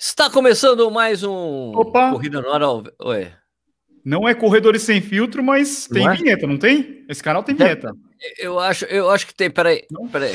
Está 0.00 0.30
começando 0.30 0.90
mais 0.90 1.22
um 1.22 1.72
Opa. 1.76 2.10
Corrida 2.12 2.40
no 2.40 2.50
Ar. 2.50 2.62
ao- 2.62 2.82
Oi. 3.02 3.30
Não 4.02 4.26
é 4.26 4.32
Corredores 4.34 4.82
Sem 4.82 5.02
Filtro, 5.02 5.42
mas 5.44 5.86
tem 5.86 6.04
Não 6.04 6.12
é? 6.12 6.16
vinheta, 6.16 6.46
não 6.46 6.56
tem? 6.56 7.04
Esse 7.06 7.22
canal 7.22 7.42
tem 7.42 7.54
vinheta. 7.54 7.92
Eu 8.38 8.58
acho, 8.58 8.86
eu 8.86 9.10
acho 9.10 9.26
que 9.26 9.34
tem. 9.34 9.50
Peraí. 9.50 9.84
Não? 9.90 10.08
Peraí. 10.08 10.34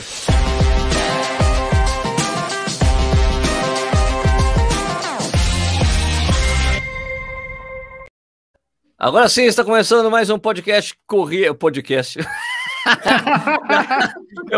Agora 8.97 9.27
sim, 9.27 9.43
está 9.43 9.63
começando 9.63 10.09
mais 10.09 10.29
um 10.29 10.39
podcast 10.39 10.95
Corrida. 11.05 11.53
Podcast. 11.53 12.17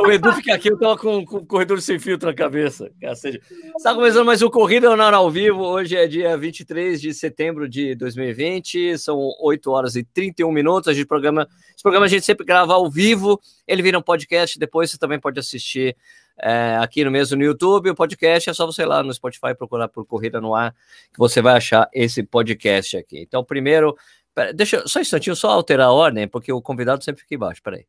o 0.04 0.12
Edu 0.12 0.34
fica 0.34 0.54
aqui, 0.54 0.70
eu 0.70 0.78
tava 0.78 0.98
com, 0.98 1.26
com 1.26 1.46
corredor 1.46 1.82
sem 1.82 1.98
filtro 1.98 2.28
na 2.28 2.36
cabeça. 2.36 2.92
Está 3.02 3.94
começando 3.96 4.26
mais 4.26 4.42
um 4.42 4.50
Corrida 4.50 4.92
Ar 4.92 5.14
ao 5.14 5.32
vivo. 5.32 5.64
Hoje 5.64 5.96
é 5.96 6.08
dia 6.08 6.38
23 6.38 7.00
de 7.00 7.14
setembro 7.14 7.70
de 7.70 7.96
2020. 7.96 8.98
São 8.98 9.18
8 9.40 9.72
horas 9.72 9.96
e 9.96 10.04
31 10.04 10.52
minutos. 10.52 10.90
A 10.90 10.94
gente 10.94 11.06
programa, 11.06 11.48
esse 11.74 11.82
programa 11.82 12.06
a 12.06 12.10
gente 12.10 12.26
sempre 12.26 12.46
grava 12.46 12.74
ao 12.74 12.90
vivo. 12.90 13.40
Ele 13.66 13.82
vira 13.82 13.98
um 13.98 14.02
podcast. 14.02 14.60
Depois 14.60 14.92
você 14.92 14.98
também 14.98 15.20
pode 15.20 15.40
assistir 15.40 15.96
é, 16.38 16.78
aqui 16.82 17.06
no 17.06 17.12
mesmo 17.12 17.38
no 17.38 17.44
YouTube. 17.44 17.90
O 17.90 17.96
podcast 17.96 18.50
é 18.50 18.54
só 18.54 18.66
você 18.66 18.82
ir 18.82 18.88
lá 18.88 19.02
no 19.02 19.14
Spotify 19.14 19.56
procurar 19.58 19.88
por 19.88 20.06
Corrida 20.06 20.42
no 20.42 20.54
Ar, 20.54 20.74
que 21.14 21.18
você 21.18 21.42
vai 21.42 21.56
achar 21.56 21.90
esse 21.94 22.24
podcast 22.24 22.98
aqui. 22.98 23.22
Então, 23.22 23.44
primeiro, 23.44 23.96
pera, 24.36 24.54
deixa 24.54 24.86
só 24.86 25.00
um 25.00 25.02
instantinho, 25.02 25.36
só 25.36 25.50
alterar 25.50 25.88
a 25.88 25.92
ordem, 25.94 26.28
porque 26.28 26.52
o 26.52 26.62
convidado 26.62 27.04
sempre 27.04 27.22
fica 27.22 27.36
embaixo. 27.36 27.62
Peraí. 27.64 27.86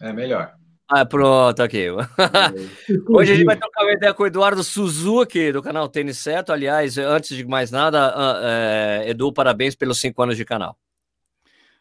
É 0.00 0.12
melhor. 0.12 0.54
Ah, 0.88 1.06
pronto, 1.06 1.62
aqui. 1.62 1.88
Hoje 3.08 3.32
a 3.32 3.36
gente 3.36 3.46
vai 3.46 3.56
trocar 3.56 3.84
uma 3.84 3.92
ideia 3.92 4.12
com 4.12 4.24
o 4.24 4.26
Eduardo 4.26 4.62
Suzuki, 4.62 5.50
do 5.52 5.62
canal 5.62 5.88
Tênis 5.88 6.18
Certo. 6.18 6.52
Aliás, 6.52 6.98
antes 6.98 7.36
de 7.36 7.46
mais 7.46 7.70
nada, 7.70 8.12
ah, 8.14 8.40
é, 8.42 9.10
Edu, 9.10 9.32
parabéns 9.32 9.74
pelos 9.74 9.98
cinco 10.00 10.22
anos 10.22 10.36
de 10.36 10.44
canal. 10.44 10.76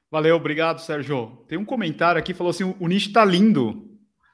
Valeu, 0.10 0.36
obrigado, 0.36 0.80
Sérgio. 0.80 1.44
Tem 1.48 1.58
um 1.58 1.66
comentário 1.66 2.20
aqui, 2.20 2.34
falou 2.34 2.52
assim, 2.52 2.76
o 2.80 2.88
Nish 2.88 3.12
tá 3.12 3.26
lindo. 3.26 3.88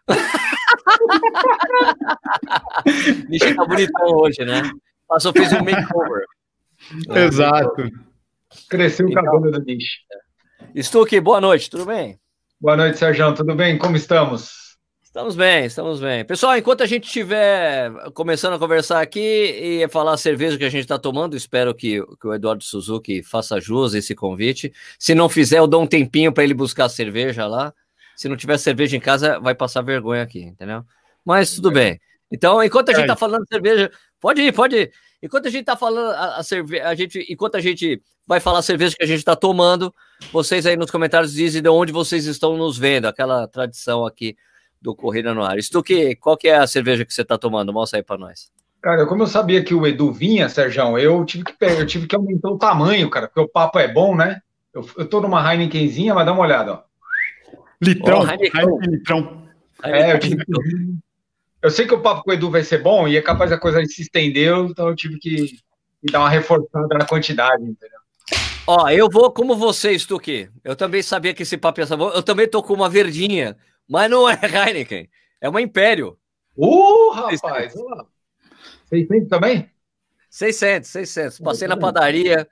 Nishi 3.30 3.56
tá 3.56 3.66
bonitão 3.66 4.08
hoje, 4.16 4.44
né? 4.46 4.62
Passou, 5.08 5.32
fez 5.32 5.52
um 5.54 5.64
makeover. 5.64 6.26
Exato. 7.16 7.90
Cresceu 8.70 9.08
o 9.08 9.10
Então- 9.10 9.24
cabelo 9.24 9.52
do 9.52 9.62
bicho. 9.62 9.98
Stuque, 10.82 11.20
boa 11.20 11.42
noite, 11.42 11.70
tudo 11.70 11.86
bem? 11.86 12.20
Boa 12.60 12.76
noite, 12.76 12.98
Sérgio. 12.98 13.36
Tudo 13.36 13.54
bem? 13.54 13.78
Como 13.78 13.96
estamos? 13.96 14.76
Estamos 15.04 15.36
bem, 15.36 15.66
estamos 15.66 16.00
bem. 16.00 16.26
Pessoal, 16.26 16.58
enquanto 16.58 16.82
a 16.82 16.88
gente 16.88 17.06
estiver 17.06 17.92
começando 18.16 18.54
a 18.56 18.60
conversar 18.60 19.00
aqui 19.00 19.20
e 19.20 19.88
falar 19.90 20.14
a 20.14 20.18
cerveja 20.18 20.58
que 20.58 20.64
a 20.64 20.70
gente 20.70 20.82
está 20.82 20.98
tomando, 20.98 21.38
espero 21.38 21.72
que, 21.76 22.04
que 22.20 22.28
o 22.28 22.34
Eduardo 22.34 22.64
Suzuki 22.64 23.22
faça 23.22 23.62
jus 23.62 23.94
a 23.94 24.00
esse 24.00 24.16
convite. 24.16 24.74
Se 24.98 25.14
não 25.14 25.30
fizer, 25.30 25.60
eu 25.60 25.68
dou 25.68 25.84
um 25.84 25.88
tempinho 25.88 26.34
para 26.34 26.44
ele 26.44 26.56
buscar 26.56 26.86
a 26.86 26.90
cerveja 26.90 27.46
lá. 27.46 27.72
Se 28.16 28.28
não 28.28 28.36
tiver 28.36 28.58
cerveja 28.58 28.98
em 28.98 29.00
casa, 29.00 29.40
vai 29.40 29.54
passar 29.54 29.84
vergonha 29.84 30.24
aqui, 30.24 30.42
entendeu? 30.42 30.84
Mas 31.24 31.54
tudo 31.54 31.70
bem. 31.70 32.02
Então, 32.32 32.64
enquanto 32.64 32.90
a 32.90 32.94
gente 32.94 33.04
está 33.04 33.16
falando 33.16 33.44
de 33.44 33.50
cerveja, 33.50 33.92
pode 34.20 34.42
ir, 34.42 34.52
pode 34.52 34.76
ir. 34.76 34.94
Enquanto 35.22 35.48
a 35.48 35.50
gente 35.50 35.62
está 35.62 35.76
falando 35.76 36.12
a, 36.12 36.38
a 36.38 36.44
cerveja, 36.44 36.88
a 36.88 36.96
gente, 36.96 37.26
enquanto 37.30 37.56
a 37.56 37.62
gente 37.62 38.02
vai 38.26 38.40
falar 38.40 38.60
a 38.60 38.64
cerveja 38.64 38.96
que 38.96 39.04
a 39.04 39.08
gente 39.08 39.20
está 39.20 39.36
tomando, 39.36 39.94
vocês 40.32 40.66
aí 40.66 40.76
nos 40.76 40.92
comentários 40.92 41.34
dizem 41.34 41.62
de 41.62 41.70
onde 41.70 41.92
vocês 41.92 42.26
estão 42.26 42.56
nos 42.58 42.78
vendo, 42.78 43.06
aquela 43.06 43.48
tradição 43.48 44.06
aqui 44.06 44.36
do 44.82 44.96
Corrida 44.96 45.34
no 45.34 45.44
Ar. 45.44 45.62
Stuque, 45.62 46.16
qual 46.18 46.38
que 46.38 46.48
é 46.48 46.58
a 46.58 46.68
cerveja 46.68 47.04
que 47.04 47.14
você 47.14 47.24
está 47.24 47.38
tomando? 47.38 47.74
Mostra 47.74 48.00
aí 48.00 48.04
para 48.04 48.18
nós. 48.18 48.52
Cara, 48.82 49.06
como 49.08 49.24
eu 49.24 49.28
sabia 49.28 49.64
que 49.64 49.74
o 49.74 49.88
Edu 49.88 50.12
vinha, 50.12 50.48
Sérgio, 50.50 50.98
eu 51.00 51.26
tive 51.26 51.44
que 51.44 51.56
eu 51.62 51.86
tive 51.86 52.08
que 52.08 52.16
aumentar 52.16 52.50
o 52.50 52.58
tamanho, 52.58 53.10
cara, 53.10 53.28
porque 53.28 53.42
o 53.42 53.48
papo 53.48 53.80
é 53.80 53.88
bom, 53.88 54.16
né? 54.16 54.42
Eu, 54.74 54.88
eu 54.98 55.08
tô 55.08 55.20
numa 55.20 55.52
Heinekenzinha, 55.52 56.14
mas 56.14 56.26
dá 56.26 56.34
uma 56.34 56.44
olhada, 56.44 56.74
ó. 56.74 56.84
Litrão, 57.82 58.20
Ó, 58.20 58.24
Heineken. 58.24 58.62
Heineken 58.62 58.92
litrão. 58.92 59.48
É, 59.84 60.14
eu 60.14 60.20
tive 60.20 60.38
que... 60.38 60.52
Eu 61.62 61.72
sei 61.72 61.88
que 61.88 61.94
o 61.94 62.02
papo 62.02 62.24
com 62.24 62.32
o 62.32 62.34
Edu 62.34 62.52
vai 62.52 62.64
ser 62.64 62.80
bom 62.80 63.08
e 63.08 63.18
é 63.18 63.22
capaz 63.22 63.50
da 63.50 63.58
coisa 63.58 63.84
se 63.86 64.02
estender, 64.02 64.56
então 64.58 64.88
eu 64.88 64.96
tive 64.96 65.18
que, 65.18 65.58
dar 66.04 66.20
uma 66.20 66.30
reforçada 66.30 66.88
na 66.98 67.06
quantidade, 67.06 67.64
entendeu? 67.64 68.00
Ó, 68.68 68.90
eu 68.90 69.10
vou 69.10 69.32
como 69.32 69.56
você, 69.56 69.98
Stuque. 69.98 70.50
Eu 70.64 70.76
também 70.76 71.02
sabia 71.02 71.34
que 71.34 71.44
esse 71.44 71.58
papo 71.58 71.80
ia 71.80 71.88
ser 71.88 71.96
bom. 71.96 72.10
Eu 72.10 72.22
também 72.22 72.48
tô 72.48 72.62
com 72.62 72.74
uma 72.74 72.90
verdinha, 72.90 73.58
mas 73.88 74.10
não 74.10 74.30
é 74.30 74.38
Heineken, 74.68 75.10
é 75.42 75.50
uma 75.50 75.62
Império. 75.62 76.18
Uh, 76.56 77.12
rapaz! 77.12 77.76
olha 77.76 77.96
lá. 77.96 78.06
600 78.90 79.30
também? 79.30 79.70
600, 80.30 80.90
600. 80.90 81.40
Passei 81.40 81.68
na 81.68 81.78
padaria, 81.78 82.48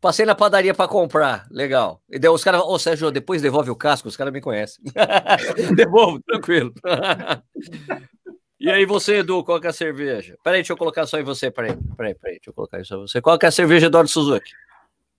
passei 0.00 0.26
na 0.26 0.34
padaria 0.34 0.74
para 0.74 0.88
comprar. 0.88 1.46
Legal. 1.50 2.00
E 2.10 2.18
daí 2.18 2.30
os 2.30 2.44
caras, 2.44 2.62
ô 2.62 2.78
Sérgio, 2.78 3.10
depois 3.10 3.42
devolve 3.42 3.70
o 3.70 3.76
casco, 3.76 4.08
os 4.08 4.16
caras 4.16 4.32
me 4.32 4.40
conhecem. 4.40 4.84
Devolvo, 5.74 6.20
tranquilo. 6.22 6.72
E 8.64 8.70
aí 8.70 8.86
você, 8.86 9.16
Edu, 9.16 9.44
qual 9.44 9.60
que 9.60 9.66
é 9.66 9.70
a 9.70 9.74
cerveja? 9.74 10.38
Peraí, 10.42 10.60
deixa 10.60 10.72
eu 10.72 10.76
colocar 10.78 11.06
só 11.06 11.20
em 11.20 11.22
você, 11.22 11.50
peraí, 11.50 11.76
peraí, 11.98 12.14
peraí, 12.14 12.36
deixa 12.36 12.48
eu 12.48 12.54
colocar 12.54 12.80
isso 12.80 12.94
em 12.94 12.98
você. 12.98 13.20
Qual 13.20 13.38
que 13.38 13.44
é 13.44 13.50
a 13.50 13.52
cerveja, 13.52 13.88
Eduardo 13.88 14.08
Suzuki? 14.08 14.52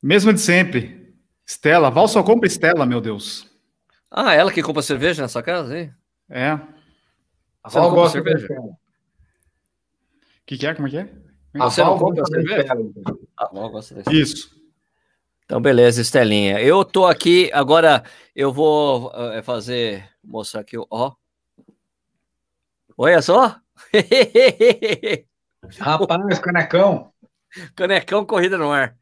Mesma 0.01 0.33
de 0.33 0.41
sempre. 0.41 1.13
Stella, 1.47 1.91
Val 1.91 2.07
só 2.07 2.23
compra 2.23 2.49
Stella, 2.49 2.87
meu 2.87 2.99
Deus. 2.99 3.47
Ah, 4.09 4.33
ela 4.33 4.51
que 4.51 4.63
compra 4.63 4.81
cerveja 4.81 5.21
nessa 5.21 5.43
casa, 5.43 5.77
hein? 5.77 5.93
É. 6.27 6.55
O 6.55 6.59
A 7.65 7.69
Val 7.69 7.83
compra 7.89 7.95
gosta 8.01 8.11
cerveja? 8.13 8.35
da 8.35 8.41
Estela. 8.55 8.77
que, 10.47 10.57
que 10.57 10.65
é? 10.65 10.73
Como 10.73 10.87
é 10.87 10.91
que 10.91 10.97
é? 10.97 11.09
A 11.59 11.65
Você 11.69 11.83
Val 11.83 11.91
não 11.91 11.99
compra 11.99 12.21
gosta 12.21 12.35
da 12.35 12.41
cerveja? 12.41 12.61
Estela, 12.61 12.81
entendeu? 12.81 13.19
Ah, 13.37 13.49
bom, 13.53 13.69
gosto 13.69 13.93
desse. 13.93 14.11
Isso. 14.21 14.55
Então, 15.45 15.61
beleza, 15.61 16.01
Estelinha. 16.01 16.59
Eu 16.59 16.83
tô 16.83 17.05
aqui, 17.05 17.51
agora 17.53 18.03
eu 18.35 18.51
vou 18.51 19.11
eh, 19.13 19.43
fazer, 19.43 20.09
mostrar 20.23 20.61
aqui, 20.61 20.77
ó. 20.89 21.11
Olha 22.97 23.21
só. 23.21 23.57
Rapaz, 25.79 26.39
canecão. 26.39 27.11
Canecão 27.75 28.25
corrida 28.25 28.57
no 28.57 28.71
ar. 28.71 28.95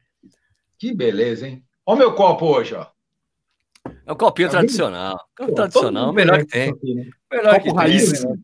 Que 0.78 0.94
beleza, 0.94 1.46
hein? 1.48 1.64
Olha 1.86 1.96
o 1.96 1.98
meu 1.98 2.14
copo 2.14 2.46
hoje, 2.46 2.74
ó. 2.74 2.86
É 4.06 4.12
um 4.12 4.16
copinho 4.16 4.48
Tá 4.48 4.58
tradicional. 4.58 5.18
Pô, 5.36 5.52
tradicional, 5.52 6.12
melhor 6.12 6.38
que 6.38 6.46
tem. 6.46 6.70
aqui, 6.70 6.94
né? 6.94 7.04
Melhor 7.30 7.54
Copo 7.54 7.64
que 7.64 7.70
raiz. 7.76 8.22
tem. 8.22 8.30
né? 8.30 8.36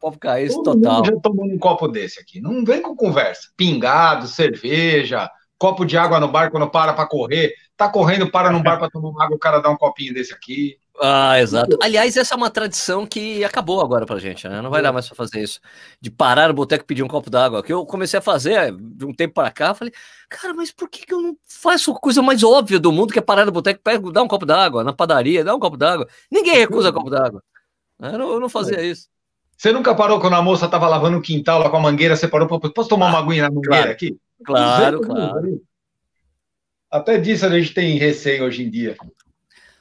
Copo 0.00 0.18
raiz 0.26 0.54
Todo 0.54 0.64
total. 0.80 0.96
mundo 0.96 1.06
já 1.06 1.20
tomou 1.20 1.44
um 1.46 1.58
copo 1.58 1.88
desse 1.88 2.20
aqui. 2.20 2.40
Não 2.40 2.64
vem 2.64 2.80
com 2.80 2.94
conversa. 2.94 3.50
Pingado, 3.56 4.26
cerveja, 4.28 5.28
copo 5.58 5.84
de 5.84 5.96
água 5.98 6.20
no 6.20 6.28
bar 6.28 6.50
quando 6.50 6.70
para 6.70 6.92
pra 6.94 7.06
correr. 7.06 7.52
Tá 7.76 7.88
correndo, 7.88 8.30
para 8.30 8.50
num 8.50 8.62
bar 8.62 8.78
pra 8.78 8.88
tomar 8.88 9.08
uma 9.08 9.24
água, 9.24 9.36
o 9.36 9.40
cara 9.40 9.58
dá 9.60 9.68
um 9.68 9.76
copinho 9.76 10.14
desse 10.14 10.32
aqui. 10.32 10.78
Ah, 11.00 11.40
exato. 11.40 11.76
Aliás, 11.82 12.16
essa 12.16 12.34
é 12.34 12.36
uma 12.36 12.50
tradição 12.50 13.04
que 13.04 13.44
acabou 13.44 13.80
agora 13.80 14.06
pra 14.06 14.18
gente, 14.18 14.48
né? 14.48 14.62
Não 14.62 14.70
vai 14.70 14.80
dar 14.80 14.92
mais 14.92 15.06
pra 15.08 15.16
fazer 15.16 15.42
isso. 15.42 15.60
De 16.00 16.08
parar 16.10 16.48
no 16.48 16.54
boteco 16.54 16.84
e 16.84 16.86
pedir 16.86 17.02
um 17.02 17.08
copo 17.08 17.28
d'água. 17.28 17.62
Que 17.64 17.72
eu 17.72 17.84
comecei 17.84 18.18
a 18.18 18.22
fazer 18.22 18.72
de 18.72 19.04
um 19.04 19.12
tempo 19.12 19.34
pra 19.34 19.50
cá, 19.50 19.74
falei, 19.74 19.92
cara, 20.28 20.54
mas 20.54 20.70
por 20.70 20.88
que, 20.88 21.04
que 21.04 21.12
eu 21.12 21.20
não 21.20 21.36
faço 21.46 21.90
a 21.90 21.98
coisa 21.98 22.22
mais 22.22 22.44
óbvia 22.44 22.78
do 22.78 22.92
mundo, 22.92 23.12
que 23.12 23.18
é 23.18 23.22
parar 23.22 23.44
no 23.44 23.50
boteco, 23.50 23.80
pega, 23.82 24.12
dá 24.12 24.22
um 24.22 24.28
copo 24.28 24.46
d'água, 24.46 24.84
na 24.84 24.92
padaria, 24.92 25.42
dá 25.42 25.54
um 25.54 25.58
copo 25.58 25.76
d'água. 25.76 26.06
Ninguém 26.30 26.54
recusa 26.58 26.92
copo 26.92 27.10
d'água. 27.10 27.42
Eu 28.00 28.18
não, 28.18 28.32
eu 28.32 28.40
não 28.40 28.48
fazia 28.48 28.80
isso. 28.80 29.08
Você 29.56 29.72
nunca 29.72 29.94
parou 29.94 30.20
quando 30.20 30.34
a 30.34 30.42
moça 30.42 30.68
tava 30.68 30.88
lavando 30.88 31.18
o 31.18 31.22
quintal 31.22 31.58
lá 31.60 31.70
com 31.70 31.76
a 31.76 31.80
mangueira? 31.80 32.14
Você 32.14 32.28
parou, 32.28 32.48
posso 32.48 32.88
tomar 32.88 33.08
uma 33.08 33.18
aguinha 33.18 33.44
na 33.44 33.50
mangueira 33.50 33.90
aqui? 33.90 34.16
Claro, 34.44 35.00
claro. 35.00 35.60
Até 36.90 37.18
disso 37.18 37.46
a 37.46 37.50
gente 37.50 37.74
tem 37.74 37.98
receio 37.98 38.44
hoje 38.44 38.62
em 38.62 38.70
dia. 38.70 38.96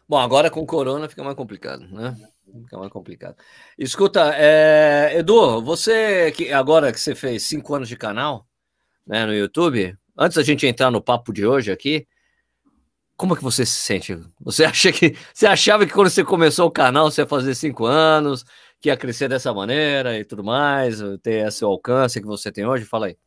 Bom, 0.07 0.17
agora 0.17 0.49
com 0.49 0.65
corona 0.65 1.07
fica 1.07 1.23
mais 1.23 1.35
complicado, 1.35 1.87
né? 1.87 2.15
Fica 2.63 2.77
mais 2.77 2.91
complicado. 2.91 3.35
Escuta, 3.77 4.33
é, 4.35 5.17
Edu, 5.17 5.61
você 5.61 6.31
que 6.31 6.51
agora 6.51 6.91
que 6.91 6.99
você 6.99 7.15
fez 7.15 7.43
cinco 7.43 7.73
anos 7.73 7.87
de 7.87 7.95
canal, 7.95 8.45
né, 9.07 9.25
no 9.25 9.33
YouTube, 9.33 9.97
antes 10.17 10.35
da 10.35 10.43
gente 10.43 10.67
entrar 10.67 10.91
no 10.91 11.01
papo 11.01 11.33
de 11.33 11.45
hoje 11.45 11.71
aqui, 11.71 12.05
como 13.15 13.33
é 13.33 13.37
que 13.37 13.43
você 13.43 13.65
se 13.65 13.75
sente? 13.75 14.19
Você 14.41 14.65
acha 14.65 14.91
que 14.91 15.15
você 15.33 15.47
achava 15.47 15.85
que 15.85 15.93
quando 15.93 16.09
você 16.09 16.23
começou 16.23 16.67
o 16.67 16.71
canal 16.71 17.09
você 17.09 17.21
ia 17.21 17.27
fazer 17.27 17.55
cinco 17.55 17.85
anos, 17.85 18.43
que 18.81 18.89
ia 18.89 18.97
crescer 18.97 19.29
dessa 19.29 19.53
maneira 19.53 20.19
e 20.19 20.25
tudo 20.25 20.43
mais, 20.43 20.99
ter 21.21 21.47
esse 21.47 21.63
alcance 21.63 22.19
que 22.19 22.27
você 22.27 22.51
tem 22.51 22.65
hoje? 22.65 22.85
Fala 22.85 23.07
aí. 23.07 23.17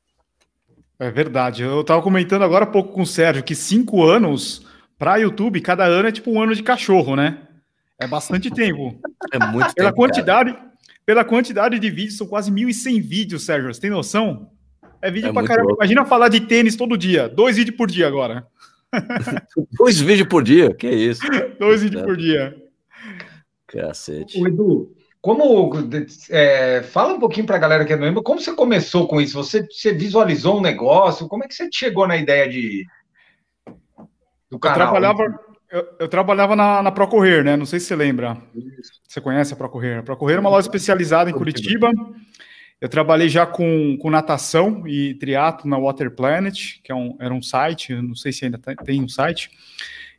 É 0.98 1.10
verdade. 1.10 1.62
Eu 1.62 1.82
tava 1.82 2.02
comentando 2.02 2.42
agora 2.42 2.64
há 2.64 2.68
pouco 2.68 2.92
com 2.92 3.02
o 3.02 3.06
Sérgio 3.06 3.42
que 3.42 3.54
cinco 3.54 4.04
anos 4.04 4.66
para 4.98 5.16
YouTube, 5.16 5.60
cada 5.60 5.84
ano 5.84 6.08
é 6.08 6.12
tipo 6.12 6.30
um 6.30 6.40
ano 6.40 6.54
de 6.54 6.62
cachorro, 6.62 7.14
né? 7.16 7.38
É 8.00 8.06
bastante 8.06 8.50
tempo. 8.50 8.98
É 9.32 9.38
muito 9.38 9.52
Pela 9.52 9.66
tempo, 9.68 9.74
cara. 9.76 9.92
quantidade, 9.92 10.56
pela 11.04 11.24
quantidade 11.24 11.78
de 11.78 11.90
vídeos, 11.90 12.16
são 12.16 12.26
quase 12.26 12.50
1.100 12.50 13.00
vídeos, 13.02 13.44
Sérgio. 13.44 13.72
Você 13.72 13.80
tem 13.80 13.90
noção? 13.90 14.50
É 15.00 15.10
vídeo 15.10 15.28
É 15.28 15.32
pra 15.32 15.44
caramba. 15.44 15.68
louco. 15.68 15.82
Imagina 15.82 16.04
falar 16.04 16.28
de 16.28 16.40
tênis 16.40 16.76
todo 16.76 16.96
dia. 16.96 17.28
Dois 17.28 17.56
vídeos 17.56 17.76
por 17.76 17.86
dia 17.88 18.06
agora. 18.06 18.46
Dois 19.78 20.00
vídeos 20.00 20.28
por 20.28 20.42
dia, 20.42 20.74
que 20.74 20.88
isso? 20.88 21.22
Dois 21.58 21.82
vídeos 21.82 22.02
por 22.02 22.16
dia. 22.16 22.54
Cacete. 23.66 24.40
O 24.40 24.46
Edu, 24.46 24.94
Como 25.20 25.70
é, 26.30 26.82
fala 26.82 27.14
um 27.14 27.18
pouquinho 27.20 27.46
para 27.46 27.56
a 27.56 27.58
galera 27.58 27.84
que 27.84 27.94
não 27.96 28.04
lembra, 28.04 28.22
como 28.22 28.40
você 28.40 28.52
começou 28.54 29.08
com 29.08 29.20
isso? 29.20 29.34
Você, 29.42 29.66
você 29.66 29.92
visualizou 29.92 30.58
um 30.58 30.62
negócio? 30.62 31.26
Como 31.28 31.44
é 31.44 31.48
que 31.48 31.54
você 31.54 31.68
chegou 31.72 32.06
na 32.06 32.16
ideia 32.16 32.48
de 32.48 32.84
do 34.50 34.58
canal? 34.58 34.78
Eu 34.78 34.84
trabalhava, 34.84 35.40
eu, 35.70 35.86
eu 36.00 36.08
trabalhava 36.08 36.56
na, 36.56 36.82
na 36.82 36.92
Procorrer, 36.92 37.44
né? 37.44 37.56
Não 37.56 37.66
sei 37.66 37.80
se 37.80 37.86
você 37.86 37.96
lembra. 37.96 38.36
Você 39.06 39.20
conhece 39.20 39.52
a 39.52 39.56
Procorrer? 39.56 39.98
A 39.98 40.02
Procorrer 40.02 40.36
é 40.36 40.40
uma 40.40 40.50
loja 40.50 40.66
especializada 40.66 41.30
em 41.30 41.34
Curitiba. 41.34 41.90
Eu 42.80 42.88
trabalhei 42.88 43.28
já 43.28 43.46
com, 43.46 43.96
com 43.96 44.10
natação 44.10 44.86
e 44.86 45.14
triatlo 45.14 45.68
na 45.68 45.78
Water 45.78 46.10
Planet, 46.10 46.78
que 46.84 46.92
é 46.92 46.94
um, 46.94 47.16
era 47.18 47.32
um 47.32 47.40
site, 47.40 47.94
não 47.94 48.14
sei 48.14 48.32
se 48.32 48.44
ainda 48.44 48.58
tem 48.84 49.02
um 49.02 49.08
site, 49.08 49.50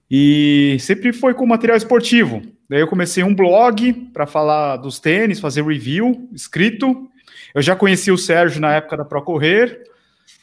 e 0.10 0.78
sempre 0.80 1.14
foi 1.14 1.36
com 1.36 1.46
material 1.46 1.78
esportivo. 1.78 2.42
Daí 2.68 2.80
eu 2.80 2.88
comecei 2.88 3.24
um 3.24 3.36
blog 3.36 3.94
para 4.12 4.26
falar 4.26 4.78
dos 4.78 5.00
tênis, 5.00 5.40
fazer 5.40 5.64
review 5.64 6.28
escrito. 6.34 7.08
Eu 7.54 7.62
já 7.62 7.76
conheci 7.76 8.12
o 8.12 8.18
Sérgio 8.18 8.60
na 8.60 8.74
época 8.74 8.98
da 8.98 9.06
Procorrer, 9.06 9.84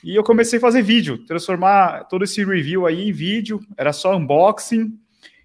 e 0.04 0.14
eu 0.14 0.22
comecei 0.22 0.58
a 0.58 0.60
fazer 0.60 0.82
vídeo, 0.82 1.18
transformar 1.24 2.04
todo 2.04 2.24
esse 2.24 2.44
review 2.44 2.86
aí 2.86 3.08
em 3.08 3.12
vídeo, 3.12 3.58
era 3.76 3.92
só 3.92 4.14
unboxing, 4.14 4.92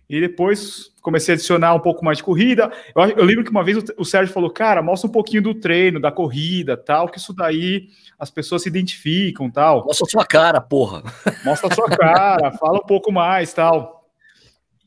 e 0.09 0.19
depois 0.19 0.91
comecei 1.01 1.33
a 1.33 1.35
adicionar 1.35 1.73
um 1.75 1.79
pouco 1.79 2.03
mais 2.03 2.17
de 2.17 2.23
corrida. 2.23 2.71
Eu, 2.95 3.03
eu 3.03 3.23
lembro 3.23 3.43
que 3.43 3.51
uma 3.51 3.63
vez 3.63 3.77
o, 3.77 3.83
o, 3.99 4.03
Sérgio 4.03 4.33
falou, 4.33 4.49
cara, 4.49 4.81
mostra 4.81 5.07
um 5.07 5.11
pouquinho 5.11 5.43
do 5.43 5.53
treino, 5.53 5.99
da 5.99 6.11
corrida, 6.11 6.75
tal, 6.75 7.07
que 7.07 7.19
isso 7.19 7.31
daí 7.31 7.87
as 8.17 8.31
pessoas 8.31 8.63
se 8.63 8.69
identificam, 8.69 9.49
tal. 9.49 9.85
Mostra 9.85 10.07
a 10.07 10.09
sua 10.09 10.25
cara, 10.25 10.59
porra. 10.59 11.03
Mostra 11.45 11.71
a 11.71 11.75
sua 11.75 11.87
cara, 11.89 12.51
fala 12.53 12.79
um 12.79 12.85
pouco 12.85 13.11
mais, 13.11 13.53
tal. 13.53 14.09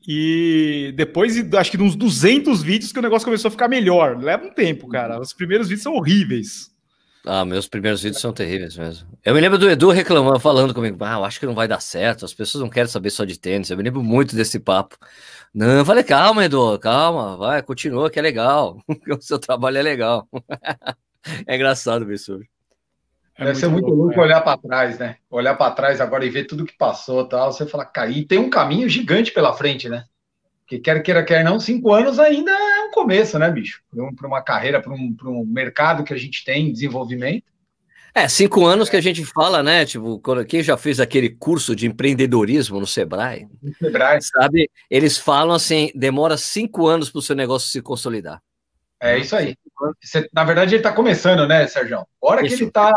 E 0.06 0.92
depois, 0.96 1.36
acho 1.54 1.70
que 1.70 1.76
de 1.76 1.82
uns 1.84 1.94
200 1.94 2.60
vídeos 2.60 2.92
que 2.92 2.98
o 2.98 3.02
negócio 3.02 3.24
começou 3.24 3.48
a 3.48 3.52
ficar 3.52 3.68
melhor. 3.68 4.18
Leva 4.18 4.44
um 4.44 4.52
tempo, 4.52 4.88
cara. 4.88 5.20
Os 5.20 5.32
primeiros 5.32 5.68
vídeos 5.68 5.84
são 5.84 5.94
horríveis. 5.94 6.71
Ah, 7.24 7.44
meus 7.44 7.68
primeiros 7.68 8.02
vídeos 8.02 8.20
são 8.20 8.32
terríveis 8.32 8.76
mesmo. 8.76 9.08
Eu 9.24 9.34
me 9.34 9.40
lembro 9.40 9.56
do 9.56 9.70
Edu 9.70 9.90
reclamando, 9.90 10.40
falando 10.40 10.74
comigo, 10.74 10.96
ah, 11.04 11.14
eu 11.14 11.24
acho 11.24 11.38
que 11.38 11.46
não 11.46 11.54
vai 11.54 11.68
dar 11.68 11.80
certo, 11.80 12.24
as 12.24 12.34
pessoas 12.34 12.62
não 12.62 12.68
querem 12.68 12.88
saber 12.88 13.10
só 13.10 13.24
de 13.24 13.38
tênis. 13.38 13.70
Eu 13.70 13.76
me 13.76 13.82
lembro 13.84 14.02
muito 14.02 14.34
desse 14.34 14.58
papo. 14.58 14.96
Não, 15.54 15.78
eu 15.78 15.84
falei, 15.84 16.02
calma, 16.02 16.44
Edu, 16.44 16.78
calma, 16.80 17.36
vai, 17.36 17.62
continua, 17.62 18.10
que 18.10 18.18
é 18.18 18.22
legal. 18.22 18.82
o 19.08 19.22
seu 19.22 19.38
trabalho 19.38 19.78
é 19.78 19.82
legal. 19.82 20.28
é 21.46 21.54
engraçado 21.54 22.04
ver 22.04 22.14
isso. 22.14 22.40
É 23.36 23.44
Deve 23.44 23.58
ser 23.58 23.68
muito 23.68 23.86
louco, 23.86 24.02
louco 24.02 24.20
é. 24.20 24.24
olhar 24.24 24.40
para 24.40 24.58
trás, 24.58 24.98
né? 24.98 25.16
Olhar 25.30 25.54
para 25.54 25.74
trás 25.74 26.00
agora 26.00 26.24
e 26.24 26.30
ver 26.30 26.44
tudo 26.44 26.66
que 26.66 26.76
passou 26.76 27.26
tal. 27.28 27.52
Você 27.52 27.66
fala, 27.66 27.84
cara, 27.84 28.10
e 28.10 28.24
tem 28.24 28.38
um 28.38 28.50
caminho 28.50 28.88
gigante 28.88 29.32
pela 29.32 29.54
frente, 29.54 29.88
né? 29.88 30.04
Que 30.72 30.78
quer 30.78 31.02
queira, 31.02 31.22
quer 31.22 31.44
não, 31.44 31.60
cinco 31.60 31.92
anos 31.92 32.18
ainda 32.18 32.50
é 32.50 32.80
um 32.84 32.90
começo, 32.90 33.38
né, 33.38 33.50
bicho? 33.50 33.82
Para 34.16 34.26
uma 34.26 34.40
carreira, 34.40 34.80
para 34.80 34.90
um, 34.90 35.14
um 35.26 35.44
mercado 35.44 36.02
que 36.02 36.14
a 36.14 36.16
gente 36.16 36.42
tem 36.46 36.68
em 36.68 36.72
desenvolvimento. 36.72 37.44
É, 38.14 38.26
cinco 38.26 38.64
anos 38.64 38.88
que 38.88 38.96
a 38.96 39.00
gente 39.02 39.22
fala, 39.22 39.62
né? 39.62 39.84
Tipo, 39.84 40.18
quem 40.48 40.62
já 40.62 40.78
fez 40.78 40.98
aquele 40.98 41.28
curso 41.28 41.76
de 41.76 41.86
empreendedorismo 41.86 42.80
no 42.80 42.86
Sebrae, 42.86 43.46
no 43.62 43.74
Sebrae. 43.74 44.22
sabe? 44.22 44.70
Eles 44.88 45.18
falam 45.18 45.54
assim: 45.54 45.90
demora 45.94 46.38
cinco 46.38 46.86
anos 46.86 47.10
para 47.10 47.18
o 47.18 47.22
seu 47.22 47.36
negócio 47.36 47.68
se 47.68 47.82
consolidar. 47.82 48.40
É 48.98 49.18
isso 49.18 49.36
aí. 49.36 49.54
Você, 50.02 50.26
na 50.32 50.42
verdade, 50.42 50.70
ele 50.74 50.78
está 50.78 50.92
começando, 50.92 51.46
né, 51.46 51.66
Sérgio? 51.66 52.06
Hora 52.18 52.46
isso. 52.46 52.56
que 52.56 52.62
ele 52.62 52.68
está. 52.68 52.90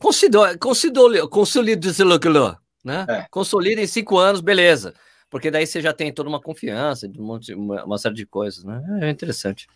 Consolida, 0.00 0.58
consolida, 0.58 1.28
consolida, 1.28 2.58
né? 2.84 3.06
É. 3.08 3.26
Consolida 3.30 3.80
em 3.80 3.86
cinco 3.86 4.18
anos, 4.18 4.40
beleza 4.40 4.94
porque 5.30 5.50
daí 5.50 5.66
você 5.66 5.80
já 5.80 5.92
tem 5.92 6.12
toda 6.12 6.28
uma 6.28 6.40
confiança, 6.40 7.10
um 7.18 7.24
monte, 7.24 7.54
uma, 7.54 7.84
uma 7.84 7.98
série 7.98 8.14
de 8.14 8.26
coisas, 8.26 8.64
né? 8.64 8.82
É 9.02 9.10
interessante. 9.10 9.66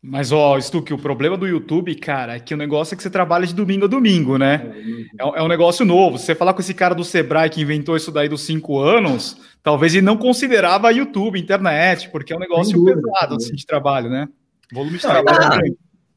Mas, 0.00 0.30
ó, 0.30 0.58
Stuque, 0.60 0.94
o 0.94 0.98
problema 0.98 1.36
do 1.36 1.46
YouTube, 1.46 1.92
cara, 1.96 2.36
é 2.36 2.40
que 2.40 2.54
o 2.54 2.56
negócio 2.56 2.94
é 2.94 2.96
que 2.96 3.02
você 3.02 3.10
trabalha 3.10 3.44
de 3.44 3.54
domingo 3.54 3.86
a 3.86 3.88
domingo, 3.88 4.38
né? 4.38 4.72
É, 5.18 5.40
é 5.40 5.42
um 5.42 5.48
negócio 5.48 5.84
novo. 5.84 6.18
Se 6.18 6.26
você 6.26 6.34
falar 6.36 6.54
com 6.54 6.60
esse 6.60 6.72
cara 6.72 6.94
do 6.94 7.02
Sebrae 7.02 7.50
que 7.50 7.60
inventou 7.60 7.96
isso 7.96 8.12
daí 8.12 8.28
dos 8.28 8.42
cinco 8.42 8.78
anos, 8.78 9.36
talvez 9.60 9.94
ele 9.94 10.06
não 10.06 10.16
considerava 10.16 10.92
YouTube, 10.92 11.40
internet, 11.40 12.10
porque 12.10 12.32
é 12.32 12.36
um 12.36 12.40
negócio 12.40 12.78
dúvida, 12.78 13.02
pesado 13.02 13.34
assim, 13.34 13.56
de 13.56 13.66
trabalho, 13.66 14.08
né? 14.08 14.28
Volume 14.72 14.98
de 14.98 15.02
trabalho. 15.02 15.66
É, 15.66 15.70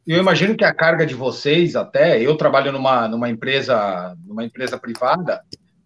eu 0.05 0.19
imagino 0.19 0.55
que 0.55 0.63
a 0.63 0.73
carga 0.73 1.03
de 1.03 1.15
vocês, 1.15 1.75
até, 1.75 2.21
eu 2.21 2.35
trabalho 2.35 2.71
numa, 2.71 3.07
numa 3.07 3.29
empresa, 3.29 4.15
numa 4.27 4.43
empresa 4.43 4.77
privada, 4.77 5.41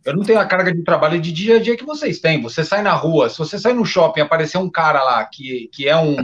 eu 0.05 0.15
não 0.15 0.23
tenho 0.23 0.39
a 0.39 0.45
carga 0.45 0.71
de 0.71 0.83
trabalho 0.83 1.19
de 1.19 1.31
dia 1.31 1.57
a 1.57 1.59
dia 1.59 1.75
que 1.75 1.83
vocês 1.83 2.19
têm. 2.19 2.41
Você 2.43 2.63
sai 2.63 2.83
na 2.83 2.93
rua, 2.93 3.27
se 3.27 3.39
você 3.39 3.57
sai 3.57 3.73
no 3.73 3.83
shopping 3.83 4.21
aparecer 4.21 4.59
um 4.59 4.69
cara 4.69 5.03
lá 5.03 5.25
que, 5.25 5.67
que 5.73 5.87
é 5.87 5.97
um, 5.97 6.15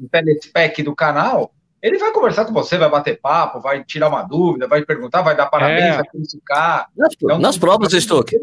um 0.00 0.08
telespec 0.08 0.82
do 0.84 0.94
canal, 0.94 1.52
ele 1.82 1.98
vai 1.98 2.12
conversar 2.12 2.44
com 2.44 2.52
você, 2.52 2.78
vai 2.78 2.88
bater 2.88 3.20
papo, 3.20 3.60
vai 3.60 3.82
tirar 3.84 4.08
uma 4.08 4.22
dúvida, 4.22 4.68
vai 4.68 4.84
perguntar, 4.84 5.22
vai 5.22 5.36
dar 5.36 5.46
parabéns, 5.46 5.82
é. 5.82 5.96
vai 5.96 6.04
criticar. 6.04 6.88
Nas, 6.96 7.12
é 7.28 7.34
um 7.34 7.38
nas 7.38 7.58
provas, 7.58 7.92
Stuck. 7.92 8.34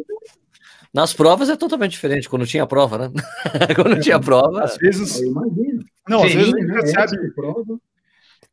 Nas 0.94 1.14
provas 1.14 1.50
é 1.50 1.56
totalmente 1.56 1.94
diferente, 1.94 2.28
quando 2.28 2.46
tinha 2.46 2.68
prova, 2.68 2.98
né? 2.98 3.12
quando 3.74 4.00
tinha 4.02 4.20
prova. 4.20 4.66
Às 4.66 4.76
vezes. 4.76 5.22
Eu 5.22 5.32
imagino. 5.32 5.84
Não, 6.08 6.24
às 6.24 6.34
vezes 6.34 6.54
a 6.54 6.58
gente 6.58 6.72
recebe. 6.72 7.32
Prova. 7.32 7.80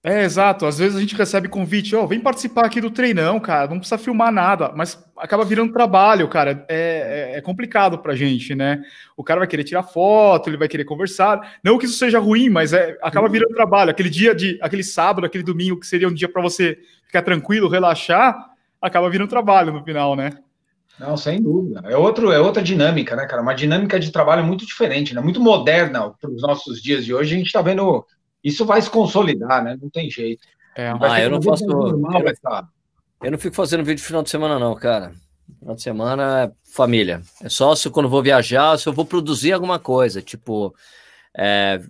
É, 0.03 0.23
exato. 0.23 0.65
Às 0.65 0.79
vezes 0.79 0.97
a 0.97 1.01
gente 1.01 1.17
recebe 1.17 1.49
convite, 1.49 1.97
ó, 1.97 2.05
oh, 2.05 2.07
vem 2.07 2.21
participar 2.21 2.67
aqui 2.67 2.81
do 2.81 2.91
treinão, 2.91 3.41
cara, 3.41 3.69
não 3.69 3.79
precisa 3.79 3.99
filmar 3.99 4.33
nada, 4.33 4.73
mas 4.77 5.03
acaba 5.17 5.45
virando 5.45 5.73
trabalho, 5.73 6.29
cara. 6.29 6.65
É, 6.69 7.33
é, 7.35 7.39
é, 7.39 7.41
complicado 7.41 7.99
pra 7.99 8.15
gente, 8.15 8.55
né? 8.55 8.81
O 9.17 9.25
cara 9.25 9.41
vai 9.41 9.49
querer 9.49 9.65
tirar 9.65 9.83
foto, 9.83 10.49
ele 10.49 10.57
vai 10.57 10.69
querer 10.69 10.85
conversar. 10.85 11.59
Não 11.65 11.79
que 11.79 11.87
isso 11.87 11.99
seja 11.99 12.21
ruim, 12.21 12.49
mas 12.49 12.73
é, 12.73 12.97
acaba 13.03 13.29
virando 13.29 13.55
trabalho. 13.55 13.91
Aquele 13.91 14.09
dia 14.11 14.35
de, 14.35 14.57
aquele 14.63 14.85
sábado, 14.85 15.27
aquele 15.27 15.43
domingo, 15.43 15.81
que 15.81 15.87
seria 15.87 16.09
um 16.09 16.15
dia 16.15 16.29
para 16.29 16.43
você 16.43 16.79
ficar 17.05 17.23
tranquilo, 17.23 17.69
relaxar, 17.69 18.37
acaba 18.81 19.11
virando 19.11 19.29
trabalho 19.29 19.73
no 19.73 19.83
final, 19.83 20.15
né? 20.15 20.39
Não, 20.99 21.17
sem 21.17 21.41
dúvida. 21.41 21.83
É, 21.85 21.97
outro, 21.97 22.33
é 22.33 22.41
outra 22.41 22.63
dinâmica, 22.63 23.15
né, 23.17 23.27
cara? 23.27 23.43
Uma 23.43 23.55
dinâmica 23.55 23.99
de 23.99 24.11
trabalho 24.11 24.45
muito 24.45 24.65
diferente, 24.65 25.15
né? 25.15 25.21
Muito 25.21 25.41
moderna 25.41 26.13
para 26.21 26.31
os 26.31 26.43
nossos 26.43 26.81
dias 26.83 27.05
de 27.05 27.15
hoje. 27.15 27.35
A 27.35 27.39
gente 27.39 27.47
está 27.47 27.63
vendo 27.63 28.05
isso 28.43 28.65
vai 28.65 28.81
se 28.81 28.91
consolidar, 28.91 29.63
né? 29.63 29.79
Não 29.81 29.91
tem 29.91 30.11
jeito. 30.11 30.47
É. 30.77 30.93
Ah, 31.01 31.21
eu 31.21 31.31
não 31.31 31.43
faço. 31.43 31.67
Normal, 31.67 32.23
eu, 32.23 32.35
não, 32.43 32.69
eu 33.23 33.31
não 33.33 33.39
fico 33.39 33.57
fazendo 33.57 33.85
vídeo 33.85 34.03
final 34.03 34.23
de 34.23 34.31
semana, 34.31 34.59
não, 34.59 34.75
cara. 34.75 35.13
Final 35.59 35.75
de 35.75 35.83
semana 35.83 36.45
é 36.45 36.53
família. 36.73 37.23
É 37.43 37.49
só 37.49 37.75
se 37.75 37.91
quando 37.91 38.09
vou 38.09 38.23
viajar, 38.23 38.79
se 38.79 38.89
eu 38.89 38.93
vou 38.93 39.05
produzir 39.05 39.53
alguma 39.53 39.79
coisa, 39.79 40.23
tipo. 40.23 40.75
É, 41.41 41.81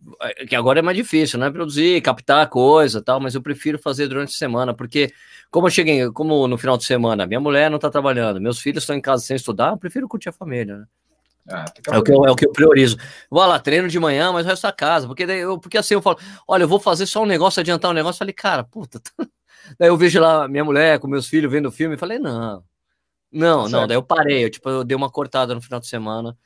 que 0.46 0.54
agora 0.54 0.80
é 0.80 0.82
mais 0.82 0.96
difícil, 0.96 1.38
né? 1.38 1.50
Produzir, 1.50 2.02
captar 2.02 2.48
coisa 2.48 3.00
tal, 3.00 3.20
mas 3.20 3.34
eu 3.34 3.40
prefiro 3.40 3.78
fazer 3.78 4.06
durante 4.06 4.30
a 4.30 4.38
semana, 4.38 4.74
porque 4.74 5.12
como 5.50 5.66
eu 5.66 5.70
cheguei, 5.70 6.10
como 6.10 6.46
no 6.46 6.58
final 6.58 6.76
de 6.76 6.84
semana, 6.84 7.26
minha 7.26 7.40
mulher 7.40 7.70
não 7.70 7.78
tá 7.78 7.88
trabalhando, 7.88 8.40
meus 8.40 8.60
filhos 8.60 8.82
estão 8.82 8.96
em 8.96 9.00
casa 9.00 9.24
sem 9.24 9.36
estudar, 9.36 9.70
eu 9.70 9.78
prefiro 9.78 10.08
curtir 10.08 10.28
a 10.28 10.32
família, 10.32 10.78
né? 10.78 10.84
Ah, 11.50 11.64
é, 11.92 11.98
o 11.98 12.02
que 12.02 12.12
eu, 12.12 12.24
é 12.26 12.30
o 12.30 12.36
que 12.36 12.46
eu 12.46 12.52
priorizo. 12.52 12.96
Vou 13.30 13.44
lá, 13.46 13.58
treino 13.58 13.88
de 13.88 13.98
manhã, 13.98 14.32
mas 14.32 14.44
o 14.44 14.48
resto 14.48 14.62
da 14.64 14.72
casa. 14.72 15.06
Porque, 15.06 15.22
eu, 15.22 15.58
porque 15.58 15.78
assim 15.78 15.94
eu 15.94 16.02
falo, 16.02 16.18
olha, 16.46 16.64
eu 16.64 16.68
vou 16.68 16.78
fazer 16.78 17.06
só 17.06 17.22
um 17.22 17.26
negócio, 17.26 17.60
adiantar 17.60 17.90
um 17.90 17.94
negócio. 17.94 18.18
Falei, 18.18 18.34
cara, 18.34 18.62
puta. 18.64 19.00
daí 19.78 19.88
eu 19.88 19.96
vejo 19.96 20.20
lá 20.20 20.46
minha 20.46 20.64
mulher 20.64 20.98
com 20.98 21.08
meus 21.08 21.26
filhos 21.26 21.50
vendo 21.50 21.66
o 21.66 21.72
filme 21.72 21.94
e 21.94 21.98
falei, 21.98 22.18
não. 22.18 22.62
Não, 23.32 23.64
tá 23.64 23.70
não. 23.70 23.86
Daí 23.86 23.96
eu 23.96 24.02
parei. 24.02 24.44
Eu, 24.44 24.50
tipo, 24.50 24.68
eu 24.68 24.84
dei 24.84 24.96
uma 24.96 25.10
cortada 25.10 25.54
no 25.54 25.62
final 25.62 25.80
de 25.80 25.86
semana 25.86 26.36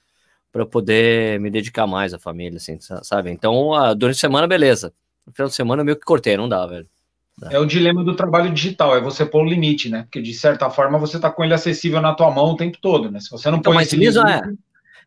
para 0.53 0.67
poder 0.67 1.41
me 1.41 1.51
dedicar 1.51 1.87
mais 1.87 2.15
à 2.15 2.19
família, 2.19 2.59
assim, 2.59 2.79
sabe? 3.03 3.31
Então, 3.31 3.75
a, 3.75 3.95
durante 3.95 4.17
a 4.17 4.21
semana, 4.21 4.47
beleza. 4.47 4.93
No 5.27 5.33
final 5.33 5.49
de 5.49 5.55
semana 5.55 5.81
eu 5.81 5.87
meio 5.87 5.97
que 5.97 6.05
cortei, 6.05 6.37
não 6.37 6.49
dá, 6.49 6.67
velho. 6.67 6.87
É 7.51 7.59
o 7.59 7.65
dilema 7.65 8.05
do 8.05 8.15
trabalho 8.15 8.53
digital, 8.53 8.95
é 8.95 9.01
você 9.01 9.25
pôr 9.25 9.43
o 9.43 9.49
limite, 9.49 9.89
né? 9.89 10.03
Porque 10.03 10.21
de 10.21 10.35
certa 10.35 10.69
forma 10.69 10.99
você 10.99 11.19
tá 11.19 11.31
com 11.31 11.43
ele 11.43 11.55
acessível 11.55 12.01
na 12.01 12.15
tua 12.15 12.31
mão 12.31 12.53
o 12.53 12.57
tempo 12.57 12.79
todo, 12.81 13.11
né? 13.11 13.19
Se 13.21 13.31
você 13.31 13.51
não 13.51 13.59
então, 13.59 13.73
põe 13.73 13.83
esse 13.83 13.97
limite, 13.97 14.19
é. 14.19 14.43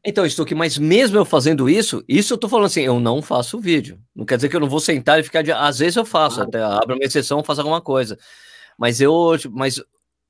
Então, 0.05 0.23
estou 0.23 0.43
aqui, 0.43 0.53
mas 0.53 0.77
mesmo 0.77 1.17
eu 1.17 1.25
fazendo 1.25 1.67
isso, 1.67 2.03
isso 2.07 2.33
eu 2.33 2.37
tô 2.37 2.47
falando 2.47 2.67
assim, 2.67 2.81
eu 2.81 2.99
não 2.99 3.23
faço 3.23 3.59
vídeo. 3.59 3.99
Não 4.15 4.23
quer 4.23 4.35
dizer 4.35 4.49
que 4.49 4.55
eu 4.55 4.59
não 4.59 4.69
vou 4.69 4.79
sentar 4.79 5.19
e 5.19 5.23
ficar 5.23 5.41
de. 5.41 5.51
Às 5.51 5.79
vezes 5.79 5.95
eu 5.95 6.05
faço, 6.05 6.41
até 6.41 6.61
abro 6.61 6.95
uma 6.95 7.03
exceção, 7.03 7.43
faço 7.43 7.61
alguma 7.61 7.81
coisa. 7.81 8.15
Mas 8.77 9.01
eu. 9.01 9.35
Tipo, 9.37 9.57
mas 9.57 9.81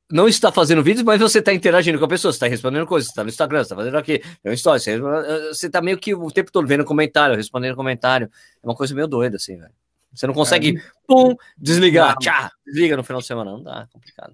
não 0.10 0.27
está 0.27 0.51
fazendo 0.51 0.84
vídeo, 0.84 1.03
mas 1.03 1.20
você 1.20 1.39
está 1.39 1.53
interagindo 1.53 1.98
com 2.00 2.05
a 2.05 2.08
pessoa, 2.08 2.32
você 2.32 2.38
está 2.38 2.48
respondendo 2.48 2.86
coisas, 2.86 3.08
você 3.08 3.12
está 3.12 3.24
no 3.24 3.29
Instagram, 3.29 3.60
você 3.60 3.63
está 3.63 3.75
fazendo 3.75 3.98
aqui, 3.98 4.22
é 4.44 4.50
uma 4.50 4.53
história, 4.53 4.79
você 4.79 5.65
está 5.65 5.82
meio 5.82 5.98
que 5.98 6.13
o 6.13 6.29
tempo 6.29 6.51
todo 6.51 6.67
vendo 6.67 6.86
comentário, 6.86 7.36
respondendo 7.36 7.75
comentário. 7.75 8.29
É 8.63 8.67
uma 8.67 8.75
coisa 8.75 8.94
meio 8.94 9.08
doida, 9.08 9.36
assim, 9.38 9.58
velho. 9.58 9.74
Você 10.13 10.25
não 10.25 10.34
consegue, 10.34 10.77
é. 10.77 10.82
pum, 11.05 11.36
desligar, 11.58 12.15
tchá, 12.17 12.50
desliga 12.65 12.96
no 12.96 13.03
final 13.03 13.20
de 13.20 13.27
semana. 13.27 13.51
Não 13.51 13.62
dá, 13.62 13.88
é 13.89 13.91
complicado. 13.91 14.34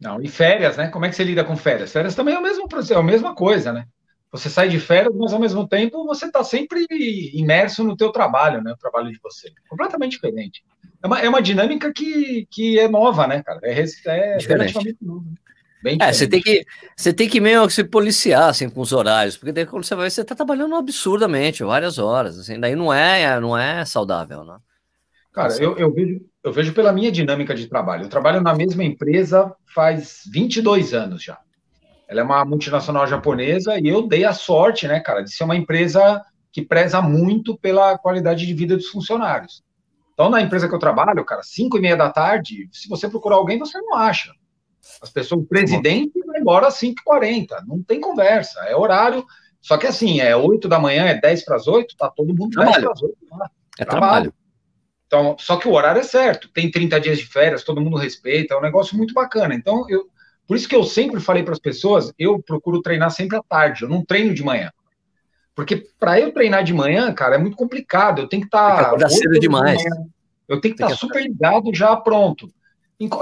Não, 0.00 0.22
e 0.22 0.28
férias, 0.28 0.76
né? 0.76 0.88
Como 0.88 1.04
é 1.04 1.10
que 1.10 1.16
você 1.16 1.24
lida 1.24 1.44
com 1.44 1.56
férias? 1.56 1.92
Férias 1.92 2.14
também 2.14 2.34
é 2.34 2.38
o 2.38 2.42
mesmo 2.42 2.66
é 2.66 2.94
a 2.94 3.02
mesma 3.02 3.34
coisa, 3.34 3.72
né? 3.72 3.86
Você 4.32 4.50
sai 4.50 4.68
de 4.68 4.78
férias, 4.78 5.14
mas 5.14 5.32
ao 5.32 5.40
mesmo 5.40 5.66
tempo 5.66 6.04
você 6.04 6.26
está 6.26 6.42
sempre 6.42 6.86
imerso 7.32 7.84
no 7.84 7.96
teu 7.96 8.10
trabalho, 8.10 8.62
né? 8.62 8.72
O 8.72 8.76
trabalho 8.76 9.10
de 9.10 9.18
você. 9.22 9.52
Completamente 9.68 10.12
diferente. 10.12 10.64
É 11.02 11.06
uma, 11.06 11.20
é 11.20 11.28
uma 11.28 11.42
dinâmica 11.42 11.92
que, 11.92 12.46
que 12.50 12.78
é 12.78 12.88
nova, 12.88 13.26
né, 13.26 13.42
cara? 13.42 13.60
É, 13.62 13.84
é 14.06 14.38
relativamente 14.38 14.98
nova. 15.00 15.24
Bem 15.82 15.98
é, 16.00 16.12
você 16.12 16.26
tem 16.26 16.40
que 16.40 16.64
você 16.96 17.12
tem 17.12 17.28
que 17.28 17.40
meio 17.40 17.66
que 17.66 17.72
se 17.72 17.84
policiar 17.84 18.48
assim 18.48 18.68
com 18.68 18.80
os 18.80 18.92
horários, 18.92 19.36
porque 19.36 19.52
daí 19.52 19.66
quando 19.66 19.84
você 19.84 19.94
vai, 19.94 20.10
você 20.10 20.22
está 20.22 20.34
trabalhando 20.34 20.74
absurdamente, 20.74 21.62
várias 21.62 21.98
horas, 21.98 22.38
assim, 22.38 22.58
daí 22.58 22.74
não 22.74 22.92
é 22.92 23.38
não 23.38 23.56
é 23.56 23.84
saudável, 23.84 24.42
né? 24.42 24.56
Cara, 25.32 25.54
eu, 25.62 25.76
eu, 25.76 25.92
vejo, 25.92 26.20
eu 26.42 26.50
vejo 26.50 26.72
pela 26.72 26.92
minha 26.94 27.12
dinâmica 27.12 27.54
de 27.54 27.68
trabalho. 27.68 28.04
Eu 28.04 28.08
trabalho 28.08 28.40
na 28.40 28.54
mesma 28.54 28.82
empresa 28.82 29.54
faz 29.66 30.22
22 30.32 30.94
anos 30.94 31.22
já. 31.22 31.38
Ela 32.08 32.20
é 32.20 32.24
uma 32.24 32.44
multinacional 32.44 33.06
japonesa 33.06 33.78
e 33.78 33.88
eu 33.88 34.06
dei 34.06 34.24
a 34.24 34.32
sorte, 34.32 34.86
né, 34.86 35.00
cara, 35.00 35.22
de 35.22 35.30
ser 35.30 35.44
uma 35.44 35.56
empresa 35.56 36.24
que 36.52 36.62
preza 36.62 37.02
muito 37.02 37.58
pela 37.58 37.98
qualidade 37.98 38.46
de 38.46 38.54
vida 38.54 38.76
dos 38.76 38.88
funcionários. 38.88 39.62
Então, 40.14 40.30
na 40.30 40.40
empresa 40.40 40.68
que 40.68 40.74
eu 40.74 40.78
trabalho, 40.78 41.24
cara, 41.24 41.42
5 41.42 41.76
e 41.76 41.80
meia 41.80 41.96
da 41.96 42.08
tarde, 42.08 42.68
se 42.72 42.88
você 42.88 43.08
procurar 43.08 43.36
alguém, 43.36 43.58
você 43.58 43.78
não 43.78 43.94
acha. 43.94 44.32
As 45.02 45.10
pessoas, 45.10 45.42
o 45.42 45.46
presidente 45.46 46.18
vai 46.24 46.40
embora 46.40 46.68
às 46.68 46.80
5h40, 46.80 47.48
não 47.66 47.82
tem 47.82 48.00
conversa, 48.00 48.60
é 48.60 48.74
horário. 48.74 49.26
Só 49.60 49.76
que 49.76 49.86
assim, 49.86 50.20
é 50.20 50.34
8 50.34 50.68
da 50.68 50.78
manhã, 50.78 51.06
é 51.06 51.20
10 51.20 51.44
para 51.44 51.56
as 51.56 51.66
8, 51.66 51.96
tá 51.96 52.08
todo 52.08 52.34
mundo 52.34 52.50
trabalho. 52.50 52.72
10 52.72 52.84
para 52.84 52.92
as 52.92 53.02
8 53.02 53.16
lá. 53.32 53.50
É 53.78 53.84
trabalho. 53.84 54.10
trabalho. 54.10 54.34
Então, 55.06 55.36
só 55.38 55.56
que 55.56 55.68
o 55.68 55.72
horário 55.72 56.00
é 56.00 56.04
certo, 56.04 56.48
tem 56.48 56.70
30 56.70 57.00
dias 57.00 57.18
de 57.18 57.26
férias, 57.26 57.62
todo 57.62 57.80
mundo 57.80 57.96
respeita, 57.96 58.54
é 58.54 58.56
um 58.56 58.62
negócio 58.62 58.96
muito 58.96 59.12
bacana. 59.12 59.54
Então, 59.54 59.84
eu, 59.88 60.08
por 60.46 60.56
isso 60.56 60.68
que 60.68 60.76
eu 60.76 60.84
sempre 60.84 61.20
falei 61.20 61.42
para 61.42 61.52
as 61.52 61.58
pessoas, 61.58 62.12
eu 62.18 62.40
procuro 62.42 62.80
treinar 62.80 63.10
sempre 63.10 63.36
à 63.36 63.42
tarde, 63.42 63.82
eu 63.82 63.88
não 63.88 64.04
treino 64.04 64.32
de 64.32 64.44
manhã. 64.44 64.70
Porque 65.54 65.86
para 65.98 66.20
eu 66.20 66.32
treinar 66.32 66.62
de 66.62 66.74
manhã, 66.74 67.12
cara, 67.12 67.36
é 67.36 67.38
muito 67.38 67.56
complicado. 67.56 68.20
Eu 68.20 68.28
tenho 68.28 68.42
que 68.42 68.48
estar. 68.48 68.94
Tá 68.94 69.08
cedo 69.08 69.40
demais. 69.40 69.82
eu 70.46 70.60
tenho 70.60 70.74
que 70.74 70.82
estar 70.82 70.88
tá 70.88 70.96
super 70.96 71.22
ligado 71.22 71.74
já 71.74 71.96
pronto. 71.96 72.52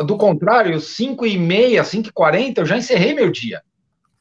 Do 0.04 0.16
contrário, 0.16 0.78
5 0.81 1.26
e 1.26 1.38
meia, 1.38 1.85
5 1.85 2.09
e 2.09 2.12
40, 2.12 2.61
eu 2.61 2.66
já 2.66 2.76
encerrei 2.76 3.14
meu 3.14 3.31
dia. 3.31 3.62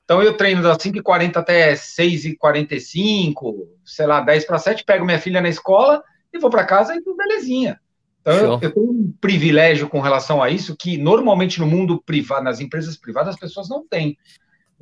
Então 0.03 0.21
eu 0.21 0.35
treino 0.37 0.61
das 0.61 0.81
5 0.81 0.97
e 0.97 1.01
40 1.01 1.39
até 1.39 1.75
6 1.75 2.25
e 2.25 2.35
45, 2.35 3.67
sei 3.83 4.05
lá, 4.05 4.21
10 4.21 4.45
para 4.45 4.59
7, 4.59 4.83
pego 4.83 5.05
minha 5.05 5.19
filha 5.19 5.41
na 5.41 5.49
escola 5.49 6.03
e 6.31 6.39
vou 6.39 6.49
para 6.49 6.65
casa 6.65 6.95
e 6.95 7.01
tudo 7.01 7.17
belezinha. 7.17 7.79
Então 8.23 8.33
eu, 8.33 8.59
eu, 8.61 8.71
tenho 8.71 8.89
um 8.89 9.13
privilégio 9.19 9.89
com 9.89 9.99
relação 9.99 10.41
a 10.41 10.49
isso 10.49 10.77
que 10.77 10.97
normalmente 10.97 11.59
no 11.59 11.67
mundo 11.67 12.01
privado, 12.01 12.45
nas 12.45 12.61
empresas 12.61 12.97
privadas, 12.97 13.33
as 13.33 13.39
pessoas 13.39 13.67
não 13.67 13.85
têm. 13.85 14.17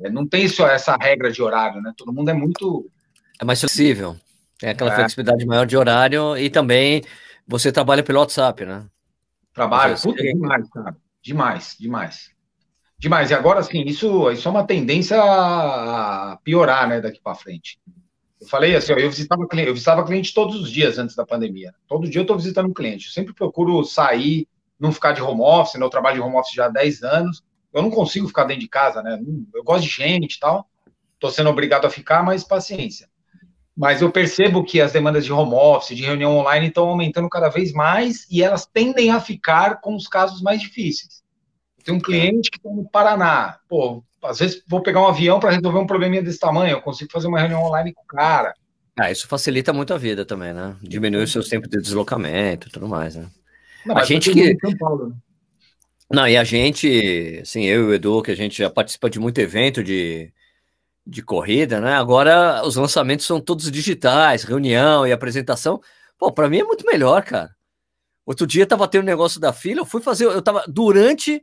É, 0.00 0.08
não 0.08 0.26
tem 0.26 0.44
isso, 0.44 0.64
essa 0.64 0.96
regra 0.96 1.30
de 1.30 1.42
horário, 1.42 1.82
né? 1.82 1.92
Todo 1.96 2.12
mundo 2.12 2.30
é 2.30 2.34
muito. 2.34 2.88
É 3.40 3.44
mais 3.44 3.58
flexível. 3.58 4.16
Tem 4.58 4.70
aquela 4.70 4.92
é. 4.92 4.94
flexibilidade 4.94 5.44
maior 5.44 5.66
de 5.66 5.76
horário 5.76 6.36
e 6.38 6.48
também 6.48 7.02
você 7.46 7.72
trabalha 7.72 8.04
pelo 8.04 8.20
WhatsApp, 8.20 8.64
né? 8.64 8.86
Trabalho, 9.52 10.00
puta, 10.00 10.22
demais, 10.22 10.70
cara. 10.70 10.96
Demais, 11.20 11.76
demais. 11.78 12.30
Demais. 12.96 13.30
E 13.32 13.34
agora, 13.34 13.58
assim, 13.58 13.82
isso, 13.82 14.30
isso 14.30 14.46
é 14.46 14.50
uma 14.50 14.64
tendência 14.64 15.20
a 15.20 16.38
piorar, 16.44 16.88
né, 16.88 17.00
daqui 17.00 17.20
para 17.20 17.34
frente. 17.34 17.80
Eu 18.42 18.48
falei 18.48 18.74
assim, 18.74 18.92
ó, 18.92 18.96
eu 18.96 19.08
visitava 19.08 19.46
cliente, 19.46 19.68
eu 19.68 19.74
visitava 19.74 20.04
cliente 20.04 20.34
todos 20.34 20.60
os 20.60 20.68
dias 20.68 20.98
antes 20.98 21.14
da 21.14 21.24
pandemia. 21.24 21.72
Todo 21.86 22.10
dia 22.10 22.18
eu 22.18 22.22
estou 22.22 22.36
visitando 22.36 22.68
um 22.68 22.74
cliente. 22.74 23.06
Eu 23.06 23.12
sempre 23.12 23.32
procuro 23.32 23.84
sair, 23.84 24.48
não 24.80 24.90
ficar 24.90 25.12
de 25.12 25.22
home 25.22 25.40
office, 25.40 25.78
né? 25.78 25.86
Eu 25.86 25.88
trabalho 25.88 26.16
de 26.16 26.22
home 26.22 26.36
office 26.36 26.52
já 26.52 26.66
há 26.66 26.68
10 26.68 27.04
anos. 27.04 27.44
Eu 27.72 27.82
não 27.82 27.90
consigo 27.90 28.26
ficar 28.26 28.42
dentro 28.42 28.62
de 28.62 28.68
casa, 28.68 29.00
né? 29.00 29.16
Eu 29.54 29.62
gosto 29.62 29.84
de 29.84 29.90
gente 29.90 30.34
e 30.34 30.40
tal. 30.40 30.68
Estou 31.14 31.30
sendo 31.30 31.50
obrigado 31.50 31.84
a 31.84 31.90
ficar, 31.90 32.24
mas 32.24 32.42
paciência. 32.42 33.08
Mas 33.76 34.02
eu 34.02 34.10
percebo 34.10 34.64
que 34.64 34.80
as 34.80 34.90
demandas 34.90 35.24
de 35.24 35.32
home 35.32 35.54
office, 35.54 35.96
de 35.96 36.02
reunião 36.02 36.36
online, 36.36 36.66
estão 36.66 36.88
aumentando 36.88 37.28
cada 37.28 37.48
vez 37.48 37.72
mais 37.72 38.26
e 38.28 38.42
elas 38.42 38.66
tendem 38.66 39.12
a 39.12 39.20
ficar 39.20 39.80
com 39.80 39.94
os 39.94 40.08
casos 40.08 40.42
mais 40.42 40.60
difíceis. 40.60 41.22
Tem 41.84 41.94
um 41.94 42.00
cliente 42.00 42.50
que 42.50 42.58
está 42.58 42.70
no 42.70 42.90
Paraná. 42.90 43.60
Pô, 43.68 44.02
às 44.22 44.38
vezes 44.38 44.62
vou 44.68 44.82
pegar 44.82 45.00
um 45.00 45.06
avião 45.06 45.40
para 45.40 45.50
resolver 45.50 45.78
um 45.78 45.86
probleminha 45.86 46.22
desse 46.22 46.38
tamanho, 46.38 46.72
eu 46.72 46.82
consigo 46.82 47.10
fazer 47.10 47.28
uma 47.28 47.40
reunião 47.40 47.62
online 47.62 47.92
com 47.92 48.02
o 48.02 48.06
cara. 48.06 48.54
Ah, 48.98 49.10
isso 49.10 49.26
facilita 49.26 49.72
muito 49.72 49.94
a 49.94 49.98
vida 49.98 50.24
também, 50.24 50.52
né? 50.52 50.76
Diminui 50.82 51.24
os 51.24 51.32
seus 51.32 51.48
tempos 51.48 51.68
de 51.68 51.80
deslocamento 51.80 52.68
e 52.68 52.70
tudo 52.70 52.88
mais, 52.88 53.16
né? 53.16 53.26
Não, 53.86 53.96
a 53.96 54.04
gente 54.04 54.30
que. 54.30 54.56
Paulo, 54.78 55.08
né? 55.08 55.16
Não, 56.12 56.28
e 56.28 56.36
a 56.36 56.44
gente, 56.44 57.40
assim, 57.40 57.64
eu 57.64 57.84
e 57.84 57.86
o 57.86 57.94
Edu, 57.94 58.20
que 58.20 58.30
a 58.30 58.36
gente 58.36 58.58
já 58.58 58.68
participa 58.68 59.08
de 59.08 59.18
muito 59.18 59.38
evento 59.38 59.82
de, 59.82 60.30
de 61.06 61.22
corrida, 61.22 61.80
né? 61.80 61.94
Agora 61.94 62.62
os 62.66 62.76
lançamentos 62.76 63.24
são 63.24 63.40
todos 63.40 63.70
digitais, 63.70 64.44
reunião 64.44 65.06
e 65.06 65.12
apresentação. 65.12 65.80
Pô, 66.18 66.30
para 66.30 66.50
mim 66.50 66.58
é 66.58 66.64
muito 66.64 66.84
melhor, 66.84 67.22
cara. 67.24 67.50
Outro 68.26 68.46
dia 68.46 68.66
tava 68.66 68.86
tendo 68.86 69.04
um 69.04 69.06
negócio 69.06 69.40
da 69.40 69.54
fila, 69.54 69.80
eu 69.80 69.86
fui 69.86 70.02
fazer, 70.02 70.26
eu 70.26 70.42
tava 70.42 70.62
durante 70.68 71.42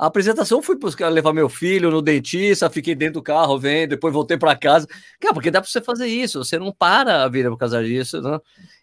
a 0.00 0.06
apresentação 0.06 0.62
fui 0.62 0.78
buscar 0.78 1.10
levar 1.10 1.34
meu 1.34 1.46
filho 1.46 1.90
no 1.90 2.00
dentista, 2.00 2.70
fiquei 2.70 2.94
dentro 2.94 3.20
do 3.20 3.22
carro 3.22 3.58
vendo, 3.58 3.90
depois 3.90 4.14
voltei 4.14 4.38
para 4.38 4.56
casa. 4.56 4.86
Cara, 5.20 5.34
porque 5.34 5.50
dá 5.50 5.60
para 5.60 5.68
você 5.68 5.78
fazer 5.82 6.06
isso, 6.06 6.42
você 6.42 6.58
não 6.58 6.72
para 6.72 7.22
a 7.22 7.28
vida 7.28 7.50
por 7.50 7.58
causa 7.58 7.84
disso, 7.84 8.18
né? 8.22 8.38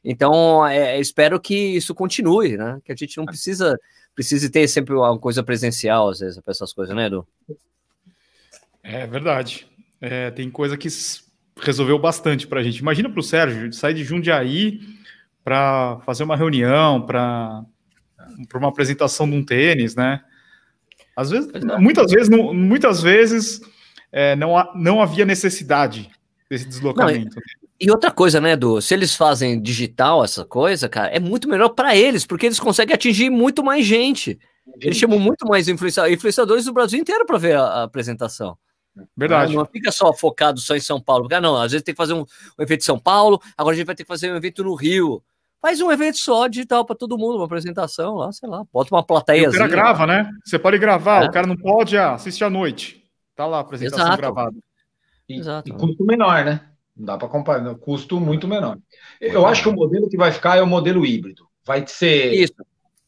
Então, 0.06 0.64
é, 0.68 1.00
espero 1.00 1.40
que 1.40 1.56
isso 1.56 1.96
continue, 1.96 2.56
né? 2.56 2.80
Que 2.86 2.92
a 2.92 2.96
gente 2.96 3.18
não 3.18 3.26
precisa 3.26 3.80
precise 4.14 4.48
ter 4.52 4.68
sempre 4.68 4.94
uma 4.94 5.18
coisa 5.18 5.42
presencial, 5.42 6.10
às 6.10 6.20
vezes, 6.20 6.40
para 6.40 6.52
essas 6.52 6.72
coisas, 6.72 6.96
né, 6.96 7.08
Edu? 7.08 7.28
É 8.84 9.08
verdade. 9.08 9.68
É, 10.00 10.30
tem 10.30 10.52
coisa 10.52 10.78
que 10.78 10.88
resolveu 11.60 11.98
bastante 11.98 12.46
para 12.46 12.60
a 12.60 12.64
gente. 12.64 12.78
Imagina 12.78 13.10
para 13.10 13.20
o 13.20 13.24
Sérgio 13.24 13.74
sair 13.74 13.96
de 13.96 14.04
Jundiaí 14.04 14.82
para 15.44 16.00
fazer 16.06 16.24
uma 16.24 16.36
reunião, 16.36 17.02
para 17.02 17.66
uma 18.54 18.70
apresentação 18.70 19.28
de 19.28 19.36
um 19.36 19.44
tênis, 19.44 19.96
né? 19.96 20.22
Às 21.18 21.32
vezes, 21.32 21.50
muitas 21.80 22.12
vezes, 22.12 22.30
não, 22.30 22.54
muitas 22.54 23.02
vezes 23.02 23.60
é, 24.12 24.36
não, 24.36 24.54
não 24.76 25.02
havia 25.02 25.26
necessidade 25.26 26.12
desse 26.48 26.68
deslocamento. 26.68 27.36
Não, 27.36 27.42
e, 27.80 27.88
e, 27.88 27.92
outra 27.92 28.12
coisa, 28.12 28.40
né, 28.40 28.52
Edu? 28.52 28.80
Se 28.84 28.94
eles 28.94 29.16
fazem 29.16 29.60
digital 29.60 30.24
essa 30.24 30.46
coisa, 30.46 30.88
cara, 30.88 31.08
é 31.08 31.20
muito 31.20 31.50
melhor 31.50 31.70
para 31.70 31.96
eles, 31.96 32.24
porque 32.24 32.46
eles 32.46 32.60
conseguem 32.60 32.94
atingir 32.94 33.32
muito 33.32 33.64
mais 33.64 33.84
gente. 33.84 34.40
gente. 34.68 34.86
Eles 34.86 34.98
chamam 34.98 35.18
muito 35.18 35.48
mais 35.48 35.68
influenciadores, 35.68 36.16
influenciadores 36.16 36.66
do 36.66 36.74
Brasil 36.74 37.00
inteiro 37.00 37.26
para 37.26 37.40
ver 37.40 37.56
a, 37.56 37.64
a, 37.64 37.84
apresentação. 37.84 38.56
Verdade. 39.16 39.54
Não, 39.54 39.62
não, 39.62 39.66
fica 39.66 39.92
só 39.92 40.14
focado 40.14 40.60
só 40.60 40.76
em 40.76 40.80
São 40.80 41.02
Paulo. 41.02 41.24
Porque, 41.24 41.36
ah, 41.36 41.42
não, 41.42 41.58
às 41.58 41.72
vezes 41.72 41.84
tem 41.84 41.96
que 41.96 41.98
fazer 41.98 42.14
um, 42.14 42.22
um 42.60 42.62
evento 42.64 42.82
em 42.82 42.86
São 42.86 43.00
Paulo, 43.00 43.42
agora 43.58 43.74
a 43.74 43.78
gente 43.78 43.88
vai 43.88 43.96
ter 43.96 44.04
que 44.04 44.08
fazer 44.08 44.32
um 44.32 44.36
evento 44.36 44.64
no 44.64 44.76
Rio. 44.76 45.24
Faz 45.62 45.82
um 45.82 45.92
evento 45.92 46.18
só 46.18 46.48
digital 46.48 46.86
para 46.86 46.96
todo 46.96 47.18
mundo, 47.18 47.38
uma 47.38 47.46
apresentação 47.46 48.16
lá, 48.16 48.32
sei 48.32 48.48
lá, 48.48 48.64
bota 48.72 48.94
uma 48.94 49.04
plateia. 49.04 49.50
O 49.50 49.52
cara 49.52 49.68
grava, 49.68 50.06
né? 50.06 50.30
Você 50.46 50.60
pode 50.60 50.78
gravar, 50.78 51.24
é. 51.24 51.28
o 51.28 51.32
cara 51.32 51.48
não 51.48 51.58
pode 51.58 51.98
ah, 51.98 52.14
assistir 52.14 52.44
à 52.44 52.50
noite. 52.50 53.04
Tá 53.36 53.46
lá 53.46 53.58
a 53.58 53.62
apresentação 53.62 54.06
Exato. 54.06 54.18
gravada. 54.18 54.56
E, 55.28 55.40
Exato. 55.40 55.70
e 55.70 55.74
custo 55.74 56.06
menor, 56.06 56.46
né? 56.46 56.62
Não 56.96 57.06
dá 57.06 57.18
para 57.18 57.28
comparar, 57.28 57.76
custo 57.76 58.20
muito 58.20 58.48
menor. 58.48 58.78
Eu 59.20 59.46
acho 59.46 59.64
que 59.64 59.70
o 59.70 59.74
modelo 59.74 60.10
que 60.10 60.18
vai 60.18 60.32
ficar 60.32 60.58
é 60.58 60.62
o 60.62 60.68
modelo 60.68 61.06
híbrido. 61.06 61.48
Vai 61.66 61.86
ser 61.86 62.34
Isso. 62.34 62.54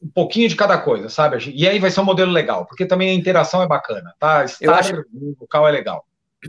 um 0.02 0.10
pouquinho 0.10 0.50
de 0.50 0.56
cada 0.56 0.78
coisa, 0.78 1.10
sabe? 1.10 1.38
E 1.56 1.68
aí 1.68 1.80
vai 1.80 1.90
ser 1.90 2.02
um 2.02 2.06
modelo 2.06 2.32
legal, 2.32 2.66
porque 2.66 2.86
também 2.86 3.10
a 3.10 3.14
interação 3.14 3.64
é 3.64 3.68
bacana, 3.68 4.14
tá? 4.20 4.44
Estar 4.44 4.80
acho... 4.80 4.94
no 5.12 5.36
local 5.40 5.68
é 5.68 5.72
legal. 5.72 6.06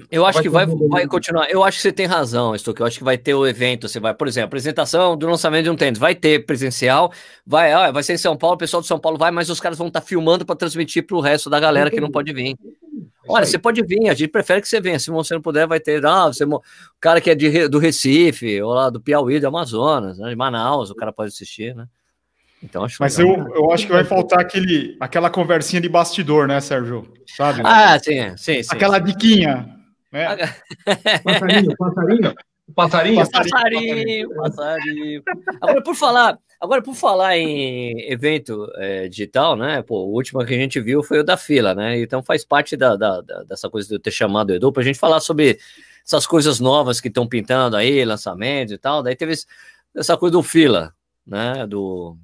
Eu 0.09 0.25
acho 0.25 0.37
vai 0.37 0.43
que 0.43 0.49
vai, 0.49 0.89
vai 0.89 1.07
continuar. 1.07 1.51
Eu 1.51 1.65
acho 1.65 1.79
que 1.79 1.83
você 1.83 1.91
tem 1.93 2.07
razão, 2.07 2.57
Stuck. 2.57 2.81
Eu 2.81 2.87
acho 2.87 2.99
que 2.99 3.05
vai 3.05 3.19
ter 3.19 3.35
o 3.35 3.45
evento. 3.45 3.89
Você 3.89 3.99
vai, 3.99 4.15
por 4.15 4.29
exemplo, 4.29 4.47
apresentação 4.47 5.17
do 5.17 5.27
lançamento 5.27 5.65
de 5.65 5.71
um 5.71 5.77
tênis. 5.77 5.99
Vai 5.99 6.15
ter 6.15 6.47
presencial, 6.47 7.13
vai, 7.45 7.73
ah, 7.73 7.91
vai 7.91 8.03
ser 8.05 8.13
em 8.13 8.19
São 8.19 8.37
Paulo, 8.37 8.55
o 8.55 8.59
pessoal 8.59 8.81
de 8.81 8.87
São 8.87 9.01
Paulo 9.01 9.19
vai, 9.19 9.33
mas 9.33 9.51
os 9.51 9.59
caras 9.59 9.77
vão 9.77 9.89
estar 9.89 10.01
tá 10.01 10.07
filmando 10.07 10.47
para 10.47 10.55
transmitir 10.55 11.05
para 11.05 11.17
o 11.17 11.21
resto 11.21 11.51
da 11.51 11.59
galera 11.59 11.91
que 11.91 12.01
não 12.01 12.11
pode 12.11 12.33
vir. 12.33 12.57
Olha, 13.29 13.45
você 13.45 13.59
pode 13.59 13.83
vir, 13.83 14.09
a 14.09 14.15
gente 14.15 14.31
prefere 14.31 14.61
que 14.61 14.69
você 14.69 14.81
venha. 14.81 14.99
Se 14.99 15.11
você 15.11 15.35
não 15.35 15.43
puder, 15.43 15.67
vai 15.67 15.81
ter. 15.81 16.05
Ah, 16.07 16.29
você, 16.29 16.45
o 16.45 16.61
cara 17.01 17.21
que 17.21 17.31
é 17.31 17.35
de, 17.35 17.69
do 17.69 17.81
Recife, 17.81 18.63
ou 18.63 18.73
lá 18.73 18.91
do 18.91 19.01
Piauí, 19.01 19.41
do 19.41 19.49
Amazonas, 19.49 20.19
né, 20.19 20.29
de 20.29 20.37
Manaus, 20.37 20.91
o 20.91 20.95
cara 20.95 21.13
pode 21.13 21.29
assistir, 21.29 21.75
né? 21.75 21.87
Então, 22.63 22.85
acho 22.85 22.97
Mas 23.01 23.19
eu, 23.19 23.29
eu 23.55 23.73
acho 23.73 23.87
que 23.87 23.93
vai 23.93 24.05
faltar 24.05 24.39
aquele, 24.39 24.97
aquela 25.01 25.31
conversinha 25.31 25.81
de 25.81 25.89
bastidor, 25.89 26.47
né, 26.47 26.61
Sérgio? 26.61 27.11
Sabe? 27.27 27.63
Ah, 27.65 27.99
sim, 27.99 28.37
sim. 28.37 28.63
sim 28.63 28.69
aquela 28.71 28.99
diquinha. 28.99 29.80
É. 30.13 30.27
Passarinho, 31.23 31.77
passarinho. 31.77 32.35
Passarinho, 32.75 33.31
passarinho, 33.31 34.35
passarinho. 34.35 35.23
Agora, 35.61 35.83
por 35.83 35.95
falar, 35.95 36.39
agora, 36.61 36.83
por 36.83 36.95
falar 36.95 37.37
em 37.37 38.11
evento 38.11 38.71
é, 38.77 39.09
digital, 39.09 39.57
né? 39.57 39.83
Pô, 39.83 40.05
o 40.05 40.13
último 40.13 40.45
que 40.45 40.55
a 40.55 40.59
gente 40.59 40.81
viu 40.81 41.03
foi 41.03 41.21
o 41.21 41.25
da 41.25 41.37
fila, 41.37 41.75
né? 41.75 42.01
Então 42.01 42.23
faz 42.23 42.45
parte 42.45 42.77
da, 42.77 42.97
da, 42.97 43.21
da 43.21 43.43
dessa 43.43 43.69
coisa 43.69 43.89
de 43.89 43.95
eu 43.95 44.01
ter 44.01 44.11
chamado 44.11 44.51
o 44.51 44.55
Edu 44.55 44.73
para 44.73 44.83
a 44.83 44.85
gente 44.85 44.99
falar 44.99 45.21
sobre 45.21 45.59
essas 46.05 46.27
coisas 46.27 46.61
novas 46.61 47.01
que 47.01 47.09
estão 47.09 47.27
pintando 47.27 47.77
aí, 47.77 48.05
lançamentos 48.05 48.75
e 48.75 48.79
tal. 48.79 49.03
Daí 49.03 49.17
teve 49.17 49.35
essa 49.95 50.17
coisa 50.17 50.33
do 50.33 50.43
fila, 50.43 50.95
né? 51.27 51.67
Do 51.67 52.17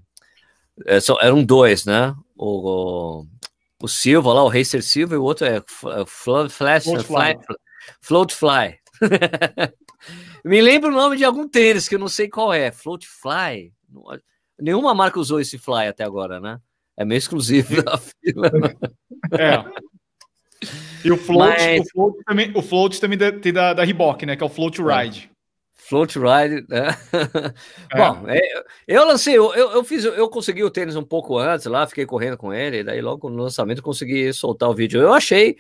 é, 0.85 1.01
só, 1.01 1.19
eram 1.21 1.43
dois, 1.43 1.85
né? 1.87 2.15
O, 2.37 3.21
o, 3.21 3.27
o 3.83 3.89
Silva 3.89 4.33
lá, 4.33 4.45
o 4.45 4.49
Racer 4.49 4.83
Silva, 4.83 5.15
e 5.15 5.19
o 5.19 5.23
outro 5.23 5.47
é, 5.47 5.57
é 5.57 5.63
Flash, 6.07 6.53
Flash, 6.53 6.85
Flash, 7.05 7.37
Float 8.01 8.35
Fly. 8.35 8.79
Me 10.45 10.61
lembra 10.61 10.91
o 10.91 10.95
nome 10.95 11.17
de 11.17 11.25
algum 11.25 11.49
tênis 11.49 11.89
que 11.89 11.95
eu 11.95 11.99
não 11.99 12.09
sei 12.09 12.29
qual 12.29 12.53
é. 12.53 12.71
Float 12.71 13.07
Fly. 13.07 13.73
Nenhuma 14.59 14.95
marca 14.95 15.21
usou 15.21 15.41
esse 15.41 15.59
fly 15.59 15.89
até 15.89 16.05
agora, 16.05 16.41
né? 16.41 16.59
É 16.97 17.05
meio 17.05 17.19
exclusivo 17.19 17.83
da 17.83 17.99
fila. 17.99 18.51
É. 19.33 19.65
E 21.05 21.11
o 21.11 21.17
float, 21.17 21.57
Mas... 21.59 21.81
o 21.81 21.91
float 21.91 22.25
também, 22.25 22.53
o 22.55 22.63
float 22.63 23.01
também 23.01 23.19
tem 23.41 23.53
da, 23.53 23.75
da 23.75 23.83
Reebok, 23.83 24.25
né? 24.25 24.37
Que 24.37 24.43
é 24.43 24.47
o 24.47 24.49
Float 24.49 24.81
é. 24.81 24.85
Ride. 24.85 25.31
Float 25.89 26.19
Ride, 26.19 26.65
né? 26.69 26.89
É. 27.93 27.99
Bom, 27.99 28.29
é, 28.29 28.41
eu 28.87 29.05
lancei, 29.07 29.37
eu, 29.37 29.53
eu 29.53 29.85
fiz, 29.85 30.05
eu 30.05 30.29
consegui 30.29 30.63
o 30.65 30.71
tênis 30.71 30.97
um 30.97 31.03
pouco 31.03 31.39
antes 31.39 31.67
lá, 31.67 31.87
fiquei 31.87 32.07
correndo 32.07 32.37
com 32.37 32.53
ele, 32.53 32.85
daí 32.85 33.01
logo 33.01 33.29
no 33.29 33.43
lançamento 33.43 33.83
consegui 33.83 34.33
soltar 34.33 34.69
o 34.69 34.75
vídeo. 34.75 35.01
Eu 35.01 35.13
achei 35.13 35.57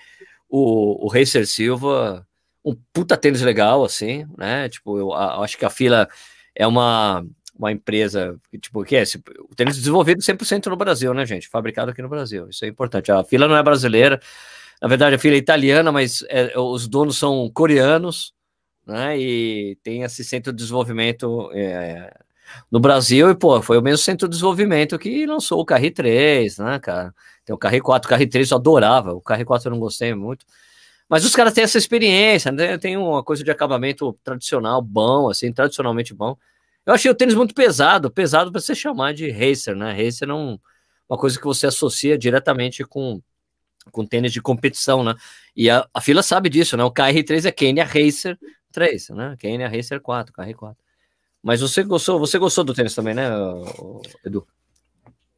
o, 0.48 1.06
o 1.06 1.08
Racer 1.08 1.46
Silva 1.46 2.26
um 2.66 2.76
puta 2.92 3.16
tênis 3.16 3.42
legal, 3.42 3.84
assim, 3.84 4.26
né? 4.36 4.68
Tipo, 4.68 4.98
eu, 4.98 5.08
eu 5.10 5.42
acho 5.42 5.56
que 5.56 5.64
a 5.64 5.70
fila 5.70 6.08
é 6.52 6.66
uma, 6.66 7.24
uma 7.56 7.70
empresa, 7.70 8.36
tipo, 8.60 8.82
que 8.84 8.96
é 8.96 9.02
esse, 9.02 9.22
o 9.48 9.54
tênis 9.54 9.76
desenvolvido 9.76 10.20
100% 10.20 10.66
no 10.66 10.76
Brasil, 10.76 11.14
né, 11.14 11.24
gente? 11.24 11.48
Fabricado 11.48 11.92
aqui 11.92 12.02
no 12.02 12.08
Brasil, 12.08 12.48
isso 12.48 12.64
é 12.64 12.68
importante. 12.68 13.12
A 13.12 13.22
fila 13.22 13.46
não 13.46 13.56
é 13.56 13.62
brasileira, 13.62 14.20
na 14.82 14.88
verdade 14.88 15.14
a 15.14 15.18
fila 15.18 15.36
é 15.36 15.38
italiana, 15.38 15.92
mas 15.92 16.24
é, 16.28 16.58
os 16.58 16.88
donos 16.88 17.16
são 17.16 17.48
coreanos, 17.54 18.34
né? 18.84 19.16
E 19.16 19.78
tem 19.84 20.02
esse 20.02 20.24
centro 20.24 20.52
de 20.52 20.58
desenvolvimento 20.58 21.50
é, 21.52 22.12
no 22.70 22.80
Brasil, 22.80 23.30
e 23.30 23.34
pô, 23.34 23.60
foi 23.62 23.78
o 23.78 23.82
mesmo 23.82 23.98
centro 23.98 24.28
de 24.28 24.32
desenvolvimento 24.32 24.98
que 24.98 25.26
lançou 25.26 25.60
o 25.60 25.64
Carri 25.64 25.90
3, 25.90 26.58
né, 26.58 26.78
cara? 26.78 27.14
Tem 27.44 27.54
o 27.54 27.58
Carri 27.58 27.80
4, 27.80 28.06
o 28.06 28.10
Carri 28.10 28.26
3 28.26 28.50
eu 28.50 28.56
adorava, 28.58 29.12
o 29.12 29.20
Carri 29.20 29.44
4 29.44 29.68
eu 29.68 29.72
não 29.72 29.80
gostei 29.80 30.14
muito. 30.14 30.44
Mas 31.08 31.24
os 31.24 31.34
caras 31.34 31.52
têm 31.52 31.64
essa 31.64 31.78
experiência, 31.78 32.50
né? 32.50 32.78
tem 32.78 32.96
uma 32.96 33.22
coisa 33.22 33.44
de 33.44 33.50
acabamento 33.50 34.12
tradicional, 34.24 34.82
bom, 34.82 35.30
assim, 35.30 35.52
tradicionalmente 35.52 36.12
bom. 36.12 36.36
Eu 36.84 36.94
achei 36.94 37.10
o 37.10 37.14
tênis 37.14 37.34
muito 37.34 37.54
pesado, 37.54 38.10
pesado 38.10 38.50
para 38.50 38.60
você 38.60 38.74
chamar 38.74 39.12
de 39.14 39.30
racer, 39.30 39.74
né? 39.76 39.92
Racer 39.92 40.28
é 40.28 40.34
um, 40.34 40.58
uma 41.08 41.18
coisa 41.18 41.38
que 41.38 41.44
você 41.44 41.66
associa 41.66 42.16
diretamente 42.18 42.84
com, 42.84 43.20
com 43.90 44.06
tênis 44.06 44.32
de 44.32 44.40
competição, 44.40 45.02
né? 45.02 45.14
E 45.54 45.68
a, 45.70 45.86
a 45.92 46.00
fila 46.00 46.22
sabe 46.22 46.48
disso, 46.48 46.76
né? 46.76 46.84
O 46.84 46.92
KR3 46.92 47.46
é 47.46 47.52
Kenya 47.52 47.84
Racer 47.84 48.38
3, 48.72 49.10
né? 49.10 49.36
Kenya 49.38 49.68
Racer 49.68 50.00
4, 50.00 50.32
KR4. 50.32 50.76
Mas 51.42 51.60
você 51.60 51.82
gostou, 51.82 52.18
você 52.18 52.38
gostou 52.38 52.64
do 52.64 52.74
tênis 52.74 52.94
também, 52.94 53.14
né, 53.14 53.28
Edu? 54.24 54.46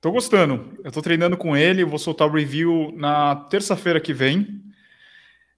Tô 0.01 0.13
gostando. 0.13 0.79
Eu 0.85 0.93
tô 0.93 1.03
treinando 1.03 1.37
com 1.37 1.57
ele, 1.57 1.85
vou 1.85 1.99
soltar 1.99 2.29
o 2.29 2.33
review 2.33 2.93
na 2.97 3.35
terça-feira 3.35 4.01
que 4.01 4.15
vem. 4.15 4.63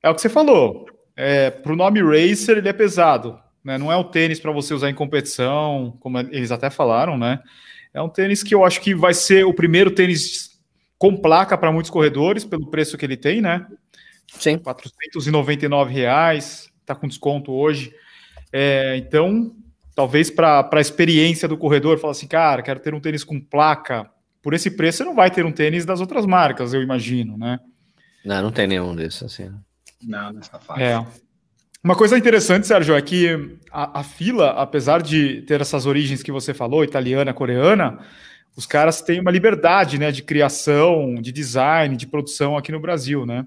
É 0.03 0.09
o 0.09 0.15
que 0.15 0.21
você 0.21 0.29
falou. 0.31 0.87
É, 1.15 1.51
pro 1.51 1.77
nome 1.77 2.01
Racer, 2.01 2.59
ele 2.59 2.69
é 2.69 2.73
pesado. 2.73 3.39
Né? 3.63 3.77
Não 3.77 3.93
é 3.93 3.97
um 3.97 4.05
tênis 4.05 4.41
para 4.41 4.51
você 4.51 4.73
usar 4.73 4.89
em 4.89 4.95
competição, 4.95 5.97
como 6.01 6.19
eles 6.19 6.51
até 6.51 6.71
falaram, 6.71 7.19
né? 7.19 7.41
É 7.93 8.01
um 8.01 8.09
tênis 8.09 8.43
que 8.43 8.55
eu 8.55 8.65
acho 8.65 8.81
que 8.81 8.95
vai 8.95 9.13
ser 9.13 9.45
o 9.45 9.53
primeiro 9.53 9.91
tênis 9.91 10.59
com 10.97 11.17
placa 11.17 11.59
para 11.59 11.73
muitos 11.73 11.91
corredores, 11.91 12.45
pelo 12.45 12.71
preço 12.71 12.97
que 12.97 13.05
ele 13.05 13.17
tem, 13.17 13.41
né? 13.41 13.67
Sim. 14.29 14.59
499 14.59 15.93
reais, 15.93 16.71
tá 16.87 16.95
com 16.95 17.09
desconto 17.09 17.53
hoje. 17.53 17.93
É, 18.53 18.97
então, 18.97 19.55
talvez 20.01 20.31
para 20.31 20.67
a 20.73 20.81
experiência 20.81 21.47
do 21.47 21.59
corredor, 21.59 21.99
falar 21.99 22.13
assim, 22.13 22.27
cara, 22.27 22.63
quero 22.63 22.81
ter 22.81 22.95
um 22.95 23.01
tênis 23.01 23.23
com 23.23 23.39
placa. 23.39 24.11
Por 24.41 24.55
esse 24.55 24.71
preço, 24.71 24.99
você 24.99 25.05
não 25.05 25.15
vai 25.15 25.31
ter 25.31 25.45
um 25.45 25.53
tênis 25.53 25.85
das 25.85 26.01
outras 26.01 26.25
marcas, 26.25 26.73
eu 26.73 26.83
imagino, 26.83 27.37
né? 27.37 27.61
Não, 28.25 28.45
não 28.45 28.51
tem 28.51 28.67
nenhum 28.67 28.97
desses, 28.97 29.23
assim. 29.23 29.53
Não, 30.03 30.33
nessa 30.33 30.59
faixa. 30.59 30.83
É. 30.83 31.07
Uma 31.85 31.95
coisa 31.95 32.17
interessante, 32.17 32.67
Sérgio, 32.67 32.97
é 32.97 33.03
que 33.03 33.59
a, 33.71 34.01
a, 34.01 34.03
fila, 34.03 34.53
apesar 34.53 35.03
de 35.03 35.43
ter 35.43 35.61
essas 35.61 35.85
origens 35.85 36.23
que 36.23 36.33
você 36.33 36.55
falou, 36.55 36.83
italiana, 36.83 37.35
coreana, 37.35 37.99
os 38.57 38.65
caras 38.65 39.03
têm 39.03 39.21
uma 39.21 39.31
liberdade, 39.31 39.99
né, 39.99 40.11
de 40.11 40.23
criação, 40.23 41.17
de 41.17 41.31
design, 41.31 41.95
de 41.95 42.07
produção 42.07 42.57
aqui 42.57 42.73
no 42.73 42.81
Brasil, 42.81 43.27
né? 43.27 43.47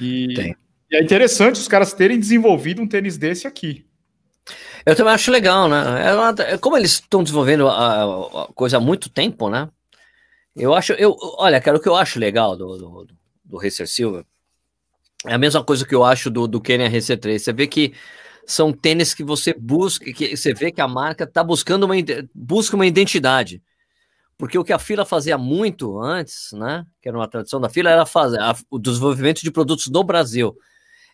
E, 0.00 0.32
Tem. 0.32 0.56
e 0.92 0.96
é 0.96 1.02
interessante 1.02 1.56
os 1.56 1.66
caras 1.66 1.92
terem 1.92 2.20
desenvolvido 2.20 2.80
um 2.80 2.86
tênis 2.86 3.18
desse 3.18 3.48
aqui. 3.48 3.89
Eu 4.84 4.96
também 4.96 5.12
acho 5.12 5.30
legal, 5.30 5.68
né? 5.68 6.08
É 6.08 6.14
uma, 6.14 6.34
é 6.42 6.58
como 6.58 6.76
eles 6.76 6.92
estão 6.92 7.22
desenvolvendo 7.22 7.68
a, 7.68 8.44
a, 8.44 8.46
coisa 8.54 8.78
há 8.78 8.80
muito 8.80 9.08
tempo, 9.08 9.48
né? 9.48 9.68
Eu 10.56 10.74
acho, 10.74 10.92
eu, 10.94 11.16
olha, 11.38 11.60
cara, 11.60 11.76
o 11.76 11.80
que 11.80 11.88
eu 11.88 11.96
acho 11.96 12.18
legal 12.18 12.56
do, 12.56 12.76
do, 12.76 13.08
do 13.44 13.58
Racer 13.58 13.86
Silver 13.86 14.24
é 15.26 15.34
a 15.34 15.38
mesma 15.38 15.62
coisa 15.62 15.86
que 15.86 15.94
eu 15.94 16.02
acho 16.02 16.30
do, 16.30 16.48
do 16.48 16.60
Kenya 16.60 16.90
RC3. 16.90 17.38
Você 17.38 17.52
vê 17.52 17.66
que 17.66 17.92
são 18.46 18.72
tênis 18.72 19.14
que 19.14 19.22
você 19.22 19.54
busca, 19.54 20.12
que 20.12 20.36
você 20.36 20.54
vê 20.54 20.72
que 20.72 20.80
a 20.80 20.88
marca 20.88 21.24
está 21.24 21.44
buscando 21.44 21.84
uma, 21.84 21.94
busca 22.34 22.74
uma 22.74 22.86
identidade. 22.86 23.62
Porque 24.36 24.58
o 24.58 24.64
que 24.64 24.72
a 24.72 24.78
fila 24.78 25.04
fazia 25.04 25.36
muito 25.36 26.00
antes, 26.00 26.52
né? 26.52 26.86
Que 27.02 27.08
era 27.10 27.18
uma 27.18 27.28
tradição 27.28 27.60
da 27.60 27.68
fila, 27.68 27.90
era 27.90 28.06
fazer 28.06 28.40
a, 28.40 28.56
o 28.70 28.78
desenvolvimento 28.78 29.42
de 29.42 29.50
produtos 29.50 29.88
no 29.88 30.02
Brasil. 30.02 30.56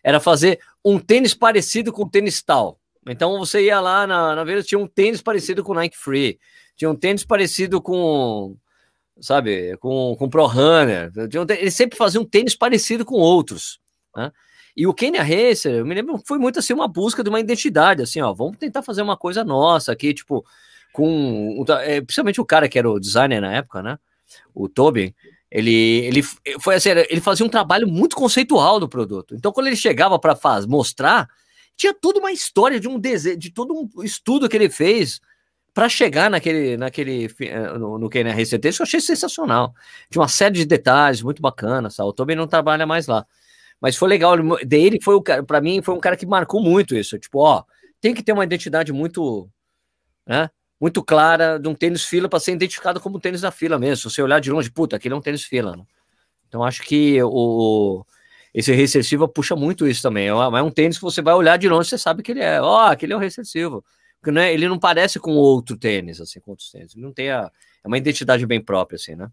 Era 0.01 0.19
fazer 0.19 0.59
um 0.83 0.97
tênis 0.97 1.33
parecido 1.33 1.91
com 1.91 2.03
o 2.03 2.09
tênis 2.09 2.41
tal. 2.41 2.79
Então 3.07 3.37
você 3.37 3.65
ia 3.65 3.79
lá 3.79 4.05
na, 4.05 4.35
na 4.35 4.63
tinha 4.63 4.79
um 4.79 4.87
tênis 4.87 5.21
parecido 5.21 5.63
com 5.63 5.73
Nike 5.73 5.97
Free, 5.97 6.39
tinha 6.75 6.89
um 6.89 6.95
tênis 6.95 7.23
parecido 7.23 7.81
com, 7.81 8.55
sabe, 9.19 9.75
com, 9.77 10.15
com 10.17 10.29
Pro 10.29 10.45
Runner. 10.45 11.11
Ele 11.59 11.71
sempre 11.71 11.97
fazia 11.97 12.21
um 12.21 12.25
tênis 12.25 12.55
parecido 12.55 13.05
com 13.05 13.15
outros. 13.15 13.79
Né? 14.15 14.31
E 14.75 14.85
o 14.85 14.93
Kenya 14.93 15.23
Racer, 15.23 15.73
eu 15.73 15.85
me 15.85 15.95
lembro, 15.95 16.21
foi 16.25 16.37
muito 16.37 16.59
assim 16.59 16.73
uma 16.73 16.87
busca 16.87 17.23
de 17.23 17.29
uma 17.29 17.39
identidade, 17.39 18.03
assim, 18.03 18.21
ó, 18.21 18.31
vamos 18.31 18.57
tentar 18.57 18.83
fazer 18.83 19.01
uma 19.01 19.17
coisa 19.17 19.43
nossa 19.43 19.91
aqui, 19.91 20.13
tipo, 20.13 20.45
com, 20.93 21.65
é, 21.81 21.99
principalmente 21.99 22.39
o 22.39 22.45
cara 22.45 22.69
que 22.69 22.77
era 22.77 22.87
o 22.87 22.99
designer 22.99 23.41
na 23.41 23.51
época, 23.53 23.81
né, 23.81 23.97
o 24.53 24.69
Tobin, 24.69 25.15
ele, 25.49 25.71
ele 26.05 26.21
foi 26.59 26.75
assim, 26.75 26.89
ele 26.89 27.21
fazia 27.21 27.45
um 27.45 27.49
trabalho 27.49 27.87
muito 27.87 28.15
conceitual 28.15 28.79
do 28.79 28.87
produto. 28.87 29.33
Então, 29.33 29.51
quando 29.51 29.67
ele 29.67 29.75
chegava 29.75 30.19
para 30.19 30.37
mostrar, 30.67 31.27
tinha 31.77 31.93
toda 31.93 32.19
uma 32.19 32.31
história 32.31 32.79
de 32.79 32.87
um 32.87 32.99
desenho, 32.99 33.37
de 33.37 33.51
todo 33.51 33.73
um 33.95 34.03
estudo 34.03 34.49
que 34.49 34.57
ele 34.57 34.69
fez 34.69 35.21
para 35.73 35.87
chegar 35.87 36.29
naquele, 36.29 36.75
naquele 36.75 37.29
eh, 37.39 37.77
no, 37.77 37.99
no 37.99 38.09
Kenya 38.09 38.33
Racer 38.33 38.59
que 38.59 38.67
eu 38.67 38.83
achei 38.83 38.99
sensacional. 38.99 39.75
Tinha 40.09 40.21
uma 40.21 40.27
série 40.27 40.55
de 40.55 40.65
detalhes 40.65 41.21
muito 41.21 41.39
bacanas, 41.39 41.99
o 41.99 42.11
Tobin 42.11 42.33
não 42.33 42.47
trabalha 42.47 42.85
mais 42.87 43.05
lá. 43.05 43.25
Mas 43.79 43.95
foi 43.95 44.09
legal, 44.09 44.35
dele 44.65 44.97
foi 45.03 45.13
o 45.13 45.21
cara, 45.21 45.43
para 45.43 45.61
mim 45.61 45.83
foi 45.83 45.93
um 45.93 45.99
cara 45.99 46.17
que 46.17 46.25
marcou 46.25 46.59
muito 46.61 46.95
isso, 46.95 47.19
tipo, 47.19 47.39
ó, 47.39 47.63
tem 48.01 48.11
que 48.15 48.23
ter 48.23 48.31
uma 48.33 48.43
identidade 48.43 48.91
muito, 48.91 49.47
né, 50.25 50.49
muito 50.81 51.03
clara 51.03 51.59
de 51.59 51.67
um 51.67 51.75
tênis 51.75 52.03
fila 52.03 52.27
para 52.27 52.39
ser 52.39 52.53
identificado 52.53 52.99
como 52.99 53.19
tênis 53.19 53.41
da 53.41 53.51
fila 53.51 53.77
mesmo. 53.77 53.97
Se 54.09 54.15
você 54.15 54.21
olhar 54.23 54.39
de 54.39 54.51
longe, 54.51 54.71
puta, 54.71 54.95
aquele 54.95 55.13
é 55.13 55.17
um 55.17 55.21
tênis 55.21 55.43
fila. 55.43 55.75
Né? 55.75 55.83
Então 56.47 56.63
acho 56.63 56.81
que 56.81 57.21
o 57.23 58.03
esse 58.57 58.73
Racer 58.73 59.03
Silva 59.03 59.27
puxa 59.27 59.55
muito 59.55 59.87
isso 59.87 60.01
também. 60.01 60.25
É, 60.25 60.29
é 60.29 60.63
um 60.63 60.71
tênis 60.71 60.97
que 60.97 61.03
você 61.03 61.21
vai 61.21 61.35
olhar 61.35 61.57
de 61.57 61.69
longe, 61.69 61.89
você 61.89 61.97
sabe 61.97 62.23
que 62.23 62.31
ele 62.31 62.41
é, 62.41 62.59
ó, 62.59 62.87
oh, 62.87 62.91
aquele 62.91 63.13
é 63.13 63.15
o 63.15 63.19
Racer 63.19 63.45
Silva. 63.45 63.83
Porque 64.19 64.31
não 64.31 64.41
é, 64.41 64.51
ele 64.51 64.67
não 64.67 64.79
parece 64.79 65.19
com 65.19 65.33
outro 65.33 65.77
tênis, 65.77 66.19
assim, 66.19 66.39
com 66.39 66.49
outros 66.49 66.71
tênis. 66.71 66.95
Ele 66.95 67.05
não 67.05 67.13
tem 67.13 67.29
a, 67.29 67.51
é 67.83 67.87
uma 67.87 67.99
identidade 67.99 68.43
bem 68.47 68.59
própria, 68.59 68.95
assim, 68.95 69.13
né? 69.13 69.29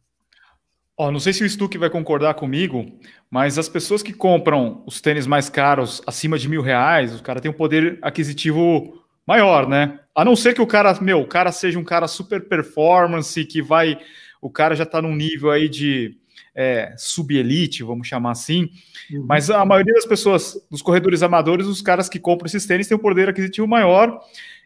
Ó, 0.95 1.11
não 1.11 1.19
sei 1.19 1.33
se 1.33 1.43
o 1.43 1.49
Stuck 1.49 1.79
vai 1.79 1.89
concordar 1.89 2.35
comigo, 2.35 2.85
mas 3.31 3.59
as 3.59 3.67
pessoas 3.67 4.03
que 4.03 4.13
compram 4.13 4.83
os 4.85 5.01
tênis 5.01 5.27
mais 5.27 5.49
caros, 5.49 6.03
acima 6.07 6.39
de 6.39 6.47
mil 6.47 6.61
reais, 6.61 7.19
o 7.19 7.23
cara 7.23 7.41
tem 7.41 7.51
um 7.51 7.55
poder 7.55 7.99
aquisitivo 8.03 9.03
maior, 9.27 9.67
né? 9.67 10.01
A 10.15 10.23
não 10.23 10.37
ser 10.37 10.53
que 10.53 10.61
o 10.61 10.67
cara, 10.67 11.01
meu, 11.01 11.23
o 11.23 11.27
cara 11.27 11.51
seja 11.51 11.79
um 11.79 11.85
cara 11.85 12.07
super 12.07 12.47
performance, 12.47 13.43
que 13.47 13.63
vai. 13.63 13.99
O 14.39 14.51
cara 14.51 14.77
já 14.77 14.85
tá 14.85 15.01
num 15.01 15.17
nível 15.17 15.51
aí 15.51 15.67
de 15.67 16.15
é, 16.55 16.95
sub-elite, 16.97 17.83
vamos 17.83 18.07
chamar 18.07 18.33
assim. 18.33 18.71
Uhum. 19.11 19.25
Mas 19.29 19.51
a 19.51 19.65
maioria 19.65 19.95
das 19.95 20.07
pessoas, 20.07 20.57
dos 20.71 20.83
corredores 20.83 21.23
amadores, 21.23 21.67
os 21.67 21.83
caras 21.83 22.09
que 22.09 22.19
compram 22.19 22.47
esses 22.47 22.67
tênis 22.67 22.87
têm 22.87 22.97
um 22.97 23.01
poder 23.01 23.29
aquisitivo 23.29 23.67
maior 23.67 24.21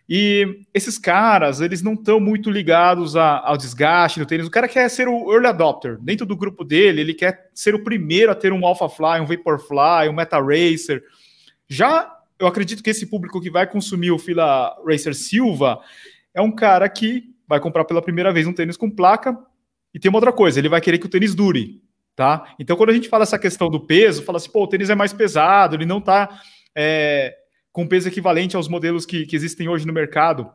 e 0.09 0.63
esses 0.73 0.99
caras, 0.99 1.61
eles 1.61 1.83
não 1.83 1.93
estão 1.93 2.19
muito 2.19 2.51
ligados 2.51 3.15
a, 3.15 3.41
ao 3.47 3.59
desgaste 3.59 4.19
do 4.19 4.27
tênis. 4.27 4.47
O 4.47 4.51
cara 4.51 4.67
quer 4.67 4.89
ser 4.89 5.07
o 5.07 5.33
early 5.33 5.49
adopter. 5.49 5.99
Dentro 6.01 6.25
do 6.25 6.37
grupo 6.37 6.65
dele, 6.65 7.03
ele 7.03 7.13
quer 7.13 7.51
ser 7.53 7.75
o 7.75 7.85
primeiro 7.85 8.33
a 8.33 8.35
ter 8.35 8.53
um 8.53 8.65
Alpha 8.65 8.89
Fly, 8.89 9.21
um 9.21 9.27
Vaporfly, 9.27 10.09
um 10.09 10.15
Meta 10.15 10.39
Racer. 10.41 11.03
Já 11.69 12.15
eu 12.39 12.47
acredito 12.47 12.83
que 12.83 12.91
esse 12.91 13.05
público 13.07 13.41
que 13.41 13.51
vai 13.51 13.67
consumir 13.67 14.11
o 14.11 14.19
Fila 14.19 14.75
Racer 14.87 15.15
Silva 15.15 15.81
é 16.33 16.41
um 16.41 16.53
cara 16.53 16.89
que 16.89 17.35
vai 17.47 17.59
comprar 17.59 17.85
pela 17.85 18.01
primeira 18.01 18.33
vez 18.33 18.47
um 18.47 18.53
tênis 18.53 18.77
com 18.77 18.91
placa. 18.91 19.37
E 19.99 20.01
tem 20.01 20.09
uma 20.09 20.19
outra 20.19 20.33
coisa, 20.33 20.61
ele 20.61 20.69
vai 20.69 20.81
querer 20.81 20.99
que 20.99 21.07
o 21.07 21.09
tênis 21.09 21.35
dure, 21.35 21.83
tá? 22.15 22.55
Então, 22.57 22.77
quando 22.77 22.91
a 22.91 22.93
gente 22.93 23.09
fala 23.09 23.25
essa 23.25 23.37
questão 23.37 23.69
do 23.69 23.81
peso, 23.81 24.23
fala 24.23 24.37
assim, 24.37 24.49
pô, 24.49 24.63
o 24.63 24.67
tênis 24.69 24.91
é 24.91 24.95
mais 24.95 25.13
pesado, 25.13 25.75
ele 25.75 25.85
não 25.85 26.01
tá 26.01 26.41
é, 26.73 27.35
com 27.73 27.85
peso 27.85 28.07
equivalente 28.07 28.55
aos 28.55 28.69
modelos 28.69 29.05
que, 29.05 29.27
que 29.27 29.35
existem 29.35 29.69
hoje 29.69 29.85
no 29.85 29.93
mercado, 29.93 30.49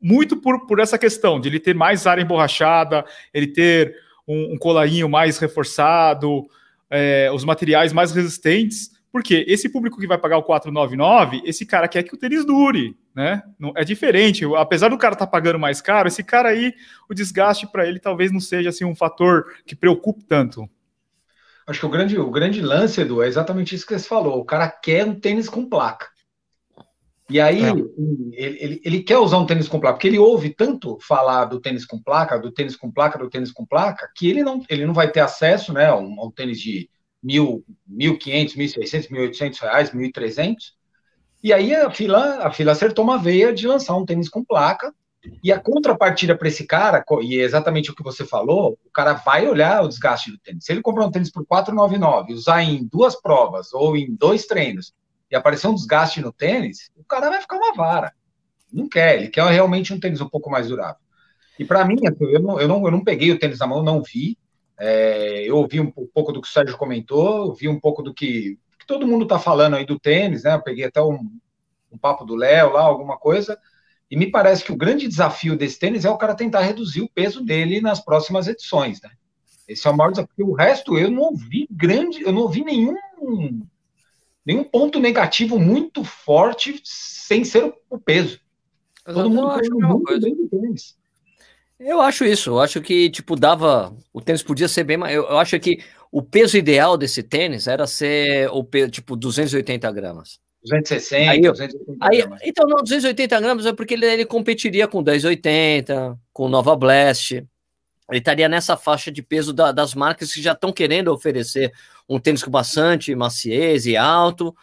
muito 0.00 0.38
por, 0.38 0.66
por 0.66 0.80
essa 0.80 0.96
questão 0.96 1.38
de 1.38 1.50
ele 1.50 1.60
ter 1.60 1.74
mais 1.74 2.06
área 2.06 2.22
emborrachada, 2.22 3.04
ele 3.34 3.48
ter 3.48 3.94
um, 4.26 4.54
um 4.54 4.56
colarinho 4.56 5.10
mais 5.10 5.36
reforçado, 5.36 6.46
é, 6.88 7.30
os 7.34 7.44
materiais 7.44 7.92
mais 7.92 8.12
resistentes, 8.12 8.92
porque 9.14 9.44
esse 9.46 9.68
público 9.68 10.00
que 10.00 10.08
vai 10.08 10.18
pagar 10.18 10.38
o 10.38 10.42
499, 10.42 11.40
esse 11.48 11.64
cara 11.64 11.86
quer 11.86 12.02
que 12.02 12.12
o 12.12 12.18
tênis 12.18 12.44
dure, 12.44 12.98
né? 13.14 13.44
Não, 13.56 13.72
é 13.76 13.84
diferente. 13.84 14.44
Apesar 14.56 14.88
do 14.88 14.98
cara 14.98 15.12
estar 15.14 15.26
tá 15.26 15.30
pagando 15.30 15.56
mais 15.56 15.80
caro, 15.80 16.08
esse 16.08 16.24
cara 16.24 16.48
aí, 16.48 16.74
o 17.08 17.14
desgaste 17.14 17.64
para 17.70 17.86
ele 17.86 18.00
talvez 18.00 18.32
não 18.32 18.40
seja 18.40 18.70
assim 18.70 18.84
um 18.84 18.96
fator 18.96 19.54
que 19.64 19.76
preocupe 19.76 20.24
tanto. 20.24 20.68
Acho 21.64 21.78
que 21.78 21.86
o 21.86 21.90
grande, 21.90 22.18
o 22.18 22.28
grande 22.28 22.60
lance, 22.60 23.00
Edu, 23.00 23.22
é 23.22 23.28
exatamente 23.28 23.72
isso 23.72 23.86
que 23.86 23.96
você 23.96 24.04
falou. 24.04 24.40
O 24.40 24.44
cara 24.44 24.68
quer 24.68 25.06
um 25.06 25.14
tênis 25.14 25.48
com 25.48 25.64
placa. 25.64 26.08
E 27.30 27.40
aí, 27.40 27.62
é. 27.62 27.70
ele, 27.70 27.92
ele, 28.36 28.80
ele, 28.84 29.02
quer 29.04 29.18
usar 29.18 29.38
um 29.38 29.46
tênis 29.46 29.68
com 29.68 29.78
placa, 29.78 29.94
porque 29.94 30.08
ele 30.08 30.18
ouve 30.18 30.50
tanto 30.50 30.98
falar 31.00 31.44
do 31.44 31.60
tênis 31.60 31.86
com 31.86 32.02
placa, 32.02 32.36
do 32.36 32.50
tênis 32.50 32.74
com 32.74 32.90
placa, 32.90 33.16
do 33.16 33.30
tênis 33.30 33.52
com 33.52 33.64
placa, 33.64 34.10
que 34.16 34.28
ele 34.28 34.42
não, 34.42 34.60
ele 34.68 34.84
não 34.84 34.92
vai 34.92 35.08
ter 35.08 35.20
acesso 35.20 35.72
né, 35.72 35.86
a 35.86 35.94
um, 35.94 36.20
a 36.20 36.26
um 36.26 36.32
tênis 36.32 36.58
de 36.60 36.90
mil, 37.24 37.64
1.500, 37.90 38.54
1.600, 38.54 39.08
1.800 39.08 39.60
reais, 39.60 39.90
1.300. 39.90 40.56
E 41.42 41.52
aí 41.52 41.74
a 41.74 41.90
fila, 41.90 42.46
a 42.46 42.50
fila 42.50 42.72
acertou 42.72 43.04
uma 43.04 43.18
veia 43.18 43.52
de 43.52 43.66
lançar 43.66 43.96
um 43.96 44.04
tênis 44.04 44.28
com 44.28 44.44
placa. 44.44 44.94
E 45.42 45.50
a 45.50 45.58
contrapartida 45.58 46.36
para 46.36 46.48
esse 46.48 46.66
cara, 46.66 47.02
e 47.22 47.40
é 47.40 47.44
exatamente 47.44 47.90
o 47.90 47.94
que 47.94 48.02
você 48.02 48.26
falou, 48.26 48.78
o 48.84 48.90
cara 48.90 49.14
vai 49.14 49.48
olhar 49.48 49.82
o 49.82 49.88
desgaste 49.88 50.30
do 50.30 50.38
tênis. 50.38 50.66
Se 50.66 50.72
ele 50.72 50.82
comprar 50.82 51.06
um 51.06 51.10
tênis 51.10 51.32
por 51.32 51.46
499, 51.46 52.34
usar 52.34 52.62
em 52.62 52.86
duas 52.86 53.18
provas 53.18 53.72
ou 53.72 53.96
em 53.96 54.14
dois 54.14 54.44
treinos, 54.46 54.92
e 55.30 55.34
aparecer 55.34 55.66
um 55.66 55.74
desgaste 55.74 56.20
no 56.20 56.30
tênis, 56.30 56.90
o 56.94 57.04
cara 57.04 57.30
vai 57.30 57.40
ficar 57.40 57.56
uma 57.56 57.74
vara. 57.74 58.12
Não 58.70 58.86
quer, 58.86 59.18
ele 59.18 59.28
quer 59.28 59.46
realmente 59.46 59.94
um 59.94 60.00
tênis 60.00 60.20
um 60.20 60.28
pouco 60.28 60.50
mais 60.50 60.68
durável. 60.68 61.00
E 61.58 61.64
para 61.64 61.84
mim, 61.84 61.96
assim, 62.06 62.24
eu 62.24 62.40
não, 62.40 62.60
eu, 62.60 62.68
não, 62.68 62.84
eu 62.84 62.90
não 62.90 63.02
peguei 63.02 63.30
o 63.30 63.38
tênis 63.38 63.58
na 63.58 63.66
mão, 63.66 63.82
não 63.82 64.02
vi. 64.02 64.36
É, 64.78 65.48
eu 65.48 65.56
ouvi 65.56 65.80
um 65.80 65.90
pouco 65.90 66.32
do 66.32 66.40
que 66.40 66.48
o 66.48 66.50
Sérgio 66.50 66.76
comentou, 66.76 67.54
vi 67.54 67.68
um 67.68 67.78
pouco 67.78 68.02
do 68.02 68.12
que, 68.12 68.58
que 68.78 68.86
todo 68.86 69.06
mundo 69.06 69.22
está 69.22 69.38
falando 69.38 69.76
aí 69.76 69.86
do 69.86 69.98
tênis, 69.98 70.44
né? 70.44 70.54
Eu 70.54 70.62
peguei 70.62 70.84
até 70.84 71.00
um, 71.00 71.30
um 71.92 71.98
papo 71.98 72.24
do 72.24 72.34
Léo 72.34 72.72
lá, 72.72 72.82
alguma 72.82 73.16
coisa. 73.16 73.58
E 74.10 74.16
me 74.16 74.30
parece 74.30 74.64
que 74.64 74.72
o 74.72 74.76
grande 74.76 75.08
desafio 75.08 75.56
desse 75.56 75.78
tênis 75.78 76.04
é 76.04 76.10
o 76.10 76.18
cara 76.18 76.34
tentar 76.34 76.60
reduzir 76.60 77.00
o 77.00 77.08
peso 77.08 77.44
dele 77.44 77.80
nas 77.80 78.00
próximas 78.04 78.46
edições, 78.46 79.00
né? 79.00 79.10
Esse 79.66 79.86
é 79.86 79.90
o 79.90 79.96
maior 79.96 80.10
desafio. 80.10 80.48
O 80.48 80.54
resto 80.54 80.98
eu 80.98 81.10
não 81.10 81.34
vi 81.34 81.66
grande, 81.70 82.22
eu 82.22 82.32
não 82.32 82.48
vi 82.48 82.62
nenhum 82.64 82.94
nenhum 84.44 84.64
ponto 84.64 85.00
negativo 85.00 85.58
muito 85.58 86.04
forte 86.04 86.80
sem 86.84 87.44
ser 87.44 87.74
o 87.88 87.98
peso. 87.98 88.38
Todo 89.04 89.30
mundo 89.30 89.48
acho 89.48 89.74
muito 89.74 90.20
bem 90.20 90.36
do 90.36 90.48
tênis. 90.48 90.96
Eu 91.84 92.00
acho 92.00 92.24
isso, 92.24 92.50
eu 92.50 92.60
acho 92.60 92.80
que, 92.80 93.10
tipo, 93.10 93.36
dava. 93.36 93.94
O 94.10 94.18
tênis 94.18 94.42
podia 94.42 94.66
ser 94.66 94.84
bem 94.84 94.96
mais. 94.96 95.14
Eu, 95.14 95.24
eu 95.24 95.38
acho 95.38 95.60
que 95.60 95.84
o 96.10 96.22
peso 96.22 96.56
ideal 96.56 96.96
desse 96.96 97.22
tênis 97.22 97.66
era 97.66 97.86
ser 97.86 98.48
o 98.52 98.64
peso, 98.64 98.90
tipo, 98.90 99.14
280 99.14 99.92
gramas. 99.92 100.40
260, 100.62 101.30
aí, 101.30 101.40
280 101.42 101.98
aí, 102.00 102.18
gramas. 102.22 102.40
Então, 102.42 102.66
não, 102.66 102.82
280 102.82 103.38
gramas 103.38 103.66
é 103.66 103.72
porque 103.74 103.92
ele, 103.92 104.06
ele 104.06 104.24
competiria 104.24 104.88
com 104.88 105.02
1080, 105.02 106.18
com 106.32 106.48
Nova 106.48 106.74
Blast. 106.74 107.32
Ele 107.32 108.18
estaria 108.18 108.48
nessa 108.48 108.78
faixa 108.78 109.12
de 109.12 109.22
peso 109.22 109.52
da, 109.52 109.70
das 109.70 109.94
marcas 109.94 110.32
que 110.32 110.40
já 110.40 110.52
estão 110.52 110.72
querendo 110.72 111.08
oferecer 111.08 111.70
um 112.08 112.18
tênis 112.18 112.42
com 112.42 112.50
bastante 112.50 113.14
maciez 113.14 113.84
e 113.84 113.94
alto, 113.94 114.56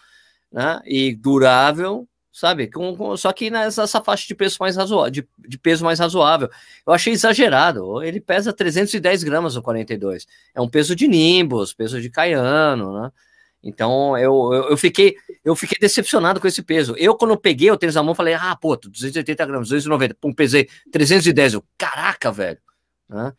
né? 0.52 0.82
E 0.86 1.16
durável, 1.16 2.08
sabe? 2.32 2.68
Com, 2.68 2.96
com, 2.96 3.18
só 3.18 3.34
que 3.34 3.50
nessa 3.50 4.02
faixa 4.02 4.28
de 4.28 4.34
peso 4.34 4.58
mais 4.60 4.76
razoável, 4.78 5.12
de, 5.12 5.28
de, 5.38 5.58
peso 5.58 5.84
mais 5.84 6.00
razoável. 6.00 6.50
Eu 6.86 6.94
achei 6.94 7.14
exagerado. 7.14 8.02
Ele 8.02 8.22
pesa 8.22 8.54
310 8.54 9.24
gramas 9.24 9.56
no 9.56 9.62
42. 9.62 10.26
É 10.56 10.62
um 10.62 10.70
peso 10.70 10.96
de 10.96 11.08
Nimbus, 11.08 11.74
peso 11.74 12.02
de 12.02 12.10
Caiano, 12.10 13.02
né? 13.02 13.12
Então 13.64 14.18
eu, 14.18 14.52
eu, 14.54 14.70
eu, 14.72 14.78
fiquei 14.78 15.16
eu 15.46 15.56
fiquei 15.56 15.78
decepcionado 15.80 16.40
com 16.40 16.48
esse 16.48 16.64
peso. 16.64 16.96
Eu, 16.98 17.16
quando 17.16 17.38
peguei 17.38 17.70
o 17.70 17.78
tênis 17.78 17.96
na 17.96 18.02
mão, 18.02 18.16
falei, 18.16 18.34
ah, 18.34 18.56
pô, 18.56 18.76
280 18.76 19.46
gramas, 19.46 19.70
290, 19.70 20.16
pum, 20.20 20.34
pesei 20.34 20.68
310. 20.92 21.54
Eu, 21.54 21.64
caraca, 21.78 22.32
velho. 22.32 22.58
Né? 23.08 23.34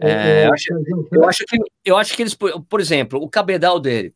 É, 0.00 0.46
eu, 0.46 0.52
acho, 0.52 0.68
eu, 1.12 1.28
acho, 1.28 1.44
que, 1.44 1.58
eu 1.84 1.96
acho 1.96 2.16
que 2.16 2.22
eles, 2.22 2.34
por 2.34 2.80
exemplo, 2.80 3.20
o 3.20 3.28
cabedal 3.28 3.80
dele, 3.80 4.14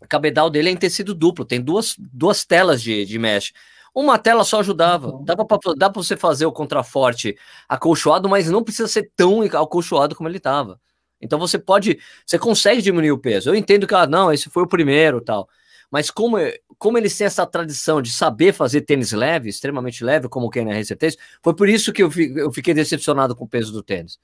o 0.00 0.08
cabedal 0.08 0.50
dele 0.50 0.68
é 0.68 0.72
em 0.72 0.76
tecido 0.76 1.14
duplo, 1.14 1.44
tem 1.44 1.60
duas, 1.60 1.94
duas 1.98 2.44
telas 2.44 2.82
de, 2.82 3.04
de 3.04 3.18
mesh. 3.18 3.52
Uma 3.94 4.18
tela 4.18 4.42
só 4.42 4.60
ajudava, 4.60 5.08
uhum. 5.08 5.24
dava 5.24 5.44
para 5.44 5.58
dá 5.76 5.88
para 5.88 6.02
você 6.02 6.16
fazer 6.16 6.46
o 6.46 6.52
contraforte 6.52 7.36
acolchoado, 7.68 8.28
mas 8.28 8.50
não 8.50 8.64
precisa 8.64 8.88
ser 8.88 9.10
tão 9.14 9.42
acolchoado 9.42 10.16
como 10.16 10.28
ele 10.28 10.38
estava. 10.38 10.80
Então 11.20 11.38
você 11.38 11.58
pode, 11.58 11.98
você 12.26 12.38
consegue 12.38 12.82
diminuir 12.82 13.12
o 13.12 13.18
peso. 13.18 13.50
Eu 13.50 13.54
entendo 13.54 13.86
que, 13.86 13.94
ah, 13.94 14.06
não, 14.06 14.32
esse 14.32 14.50
foi 14.50 14.64
o 14.64 14.68
primeiro 14.68 15.20
tal. 15.20 15.48
Mas 15.90 16.10
como, 16.10 16.36
como 16.76 16.98
eles 16.98 17.16
têm 17.16 17.26
essa 17.26 17.46
tradição 17.46 18.02
de 18.02 18.10
saber 18.10 18.52
fazer 18.52 18.80
tênis 18.80 19.12
leve, 19.12 19.48
extremamente 19.48 20.02
leve, 20.02 20.28
como 20.28 20.46
o 20.46 20.50
KNR 20.50 20.84
70 20.84 21.16
foi 21.40 21.54
por 21.54 21.68
isso 21.68 21.92
que 21.92 22.02
eu, 22.02 22.10
eu 22.36 22.52
fiquei 22.52 22.74
decepcionado 22.74 23.36
com 23.36 23.44
o 23.44 23.48
peso 23.48 23.72
do 23.72 23.82
tênis. 23.82 24.18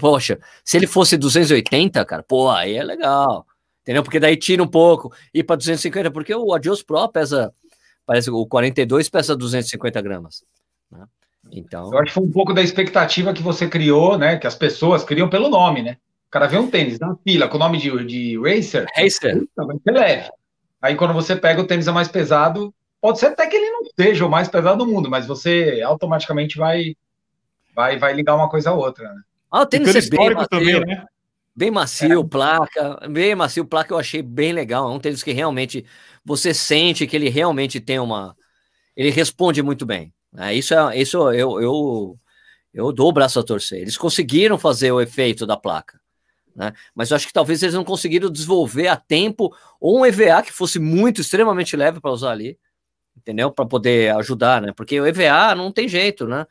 Poxa, 0.00 0.38
se 0.64 0.76
ele 0.76 0.86
fosse 0.86 1.16
280, 1.16 2.04
cara, 2.04 2.22
pô, 2.22 2.50
aí 2.50 2.76
é 2.76 2.84
legal. 2.84 3.46
Entendeu? 3.88 4.02
Porque 4.02 4.20
daí 4.20 4.36
tira 4.36 4.62
um 4.62 4.68
pouco, 4.68 5.10
e 5.32 5.42
para 5.42 5.56
250, 5.56 6.10
porque 6.10 6.34
o 6.34 6.52
Adios 6.52 6.82
Pro 6.82 7.08
pesa, 7.08 7.50
parece 8.04 8.30
o 8.30 8.46
42 8.46 9.08
pesa 9.08 9.34
250 9.34 10.02
gramas. 10.02 10.44
Né? 10.92 11.06
Então. 11.50 11.90
Eu 11.90 11.98
acho 12.00 12.08
que 12.08 12.12
foi 12.12 12.22
um 12.24 12.30
pouco 12.30 12.52
da 12.52 12.60
expectativa 12.60 13.32
que 13.32 13.42
você 13.42 13.66
criou, 13.66 14.18
né? 14.18 14.36
Que 14.36 14.46
as 14.46 14.54
pessoas 14.54 15.04
criam 15.04 15.30
pelo 15.30 15.48
nome, 15.48 15.82
né? 15.82 15.96
O 16.26 16.30
cara 16.30 16.46
vê 16.46 16.58
um 16.58 16.68
tênis 16.68 16.98
na 16.98 17.16
fila 17.24 17.48
com 17.48 17.56
o 17.56 17.58
nome 17.58 17.78
de, 17.78 18.04
de 18.04 18.38
Racer, 18.38 18.84
Racer. 18.94 19.42
vai 19.56 19.78
ser 19.82 19.90
leve. 19.90 20.28
Aí 20.82 20.94
quando 20.94 21.14
você 21.14 21.34
pega 21.34 21.62
o 21.62 21.66
tênis 21.66 21.88
é 21.88 21.90
mais 21.90 22.08
pesado, 22.08 22.74
pode 23.00 23.18
ser 23.18 23.28
até 23.28 23.46
que 23.46 23.56
ele 23.56 23.70
não 23.70 23.80
seja 23.98 24.26
o 24.26 24.30
mais 24.30 24.48
pesado 24.48 24.84
do 24.84 24.92
mundo, 24.92 25.08
mas 25.08 25.26
você 25.26 25.80
automaticamente 25.82 26.58
vai 26.58 26.94
vai, 27.74 27.96
vai 27.96 28.12
ligar 28.12 28.34
uma 28.34 28.50
coisa 28.50 28.68
a 28.68 28.74
outra, 28.74 29.14
né? 29.14 29.22
Ah, 29.50 29.62
o 29.62 29.66
tênis 29.66 29.96
é 29.96 30.10
bem 30.10 30.34
macio, 30.34 30.48
também, 30.50 30.78
né? 30.84 31.06
Bem 31.58 31.72
macio, 31.72 32.20
é. 32.20 32.24
placa, 32.24 33.08
bem 33.10 33.34
macio, 33.34 33.64
placa 33.64 33.92
eu 33.92 33.98
achei 33.98 34.22
bem 34.22 34.52
legal. 34.52 34.88
É 34.88 34.94
um 34.94 35.00
tênis 35.00 35.24
que 35.24 35.32
realmente 35.32 35.84
você 36.24 36.54
sente 36.54 37.04
que 37.04 37.16
ele 37.16 37.28
realmente 37.28 37.80
tem 37.80 37.98
uma. 37.98 38.36
Ele 38.94 39.10
responde 39.10 39.60
muito 39.60 39.84
bem. 39.84 40.14
É, 40.36 40.54
isso 40.54 40.72
é 40.72 40.96
isso 40.96 41.16
eu, 41.32 41.60
eu, 41.60 42.18
eu 42.72 42.92
dou 42.92 43.08
o 43.08 43.12
braço 43.12 43.40
a 43.40 43.42
torcer. 43.42 43.80
Eles 43.80 43.96
conseguiram 43.96 44.56
fazer 44.56 44.92
o 44.92 45.00
efeito 45.00 45.44
da 45.44 45.56
placa. 45.56 46.00
Né? 46.54 46.72
Mas 46.94 47.10
eu 47.10 47.16
acho 47.16 47.26
que 47.26 47.32
talvez 47.32 47.60
eles 47.60 47.74
não 47.74 47.84
conseguiram 47.84 48.30
desenvolver 48.30 48.86
a 48.86 48.94
tempo 48.94 49.52
ou 49.80 49.98
um 49.98 50.06
EVA 50.06 50.44
que 50.44 50.52
fosse 50.52 50.78
muito 50.78 51.20
extremamente 51.22 51.76
leve 51.76 52.00
para 52.00 52.12
usar 52.12 52.30
ali, 52.30 52.56
entendeu? 53.16 53.50
Para 53.50 53.66
poder 53.66 54.14
ajudar, 54.14 54.62
né? 54.62 54.72
Porque 54.76 55.00
o 55.00 55.06
EVA 55.06 55.56
não 55.56 55.72
tem 55.72 55.88
jeito, 55.88 56.24
né? 56.24 56.46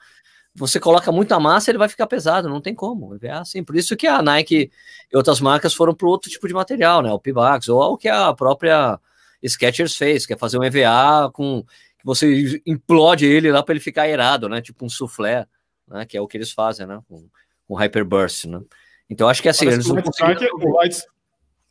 Você 0.57 0.79
coloca 0.79 1.11
muita 1.11 1.39
massa, 1.39 1.69
ele 1.69 1.77
vai 1.77 1.87
ficar 1.87 2.07
pesado, 2.07 2.49
não 2.49 2.59
tem 2.59 2.73
como. 2.73 3.15
É 3.21 3.29
assim. 3.31 3.63
Por 3.63 3.75
isso 3.75 3.95
que 3.95 4.07
a 4.07 4.21
Nike 4.23 4.71
e 5.11 5.15
outras 5.15 5.39
marcas 5.39 5.73
foram 5.73 5.93
para 5.93 6.07
outro 6.07 6.31
tipo 6.31 6.47
de 6.47 6.53
material, 6.53 7.03
né? 7.03 7.11
O 7.11 7.19
Pibax, 7.19 7.69
ou 7.69 7.93
o 7.93 7.97
que 7.97 8.09
a 8.09 8.33
própria 8.33 8.99
Skechers 9.45 9.95
fez, 9.95 10.25
que 10.25 10.33
é 10.33 10.37
fazer 10.37 10.57
um 10.57 10.63
EVA 10.63 11.31
com 11.31 11.63
que 11.63 12.05
você 12.05 12.61
implode 12.65 13.25
ele 13.25 13.51
lá 13.51 13.61
para 13.61 13.73
ele 13.73 13.79
ficar 13.79 14.03
aerado, 14.03 14.49
né? 14.49 14.59
Tipo 14.59 14.83
um 14.83 14.89
soufflé, 14.89 15.45
né? 15.87 16.05
Que 16.05 16.17
é 16.17 16.21
o 16.21 16.27
que 16.27 16.37
eles 16.37 16.51
fazem, 16.51 16.87
né? 16.87 16.99
Com, 17.07 17.29
com 17.67 17.75
Hyperburst, 17.75 18.45
né? 18.45 18.59
Então 19.07 19.29
acho 19.29 19.43
que 19.43 19.49
assim, 19.49 19.65
parece 19.65 19.77
eles 19.77 19.87
que 19.87 19.93
não 19.93 20.01
conseguiram... 20.01 20.73
Light, 20.73 21.03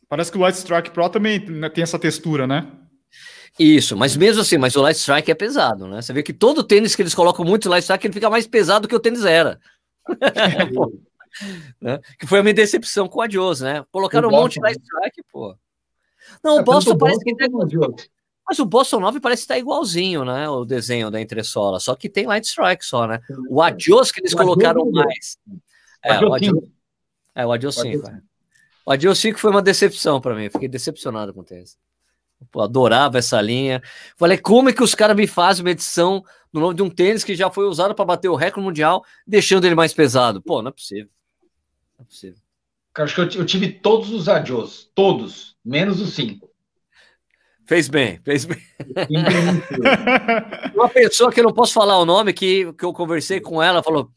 parece 0.07 0.31
que 0.31 0.37
o 0.37 0.41
Light 0.41 0.55
Strike 0.55 0.91
Pro 0.91 1.09
também 1.09 1.41
tem 1.71 1.83
essa 1.83 1.99
textura, 1.99 2.47
né? 2.47 2.71
Isso, 3.59 3.97
mas 3.97 4.15
mesmo 4.15 4.41
assim, 4.41 4.57
mas 4.57 4.75
o 4.75 4.81
Light 4.81 4.97
Strike 4.97 5.31
é 5.31 5.35
pesado, 5.35 5.87
né? 5.87 6.01
Você 6.01 6.13
vê 6.13 6.21
que 6.21 6.33
todo 6.33 6.63
tênis 6.63 6.95
que 6.95 7.01
eles 7.01 7.15
colocam 7.15 7.43
muito 7.43 7.69
Light 7.69 7.83
Strike, 7.83 8.05
ele 8.05 8.13
fica 8.13 8.29
mais 8.29 8.45
pesado 8.45 8.81
do 8.81 8.87
que 8.87 8.95
o 8.95 8.99
tênis 8.99 9.25
era. 9.25 9.59
né? 11.81 11.99
Que 12.19 12.27
foi 12.27 12.39
a 12.39 12.43
minha 12.43 12.53
decepção 12.53 13.07
com 13.07 13.19
o 13.19 13.21
Adios, 13.21 13.61
né? 13.61 13.83
Colocaram 13.91 14.29
o 14.29 14.31
um 14.31 14.35
monte 14.35 14.55
de 14.55 14.61
Light 14.61 14.79
Strike, 14.79 15.23
pô. 15.31 15.55
Não, 16.43 16.57
é, 16.57 16.61
o 16.61 16.63
Boston 16.63 16.97
parece 16.97 17.23
que 17.23 17.35
tem... 17.35 17.49
Mas 18.47 18.59
o 18.59 18.65
Boston 18.65 19.01
9 19.01 19.19
parece 19.19 19.41
estar 19.41 19.57
igualzinho, 19.57 20.23
né? 20.23 20.47
O 20.47 20.63
desenho 20.63 21.11
da 21.11 21.19
entressola, 21.19 21.79
só 21.81 21.95
que 21.95 22.07
tem 22.07 22.25
Light 22.25 22.45
Strike 22.45 22.85
só, 22.85 23.05
né? 23.05 23.19
O 23.49 23.61
Adios 23.61 24.09
que 24.09 24.21
eles 24.21 24.31
o 24.31 24.37
colocaram 24.37 24.83
Adios, 24.83 24.93
mais. 24.93 25.37
É, 26.01 26.25
o 26.25 26.33
Adios, 26.33 26.69
é, 27.35 27.45
o 27.45 27.51
Adios 27.51 27.75
5. 27.75 28.07
É. 28.07 28.21
O 28.85 28.91
Adios 28.91 29.19
5 29.19 29.37
foi 29.37 29.51
uma 29.51 29.61
decepção 29.61 30.21
para 30.21 30.33
mim, 30.33 30.49
fiquei 30.49 30.69
decepcionado 30.69 31.33
com 31.33 31.41
o 31.41 31.43
tênis. 31.43 31.77
Adorava 32.57 33.17
essa 33.17 33.41
linha. 33.41 33.81
Falei, 34.15 34.37
como 34.37 34.69
é 34.69 34.73
que 34.73 34.83
os 34.83 34.95
caras 34.95 35.15
me 35.15 35.27
fazem 35.27 35.63
uma 35.63 35.71
edição 35.71 36.23
no 36.51 36.61
nome 36.61 36.75
de 36.75 36.81
um 36.81 36.89
tênis 36.89 37.23
que 37.23 37.35
já 37.35 37.49
foi 37.49 37.65
usado 37.65 37.93
para 37.93 38.05
bater 38.05 38.29
o 38.29 38.35
recorde 38.35 38.65
mundial, 38.65 39.03
deixando 39.25 39.65
ele 39.65 39.75
mais 39.75 39.93
pesado? 39.93 40.41
Pô, 40.41 40.61
não 40.61 40.69
é 40.69 40.71
possível. 40.71 41.09
Não 41.97 42.03
é 42.03 42.05
possível. 42.05 42.39
Cara, 42.93 43.05
acho 43.05 43.15
que 43.15 43.37
eu, 43.37 43.41
eu 43.41 43.45
tive 43.45 43.71
todos 43.71 44.11
os 44.11 44.27
adios, 44.27 44.89
todos, 44.95 45.55
menos 45.63 46.01
os 46.01 46.13
cinco. 46.13 46.49
Fez 47.67 47.89
bem, 47.89 48.19
fez 48.23 48.45
bem. 48.45 48.57
Uma 50.73 50.87
pessoa 50.87 51.31
que 51.31 51.39
eu 51.41 51.43
não 51.43 51.53
posso 51.53 51.73
falar 51.73 51.99
o 51.99 52.05
nome, 52.05 52.31
que, 52.31 52.71
que 52.73 52.85
eu 52.85 52.93
conversei 52.93 53.41
com 53.41 53.61
ela, 53.61 53.83
falou: 53.83 54.09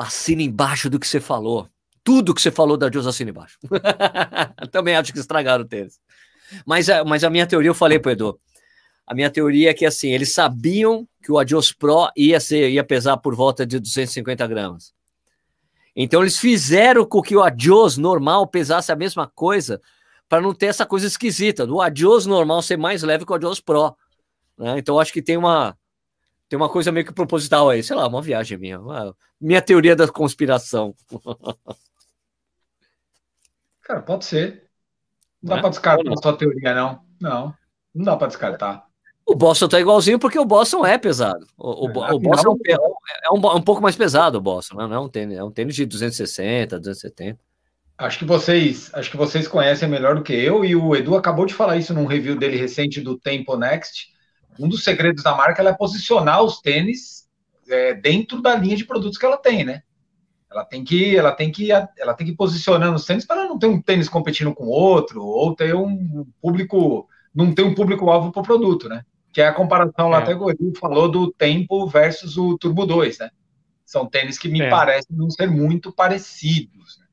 assina 0.00 0.42
embaixo 0.42 0.88
do 0.88 1.00
que 1.00 1.06
você 1.06 1.20
falou. 1.20 1.68
Tudo 2.04 2.34
que 2.34 2.40
você 2.40 2.50
falou 2.50 2.76
da 2.76 2.86
Adios 2.86 3.06
assina 3.06 3.30
embaixo. 3.30 3.58
Também 4.70 4.96
acho 4.96 5.12
que 5.12 5.18
estragaram 5.18 5.64
o 5.64 5.68
tênis. 5.68 6.00
Mas, 6.66 6.86
mas 7.06 7.24
a 7.24 7.30
minha 7.30 7.46
teoria, 7.46 7.70
eu 7.70 7.74
falei 7.74 7.98
pro 7.98 8.10
Edu, 8.10 8.38
a 9.06 9.14
minha 9.14 9.30
teoria 9.30 9.70
é 9.70 9.74
que 9.74 9.84
assim, 9.84 10.10
eles 10.10 10.32
sabiam 10.32 11.06
que 11.22 11.30
o 11.30 11.38
Adios 11.38 11.72
Pro 11.72 12.08
ia, 12.16 12.40
ser, 12.40 12.70
ia 12.70 12.84
pesar 12.84 13.16
por 13.16 13.34
volta 13.34 13.66
de 13.66 13.78
250 13.78 14.46
gramas. 14.46 14.94
Então 15.94 16.22
eles 16.22 16.38
fizeram 16.38 17.04
com 17.04 17.20
que 17.20 17.36
o 17.36 17.42
Adios 17.42 17.96
normal 17.96 18.46
pesasse 18.46 18.90
a 18.90 18.96
mesma 18.96 19.26
coisa 19.26 19.80
para 20.28 20.40
não 20.40 20.54
ter 20.54 20.66
essa 20.66 20.86
coisa 20.86 21.06
esquisita 21.06 21.66
do 21.66 21.80
Adios 21.80 22.24
normal 22.24 22.62
ser 22.62 22.78
mais 22.78 23.02
leve 23.02 23.26
que 23.26 23.32
o 23.32 23.34
Adios 23.34 23.60
Pro. 23.60 23.94
Né? 24.56 24.78
Então 24.78 24.98
acho 24.98 25.12
que 25.12 25.20
tem 25.20 25.36
uma 25.36 25.76
tem 26.48 26.56
uma 26.56 26.68
coisa 26.68 26.92
meio 26.92 27.06
que 27.06 27.14
proposital 27.14 27.70
aí, 27.70 27.82
sei 27.82 27.96
lá, 27.96 28.06
uma 28.06 28.20
viagem 28.20 28.58
minha, 28.58 28.78
uma, 28.78 29.16
minha 29.40 29.62
teoria 29.62 29.96
da 29.96 30.06
conspiração. 30.06 30.94
Cara, 33.82 34.02
pode 34.02 34.26
ser. 34.26 34.61
Não 35.42 35.50
dá 35.50 35.56
é? 35.56 35.60
para 35.60 35.70
descartar 35.70 36.12
a 36.12 36.16
sua 36.16 36.36
teoria, 36.36 36.74
não. 36.74 37.00
Não, 37.20 37.54
não 37.94 38.04
dá 38.04 38.16
para 38.16 38.28
descartar. 38.28 38.84
O 39.24 39.34
Boston 39.34 39.68
tá 39.68 39.80
igualzinho 39.80 40.18
porque 40.18 40.38
o 40.38 40.44
Boston 40.44 40.84
é 40.84 40.98
pesado. 40.98 41.46
O, 41.56 41.86
o, 41.86 42.04
é, 42.04 42.12
o 42.12 42.18
Boston 42.18 42.56
é, 42.66 42.72
é, 42.72 42.78
um, 43.32 43.38
é, 43.38 43.54
um, 43.54 43.62
pouco 43.62 43.80
mais 43.80 43.94
pesado, 43.94 44.38
o 44.38 44.40
Boston, 44.40 44.76
né? 44.78 44.86
não 44.86 44.94
é 44.94 45.00
um 45.00 45.08
tênis, 45.08 45.38
é 45.38 45.44
um 45.44 45.50
tênis 45.50 45.76
de 45.76 45.86
260, 45.86 46.78
270. 46.78 47.38
Acho 47.96 48.18
que 48.18 48.24
vocês, 48.24 48.90
acho 48.94 49.10
que 49.10 49.16
vocês 49.16 49.46
conhecem 49.46 49.88
melhor 49.88 50.16
do 50.16 50.22
que 50.22 50.32
eu 50.32 50.64
e 50.64 50.74
o 50.74 50.96
Edu 50.96 51.14
acabou 51.14 51.46
de 51.46 51.54
falar 51.54 51.76
isso 51.76 51.94
num 51.94 52.06
review 52.06 52.36
dele 52.36 52.56
recente 52.56 53.00
do 53.00 53.16
Tempo 53.16 53.56
Next. 53.56 54.08
Um 54.58 54.68
dos 54.68 54.82
segredos 54.82 55.22
da 55.22 55.36
marca 55.36 55.62
é 55.62 55.72
posicionar 55.72 56.42
os 56.42 56.60
tênis 56.60 57.28
é, 57.68 57.94
dentro 57.94 58.42
da 58.42 58.56
linha 58.56 58.76
de 58.76 58.84
produtos 58.84 59.18
que 59.18 59.24
ela 59.24 59.36
tem, 59.36 59.64
né? 59.64 59.82
Ela 60.52 60.64
tem 60.64 60.84
que, 60.84 61.16
ela 61.16 61.32
tem 61.32 61.50
que, 61.50 61.70
ela 61.72 62.14
tem 62.14 62.26
que 62.26 62.36
posicionando 62.36 62.96
os 62.96 63.06
tênis 63.06 63.24
para 63.24 63.46
não 63.46 63.58
ter 63.58 63.66
um 63.66 63.80
tênis 63.80 64.08
competindo 64.08 64.54
com 64.54 64.66
outro 64.66 65.22
ou 65.22 65.54
ter 65.54 65.74
um 65.74 66.26
público, 66.40 67.08
não 67.34 67.54
ter 67.54 67.62
um 67.62 67.74
público 67.74 68.10
alvo 68.10 68.30
para 68.30 68.40
o 68.40 68.44
produto, 68.44 68.88
né? 68.88 69.04
Que 69.32 69.40
é 69.40 69.46
a 69.46 69.54
comparação 69.54 70.08
lá 70.08 70.18
é. 70.18 70.22
até 70.22 70.34
o 70.34 70.50
Edu 70.50 70.72
falou 70.78 71.08
do 71.08 71.32
Tempo 71.32 71.86
versus 71.86 72.36
o 72.36 72.58
Turbo 72.58 72.84
2, 72.84 73.18
né? 73.18 73.30
São 73.86 74.06
tênis 74.06 74.38
que 74.38 74.48
me 74.48 74.60
é. 74.60 74.68
parecem 74.68 75.16
não 75.16 75.30
ser 75.30 75.50
muito 75.50 75.90
parecidos. 75.90 76.98
Né? 76.98 77.06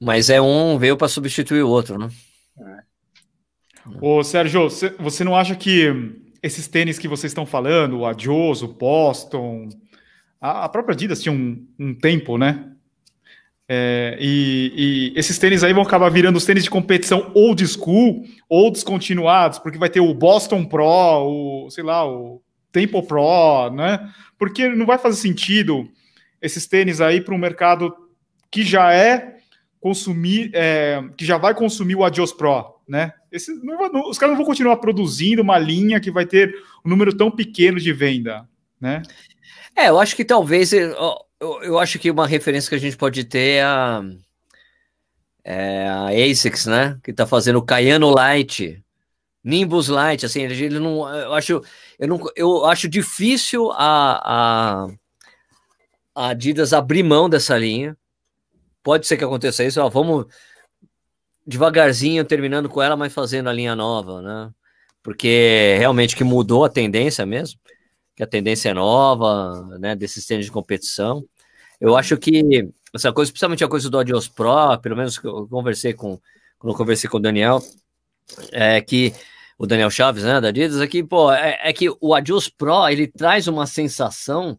Mas 0.00 0.30
é 0.30 0.40
um 0.40 0.78
veio 0.78 0.96
para 0.96 1.08
substituir 1.08 1.62
o 1.62 1.68
outro, 1.68 1.98
né? 1.98 2.08
É. 2.58 2.90
Ô, 4.00 4.22
Sérgio, 4.22 4.68
você 4.98 5.24
não 5.24 5.34
acha 5.34 5.56
que 5.56 6.14
esses 6.42 6.68
tênis 6.68 6.98
que 6.98 7.08
vocês 7.08 7.30
estão 7.30 7.44
falando, 7.44 7.98
o 7.98 8.06
Adios, 8.06 8.62
o 8.62 8.68
Boston, 8.68 9.68
a, 10.40 10.68
própria 10.68 10.94
Adidas 10.94 11.22
tinha 11.22 11.32
um, 11.32 11.66
um 11.78 11.94
tempo, 11.94 12.38
né? 12.38 12.66
É, 13.68 14.16
e, 14.18 15.12
e, 15.14 15.18
esses 15.18 15.38
tênis 15.38 15.62
aí 15.62 15.72
vão 15.72 15.84
acabar 15.84 16.08
virando 16.08 16.36
os 16.36 16.44
tênis 16.44 16.64
de 16.64 16.70
competição 16.70 17.30
old 17.34 17.64
school 17.68 18.24
ou 18.48 18.70
descontinuados, 18.70 19.60
porque 19.60 19.78
vai 19.78 19.88
ter 19.88 20.00
o 20.00 20.12
Boston 20.12 20.64
Pro, 20.64 20.84
o, 20.84 21.70
sei 21.70 21.84
lá, 21.84 22.04
o 22.04 22.42
Tempo 22.72 23.02
Pro, 23.02 23.70
né? 23.72 24.10
Porque 24.38 24.68
não 24.68 24.86
vai 24.86 24.98
fazer 24.98 25.20
sentido 25.20 25.88
esses 26.42 26.66
tênis 26.66 27.00
aí 27.00 27.20
para 27.20 27.34
um 27.34 27.38
mercado 27.38 27.94
que 28.50 28.64
já 28.64 28.92
é 28.92 29.36
consumir, 29.78 30.50
é, 30.52 31.02
que 31.16 31.24
já 31.24 31.38
vai 31.38 31.54
consumir 31.54 31.94
o 31.94 32.04
Adios 32.04 32.32
Pro, 32.32 32.80
né? 32.88 33.12
Esse, 33.30 33.54
não, 33.62 33.92
não, 33.92 34.10
os 34.10 34.18
caras 34.18 34.32
não 34.32 34.38
vão 34.38 34.46
continuar 34.46 34.78
produzindo 34.78 35.42
uma 35.42 35.58
linha 35.58 36.00
que 36.00 36.10
vai 36.10 36.26
ter 36.26 36.52
um 36.84 36.90
número 36.90 37.16
tão 37.16 37.30
pequeno 37.30 37.78
de 37.78 37.92
venda, 37.92 38.48
né? 38.80 39.02
É, 39.80 39.88
eu 39.88 39.98
acho 39.98 40.14
que 40.14 40.24
talvez 40.26 40.74
eu, 40.74 40.94
eu, 41.40 41.62
eu 41.62 41.78
acho 41.78 41.98
que 41.98 42.10
uma 42.10 42.26
referência 42.26 42.68
que 42.68 42.74
a 42.74 42.78
gente 42.78 42.98
pode 42.98 43.24
ter 43.24 43.56
é 43.56 43.62
a, 43.62 44.02
é 45.42 45.88
a 45.88 46.08
ASICS, 46.08 46.66
né? 46.66 46.98
Que 47.02 47.10
está 47.10 47.26
fazendo 47.26 47.56
o 47.58 47.64
Cayano 47.64 48.10
Light, 48.10 48.84
Nimbus 49.42 49.88
Light, 49.88 50.26
assim, 50.26 50.42
ele 50.42 50.78
não, 50.78 51.08
eu 51.14 51.32
acho, 51.32 51.62
eu 51.98 52.08
não, 52.08 52.20
eu 52.36 52.66
acho 52.66 52.88
difícil 52.90 53.70
a, 53.72 54.84
a, 54.84 54.86
a 56.14 56.28
Adidas 56.28 56.74
abrir 56.74 57.02
mão 57.02 57.28
dessa 57.28 57.56
linha 57.56 57.96
pode 58.82 59.06
ser 59.06 59.16
que 59.16 59.24
aconteça 59.24 59.64
isso, 59.64 59.80
ó, 59.80 59.88
vamos 59.88 60.26
devagarzinho 61.46 62.24
terminando 62.24 62.68
com 62.68 62.82
ela, 62.82 62.96
mas 62.96 63.12
fazendo 63.14 63.48
a 63.48 63.52
linha 63.52 63.74
nova, 63.74 64.20
né? 64.20 64.50
Porque 65.02 65.76
realmente 65.78 66.14
que 66.14 66.24
mudou 66.24 66.64
a 66.64 66.68
tendência 66.68 67.24
mesmo, 67.24 67.58
que 68.20 68.24
a 68.24 68.26
tendência 68.26 68.68
é 68.68 68.74
nova, 68.74 69.78
né, 69.78 69.96
desses 69.96 70.26
tênis 70.26 70.44
de 70.44 70.52
competição. 70.52 71.24
Eu 71.80 71.96
acho 71.96 72.18
que 72.18 72.68
essa 72.92 73.10
coisa, 73.14 73.32
principalmente 73.32 73.64
a 73.64 73.68
coisa 73.68 73.88
do 73.88 73.98
Adios 73.98 74.28
Pro, 74.28 74.78
pelo 74.82 74.94
menos 74.94 75.18
que 75.18 75.26
eu 75.26 75.48
conversei 75.48 75.94
com, 75.94 76.20
quando 76.58 76.74
eu 76.74 76.76
conversei 76.76 77.08
com 77.08 77.16
o 77.16 77.20
Daniel, 77.20 77.62
é 78.52 78.78
que 78.82 79.14
o 79.58 79.66
Daniel 79.66 79.90
Chaves, 79.90 80.22
né, 80.22 80.38
da 80.38 80.48
Adidas, 80.48 80.82
aqui, 80.82 81.02
pô, 81.02 81.32
é, 81.32 81.58
é 81.62 81.72
que 81.72 81.88
o 81.98 82.14
Adios 82.14 82.46
Pro, 82.50 82.86
ele 82.90 83.06
traz 83.06 83.48
uma 83.48 83.66
sensação 83.66 84.58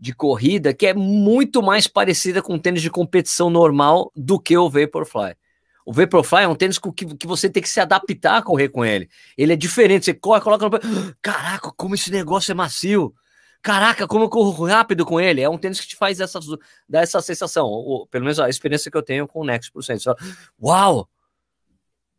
de 0.00 0.12
corrida 0.12 0.74
que 0.74 0.88
é 0.88 0.94
muito 0.94 1.62
mais 1.62 1.86
parecida 1.86 2.42
com 2.42 2.58
tênis 2.58 2.82
de 2.82 2.90
competição 2.90 3.50
normal 3.50 4.10
do 4.16 4.36
que 4.36 4.58
o 4.58 4.68
Vaporfly. 4.68 5.36
O 5.84 5.92
Vaporfly 5.92 6.44
é 6.44 6.48
um 6.48 6.54
tênis 6.54 6.78
que, 6.78 7.26
você 7.26 7.50
tem 7.50 7.62
que 7.62 7.68
se 7.68 7.78
adaptar 7.80 8.38
a 8.38 8.42
correr 8.42 8.68
com 8.68 8.84
ele. 8.84 9.08
Ele 9.36 9.52
é 9.52 9.56
diferente. 9.56 10.06
Você 10.06 10.14
corre, 10.14 10.40
coloca 10.40 10.68
no. 10.68 10.78
Caraca, 11.20 11.70
como 11.76 11.94
esse 11.94 12.10
negócio 12.10 12.52
é 12.52 12.54
macio. 12.54 13.14
Caraca, 13.60 14.06
como 14.06 14.24
eu 14.24 14.28
corro 14.28 14.66
rápido 14.66 15.04
com 15.04 15.20
ele. 15.20 15.40
É 15.40 15.48
um 15.48 15.58
tênis 15.58 15.80
que 15.80 15.88
te 15.88 15.96
faz 15.96 16.20
essa, 16.20 16.40
dá 16.88 17.00
essa 17.00 17.20
sensação. 17.20 17.66
Ou, 17.66 18.06
pelo 18.06 18.24
menos 18.24 18.40
a 18.40 18.48
experiência 18.48 18.90
que 18.90 18.96
eu 18.96 19.02
tenho 19.02 19.28
com 19.28 19.40
o 19.40 19.44
Next 19.44 19.70
por 19.70 19.82
cento. 19.82 20.14
Uau! 20.62 21.08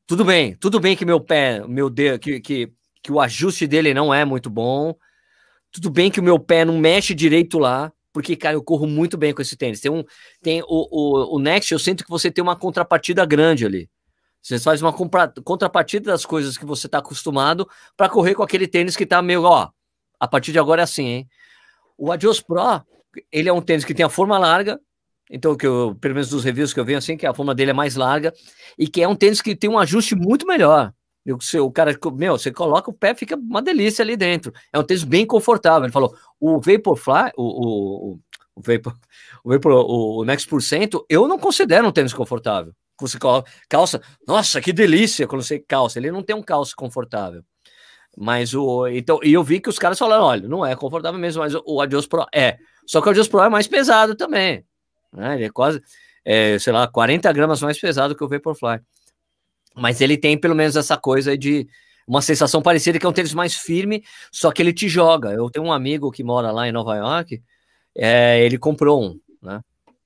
Tudo 0.07 0.23
bem, 0.23 0.55
tudo 0.55 0.79
bem 0.79 0.95
que 0.95 1.03
meu 1.03 1.19
pé, 1.19 1.65
meu 1.67 1.89
dedo, 1.89 2.19
que, 2.19 2.39
que, 2.39 2.71
que 3.01 3.11
o 3.11 3.19
ajuste 3.19 3.65
dele 3.65 3.91
não 3.91 4.13
é 4.13 4.23
muito 4.23 4.51
bom 4.51 4.95
tudo 5.75 5.89
bem 5.89 6.09
que 6.09 6.21
o 6.21 6.23
meu 6.23 6.39
pé 6.39 6.63
não 6.63 6.77
mexe 6.77 7.13
direito 7.13 7.59
lá, 7.59 7.91
porque, 8.15 8.33
cara, 8.37 8.55
eu 8.55 8.63
corro 8.63 8.87
muito 8.87 9.17
bem 9.17 9.33
com 9.33 9.41
esse 9.41 9.57
tênis. 9.57 9.81
Tem 9.81 9.91
um. 9.91 10.01
Tem 10.41 10.61
o, 10.61 10.67
o, 10.69 11.35
o 11.35 11.37
Next, 11.37 11.73
eu 11.73 11.77
sinto 11.77 12.01
que 12.01 12.09
você 12.09 12.31
tem 12.31 12.41
uma 12.41 12.55
contrapartida 12.55 13.25
grande 13.25 13.65
ali. 13.65 13.89
Você 14.41 14.57
faz 14.57 14.81
uma 14.81 14.93
contrapartida 14.93 16.11
das 16.11 16.25
coisas 16.25 16.57
que 16.57 16.65
você 16.65 16.85
está 16.85 16.99
acostumado 16.99 17.67
para 17.97 18.07
correr 18.07 18.33
com 18.33 18.41
aquele 18.41 18.69
tênis 18.69 18.95
que 18.95 19.03
está 19.03 19.21
meio, 19.21 19.43
ó, 19.43 19.69
a 20.17 20.27
partir 20.29 20.53
de 20.53 20.59
agora 20.59 20.81
é 20.81 20.85
assim, 20.85 21.05
hein? 21.05 21.29
O 21.97 22.09
Adios 22.09 22.39
Pro, 22.39 22.81
ele 23.29 23.49
é 23.49 23.53
um 23.53 23.61
tênis 23.61 23.83
que 23.83 23.93
tem 23.93 24.05
a 24.05 24.09
forma 24.09 24.37
larga, 24.37 24.79
então 25.29 25.57
que 25.57 25.67
eu, 25.67 25.97
pelo 25.99 26.13
menos 26.13 26.29
dos 26.29 26.45
reviews 26.45 26.73
que 26.73 26.79
eu 26.79 26.85
venho 26.85 26.99
assim, 26.99 27.17
que 27.17 27.25
a 27.25 27.33
forma 27.33 27.53
dele 27.53 27.71
é 27.71 27.73
mais 27.73 27.97
larga 27.97 28.31
e 28.79 28.87
que 28.87 29.01
é 29.01 29.07
um 29.09 29.15
tênis 29.15 29.41
que 29.41 29.57
tem 29.57 29.69
um 29.69 29.77
ajuste 29.77 30.15
muito 30.15 30.47
melhor. 30.47 30.93
O, 31.27 31.71
cara, 31.71 31.97
meu, 32.13 32.37
você 32.37 32.51
coloca 32.51 32.91
o 32.91 32.93
pé, 32.93 33.15
fica 33.15 33.35
uma 33.35 33.61
delícia 33.61 34.03
ali 34.03 34.15
dentro. 34.15 34.53
É 34.71 34.77
um 34.77 34.83
tênis 34.83 35.03
bem 35.03 35.25
confortável. 35.25 35.85
Ele 35.85 35.91
falou: 35.91 36.15
o 36.39 36.59
Vaporfly, 36.59 37.31
o, 37.35 37.43
o, 37.43 38.19
o, 38.55 38.61
Vapor, 38.61 38.93
o, 39.43 39.49
Vapor, 39.49 39.71
o, 39.71 40.19
o 40.19 40.25
Next 40.25 40.47
por 40.47 40.61
cento, 40.61 41.03
eu 41.09 41.27
não 41.27 41.39
considero 41.39 41.87
um 41.87 41.91
tênis 41.91 42.13
confortável. 42.13 42.73
Você 43.01 43.17
coloca 43.17 43.51
calça, 43.67 44.01
nossa, 44.27 44.61
que 44.61 44.71
delícia 44.71 45.27
quando 45.27 45.41
você 45.41 45.59
calça. 45.59 45.97
Ele 45.97 46.11
não 46.11 46.21
tem 46.21 46.35
um 46.35 46.43
calço 46.43 46.75
confortável. 46.75 47.43
Mas 48.15 48.53
o. 48.53 48.87
Então, 48.87 49.19
e 49.23 49.33
eu 49.33 49.43
vi 49.43 49.59
que 49.59 49.69
os 49.69 49.79
caras 49.79 49.97
falaram: 49.97 50.25
olha, 50.25 50.47
não 50.47 50.65
é 50.65 50.75
confortável 50.75 51.19
mesmo, 51.19 51.41
mas 51.41 51.53
o 51.65 51.81
Adios 51.81 52.05
Pro 52.07 52.25
é. 52.33 52.57
Só 52.85 53.01
que 53.01 53.07
o 53.07 53.11
Adios 53.11 53.27
Pro 53.27 53.41
é 53.41 53.49
mais 53.49 53.67
pesado 53.67 54.15
também. 54.15 54.63
Né? 55.11 55.35
Ele 55.35 55.45
é 55.45 55.49
quase, 55.49 55.81
é, 56.23 56.57
sei 56.59 56.71
lá, 56.71 56.87
40 56.87 57.31
gramas 57.33 57.61
mais 57.61 57.79
pesado 57.79 58.15
que 58.15 58.23
o 58.23 58.29
Vaporfly. 58.29 58.79
Mas 59.75 60.01
ele 60.01 60.17
tem 60.17 60.37
pelo 60.37 60.55
menos 60.55 60.75
essa 60.75 60.97
coisa 60.97 61.37
de 61.37 61.67
uma 62.07 62.21
sensação 62.21 62.61
parecida 62.61 62.99
que 62.99 63.05
é 63.05 63.09
um 63.09 63.13
tênis 63.13 63.33
mais 63.33 63.55
firme, 63.55 64.03
só 64.31 64.51
que 64.51 64.61
ele 64.61 64.73
te 64.73 64.87
joga. 64.87 65.31
Eu 65.31 65.49
tenho 65.49 65.65
um 65.65 65.73
amigo 65.73 66.11
que 66.11 66.23
mora 66.23 66.51
lá 66.51 66.67
em 66.67 66.71
Nova 66.71 66.95
York, 66.95 67.41
é, 67.95 68.43
ele 68.43 68.57
comprou 68.57 69.03
um, 69.03 69.19
né? 69.41 69.61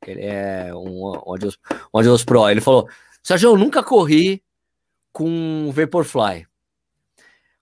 Ele 0.08 0.22
é 0.22 0.74
um, 0.74 1.08
um, 1.08 1.34
Adios, 1.34 1.58
um 1.94 2.00
Adios 2.00 2.24
Pro. 2.24 2.50
Ele 2.50 2.62
falou: 2.62 2.88
Sérgio, 3.22 3.50
eu 3.50 3.58
nunca 3.58 3.84
corri 3.84 4.42
com 5.12 5.72
Vaporfly. 5.74 6.48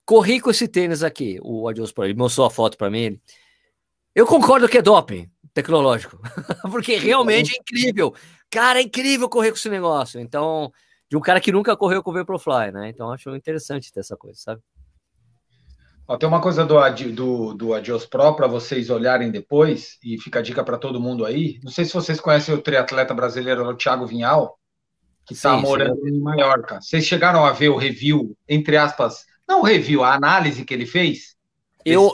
Corri 0.06 0.40
com 0.40 0.52
esse 0.52 0.68
tênis 0.68 1.04
aqui, 1.04 1.40
o 1.42 1.68
Adios 1.68 1.92
Pro. 1.92 2.06
Ele 2.06 2.14
mostrou 2.14 2.46
a 2.46 2.52
foto 2.52 2.78
para 2.78 2.90
mim. 2.90 3.20
Eu 4.14 4.26
concordo 4.26 4.70
que 4.70 4.78
é 4.78 4.82
doping 4.82 5.30
tecnológico, 5.54 6.20
porque 6.70 6.98
realmente 6.98 7.56
é 7.56 7.60
incrível. 7.60 8.14
Cara, 8.50 8.80
é 8.80 8.84
incrível 8.84 9.28
correr 9.28 9.50
com 9.50 9.58
esse 9.58 9.70
negócio. 9.70 10.20
Então, 10.20 10.72
de 11.10 11.18
um 11.18 11.22
cara 11.22 11.40
que 11.40 11.52
nunca 11.52 11.76
correu 11.76 12.04
com 12.04 12.12
o 12.12 12.14
Vaporfly, 12.14 12.72
né? 12.72 12.90
Então 12.90 13.12
acho 13.12 13.36
interessante 13.36 13.92
ter 13.92 14.02
essa 14.02 14.18
coisa, 14.18 14.38
sabe? 14.40 14.62
Ó, 16.08 16.18
tem 16.18 16.28
uma 16.28 16.40
coisa 16.42 16.66
do, 16.66 16.80
do, 17.12 17.54
do 17.54 17.74
Adios 17.74 18.06
Pro 18.06 18.34
para 18.34 18.48
vocês 18.48 18.90
olharem 18.90 19.30
depois, 19.30 19.98
e 20.02 20.18
fica 20.18 20.40
a 20.40 20.42
dica 20.42 20.64
para 20.64 20.78
todo 20.78 21.02
mundo 21.02 21.26
aí. 21.26 21.60
Não 21.64 21.72
sei 21.72 21.84
se 21.84 21.94
vocês 21.94 22.20
conhecem 22.20 22.56
o 22.56 22.62
triatleta 22.62 23.14
brasileiro, 23.14 23.68
o 23.68 23.76
Thiago 23.76 24.08
Vinhal, 24.08 24.58
que 25.26 25.34
está 25.34 25.58
morando 25.58 26.00
sim. 26.02 26.10
em 26.10 26.20
Maiorca. 26.20 26.80
Vocês 26.80 27.06
chegaram 27.06 27.46
a 27.46 27.52
ver 27.52 27.70
o 27.70 27.76
review, 27.76 28.38
entre 28.48 28.78
aspas, 28.78 29.26
não 29.48 29.60
o 29.60 29.64
review, 29.66 30.02
a 30.02 30.14
análise 30.14 30.64
que 30.64 30.74
ele 30.74 30.86
fez? 30.86 31.36
Eu, 31.84 32.10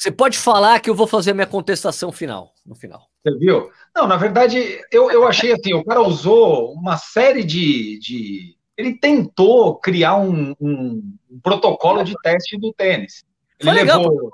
você 0.00 0.10
pode 0.10 0.38
falar 0.38 0.80
que 0.80 0.88
eu 0.88 0.94
vou 0.94 1.06
fazer 1.06 1.32
a 1.32 1.34
minha 1.34 1.46
contestação 1.46 2.10
final, 2.10 2.54
no 2.64 2.74
final. 2.74 3.06
Você 3.22 3.36
viu? 3.36 3.70
Não, 3.94 4.06
na 4.06 4.16
verdade, 4.16 4.80
eu, 4.90 5.10
eu 5.10 5.28
achei 5.28 5.52
assim, 5.52 5.74
o 5.74 5.84
cara 5.84 6.00
usou 6.00 6.72
uma 6.72 6.96
série 6.96 7.44
de. 7.44 7.98
de 7.98 8.56
ele 8.78 8.96
tentou 8.98 9.76
criar 9.76 10.16
um, 10.16 10.54
um, 10.58 11.16
um 11.30 11.40
protocolo 11.42 12.02
de 12.02 12.14
teste 12.22 12.56
do 12.56 12.72
tênis. 12.72 13.26
Ele 13.58 13.70
foi 13.70 13.84
levou. 13.84 14.02
Legal, 14.02 14.30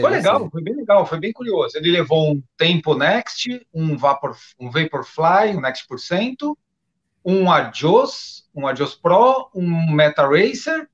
foi 0.00 0.10
legal, 0.10 0.50
foi 0.50 0.62
bem 0.62 0.74
legal, 0.74 1.06
foi 1.06 1.20
bem 1.20 1.32
curioso. 1.32 1.78
Ele 1.78 1.92
levou 1.92 2.32
um 2.32 2.42
Tempo 2.56 2.96
Next, 2.96 3.64
um 3.72 3.96
Vapor, 3.96 4.36
um 4.58 4.68
Vaporfly, 4.68 5.56
um 5.56 5.60
Next 5.60 5.86
por 5.86 6.00
cento, 6.00 6.58
um 7.24 7.48
Adios, 7.48 8.48
um 8.52 8.66
Adios 8.66 8.96
Pro, 8.96 9.48
um 9.54 9.92
Meta 9.92 10.26
Racer 10.26 10.88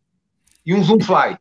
e 0.67 0.75
um 0.75 0.85
Zoomfly. 0.85 1.39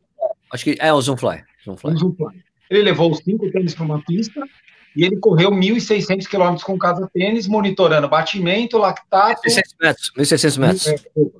Acho 0.50 0.64
que 0.64 0.78
é 0.80 0.90
o 0.90 1.00
Zoomfly. 1.02 1.44
Zoomfly. 1.62 1.96
Zoomfly. 1.98 2.49
Ele 2.70 2.82
levou 2.82 3.10
os 3.10 3.18
cinco 3.18 3.50
tênis 3.50 3.74
para 3.74 3.84
uma 3.84 4.02
pista 4.02 4.40
e 4.94 5.04
ele 5.04 5.16
correu 5.18 5.50
1.600 5.50 6.26
quilômetros 6.26 6.64
com 6.64 6.78
cada 6.78 7.06
tênis, 7.08 7.46
monitorando 7.46 8.08
batimento, 8.08 8.78
lactato... 8.78 9.42
1.600 9.42 9.62
metros. 9.80 10.12
1.600 10.16 10.58
metros. 10.58 10.86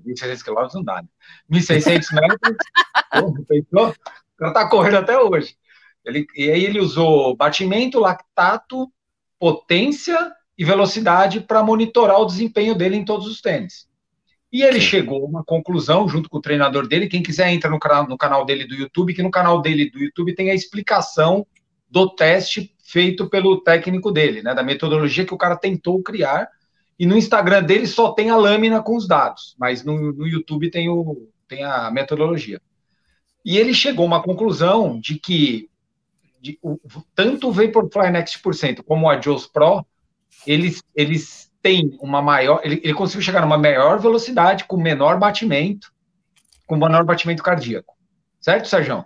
1.600 0.06 0.42
quilômetros 0.42 0.74
não 0.74 0.84
dá, 0.84 1.02
né? 1.02 1.08
1.600 1.50 2.06
metros. 2.14 2.56
pensou? 3.48 3.88
O 3.88 4.38
cara 4.38 4.52
tá 4.52 4.68
correndo 4.68 4.96
até 4.96 5.18
hoje. 5.18 5.56
Ele, 6.04 6.26
e 6.34 6.50
aí 6.50 6.64
ele 6.64 6.80
usou 6.80 7.36
batimento, 7.36 8.00
lactato, 8.00 8.90
potência 9.38 10.32
e 10.56 10.64
velocidade 10.64 11.40
para 11.40 11.62
monitorar 11.62 12.20
o 12.20 12.26
desempenho 12.26 12.74
dele 12.74 12.96
em 12.96 13.04
todos 13.04 13.26
os 13.26 13.40
tênis. 13.40 13.89
E 14.52 14.62
ele 14.62 14.80
chegou 14.80 15.24
a 15.24 15.28
uma 15.28 15.44
conclusão, 15.44 16.08
junto 16.08 16.28
com 16.28 16.38
o 16.38 16.40
treinador 16.40 16.88
dele. 16.88 17.08
Quem 17.08 17.22
quiser 17.22 17.50
entra 17.50 17.70
no 17.70 17.78
canal, 17.78 18.08
no 18.08 18.18
canal 18.18 18.44
dele 18.44 18.66
do 18.66 18.74
YouTube, 18.74 19.14
que 19.14 19.22
no 19.22 19.30
canal 19.30 19.60
dele 19.60 19.88
do 19.90 19.98
YouTube 19.98 20.34
tem 20.34 20.50
a 20.50 20.54
explicação 20.54 21.46
do 21.88 22.08
teste 22.08 22.74
feito 22.82 23.28
pelo 23.28 23.60
técnico 23.60 24.10
dele, 24.10 24.42
né? 24.42 24.52
Da 24.54 24.62
metodologia 24.62 25.24
que 25.24 25.34
o 25.34 25.38
cara 25.38 25.56
tentou 25.56 26.02
criar. 26.02 26.48
E 26.98 27.06
no 27.06 27.16
Instagram 27.16 27.62
dele 27.62 27.86
só 27.86 28.12
tem 28.12 28.30
a 28.30 28.36
lâmina 28.36 28.82
com 28.82 28.96
os 28.96 29.06
dados, 29.06 29.54
mas 29.58 29.84
no, 29.84 30.12
no 30.12 30.26
YouTube 30.26 30.70
tem, 30.70 30.88
o, 30.88 31.28
tem 31.48 31.64
a 31.64 31.90
metodologia. 31.90 32.60
E 33.44 33.56
ele 33.56 33.72
chegou 33.72 34.04
a 34.04 34.06
uma 34.08 34.22
conclusão 34.22 35.00
de 35.00 35.18
que 35.18 35.70
de, 36.40 36.58
o, 36.62 36.78
tanto 37.14 37.48
o 37.48 37.52
Vaporfly 37.52 38.10
Next 38.10 38.40
por 38.40 38.54
cento 38.54 38.82
como 38.82 39.06
o 39.06 39.08
Adios 39.08 39.46
Pro, 39.46 39.84
eles, 40.46 40.82
eles 40.94 41.49
têm 41.62 41.96
uma 42.00 42.20
maior. 42.22 42.60
Ele, 42.64 42.80
ele 42.82 42.94
conseguiu 42.94 43.22
chegar 43.22 43.40
numa 43.40 43.58
maior 43.58 43.98
velocidade, 43.98 44.64
com 44.64 44.76
menor 44.76 45.18
batimento, 45.18 45.92
com 46.66 46.76
menor 46.76 47.04
batimento 47.04 47.42
cardíaco. 47.42 47.94
Certo, 48.40 48.68
Sérgio? 48.68 49.04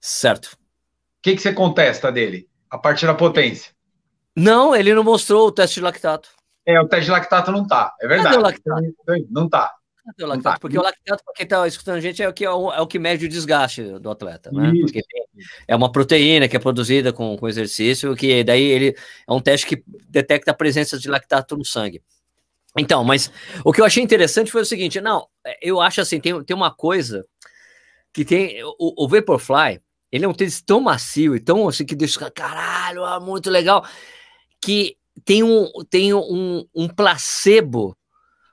Certo. 0.00 0.52
O 0.52 0.58
que, 1.22 1.36
que 1.36 1.42
você 1.42 1.52
contesta 1.52 2.10
dele? 2.10 2.48
A 2.70 2.78
partir 2.78 3.06
da 3.06 3.14
potência? 3.14 3.72
Não, 4.34 4.74
ele 4.74 4.94
não 4.94 5.04
mostrou 5.04 5.46
o 5.46 5.52
teste 5.52 5.76
de 5.76 5.80
lactato. 5.82 6.30
É, 6.66 6.80
o 6.80 6.88
teste 6.88 7.06
de 7.06 7.10
lactato 7.10 7.52
não 7.52 7.66
tá. 7.66 7.94
É 8.00 8.08
verdade. 8.08 8.36
Não 9.30 9.48
tá. 9.48 9.72
O 10.20 10.26
lactato, 10.26 10.60
porque 10.60 10.76
o 10.76 10.82
lactato, 10.82 11.22
para 11.24 11.34
quem 11.34 11.44
está 11.44 11.66
escutando 11.66 11.96
a 11.96 12.00
gente, 12.00 12.20
é 12.20 12.28
o, 12.28 12.32
que, 12.32 12.44
é, 12.44 12.50
o, 12.50 12.72
é 12.72 12.80
o 12.80 12.86
que 12.86 12.98
mede 12.98 13.26
o 13.26 13.28
desgaste 13.28 13.82
do 14.00 14.10
atleta, 14.10 14.50
né? 14.50 14.72
Porque 14.80 15.00
é 15.68 15.76
uma 15.76 15.92
proteína 15.92 16.48
que 16.48 16.56
é 16.56 16.58
produzida 16.58 17.12
com, 17.12 17.36
com 17.36 17.48
exercício, 17.48 18.14
que 18.16 18.42
daí 18.42 18.62
ele 18.62 18.96
é 19.28 19.32
um 19.32 19.40
teste 19.40 19.66
que 19.66 19.82
detecta 20.08 20.50
a 20.50 20.54
presença 20.54 20.98
de 20.98 21.08
lactato 21.08 21.56
no 21.56 21.64
sangue. 21.64 22.02
Então, 22.76 23.04
mas 23.04 23.30
o 23.64 23.72
que 23.72 23.80
eu 23.80 23.84
achei 23.84 24.02
interessante 24.02 24.50
foi 24.50 24.62
o 24.62 24.66
seguinte: 24.66 25.00
não, 25.00 25.28
eu 25.60 25.80
acho 25.80 26.00
assim, 26.00 26.18
tem, 26.20 26.42
tem 26.42 26.56
uma 26.56 26.74
coisa 26.74 27.24
que 28.12 28.24
tem. 28.24 28.62
O, 28.64 29.04
o 29.04 29.08
Vaporfly, 29.08 29.80
ele 30.10 30.24
é 30.24 30.28
um 30.28 30.34
tênis 30.34 30.60
tão 30.60 30.80
macio 30.80 31.36
e 31.36 31.40
tão 31.40 31.68
assim 31.68 31.84
que 31.84 31.94
deixa 31.94 32.30
caralho, 32.30 33.04
ah, 33.04 33.20
muito 33.20 33.48
legal, 33.50 33.86
que 34.60 34.96
tem 35.24 35.42
um, 35.42 35.70
tem 35.88 36.12
um, 36.12 36.66
um 36.74 36.88
placebo 36.88 37.96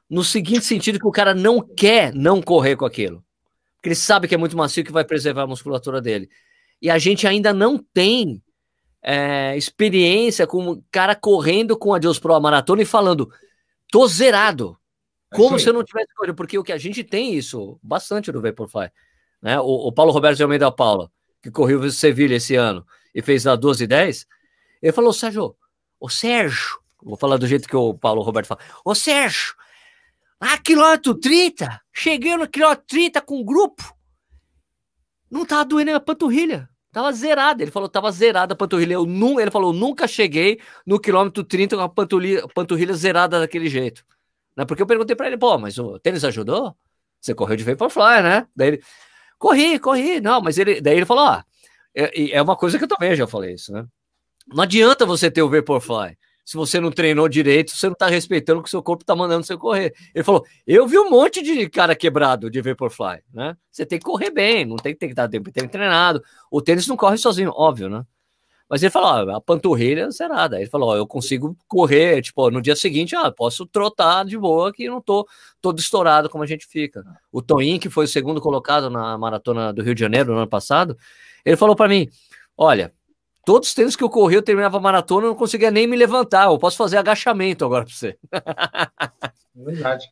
no 0.10 0.24
seguinte 0.24 0.66
sentido 0.66 1.00
que 1.00 1.08
o 1.08 1.12
cara 1.12 1.36
não 1.36 1.62
quer 1.62 2.14
não 2.14 2.42
correr 2.42 2.76
com 2.76 2.86
aquilo. 2.86 3.24
Porque 3.76 3.90
ele 3.90 3.96
sabe 3.96 4.28
que 4.28 4.36
é 4.36 4.38
muito 4.38 4.58
macio 4.58 4.84
que 4.84 4.92
vai 4.92 5.06
preservar 5.06 5.44
a 5.44 5.48
musculatura 5.48 6.02
dele. 6.02 6.30
E 6.82 6.90
a 6.90 6.98
gente 6.98 7.28
ainda 7.28 7.54
não 7.54 7.78
tem 7.78 8.42
é, 9.02 9.56
experiência 9.56 10.48
com 10.48 10.68
o 10.68 10.84
cara 10.92 11.16
correndo 11.16 11.78
com 11.78 11.94
a 11.94 12.00
Deus 12.00 12.20
Pro 12.20 12.34
a 12.34 12.40
maratona 12.40 12.82
e 12.82 12.86
falando, 12.86 13.32
tô 13.92 14.08
zerado. 14.08 14.78
É 15.32 15.36
Como 15.36 15.60
se 15.60 15.70
eu 15.70 15.74
não 15.74 15.84
tivesse 15.84 16.14
corrido, 16.16 16.36
porque 16.36 16.58
o 16.58 16.64
que 16.64 16.74
a 16.74 16.78
gente 16.78 17.04
tem 17.04 17.36
isso 17.36 17.80
bastante 17.84 18.32
no 18.32 18.42
Vaporfly. 18.42 18.90
Né? 19.42 19.60
O, 19.60 19.88
o 19.88 19.92
Paulo 19.92 20.12
Roberto 20.12 20.38
de 20.38 20.44
Almeida 20.44 20.72
Paula, 20.72 21.12
que 21.42 21.52
correu 21.52 21.80
o 21.80 21.92
Sevilha 21.92 22.36
esse 22.36 22.56
ano 22.56 22.86
e 23.14 23.22
fez 23.22 23.46
a 23.46 23.56
12 23.56 23.84
e 23.84 23.88
10, 23.88 24.28
ele 24.82 24.92
falou, 24.92 25.14
Sérgio, 25.14 25.56
o 26.00 26.10
Sérgio, 26.10 26.80
vou 27.02 27.16
falar 27.16 27.38
do 27.38 27.48
jeito 27.48 27.68
que 27.68 27.76
o 27.76 27.94
Paulo 27.94 28.22
Roberto 28.22 28.48
fala, 28.48 28.62
ô 28.84 28.96
Sérgio, 28.96 29.56
ah, 30.40 30.58
quilômetro 30.58 31.16
30. 31.16 31.82
Cheguei 31.94 32.38
no 32.38 32.48
quilômetro 32.48 32.86
30 32.88 33.22
com 33.22 33.42
o 33.42 33.44
grupo. 33.44 33.84
Não 35.30 35.46
tava 35.46 35.66
doendo 35.66 35.94
a 35.94 36.00
panturrilha. 36.00 36.70
Tava 36.92 37.12
zerada. 37.12 37.62
Ele 37.62 37.72
falou, 37.72 37.90
tava 37.90 38.12
zerada 38.12 38.54
a 38.54 38.58
panturrilha. 38.58 38.94
Eu 38.94 39.06
nu, 39.06 39.40
ele 39.40 39.52
falou, 39.52 39.74
nunca 39.74 40.08
cheguei 40.08 40.60
no 40.86 41.00
quilômetro 41.00 41.44
30 41.44 41.76
com 41.76 41.82
a 41.82 41.90
panturrilha, 41.90 42.48
panturrilha 42.48 42.94
zerada 42.94 43.40
daquele 43.40 43.70
jeito. 43.70 44.04
Né? 44.56 44.66
Porque 44.66 44.82
eu 44.82 44.88
perguntei 44.88 45.16
para 45.16 45.28
ele, 45.28 45.38
pô, 45.38 45.58
mas 45.58 45.78
o 45.78 46.00
tênis 46.00 46.24
ajudou? 46.24 46.76
Você 47.20 47.36
correu 47.36 47.58
de 47.58 47.64
Vaporfly, 47.66 48.24
né? 48.24 48.48
Daí 48.56 48.68
ele, 48.70 48.84
corri, 49.38 49.78
corri. 49.78 50.22
Não, 50.22 50.42
mas 50.42 50.58
ele, 50.58 50.80
daí 50.80 50.96
ele 50.96 51.06
falou, 51.06 51.26
ah, 51.26 51.46
é, 51.94 52.32
é 52.32 52.42
uma 52.42 52.56
coisa 52.56 52.78
que 52.78 52.86
eu 52.86 52.88
também 52.88 53.14
já 53.14 53.28
falei 53.28 53.56
isso, 53.56 53.74
né? 53.74 53.86
Não 54.48 54.64
adianta 54.64 55.06
você 55.06 55.30
ter 55.30 55.42
o 55.42 55.50
Vaporfly 55.50 56.18
se 56.50 56.58
você 56.58 56.80
não 56.80 56.90
treinou 56.90 57.30
direito, 57.30 57.70
você 57.70 57.86
não 57.86 57.94
está 57.94 58.08
respeitando 58.08 58.60
o 58.60 58.64
que 58.64 58.72
seu 58.72 58.82
corpo 58.82 59.04
está 59.04 59.16
mandando 59.16 59.46
você 59.46 59.56
correr. 59.56 59.94
Ele 60.16 60.24
falou: 60.24 60.44
eu 60.66 60.88
vi 60.88 60.98
um 60.98 61.08
monte 61.08 61.44
de 61.44 61.70
cara 61.70 61.96
quebrado 61.96 62.50
de 62.50 62.60
Vaporfly, 62.60 63.22
né? 63.32 63.56
Você 63.70 63.86
tem 63.86 64.00
que 64.00 64.06
correr 64.06 64.32
bem, 64.32 64.66
não 64.66 64.76
tem 64.76 64.94
que 64.94 65.00
ter 65.00 65.10
que 65.10 65.14
dar 65.14 65.30
tempo 65.30 65.52
treinado. 65.52 66.24
O 66.50 66.60
tênis 66.60 66.88
não 66.88 66.98
corre 66.98 67.20
sozinho, 67.20 67.52
óbvio, 67.56 67.88
né? 67.88 68.04
Mas 68.68 68.82
ele 68.82 68.90
falou: 68.90 69.30
a 69.30 69.40
panturrilha 69.40 70.06
é 70.06 70.10
zerada. 70.10 70.60
Ele 70.60 70.68
falou: 70.68 70.98
eu 70.98 71.06
consigo 71.06 71.56
correr, 71.68 72.20
tipo, 72.24 72.50
no 72.50 72.64
dia 72.64 72.76
seguinte, 72.76 73.16
ah, 73.16 73.32
posso 73.32 73.68
trotar 73.68 74.26
de 74.26 74.36
boa 74.36 74.74
que 74.74 74.90
não 74.90 75.00
tô 75.00 75.28
todo 75.62 75.78
estourado 75.78 76.32
como 76.32 76.44
a 76.44 76.48
gente 76.48 76.66
fica. 76.66 77.04
O 77.32 77.44
Toin, 77.44 77.78
que 77.78 77.92
foi 77.92 78.06
o 78.06 78.08
segundo 78.08 78.42
colocado 78.42 78.90
na 78.90 79.16
maratona 79.20 79.72
do 79.72 79.84
Rio 79.84 79.94
de 79.94 80.02
Janeiro 80.02 80.32
no 80.32 80.40
ano 80.40 80.50
passado, 80.50 80.98
ele 81.46 81.56
falou 81.56 81.76
para 81.76 81.88
mim: 81.88 82.10
olha, 82.58 82.92
Todos 83.46 83.70
os 83.70 83.76
tênis 83.76 83.96
que 83.96 84.04
eu 84.04 84.10
corri, 84.10 84.36
eu 84.36 84.44
terminava 84.44 84.78
a 84.78 84.82
maratona, 84.82 85.26
eu 85.26 85.30
não 85.30 85.36
conseguia 85.36 85.72
nem 85.72 85.88
me 85.88 85.96
levantar. 85.96 86.46
Eu 86.46 86.60
posso 86.60 86.78
fazer 86.78 86.98
agachamento 86.98 87.66
agora 87.66 87.86
para 87.86 87.94
você. 87.94 88.18
É 88.32 89.64
verdade. 89.64 90.08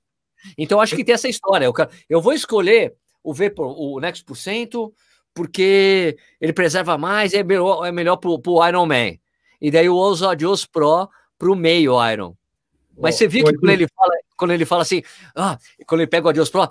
Então, 0.57 0.79
acho 0.79 0.95
que 0.95 1.03
tem 1.03 1.15
essa 1.15 1.27
história. 1.27 1.69
Eu, 2.09 2.21
vou 2.21 2.33
escolher 2.33 2.95
o 3.23 3.33
V 3.33 3.53
o 3.57 3.99
Next 3.99 4.23
por 4.23 4.35
cento, 4.35 4.93
porque 5.33 6.17
ele 6.41 6.53
preserva 6.53 6.97
mais, 6.97 7.33
é 7.33 7.43
melhor, 7.43 7.85
é 7.85 7.91
melhor 7.91 8.17
pro, 8.17 8.39
pro 8.39 8.65
Iron 8.67 8.85
Man. 8.85 9.17
E 9.61 9.69
daí 9.71 9.85
eu 9.85 9.95
uso 9.95 10.25
o 10.25 10.29
Adios 10.29 10.65
Pro 10.65 11.09
pro 11.37 11.55
meio 11.55 11.93
Iron. 12.11 12.35
Mas 12.97 13.15
você 13.15 13.27
viu 13.27 13.45
que 13.45 13.55
quando 13.57 13.71
ele 13.71 13.87
fala, 13.87 14.13
quando 14.35 14.53
ele 14.53 14.65
fala 14.65 14.81
assim, 14.81 15.03
ah, 15.35 15.57
quando 15.85 16.01
ele 16.01 16.09
pega 16.09 16.25
o 16.25 16.29
Adios 16.29 16.49
Pro, 16.49 16.67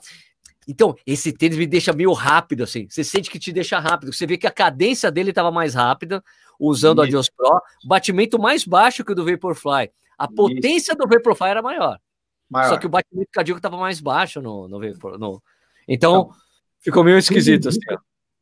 então, 0.67 0.97
esse 1.07 1.33
tênis 1.33 1.57
me 1.57 1.67
deixa 1.67 1.93
meio 1.93 2.13
rápido, 2.13 2.65
assim. 2.65 2.89
Você 2.89 3.05
sente 3.05 3.31
que 3.31 3.39
te 3.39 3.53
deixa 3.53 3.79
rápido. 3.79 4.13
Você 4.13 4.27
vê 4.27 4.37
que 4.37 4.47
a 4.47 4.51
cadência 4.51 5.11
dele 5.13 5.31
estava 5.31 5.51
mais 5.53 5.75
rápida, 5.75 6.23
usando 6.59 6.99
Isso. 6.99 7.07
a 7.07 7.11
Dios 7.11 7.31
Pro, 7.31 7.63
batimento 7.85 8.39
mais 8.39 8.65
baixo 8.65 9.05
que 9.05 9.13
o 9.13 9.15
do 9.15 9.25
Vaporfly. 9.25 9.91
A 10.19 10.27
potência 10.27 10.93
Isso. 10.93 10.99
do 10.99 11.07
Vaporfly 11.07 11.51
era 11.51 11.63
maior. 11.63 11.99
maior. 12.51 12.71
Só 12.71 12.79
que 12.79 12.87
o 12.87 12.91
batimento 12.91 13.29
cardíaco 13.33 13.59
estava 13.59 13.77
mais 13.77 14.01
baixo 14.01 14.43
no, 14.43 14.67
no, 14.67 14.81
no... 14.81 15.43
Então, 15.87 16.23
então, 16.23 16.31
ficou 16.81 17.05
meio 17.05 17.19
esquisito, 17.19 17.69
assim. 17.69 17.79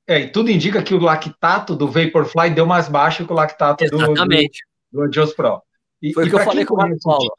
É, 0.07 0.21
e 0.21 0.29
tudo 0.31 0.51
indica 0.51 0.83
que 0.83 0.95
o 0.95 0.99
lactato 0.99 1.77
do 1.77 1.89
Vaporfly 1.89 2.51
deu 2.55 2.67
mais 2.67 2.89
baixo 2.89 3.27
que 3.27 3.33
o 3.33 3.37
lactato 3.37 3.85
Exatamente. 3.85 4.61
do, 4.91 4.99
do, 4.99 5.03
do 5.03 5.09
Adios 5.09 5.35
Pro. 5.35 5.63
E, 6.01 6.13
Foi 6.15 6.25
o 6.25 6.29
que 6.29 6.35
eu 6.35 6.41
falei 6.41 6.65
com 6.65 6.75
o 6.75 6.99
Paulo. 7.03 7.37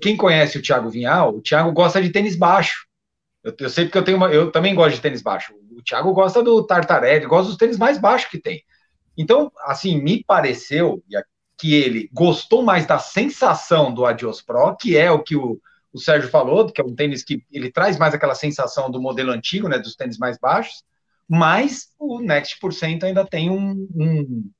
Quem 0.00 0.16
conhece 0.16 0.58
o 0.58 0.62
Thiago 0.62 0.90
Vinhal, 0.90 1.36
o 1.36 1.40
Thiago 1.42 1.72
gosta 1.72 2.02
de 2.02 2.10
tênis 2.10 2.36
baixo. 2.36 2.86
Eu, 3.42 3.54
eu 3.58 3.70
sei 3.70 3.84
porque 3.84 3.98
eu 3.98 4.04
tenho 4.04 4.16
uma, 4.16 4.32
eu 4.32 4.50
também 4.50 4.74
gosto 4.74 4.96
de 4.96 5.00
tênis 5.00 5.22
baixo. 5.22 5.54
O 5.70 5.82
Thiago 5.82 6.12
gosta 6.12 6.42
do 6.42 6.64
Tartarelli, 6.64 7.26
gosta 7.26 7.48
dos 7.48 7.56
tênis 7.56 7.78
mais 7.78 7.98
baixos 7.98 8.30
que 8.30 8.38
tem. 8.38 8.62
Então, 9.16 9.50
assim, 9.64 10.00
me 10.00 10.22
pareceu 10.24 11.02
que 11.58 11.74
ele 11.74 12.08
gostou 12.12 12.62
mais 12.62 12.86
da 12.86 12.98
sensação 12.98 13.92
do 13.92 14.06
Adios 14.06 14.40
Pro, 14.40 14.76
que 14.76 14.96
é 14.96 15.10
o 15.10 15.22
que 15.22 15.36
o, 15.36 15.60
o 15.92 15.98
Sérgio 15.98 16.30
falou, 16.30 16.70
que 16.70 16.80
é 16.80 16.84
um 16.84 16.94
tênis 16.94 17.22
que 17.22 17.44
ele 17.52 17.70
traz 17.70 17.98
mais 17.98 18.14
aquela 18.14 18.34
sensação 18.34 18.90
do 18.90 19.00
modelo 19.00 19.32
antigo, 19.32 19.68
né, 19.68 19.78
dos 19.78 19.94
tênis 19.94 20.16
mais 20.16 20.38
baixos, 20.38 20.82
mas 21.28 21.88
o 21.98 22.20
Next 22.20 22.58
por 22.58 22.72
cento 22.72 23.04
ainda 23.04 23.24
tem 23.26 23.50
um, 23.50 23.86
um, 23.94 24.50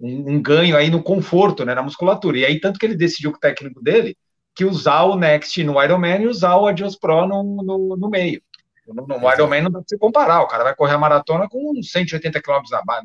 um, 0.00 0.42
ganho 0.42 0.76
aí 0.76 0.90
no 0.90 1.02
conforto, 1.02 1.64
né, 1.64 1.74
na 1.74 1.82
musculatura. 1.82 2.38
E 2.38 2.44
aí, 2.44 2.60
tanto 2.60 2.78
que 2.78 2.86
ele 2.86 2.96
decidiu 2.96 3.30
com 3.30 3.38
o 3.38 3.40
técnico 3.40 3.82
dele 3.82 4.16
que 4.60 4.64
usar 4.66 5.04
o 5.04 5.16
Next 5.16 5.64
no 5.64 5.82
Ironman 5.82 6.20
e 6.20 6.26
usar 6.26 6.54
o 6.56 6.66
Adios 6.66 6.94
Pro 6.94 7.26
no, 7.26 7.42
no, 7.42 7.96
no 7.96 8.10
meio. 8.10 8.42
No, 8.86 9.06
no 9.06 9.32
Ironman 9.32 9.62
não 9.62 9.70
dá 9.70 9.80
para 9.80 9.98
comparar, 9.98 10.42
o 10.42 10.46
cara 10.46 10.64
vai 10.64 10.74
correr 10.74 10.92
a 10.92 10.98
maratona 10.98 11.48
com 11.48 11.82
180 11.82 12.42
km 12.42 12.60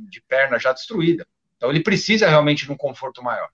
de 0.10 0.22
perna 0.28 0.60
já 0.60 0.74
destruída. 0.74 1.26
Então 1.56 1.70
ele 1.70 1.82
precisa 1.82 2.28
realmente 2.28 2.66
de 2.66 2.74
um 2.74 2.76
conforto 2.76 3.24
maior. 3.24 3.48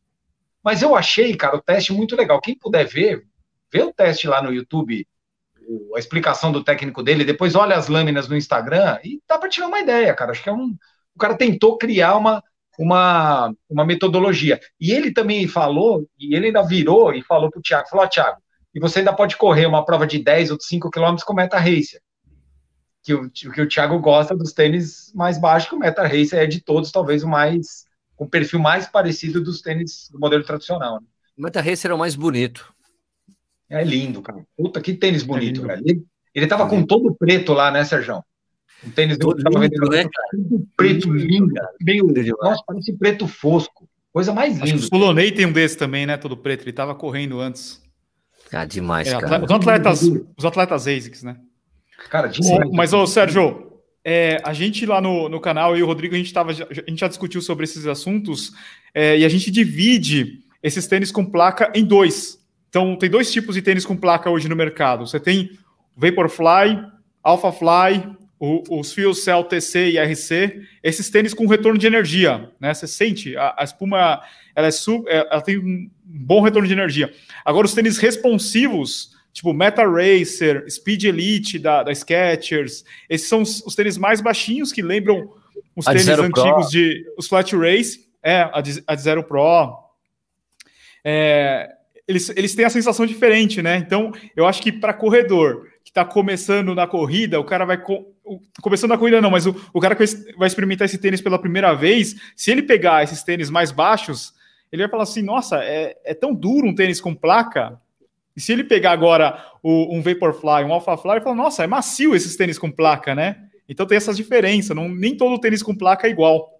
Mas 0.64 0.82
eu 0.82 0.95
achei, 0.95 1.36
cara, 1.36 1.58
o 1.58 1.62
teste 1.62 1.93
muito 1.93 2.16
legal. 2.16 2.41
Quem 2.41 2.58
puder 2.58 2.88
ver, 2.88 3.24
vê 3.72 3.84
o 3.84 3.93
teste 3.93 4.28
lá 4.28 4.41
no 4.41 4.52
YouTube, 4.52 5.08
a 5.95 5.99
explicação 5.99 6.52
do 6.52 6.64
técnico 6.64 7.04
dele, 7.04 7.24
depois 7.24 7.54
olha 7.54 7.76
as 7.76 7.88
lâminas 7.88 8.28
no 8.28 8.36
Instagram 8.36 8.97
e 9.04 9.22
dá 9.28 9.38
para 9.38 9.47
tirar 9.47 9.68
uma 9.68 9.80
ideia, 9.80 10.12
cara. 10.16 10.32
Acho 10.32 10.41
que 10.41 10.49
é 10.49 10.54
um. 10.54 10.76
O 11.14 11.20
cara 11.20 11.38
tentou 11.38 11.78
criar 11.78 12.16
uma, 12.16 12.43
uma, 12.82 13.53
uma 13.69 13.86
metodologia. 13.86 14.59
E 14.79 14.91
ele 14.91 15.13
também 15.13 15.47
falou, 15.47 16.07
e 16.19 16.36
ele 16.36 16.47
ainda 16.47 16.63
virou 16.63 17.13
e 17.13 17.21
falou 17.21 17.49
para 17.49 17.59
o 17.59 17.61
Thiago, 17.61 17.88
falou, 17.88 18.07
Thiago, 18.07 18.41
e 18.73 18.79
você 18.79 18.99
ainda 18.99 19.13
pode 19.13 19.38
correr 19.38 19.65
uma 19.65 19.86
prova 19.86 20.07
de 20.07 20.17
10 20.17 20.51
ou 20.51 20.57
de 20.57 20.65
5 20.65 20.89
quilômetros 20.89 21.23
com 21.23 21.34
meta 21.34 21.59
racer. 21.59 22.01
que 23.03 23.13
o, 23.13 23.29
que 23.29 23.61
o 23.61 23.67
Thiago 23.67 23.99
gosta 23.99 24.36
dos 24.36 24.53
tênis 24.53 25.11
mais 25.13 25.38
baixos, 25.38 25.69
que 25.69 25.75
o 25.75 25.79
Meta 25.79 26.03
Racer 26.03 26.39
é 26.39 26.45
de 26.45 26.61
todos, 26.61 26.91
talvez 26.91 27.23
o 27.23 27.27
mais, 27.27 27.86
com 28.15 28.25
o 28.25 28.29
perfil 28.29 28.59
mais 28.59 28.88
parecido 28.88 29.43
dos 29.43 29.61
tênis 29.61 30.09
do 30.11 30.19
modelo 30.19 30.43
tradicional. 30.43 31.01
Né? 31.01 31.07
O 31.38 31.41
Meta 31.41 31.61
Racer 31.61 31.91
é 31.91 31.93
o 31.93 31.99
mais 31.99 32.15
bonito. 32.15 32.73
É 33.69 33.84
lindo, 33.84 34.21
cara. 34.21 34.45
Puta, 34.55 34.82
que 34.82 34.93
tênis 34.93 35.23
bonito, 35.23 35.63
é 35.63 35.67
velho. 35.67 35.84
Ele, 35.86 36.05
ele 36.34 36.47
tava 36.47 36.65
é 36.65 36.69
com 36.69 36.86
todo 36.86 37.15
preto 37.15 37.53
lá, 37.53 37.71
né, 37.71 37.84
Sérgio? 37.84 38.23
Um 38.86 38.89
tênis 38.89 39.17
todo 39.17 39.38
lindo, 39.38 39.59
vendendo, 39.59 39.89
né, 39.89 40.03
cara? 40.03 40.63
Preto 40.75 41.13
lindo, 41.13 41.53
cara. 41.53 41.69
Meio, 41.82 42.07
nossa, 42.41 42.63
parece 42.65 42.93
preto 42.93 43.27
fosco. 43.27 43.88
Coisa 44.11 44.34
mais 44.34 44.53
linda. 44.53 44.63
Acho 44.65 44.73
que 44.73 44.79
o 44.79 44.84
Solonei 44.84 45.32
tem 45.32 45.45
um 45.45 45.51
desse 45.51 45.77
também, 45.77 46.05
né? 46.05 46.17
Todo 46.17 46.36
preto. 46.36 46.63
Ele 46.63 46.73
tava 46.73 46.93
correndo 46.95 47.39
antes. 47.39 47.82
Ah, 48.51 48.65
demais, 48.65 49.07
é, 49.07 49.19
cara. 49.19 49.45
Os 49.45 49.51
atletas, 49.51 50.01
os 50.38 50.45
atletas 50.45 50.88
ASICS, 50.88 51.23
né? 51.23 51.38
Cara, 52.09 52.27
demais. 52.27 52.69
Mas, 52.71 52.93
ô, 52.93 53.07
Sérgio, 53.07 53.71
é, 54.03 54.41
a 54.43 54.51
gente 54.51 54.86
lá 54.86 54.99
no, 54.99 55.29
no 55.29 55.39
canal, 55.39 55.71
eu 55.71 55.79
e 55.79 55.84
o 55.84 55.86
Rodrigo, 55.86 56.15
a 56.15 56.17
gente, 56.17 56.34
tava, 56.34 56.51
a 56.51 56.53
gente 56.53 56.99
já 56.99 57.07
discutiu 57.07 57.41
sobre 57.41 57.63
esses 57.63 57.86
assuntos 57.86 58.51
é, 58.93 59.19
e 59.19 59.23
a 59.23 59.29
gente 59.29 59.49
divide 59.49 60.39
esses 60.61 60.88
tênis 60.88 61.11
com 61.11 61.23
placa 61.23 61.71
em 61.73 61.86
dois. 61.86 62.39
Então, 62.67 62.95
tem 62.97 63.09
dois 63.09 63.32
tipos 63.32 63.55
de 63.55 63.61
tênis 63.61 63.86
com 63.86 63.95
placa 63.95 64.29
hoje 64.29 64.49
no 64.49 64.55
mercado. 64.55 65.07
Você 65.07 65.19
tem 65.19 65.51
Vaporfly, 65.95 66.84
Alphafly, 67.23 68.17
o, 68.41 68.79
os 68.79 68.91
fios 68.91 69.23
Cell 69.23 69.43
TC 69.43 69.91
e 69.91 69.99
RC, 69.99 70.63
esses 70.81 71.11
tênis 71.11 71.31
com 71.31 71.45
retorno 71.45 71.77
de 71.77 71.85
energia, 71.85 72.49
né? 72.59 72.73
Você 72.73 72.87
sente, 72.87 73.37
a, 73.37 73.53
a 73.55 73.63
espuma, 73.63 74.19
ela, 74.55 74.65
é 74.65 74.71
sub, 74.71 75.07
é, 75.07 75.17
ela 75.17 75.41
tem 75.41 75.59
um 75.59 75.87
bom 76.03 76.41
retorno 76.41 76.67
de 76.67 76.73
energia. 76.73 77.13
Agora, 77.45 77.67
os 77.67 77.73
tênis 77.75 77.99
responsivos, 77.99 79.11
tipo 79.31 79.53
Meta 79.53 79.83
Racer, 79.87 80.65
Speed 80.67 81.03
Elite 81.03 81.59
da, 81.59 81.83
da 81.83 81.93
Skechers, 81.93 82.83
esses 83.07 83.27
são 83.27 83.43
os, 83.43 83.63
os 83.63 83.75
tênis 83.75 83.95
mais 83.95 84.21
baixinhos 84.21 84.71
que 84.71 84.81
lembram 84.81 85.31
os 85.75 85.87
a 85.87 85.91
tênis 85.91 86.05
de 86.07 86.11
antigos 86.13 86.41
Pro. 86.41 86.69
de 86.71 87.05
os 87.15 87.27
Flat 87.27 87.55
Race, 87.55 88.07
é, 88.23 88.49
a 88.51 88.59
de, 88.59 88.83
a 88.87 88.95
de 88.95 89.01
Zero 89.03 89.23
Pro. 89.23 89.77
É, 91.05 91.69
eles, 92.07 92.27
eles 92.35 92.55
têm 92.55 92.65
a 92.65 92.71
sensação 92.71 93.05
diferente, 93.05 93.61
né? 93.61 93.77
Então, 93.77 94.11
eu 94.35 94.47
acho 94.47 94.63
que 94.63 94.71
para 94.71 94.95
corredor 94.95 95.70
que 95.84 95.89
está 95.89 96.05
começando 96.05 96.73
na 96.75 96.88
corrida, 96.88 97.39
o 97.39 97.43
cara 97.43 97.65
vai. 97.65 97.77
Co 97.77 98.09
começando 98.61 98.91
na 98.91 98.97
corrida, 98.97 99.19
não, 99.19 99.32
mas 99.32 99.45
o, 99.45 99.55
o 99.73 99.79
cara 99.82 99.95
que 99.95 100.05
vai 100.38 100.47
experimentar 100.47 100.86
esse 100.86 100.97
tênis 100.97 101.19
pela 101.19 101.39
primeira 101.39 101.73
vez, 101.73 102.15
se 102.36 102.51
ele 102.51 102.61
pegar 102.61 103.03
esses 103.03 103.23
tênis 103.23 103.49
mais 103.49 103.71
baixos, 103.71 104.34
ele 104.71 104.84
vai 104.84 104.89
falar 104.89 105.03
assim: 105.03 105.21
nossa, 105.21 105.57
é, 105.63 105.97
é 106.05 106.13
tão 106.13 106.34
duro 106.34 106.67
um 106.67 106.75
tênis 106.75 107.01
com 107.01 107.13
placa. 107.13 107.79
E 108.36 108.39
se 108.39 108.53
ele 108.53 108.63
pegar 108.63 108.91
agora 108.91 109.43
o, 109.61 109.93
um 109.93 110.01
Vaporfly, 110.01 110.63
um 110.63 110.73
Alphafly, 110.73 111.13
ele 111.13 111.21
fala: 111.21 111.36
nossa, 111.36 111.63
é 111.63 111.67
macio 111.67 112.15
esses 112.15 112.36
tênis 112.36 112.57
com 112.57 112.71
placa, 112.71 113.13
né? 113.13 113.47
Então 113.67 113.86
tem 113.86 113.97
essas 113.97 114.17
diferenças, 114.17 114.75
não, 114.75 114.88
nem 114.88 115.15
todo 115.15 115.39
tênis 115.39 115.63
com 115.63 115.75
placa 115.75 116.07
é 116.07 116.11
igual. 116.11 116.59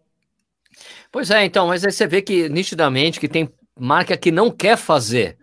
Pois 1.12 1.30
é, 1.30 1.46
então, 1.46 1.68
mas 1.68 1.84
aí 1.86 1.92
você 1.92 2.08
vê 2.08 2.22
que 2.22 2.50
nitidamente 2.50 3.20
que 3.20 3.28
tem 3.28 3.50
marca 3.78 4.18
que 4.18 4.32
não 4.32 4.50
quer 4.50 4.78
fazer 4.78 5.38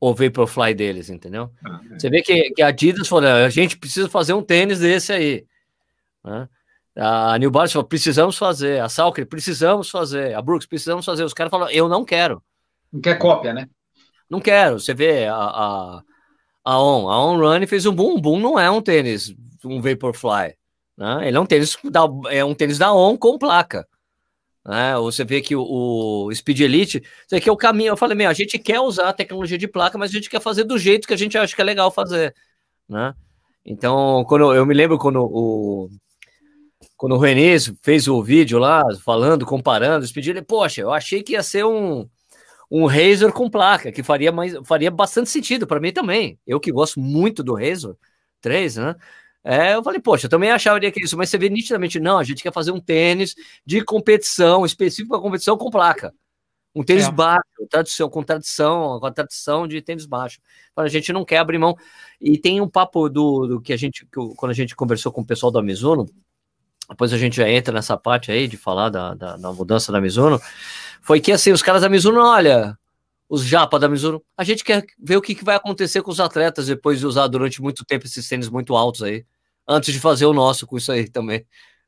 o 0.00 0.14
Vaporfly 0.14 0.74
deles, 0.74 1.08
entendeu? 1.08 1.50
Ah, 1.64 1.80
é. 1.90 1.98
Você 1.98 2.10
vê 2.10 2.22
que, 2.22 2.50
que 2.50 2.62
a 2.62 2.68
Adidas 2.68 3.08
falou, 3.08 3.28
a 3.28 3.48
gente 3.48 3.78
precisa 3.78 4.08
fazer 4.08 4.34
um 4.34 4.42
tênis 4.42 4.78
desse 4.78 5.12
aí. 5.12 5.46
Né? 6.24 6.48
A 6.96 7.36
New 7.38 7.50
Balance 7.50 7.72
falou, 7.72 7.88
precisamos 7.88 8.38
fazer. 8.38 8.80
A 8.80 8.88
Salker, 8.88 9.26
precisamos 9.26 9.90
fazer. 9.90 10.34
A 10.34 10.42
Brooks, 10.42 10.66
precisamos 10.66 11.04
fazer. 11.04 11.24
Os 11.24 11.34
caras 11.34 11.50
falaram, 11.50 11.72
eu 11.72 11.88
não 11.88 12.04
quero. 12.04 12.42
Não 12.92 13.00
quer 13.00 13.18
cópia, 13.18 13.52
né? 13.52 13.68
Não 14.30 14.40
quero. 14.40 14.78
Você 14.78 14.94
vê 14.94 15.26
a, 15.26 15.34
a, 15.34 16.02
a 16.64 16.80
On. 16.80 17.10
A 17.10 17.26
On 17.26 17.38
Run 17.38 17.66
fez 17.66 17.84
um 17.86 17.94
boom. 17.94 18.20
Boom 18.20 18.38
não 18.38 18.58
é 18.58 18.70
um 18.70 18.80
tênis, 18.80 19.34
um 19.64 19.80
Vaporfly. 19.80 20.54
Né? 20.96 21.28
Ele 21.28 21.36
é 21.36 21.40
um 21.40 21.46
tênis 21.46 21.76
da, 21.84 22.02
é 22.30 22.44
um 22.44 22.54
tênis 22.54 22.78
da 22.78 22.92
On 22.92 23.16
com 23.16 23.38
placa. 23.38 23.86
Né? 24.66 24.96
Você 24.96 25.24
vê 25.24 25.40
que 25.40 25.54
o, 25.54 25.62
o 25.62 26.34
Speed 26.34 26.60
Elite, 26.60 27.02
isso 27.26 27.36
aqui 27.36 27.48
é 27.48 27.52
o 27.52 27.56
caminho. 27.56 27.90
Eu 27.90 27.96
falei, 27.96 28.16
meu, 28.16 28.30
a 28.30 28.32
gente 28.32 28.58
quer 28.58 28.80
usar 28.80 29.10
a 29.10 29.12
tecnologia 29.12 29.58
de 29.58 29.68
placa, 29.68 29.98
mas 29.98 30.10
a 30.10 30.14
gente 30.14 30.30
quer 30.30 30.40
fazer 30.40 30.64
do 30.64 30.78
jeito 30.78 31.06
que 31.06 31.14
a 31.14 31.18
gente 31.18 31.36
acha 31.36 31.54
que 31.54 31.60
é 31.60 31.64
legal 31.64 31.90
fazer, 31.90 32.34
né? 32.88 33.14
Então, 33.64 34.24
quando 34.28 34.54
eu 34.54 34.66
me 34.66 34.74
lembro 34.74 34.98
quando 34.98 35.20
o 35.22 35.88
quando 36.96 37.16
o 37.16 37.18
Renê 37.18 37.56
fez 37.82 38.06
o 38.08 38.22
vídeo 38.22 38.58
lá, 38.58 38.82
falando, 39.04 39.44
comparando, 39.46 40.06
Speed 40.06 40.28
ele, 40.28 40.42
poxa, 40.42 40.80
eu 40.82 40.92
achei 40.92 41.22
que 41.22 41.32
ia 41.32 41.42
ser 41.42 41.64
um 41.64 42.08
um 42.70 42.86
Razor 42.86 43.32
com 43.32 43.50
placa, 43.50 43.92
que 43.92 44.02
faria 44.02 44.32
mais 44.32 44.54
faria 44.64 44.90
bastante 44.90 45.30
sentido 45.30 45.66
para 45.66 45.80
mim 45.80 45.92
também. 45.92 46.38
Eu 46.46 46.60
que 46.60 46.72
gosto 46.72 47.00
muito 47.00 47.42
do 47.42 47.54
Razor 47.54 47.96
3, 48.40 48.76
né? 48.76 48.96
É, 49.44 49.74
eu 49.74 49.84
falei, 49.84 50.00
poxa, 50.00 50.24
eu 50.24 50.30
também 50.30 50.50
achava 50.50 50.80
que 50.80 51.04
isso, 51.04 51.18
mas 51.18 51.28
você 51.28 51.36
vê 51.36 51.50
nitidamente, 51.50 52.00
não, 52.00 52.16
a 52.16 52.24
gente 52.24 52.42
quer 52.42 52.52
fazer 52.52 52.72
um 52.72 52.80
tênis 52.80 53.34
de 53.64 53.84
competição, 53.84 54.64
específico 54.64 55.10
para 55.10 55.20
competição 55.20 55.58
com 55.58 55.68
placa. 55.68 56.14
Um 56.74 56.82
tênis 56.82 57.06
é. 57.06 57.10
baixo, 57.10 57.44
tradição, 57.70 58.08
com 58.08 58.22
tradição, 58.22 58.98
com 58.98 59.06
a 59.06 59.12
tradição 59.12 59.68
de 59.68 59.80
tênis 59.82 60.06
baixo. 60.06 60.40
A 60.74 60.88
gente 60.88 61.12
não 61.12 61.24
quer 61.24 61.38
abrir 61.38 61.58
mão. 61.58 61.76
E 62.20 62.36
tem 62.38 62.60
um 62.60 62.68
papo 62.68 63.08
do, 63.08 63.46
do 63.46 63.60
que 63.60 63.72
a 63.72 63.76
gente, 63.76 64.06
que, 64.06 64.34
quando 64.34 64.50
a 64.50 64.54
gente 64.54 64.74
conversou 64.74 65.12
com 65.12 65.20
o 65.20 65.26
pessoal 65.26 65.52
da 65.52 65.62
Mizuno, 65.62 66.06
depois 66.88 67.12
a 67.12 67.18
gente 67.18 67.36
já 67.36 67.48
entra 67.48 67.72
nessa 67.72 67.96
parte 67.96 68.32
aí 68.32 68.48
de 68.48 68.56
falar 68.56 68.88
da, 68.88 69.14
da, 69.14 69.36
da 69.36 69.52
mudança 69.52 69.92
da 69.92 70.00
Mizuno, 70.00 70.40
foi 71.00 71.20
que 71.20 71.30
assim, 71.30 71.52
os 71.52 71.62
caras 71.62 71.82
da 71.82 71.88
Mizuno, 71.88 72.20
olha, 72.20 72.76
os 73.28 73.44
japa 73.44 73.78
da 73.78 73.88
Mizuno, 73.88 74.22
a 74.36 74.42
gente 74.42 74.64
quer 74.64 74.84
ver 74.98 75.16
o 75.16 75.22
que, 75.22 75.34
que 75.34 75.44
vai 75.44 75.54
acontecer 75.54 76.02
com 76.02 76.10
os 76.10 76.18
atletas 76.18 76.66
depois 76.66 76.98
de 76.98 77.06
usar 77.06 77.28
durante 77.28 77.62
muito 77.62 77.84
tempo 77.84 78.04
esses 78.06 78.28
tênis 78.28 78.48
muito 78.48 78.74
altos 78.74 79.02
aí 79.02 79.24
antes 79.66 79.92
de 79.92 80.00
fazer 80.00 80.26
o 80.26 80.32
nosso 80.32 80.66
com 80.66 80.76
isso 80.76 80.92
aí 80.92 81.08
também, 81.08 81.46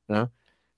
né? 0.08 0.28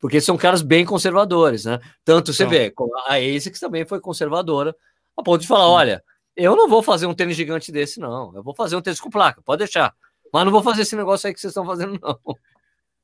Porque 0.00 0.20
são 0.20 0.36
caras 0.36 0.62
bem 0.62 0.84
conservadores, 0.84 1.64
né? 1.64 1.80
Tanto 2.04 2.32
você 2.32 2.44
então. 2.44 2.50
vê, 2.50 2.72
a 3.06 3.14
ASICS 3.14 3.60
também 3.60 3.84
foi 3.84 4.00
conservadora, 4.00 4.74
a 5.16 5.22
ponto 5.22 5.40
de 5.40 5.46
falar, 5.46 5.68
olha, 5.68 6.02
eu 6.36 6.54
não 6.54 6.68
vou 6.68 6.82
fazer 6.82 7.06
um 7.06 7.14
tênis 7.14 7.36
gigante 7.36 7.72
desse, 7.72 7.98
não. 7.98 8.32
Eu 8.34 8.42
vou 8.42 8.54
fazer 8.54 8.76
um 8.76 8.80
tênis 8.80 9.00
com 9.00 9.10
placa, 9.10 9.42
pode 9.42 9.58
deixar. 9.58 9.92
Mas 10.32 10.44
não 10.44 10.52
vou 10.52 10.62
fazer 10.62 10.82
esse 10.82 10.94
negócio 10.94 11.26
aí 11.26 11.34
que 11.34 11.40
vocês 11.40 11.50
estão 11.50 11.66
fazendo, 11.66 11.98
não. 12.00 12.18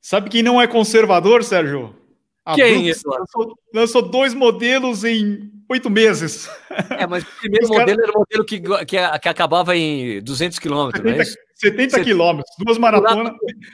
Sabe 0.01 0.30
quem 0.30 0.42
não 0.42 0.61
é 0.61 0.66
conservador, 0.68 1.42
Sérgio? 1.42 1.97
A 2.45 2.55
quem 2.55 2.82
Brooks 2.82 3.03
lançou, 3.05 3.59
lançou, 3.72 4.03
dois 4.03 4.34
modelos 4.34 5.03
em 5.03 5.51
oito 5.70 5.88
meses. 5.88 6.49
É, 6.90 7.07
mas 7.07 7.22
o 7.22 7.26
primeiro 7.40 7.68
modelo 7.68 7.86
cara... 7.86 8.03
era 8.03 8.12
o 8.12 8.18
modelo 8.18 8.45
que, 8.45 8.61
que, 8.61 9.18
que 9.18 9.28
acabava 9.28 9.74
em 9.74 10.22
200 10.22 10.59
quilômetros, 10.59 11.03
70, 11.03 11.22
é 11.22 11.26
70 11.55 12.05
quilômetros, 12.05 12.55
duas 12.59 12.76
maratonas. 12.76 13.32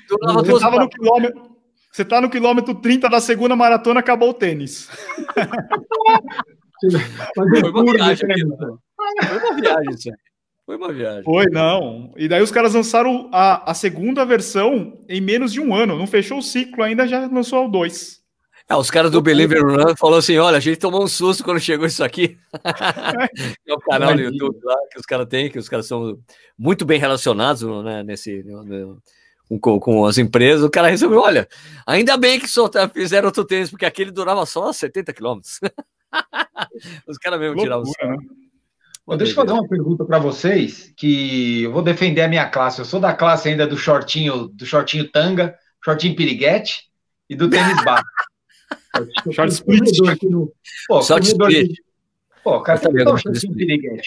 Você 0.08 0.52
estava 0.52 0.78
no 0.78 0.88
quilômetro. 0.88 1.50
Você 1.92 2.02
está 2.02 2.20
no 2.20 2.30
quilômetro 2.30 2.72
30 2.76 3.08
da 3.08 3.20
segunda 3.20 3.56
maratona, 3.56 3.98
acabou 3.98 4.30
o 4.30 4.34
tênis. 4.34 4.88
Foi 7.34 7.70
uma 7.70 7.92
viagem, 7.92 8.28
né? 8.28 8.34
Foi 9.26 9.38
uma 9.38 9.60
viagem, 9.60 9.90
isso 9.90 10.10
Foi 10.64 10.76
uma 10.76 10.92
viagem. 10.92 11.24
Foi, 11.24 11.46
não. 11.46 12.14
E 12.16 12.28
daí 12.28 12.42
os 12.42 12.52
caras 12.52 12.74
lançaram 12.74 13.28
a, 13.32 13.70
a 13.70 13.74
segunda 13.74 14.24
versão 14.24 14.98
em 15.08 15.20
menos 15.20 15.52
de 15.52 15.60
um 15.60 15.74
ano. 15.74 15.98
Não 15.98 16.06
fechou 16.06 16.38
o 16.38 16.42
ciclo 16.42 16.84
ainda, 16.84 17.08
já 17.08 17.26
lançou 17.26 17.66
o 17.66 17.68
2. 17.68 18.19
É, 18.70 18.76
os 18.76 18.88
caras 18.88 19.10
do 19.10 19.20
Believer 19.20 19.66
Run 19.66 19.96
falaram 19.96 20.20
assim: 20.20 20.38
olha, 20.38 20.58
a 20.58 20.60
gente 20.60 20.78
tomou 20.78 21.02
um 21.02 21.08
susto 21.08 21.42
quando 21.42 21.58
chegou 21.58 21.86
isso 21.86 22.04
aqui. 22.04 22.38
é 23.66 23.74
o 23.74 23.80
canal 23.80 24.14
do 24.14 24.20
YouTube 24.20 24.60
lá 24.62 24.76
que 24.92 25.00
os 25.00 25.04
caras 25.04 25.26
têm, 25.26 25.50
que 25.50 25.58
os 25.58 25.68
caras 25.68 25.88
são 25.88 26.16
muito 26.56 26.84
bem 26.84 27.00
relacionados 27.00 27.62
né, 27.82 28.04
nesse. 28.04 28.44
No, 28.44 29.02
com, 29.60 29.80
com, 29.80 30.06
as 30.06 30.18
empresas, 30.18 30.62
o 30.62 30.70
cara 30.70 30.86
resolveu: 30.86 31.18
olha, 31.18 31.48
ainda 31.84 32.16
bem 32.16 32.38
que 32.38 32.46
soltaram, 32.46 32.88
fizeram 32.88 33.26
outro 33.26 33.44
tênis, 33.44 33.70
porque 33.70 33.84
aquele 33.84 34.12
durava 34.12 34.46
só 34.46 34.72
70 34.72 35.12
quilômetros. 35.14 35.58
os 37.08 37.18
caras 37.18 37.40
mesmo 37.40 37.56
tiravam 37.56 37.82
o 37.82 38.06
né? 38.06 38.16
Deixa 39.16 39.32
eu 39.32 39.36
fazer 39.36 39.52
uma 39.52 39.66
pergunta 39.66 40.04
para 40.04 40.20
vocês, 40.20 40.94
que 40.96 41.64
eu 41.64 41.72
vou 41.72 41.82
defender 41.82 42.20
a 42.20 42.28
minha 42.28 42.48
classe. 42.48 42.78
Eu 42.78 42.84
sou 42.84 43.00
da 43.00 43.12
classe 43.12 43.48
ainda 43.48 43.66
do 43.66 43.76
shortinho, 43.76 44.46
do 44.46 44.64
shortinho 44.64 45.10
tanga, 45.10 45.58
shortinho 45.84 46.14
piriguete 46.14 46.84
e 47.28 47.34
do 47.34 47.50
tênis 47.50 47.74
baixo. 47.82 48.04
Short 49.32 49.52
split. 49.52 50.22
No... 50.24 50.52
Pô, 50.88 51.02
Short 51.02 51.26
split. 51.26 51.72
Pô, 52.42 52.60
cara, 52.62 52.78
tem 52.78 52.90
um 52.90 53.16
short 53.16 53.38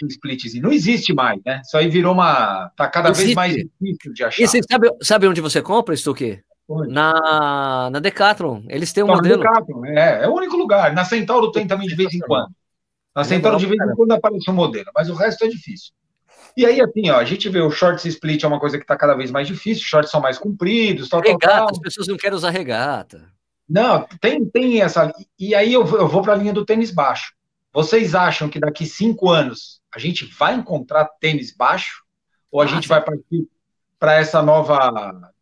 splitzinho. 0.09 0.63
Não 0.63 0.71
existe 0.71 1.13
mais, 1.13 1.39
né? 1.45 1.61
Isso 1.63 1.77
aí 1.77 1.88
virou 1.88 2.13
uma. 2.13 2.69
Tá 2.75 2.88
cada 2.88 3.09
existe. 3.09 3.25
vez 3.25 3.36
mais 3.36 3.53
difícil 3.53 4.13
de 4.13 4.23
achar. 4.23 4.41
E 4.43 4.47
você 4.47 4.59
sabe, 4.69 4.89
sabe 5.01 5.27
onde 5.27 5.41
você 5.41 5.61
compra, 5.61 5.95
Stuque? 5.95 6.41
Na, 6.88 7.89
na 7.91 7.99
Decathlon. 7.99 8.63
Eles 8.69 8.91
têm 8.91 9.03
um 9.03 9.07
Só 9.07 9.15
modelo. 9.15 9.43
Decathlon, 9.43 9.86
é, 9.86 10.23
é 10.23 10.27
o 10.27 10.34
único 10.34 10.57
lugar. 10.57 10.93
Na 10.93 11.05
Centauro 11.05 11.51
tem 11.51 11.67
também 11.67 11.88
de 11.88 11.95
vez 11.95 12.13
em 12.13 12.19
quando. 12.19 12.49
Na 13.15 13.23
Centauro 13.23 13.57
de 13.57 13.67
vez 13.67 13.79
em 13.79 13.95
quando 13.95 14.11
aparece 14.13 14.49
um 14.49 14.53
modelo, 14.53 14.89
mas 14.95 15.09
o 15.09 15.13
resto 15.13 15.45
é 15.45 15.47
difícil. 15.47 15.91
E 16.57 16.65
aí, 16.65 16.81
assim, 16.81 17.09
ó, 17.09 17.17
a 17.17 17.25
gente 17.25 17.49
vê 17.49 17.61
o 17.61 17.71
shorts 17.71 18.05
split 18.05 18.43
é 18.43 18.47
uma 18.47 18.59
coisa 18.59 18.77
que 18.77 18.84
está 18.84 18.95
cada 18.95 19.15
vez 19.15 19.31
mais 19.31 19.47
difícil, 19.47 19.84
shorts 19.84 20.11
são 20.11 20.21
mais 20.21 20.38
compridos, 20.38 21.09
tal, 21.09 21.19
regata, 21.19 21.47
tal, 21.47 21.57
tal. 21.57 21.69
as 21.71 21.79
pessoas 21.79 22.07
não 22.07 22.17
querem 22.17 22.36
usar 22.36 22.51
regata. 22.51 23.31
Não, 23.74 24.07
tem, 24.21 24.45
tem 24.45 24.84
essa. 24.84 25.11
E 25.39 25.55
aí 25.55 25.74
eu, 25.74 25.82
eu 25.97 26.07
vou 26.07 26.21
para 26.21 26.34
a 26.34 26.36
linha 26.36 26.53
do 26.53 26.63
tênis 26.63 26.91
baixo. 26.91 27.34
Vocês 27.74 28.13
acham 28.13 28.47
que 28.47 28.59
daqui 28.59 28.86
cinco 28.86 29.32
anos 29.32 29.82
a 29.91 29.97
gente 29.97 30.26
vai 30.26 30.53
encontrar 30.53 31.09
tênis 31.19 31.51
baixo? 31.51 32.03
Ou 32.51 32.61
a 32.61 32.65
ah, 32.65 32.67
gente 32.67 32.84
sim. 32.84 32.89
vai 32.89 33.03
partir 33.03 33.47
para 33.97 34.13
essa 34.13 34.43
nova 34.43 35.34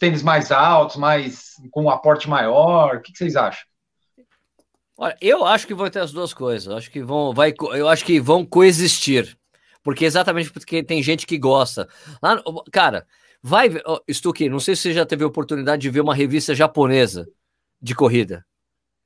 tênis 0.00 0.22
mais 0.22 0.50
altos, 0.50 0.96
mais 0.96 1.56
com 1.70 1.82
um 1.82 1.90
aporte 1.90 2.26
maior? 2.26 2.96
O 2.96 3.02
que, 3.02 3.12
que 3.12 3.18
vocês 3.18 3.36
acham? 3.36 3.66
Olha, 4.96 5.16
eu 5.20 5.44
acho 5.44 5.66
que 5.66 5.74
vão 5.74 5.90
ter 5.90 6.00
as 6.00 6.10
duas 6.10 6.32
coisas. 6.32 6.74
Acho 6.74 6.90
que 6.90 7.02
vão, 7.02 7.34
vai, 7.34 7.52
eu 7.74 7.86
acho 7.86 8.02
que 8.02 8.18
vão 8.18 8.46
coexistir, 8.46 9.36
porque 9.82 10.06
exatamente 10.06 10.50
porque 10.50 10.82
tem 10.82 11.02
gente 11.02 11.26
que 11.26 11.36
gosta. 11.36 11.86
Lá, 12.22 12.42
cara, 12.72 13.06
vai, 13.42 13.68
oh, 13.84 14.00
Stuque, 14.10 14.48
não 14.48 14.58
sei 14.58 14.74
se 14.74 14.82
você 14.82 14.94
já 14.94 15.04
teve 15.04 15.22
a 15.22 15.26
oportunidade 15.26 15.82
de 15.82 15.90
ver 15.90 16.00
uma 16.00 16.14
revista 16.14 16.54
japonesa 16.54 17.28
de 17.80 17.94
corrida. 17.94 18.44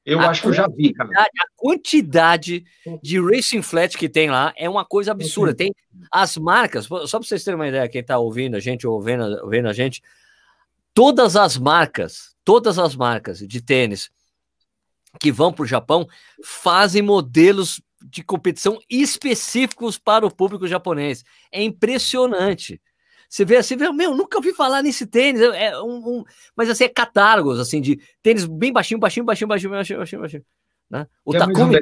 Eu 0.04 0.18
a 0.20 0.28
acho 0.28 0.42
que 0.42 0.48
eu 0.48 0.52
já 0.52 0.66
vi, 0.66 0.92
cara. 0.92 1.10
A 1.12 1.46
quantidade 1.56 2.64
de 3.02 3.20
racing 3.20 3.62
flat 3.62 3.96
que 3.96 4.08
tem 4.08 4.30
lá 4.30 4.52
é 4.56 4.68
uma 4.68 4.84
coisa 4.84 5.12
absurda. 5.12 5.54
Tem 5.54 5.72
as 6.10 6.36
marcas, 6.36 6.86
só 6.86 7.18
para 7.18 7.28
vocês 7.28 7.44
terem 7.44 7.58
uma 7.58 7.68
ideia, 7.68 7.88
quem 7.88 8.00
está 8.00 8.18
ouvindo 8.18 8.56
a 8.56 8.60
gente 8.60 8.86
ou 8.86 9.00
vendo, 9.00 9.48
vendo 9.48 9.68
a 9.68 9.72
gente, 9.72 10.02
todas 10.92 11.36
as 11.36 11.56
marcas, 11.56 12.34
todas 12.44 12.78
as 12.78 12.96
marcas 12.96 13.38
de 13.38 13.60
tênis 13.60 14.10
que 15.20 15.30
vão 15.30 15.52
para 15.52 15.62
o 15.62 15.66
Japão 15.66 16.08
fazem 16.42 17.02
modelos 17.02 17.80
de 18.02 18.24
competição 18.24 18.80
específicos 18.90 19.98
para 19.98 20.26
o 20.26 20.34
público 20.34 20.66
japonês. 20.66 21.24
É 21.52 21.62
impressionante. 21.62 22.80
Você 23.32 23.46
vê 23.46 23.56
assim, 23.56 23.76
meu, 23.76 24.14
nunca 24.14 24.36
ouvi 24.36 24.52
falar 24.52 24.82
nesse 24.82 25.06
tênis. 25.06 25.40
É, 25.40 25.68
é 25.68 25.82
um, 25.82 26.18
um, 26.18 26.24
mas 26.54 26.68
assim, 26.68 26.84
é 26.84 26.88
catálogos 26.88 27.58
assim 27.58 27.80
de 27.80 27.98
tênis 28.22 28.44
bem 28.44 28.70
baixinho, 28.70 29.00
baixinho, 29.00 29.24
baixinho, 29.24 29.48
baixinho, 29.48 29.70
baixinho, 29.70 29.98
baixinho, 29.98 30.20
baixinho. 30.20 30.44
Né? 30.90 31.06
O, 31.24 31.32
Takumi, 31.32 31.78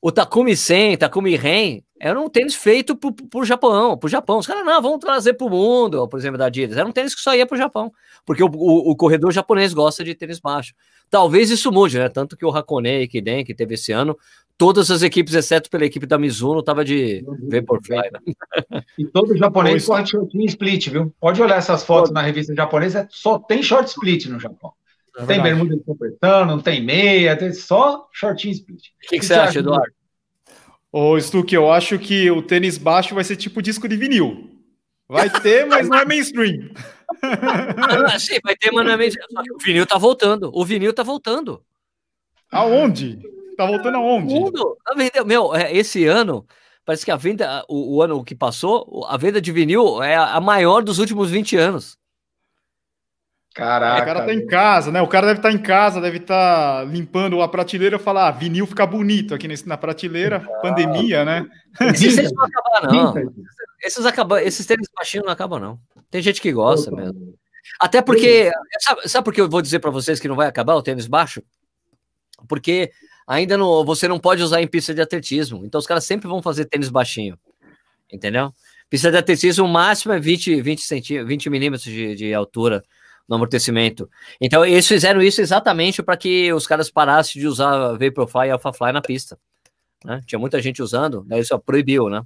o 0.00 0.10
Takumi 0.10 0.56
100, 0.56 0.96
Takumi 0.96 1.36
Ren, 1.36 1.82
era 2.00 2.18
um 2.18 2.30
tênis 2.30 2.54
feito 2.54 2.96
pro, 2.96 3.12
pro 3.12 3.44
Japão, 3.44 3.98
pro 3.98 4.08
Japão. 4.08 4.38
Os 4.38 4.46
caras, 4.46 4.64
não, 4.64 4.80
vamos 4.80 5.00
trazer 5.00 5.34
pro 5.34 5.50
mundo, 5.50 6.08
por 6.08 6.18
exemplo, 6.18 6.38
da 6.38 6.46
Adidas. 6.46 6.78
Era 6.78 6.88
um 6.88 6.92
tênis 6.92 7.14
que 7.14 7.20
só 7.20 7.34
ia 7.34 7.46
pro 7.46 7.58
Japão, 7.58 7.92
porque 8.24 8.42
o, 8.42 8.48
o, 8.50 8.90
o 8.90 8.96
corredor 8.96 9.32
japonês 9.32 9.74
gosta 9.74 10.02
de 10.02 10.14
tênis 10.14 10.40
baixo. 10.40 10.72
Talvez 11.10 11.50
isso 11.50 11.70
mude, 11.70 11.98
né? 11.98 12.08
Tanto 12.08 12.38
que 12.38 12.46
o 12.46 12.50
Hakone 12.50 13.06
Kiden, 13.06 13.44
que 13.44 13.54
teve 13.54 13.74
esse 13.74 13.92
ano, 13.92 14.16
todas 14.62 14.92
as 14.92 15.02
equipes, 15.02 15.34
exceto 15.34 15.68
pela 15.68 15.84
equipe 15.84 16.06
da 16.06 16.16
Mizuno, 16.16 16.62
tava 16.62 16.84
de 16.84 17.24
Vaporfly. 17.50 17.96
Né? 18.12 18.82
E 18.96 19.04
todo 19.04 19.36
japonês 19.36 19.84
corre 19.84 20.06
shortinho 20.06 20.46
split, 20.46 20.88
viu? 20.88 21.12
Pode 21.20 21.42
olhar 21.42 21.56
essas 21.56 21.82
fotos 21.82 22.12
na 22.12 22.22
revista 22.22 22.54
japonesa, 22.54 23.08
só 23.10 23.40
tem 23.40 23.60
short 23.60 23.88
split 23.88 24.26
no 24.26 24.38
Japão. 24.38 24.72
É 25.18 25.26
tem 25.26 25.42
bermuda 25.42 25.76
de 25.76 25.82
completando, 25.82 26.54
não 26.54 26.62
tem 26.62 26.80
meia, 26.80 27.36
tem 27.36 27.52
só 27.52 28.06
shortinho 28.12 28.52
split. 28.52 28.86
O 29.04 29.08
que, 29.08 29.18
que, 29.18 29.26
você 29.26 29.34
acha, 29.34 29.58
Eduardo? 29.58 29.92
Ô, 30.92 31.18
Stuque, 31.18 31.56
eu 31.56 31.68
acho 31.72 31.98
que 31.98 32.30
o 32.30 32.40
tênis 32.40 32.78
baixo 32.78 33.16
vai 33.16 33.24
ser 33.24 33.34
tipo 33.34 33.60
disco 33.60 33.88
de 33.88 33.96
vinil. 33.96 34.48
Vai 35.08 35.28
ter, 35.28 35.66
mas 35.66 35.88
não 35.88 35.98
é 35.98 36.04
mainstream. 36.04 36.70
ah, 37.20 38.16
sim, 38.16 38.38
vai 38.44 38.54
ter, 38.54 38.70
mas 38.70 38.84
não 38.84 38.92
é 38.92 38.96
mainstream. 38.96 39.26
O 39.56 39.58
vinil 39.58 39.86
tá 39.86 39.98
voltando. 39.98 40.52
O 40.54 40.64
vinil 40.64 40.92
tá 40.92 41.02
voltando. 41.02 41.64
Aonde? 42.48 43.18
Tá 43.62 43.66
voltando 43.66 43.96
aonde? 43.96 44.34
Mundo. 44.34 44.76
Meu, 45.24 45.54
é, 45.54 45.72
esse 45.72 46.04
ano, 46.04 46.44
parece 46.84 47.04
que 47.04 47.12
a 47.12 47.16
venda, 47.16 47.64
o, 47.68 47.96
o, 47.96 48.02
ano 48.02 48.24
que 48.24 48.34
passou, 48.34 49.06
a 49.08 49.16
venda 49.16 49.40
de 49.40 49.52
vinil 49.52 50.02
é 50.02 50.16
a 50.16 50.40
maior 50.40 50.82
dos 50.82 50.98
últimos 50.98 51.30
20 51.30 51.56
anos. 51.56 51.96
Caraca. 53.54 54.00
É, 54.00 54.02
o 54.02 54.06
cara 54.06 54.26
tá 54.26 54.34
em 54.34 54.46
casa, 54.46 54.90
né? 54.90 55.00
O 55.00 55.06
cara 55.06 55.28
deve 55.28 55.38
estar 55.38 55.50
tá 55.50 55.54
em 55.54 55.58
casa, 55.58 56.00
deve 56.00 56.16
estar 56.16 56.80
tá 56.80 56.84
limpando 56.84 57.40
a 57.40 57.46
prateleira 57.46 57.96
e 57.96 58.00
falar: 58.00 58.28
ah, 58.28 58.30
vinil 58.32 58.66
fica 58.66 58.84
bonito 58.84 59.32
aqui 59.32 59.46
nesse, 59.46 59.68
na 59.68 59.76
prateleira, 59.76 60.42
ah, 60.44 60.60
pandemia, 60.60 61.24
né? 61.24 61.46
Esses 61.80 62.16
tênis 62.16 62.32
não 62.32 62.44
acabam, 62.44 62.92
não. 62.92 63.32
Esses, 63.80 64.06
acabam, 64.06 64.38
esses 64.40 64.66
tênis 64.66 64.88
baixinhos 64.92 65.26
não 65.26 65.32
acabam, 65.32 65.60
não. 65.60 65.78
Tem 66.10 66.20
gente 66.20 66.40
que 66.40 66.50
gosta 66.50 66.90
mesmo. 66.90 67.34
Até 67.78 68.02
porque. 68.02 68.50
Sabe, 68.80 69.08
sabe 69.08 69.24
por 69.24 69.32
que 69.32 69.40
eu 69.40 69.48
vou 69.48 69.62
dizer 69.62 69.78
para 69.78 69.90
vocês 69.90 70.18
que 70.18 70.26
não 70.26 70.34
vai 70.34 70.48
acabar 70.48 70.74
o 70.74 70.82
tênis 70.82 71.06
baixo? 71.06 71.42
Porque 72.48 72.90
ainda 73.26 73.56
não, 73.56 73.84
você 73.84 74.08
não 74.08 74.18
pode 74.18 74.42
usar 74.42 74.62
em 74.62 74.66
pista 74.66 74.94
de 74.94 75.00
atletismo. 75.00 75.64
Então 75.64 75.78
os 75.78 75.86
caras 75.86 76.04
sempre 76.04 76.28
vão 76.28 76.42
fazer 76.42 76.64
tênis 76.66 76.88
baixinho. 76.88 77.38
Entendeu? 78.12 78.52
Pista 78.90 79.10
de 79.10 79.16
atletismo, 79.16 79.64
o 79.64 79.68
máximo 79.68 80.12
é 80.12 80.20
20, 80.20 80.60
20, 80.60 80.82
centí 80.82 81.22
20 81.22 81.48
milímetros 81.48 81.84
de, 81.84 82.14
de 82.14 82.34
altura 82.34 82.82
no 83.28 83.36
amortecimento. 83.36 84.08
Então 84.40 84.64
eles 84.64 84.86
fizeram 84.86 85.22
isso 85.22 85.40
exatamente 85.40 86.02
para 86.02 86.16
que 86.16 86.52
os 86.52 86.66
caras 86.66 86.90
parassem 86.90 87.40
de 87.40 87.46
usar 87.46 87.96
Vaporfly 87.96 88.48
e 88.48 88.50
AlphaFly 88.50 88.92
na 88.92 89.00
pista. 89.00 89.38
Né? 90.04 90.20
Tinha 90.26 90.38
muita 90.38 90.60
gente 90.60 90.82
usando, 90.82 91.24
daí 91.26 91.44
só 91.44 91.58
proibiu, 91.58 92.08
né? 92.08 92.22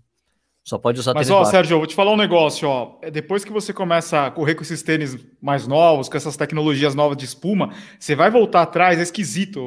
Só 0.67 0.79
pode 0.79 0.99
usar 0.99 1.15
Mas, 1.15 1.31
ó, 1.31 1.37
baixo. 1.37 1.53
Sérgio, 1.53 1.75
eu 1.75 1.79
vou 1.79 1.87
te 1.87 1.95
falar 1.95 2.11
um 2.11 2.17
negócio, 2.17 2.69
ó. 2.69 2.99
É, 3.01 3.09
depois 3.09 3.45
que 3.45 3.53
você 3.53 3.73
começa 3.73 4.27
a 4.27 4.31
correr 4.33 4.57
com 4.57 4.63
esses 4.63 4.83
tênis 4.83 5.17
mais 5.41 5.65
novos, 5.65 6.09
com 6.09 6.17
essas 6.17 6.37
tecnologias 6.37 6.93
novas 6.93 7.17
de 7.17 7.25
espuma, 7.25 7.73
você 8.01 8.17
vai 8.17 8.33
voltar 8.33 8.63
atrás, 8.63 8.99
é 8.99 9.03
esquisito. 9.03 9.61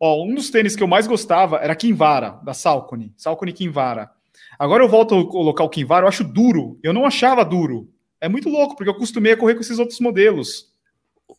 Ó, 0.00 0.24
um 0.24 0.34
dos 0.34 0.48
tênis 0.48 0.74
que 0.74 0.82
eu 0.82 0.86
mais 0.86 1.06
gostava 1.06 1.58
era 1.58 1.76
Kinvara, 1.76 2.40
da 2.42 2.54
Salcone. 2.54 3.12
Salcone 3.14 3.52
Kinvara. 3.52 4.10
Agora 4.58 4.82
eu 4.82 4.88
volto 4.88 5.14
a 5.14 5.28
colocar 5.28 5.64
o 5.64 5.68
Kinvara, 5.68 6.04
eu 6.04 6.08
acho 6.08 6.24
duro. 6.24 6.78
Eu 6.82 6.94
não 6.94 7.04
achava 7.04 7.44
duro. 7.44 7.90
É 8.18 8.26
muito 8.26 8.48
louco, 8.48 8.74
porque 8.74 8.88
eu 8.88 8.94
costumei 8.94 9.32
a 9.32 9.36
correr 9.36 9.54
com 9.54 9.60
esses 9.60 9.78
outros 9.78 10.00
modelos. 10.00 10.72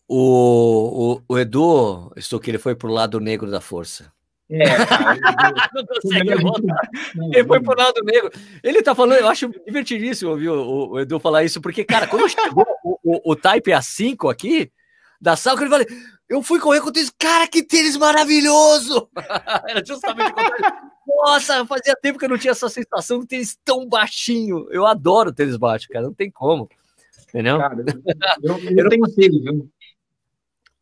O, 0.07 1.15
o, 1.15 1.33
o 1.33 1.39
Edu, 1.39 2.13
estou 2.15 2.39
que 2.39 2.51
ele 2.51 2.59
foi 2.59 2.75
pro 2.75 2.91
lado 2.91 3.19
negro 3.19 3.49
da 3.49 3.59
força. 3.59 4.13
É, 4.53 4.65
cara, 4.85 5.69
não 5.73 5.85
consegue 5.85 6.35
voltar. 6.35 6.89
Ele 7.33 7.43
foi 7.43 7.59
pro 7.59 7.75
lado 7.75 8.03
negro. 8.03 8.31
Ele 8.63 8.83
tá 8.83 8.93
falando, 8.93 9.19
eu 9.19 9.27
acho 9.27 9.49
divertidíssimo 9.65 10.31
ouvir 10.31 10.49
o, 10.49 10.91
o 10.91 10.99
Edu 10.99 11.19
falar 11.19 11.43
isso, 11.43 11.59
porque, 11.59 11.83
cara, 11.83 12.05
quando 12.05 12.29
chegou 12.29 12.65
o, 12.83 12.99
o, 13.03 13.31
o 13.31 13.35
Type 13.35 13.71
A5 13.71 14.31
aqui, 14.31 14.71
da 15.19 15.35
sala, 15.35 15.57
que 15.57 15.63
ele 15.63 15.71
falei, 15.71 15.87
eu 16.29 16.43
fui 16.43 16.59
correr 16.59 16.81
com 16.81 16.89
o 16.89 16.91
tênis, 16.91 17.11
cara, 17.17 17.47
que 17.47 17.63
tênis 17.63 17.97
maravilhoso! 17.97 19.09
Era 19.67 19.83
justamente 19.83 20.31
o 20.31 20.35
contrário. 20.35 20.93
Nossa, 21.07 21.65
fazia 21.65 21.95
tempo 21.95 22.19
que 22.19 22.25
eu 22.25 22.29
não 22.29 22.37
tinha 22.37 22.51
essa 22.51 22.69
sensação 22.69 23.19
de 23.19 23.27
tênis 23.27 23.57
tão 23.65 23.87
baixinho. 23.87 24.67
Eu 24.69 24.85
adoro 24.85 25.33
tênis 25.33 25.57
baixo, 25.57 25.87
cara, 25.89 26.05
não 26.05 26.13
tem 26.13 26.29
como. 26.29 26.69
Entendeu? 27.29 27.57
Cara, 27.57 27.75
eu, 28.43 28.57
eu, 28.59 28.77
eu 28.77 28.89
tenho 28.89 29.15
tênis, 29.15 29.41
viu? 29.41 29.69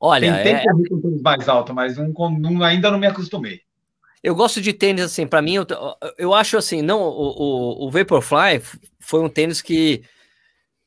Olha, 0.01 0.33
Tentei 0.33 0.53
é... 0.53 0.63
correr 0.63 0.89
com 0.89 0.99
tênis 0.99 1.21
mais 1.21 1.47
alto, 1.47 1.73
mas 1.75 1.95
não, 1.95 2.11
não, 2.31 2.63
ainda 2.63 2.89
não 2.89 2.97
me 2.97 3.05
acostumei. 3.05 3.61
Eu 4.23 4.33
gosto 4.33 4.59
de 4.59 4.73
tênis 4.73 5.03
assim, 5.03 5.27
para 5.27 5.41
mim, 5.41 5.53
eu, 5.55 5.67
eu 6.17 6.33
acho 6.33 6.57
assim, 6.57 6.81
não, 6.81 7.01
o, 7.01 7.83
o, 7.83 7.87
o 7.87 7.91
Vaporfly 7.91 8.61
foi 8.99 9.19
um 9.21 9.29
tênis 9.29 9.61
que, 9.61 10.03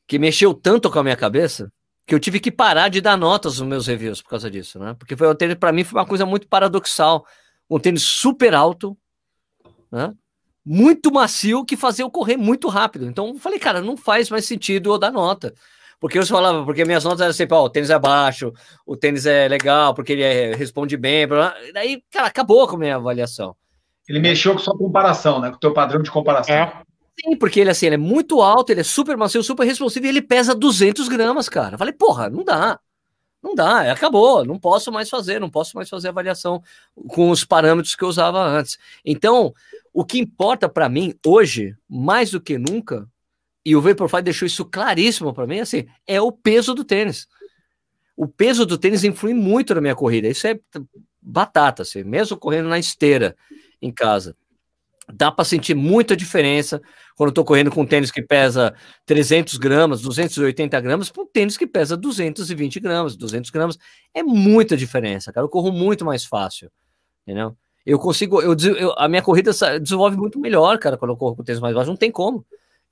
que 0.05 0.19
mexeu 0.19 0.53
tanto 0.53 0.91
com 0.91 0.99
a 0.99 1.03
minha 1.03 1.15
cabeça 1.15 1.71
que 2.05 2.13
eu 2.13 2.19
tive 2.19 2.39
que 2.39 2.51
parar 2.51 2.89
de 2.89 3.01
dar 3.01 3.17
notas 3.17 3.59
nos 3.59 3.67
meus 3.67 3.87
reviews 3.87 4.21
por 4.21 4.29
causa 4.29 4.51
disso, 4.51 4.77
né? 4.77 4.95
Porque 4.99 5.15
foi 5.15 5.27
um 5.27 5.35
tênis, 5.35 5.55
para 5.55 5.71
mim, 5.71 5.83
foi 5.83 5.99
uma 5.99 6.05
coisa 6.05 6.25
muito 6.25 6.47
paradoxal. 6.47 7.25
Um 7.69 7.79
tênis 7.79 8.03
super 8.03 8.53
alto, 8.53 8.95
né? 9.91 10.13
Muito 10.63 11.11
macio 11.11 11.65
que 11.65 11.75
fazia 11.75 12.03
eu 12.03 12.11
correr 12.11 12.37
muito 12.37 12.67
rápido. 12.67 13.05
Então, 13.05 13.29
eu 13.29 13.39
falei, 13.39 13.59
cara, 13.59 13.81
não 13.81 13.97
faz 13.97 14.29
mais 14.29 14.45
sentido 14.45 14.91
eu 14.91 14.97
dar 14.99 15.11
nota. 15.11 15.53
Porque 15.99 16.19
eu 16.19 16.25
falava, 16.25 16.63
porque 16.63 16.85
minhas 16.85 17.03
notas 17.03 17.21
eram 17.21 17.33
sempre, 17.33 17.55
ó, 17.55 17.63
o 17.63 17.69
tênis 17.69 17.89
é 17.89 17.97
baixo, 17.97 18.53
o 18.85 18.95
tênis 18.95 19.25
é 19.25 19.47
legal, 19.47 19.93
porque 19.93 20.13
ele 20.13 20.23
é, 20.23 20.55
responde 20.55 20.97
bem. 20.97 21.27
Blá, 21.27 21.51
blá. 21.51 21.71
Daí, 21.73 22.03
cara, 22.11 22.27
acabou 22.27 22.67
com 22.67 22.75
a 22.75 22.79
minha 22.79 22.95
avaliação. 22.95 23.55
Ele 24.07 24.19
mexeu 24.19 24.53
com 24.53 24.59
sua 24.59 24.77
comparação, 24.77 25.39
né? 25.39 25.49
Com 25.49 25.55
o 25.55 25.59
teu 25.59 25.73
padrão 25.73 26.01
de 26.01 26.11
comparação. 26.11 26.53
É. 26.53 26.83
Sim, 27.19 27.37
porque 27.37 27.61
ele 27.61 27.69
assim, 27.69 27.85
ele 27.85 27.95
é 27.95 27.97
muito 27.97 28.41
alto, 28.41 28.71
ele 28.71 28.81
é 28.81 28.83
super 28.83 29.15
macio, 29.15 29.41
super 29.41 29.65
responsivo 29.65 30.05
e 30.05 30.09
ele 30.09 30.21
pesa 30.21 30.53
200 30.53 31.07
gramas, 31.07 31.47
cara. 31.47 31.75
Eu 31.75 31.79
falei, 31.79 31.93
porra, 31.93 32.29
não 32.29 32.43
dá. 32.43 32.79
Não 33.41 33.53
dá, 33.53 33.91
acabou, 33.91 34.43
não 34.43 34.57
posso 34.57 34.91
mais 34.91 35.07
fazer, 35.07 35.39
não 35.39 35.51
posso 35.51 35.75
mais 35.75 35.87
fazer 35.87 36.09
avaliação 36.09 36.63
com 37.07 37.29
os 37.29 37.45
parâmetros 37.45 37.93
que 37.93 38.03
eu 38.03 38.07
usava 38.07 38.43
antes. 38.43 38.79
Então, 39.05 39.53
o 39.93 40.03
que 40.03 40.17
importa 40.17 40.67
para 40.67 40.89
mim 40.89 41.13
hoje, 41.23 41.75
mais 41.87 42.31
do 42.31 42.41
que 42.41 42.57
nunca, 42.57 43.07
e 43.65 43.75
o 43.75 43.81
Vaporfly 43.81 44.21
deixou 44.21 44.45
isso 44.45 44.63
claríssimo 44.63 45.33
para 45.33 45.47
mim, 45.47 45.59
assim, 45.59 45.87
é 46.05 46.21
o 46.21 46.31
peso 46.31 46.75
do 46.75 46.83
tênis. 46.83 47.27
O 48.15 48.27
peso 48.27 48.65
do 48.65 48.77
tênis 48.77 49.03
influi 49.03 49.33
muito 49.33 49.73
na 49.73 49.81
minha 49.81 49.95
corrida. 49.95 50.27
Isso 50.27 50.45
é 50.45 50.59
batata, 51.19 51.81
assim, 51.81 52.03
mesmo 52.03 52.37
correndo 52.37 52.69
na 52.69 52.77
esteira 52.77 53.35
em 53.81 53.91
casa. 53.91 54.37
Dá 55.11 55.31
para 55.31 55.45
sentir 55.45 55.75
muita 55.75 56.15
diferença 56.15 56.81
quando 57.15 57.29
eu 57.29 57.33
tô 57.33 57.43
correndo 57.43 57.71
com 57.71 57.81
um 57.81 57.85
tênis 57.85 58.11
que 58.11 58.21
pesa 58.21 58.73
300 59.05 59.57
gramas, 59.57 60.01
280 60.01 60.79
gramas, 60.81 61.09
para 61.09 61.23
um 61.23 61.27
tênis 61.27 61.57
que 61.57 61.65
pesa 61.65 61.97
220 61.97 62.79
gramas, 62.79 63.15
200 63.15 63.49
gramas. 63.49 63.77
É 64.13 64.21
muita 64.21 64.77
diferença, 64.77 65.31
cara. 65.33 65.45
Eu 65.45 65.49
corro 65.49 65.71
muito 65.71 66.05
mais 66.05 66.23
fácil, 66.25 66.71
entendeu? 67.23 67.55
Eu 67.85 67.99
consigo, 67.99 68.41
eu, 68.41 68.55
eu 68.75 68.93
a 68.97 69.07
minha 69.07 69.21
corrida 69.21 69.51
desenvolve 69.79 70.17
muito 70.17 70.39
melhor, 70.39 70.77
cara, 70.79 70.97
quando 70.97 71.11
eu 71.11 71.17
corro 71.17 71.35
com 71.35 71.43
tênis 71.43 71.61
mais 71.61 71.75
baixo. 71.75 71.89
Não 71.89 71.97
tem 71.97 72.11
como, 72.11 72.45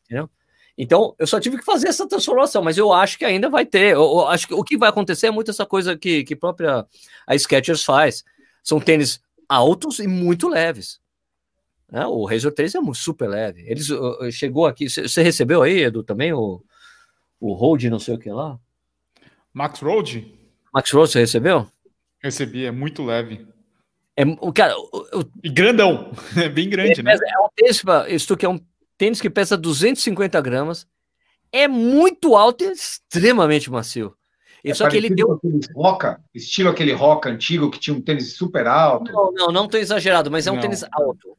entendeu? 0.05 0.29
Então, 0.77 1.15
eu 1.19 1.27
só 1.27 1.39
tive 1.39 1.57
que 1.57 1.65
fazer 1.65 1.87
essa 1.87 2.07
transformação, 2.07 2.63
mas 2.63 2.77
eu 2.77 2.91
acho 2.91 3.17
que 3.17 3.25
ainda 3.25 3.49
vai 3.49 3.65
ter. 3.65 3.93
Eu, 3.93 4.01
eu 4.01 4.27
acho 4.27 4.47
que 4.47 4.53
o 4.53 4.63
que 4.63 4.77
vai 4.77 4.89
acontecer 4.89 5.27
é 5.27 5.31
muito 5.31 5.51
essa 5.51 5.65
coisa 5.65 5.95
que, 5.97 6.23
que 6.23 6.35
própria 6.35 6.85
a 7.27 7.37
Skechers 7.37 7.83
faz. 7.83 8.23
São 8.63 8.79
tênis 8.79 9.21
altos 9.47 9.99
e 9.99 10.07
muito 10.07 10.47
leves. 10.47 10.99
Né? 11.91 12.05
O 12.07 12.25
Razor 12.25 12.51
3 12.51 12.73
é 12.75 12.79
super 12.95 13.29
leve. 13.29 13.63
Eles 13.67 13.89
uh, 13.91 14.31
chegou 14.31 14.65
aqui. 14.65 14.89
Você 14.89 15.21
recebeu 15.21 15.61
aí, 15.61 15.83
Edu, 15.83 16.03
também 16.03 16.33
o, 16.33 16.63
o 17.39 17.53
Hold, 17.53 17.83
não 17.83 17.99
sei 17.99 18.15
o 18.15 18.19
que 18.19 18.31
lá? 18.31 18.59
Max 19.53 19.79
Road? 19.79 20.33
Max 20.73 20.89
Road, 20.89 21.11
você 21.11 21.19
recebeu? 21.19 21.67
Recebi, 22.19 22.65
é 22.65 22.71
muito 22.71 23.03
leve. 23.03 23.45
É, 24.17 24.23
o 24.23 24.51
cara, 24.51 24.75
o, 24.77 25.23
e 25.43 25.49
grandão, 25.49 26.11
é 26.35 26.49
bem 26.49 26.67
grande, 26.67 27.01
é, 27.01 27.03
né? 27.03 27.13
É 27.13 27.39
um 27.39 27.49
tênis, 27.55 27.83
isso 28.09 28.35
que 28.35 28.45
é 28.45 28.49
um 28.49 28.59
tênis 28.97 29.21
que 29.21 29.29
pesa 29.29 29.57
250 29.57 30.39
gramas, 30.41 30.87
é 31.51 31.67
muito 31.67 32.35
alto 32.35 32.63
e 32.63 32.71
extremamente 32.71 33.69
macio. 33.69 34.15
É 34.63 34.73
só 34.73 34.89
que 34.89 34.95
ele 34.95 35.09
deu. 35.09 35.39
Roca, 35.75 36.21
estilo 36.33 36.69
aquele 36.69 36.93
roca 36.93 37.29
antigo 37.29 37.69
que 37.69 37.79
tinha 37.79 37.95
um 37.95 38.01
tênis 38.01 38.37
super 38.37 38.65
alto. 38.65 39.11
Não, 39.11 39.31
não, 39.33 39.47
não 39.51 39.67
tô 39.67 39.77
exagerado, 39.77 40.31
mas 40.31 40.47
é 40.47 40.51
um 40.51 40.55
não. 40.55 40.61
tênis 40.61 40.83
alto. 40.91 41.37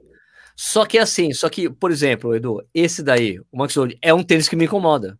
Só 0.54 0.84
que 0.84 0.98
assim, 0.98 1.32
só 1.32 1.48
que, 1.48 1.68
por 1.68 1.90
exemplo, 1.90 2.34
Edu, 2.34 2.62
esse 2.72 3.02
daí, 3.02 3.40
o 3.50 3.58
Max 3.58 3.74
Road, 3.74 3.98
é 4.00 4.12
um 4.12 4.22
tênis 4.22 4.48
que 4.48 4.54
me 4.54 4.66
incomoda. 4.66 5.18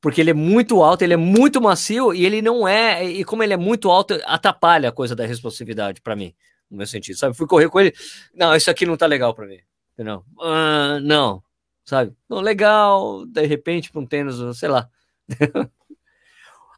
Porque 0.00 0.20
ele 0.20 0.30
é 0.30 0.34
muito 0.34 0.82
alto, 0.82 1.02
ele 1.02 1.14
é 1.14 1.16
muito 1.16 1.60
macio 1.60 2.14
e 2.14 2.24
ele 2.24 2.40
não 2.40 2.68
é. 2.68 3.04
E 3.04 3.24
como 3.24 3.42
ele 3.42 3.54
é 3.54 3.56
muito 3.56 3.90
alto, 3.90 4.20
atrapalha 4.26 4.90
a 4.90 4.92
coisa 4.92 5.16
da 5.16 5.26
responsividade 5.26 6.00
para 6.00 6.14
mim, 6.14 6.34
no 6.70 6.76
meu 6.76 6.86
sentido. 6.86 7.18
Sabe? 7.18 7.36
Fui 7.36 7.48
correr 7.48 7.68
com 7.68 7.80
ele. 7.80 7.92
Não, 8.32 8.54
isso 8.54 8.70
aqui 8.70 8.86
não 8.86 8.96
tá 8.96 9.06
legal 9.06 9.34
para 9.34 9.46
mim. 9.46 9.58
Entendeu? 9.98 10.22
Uh, 10.38 11.00
não. 11.02 11.42
Sabe? 11.84 12.14
Não, 12.28 12.40
legal, 12.40 13.26
de 13.26 13.44
repente, 13.44 13.90
para 13.90 14.00
um 14.00 14.06
tênis, 14.06 14.36
sei 14.56 14.68
lá. 14.68 14.88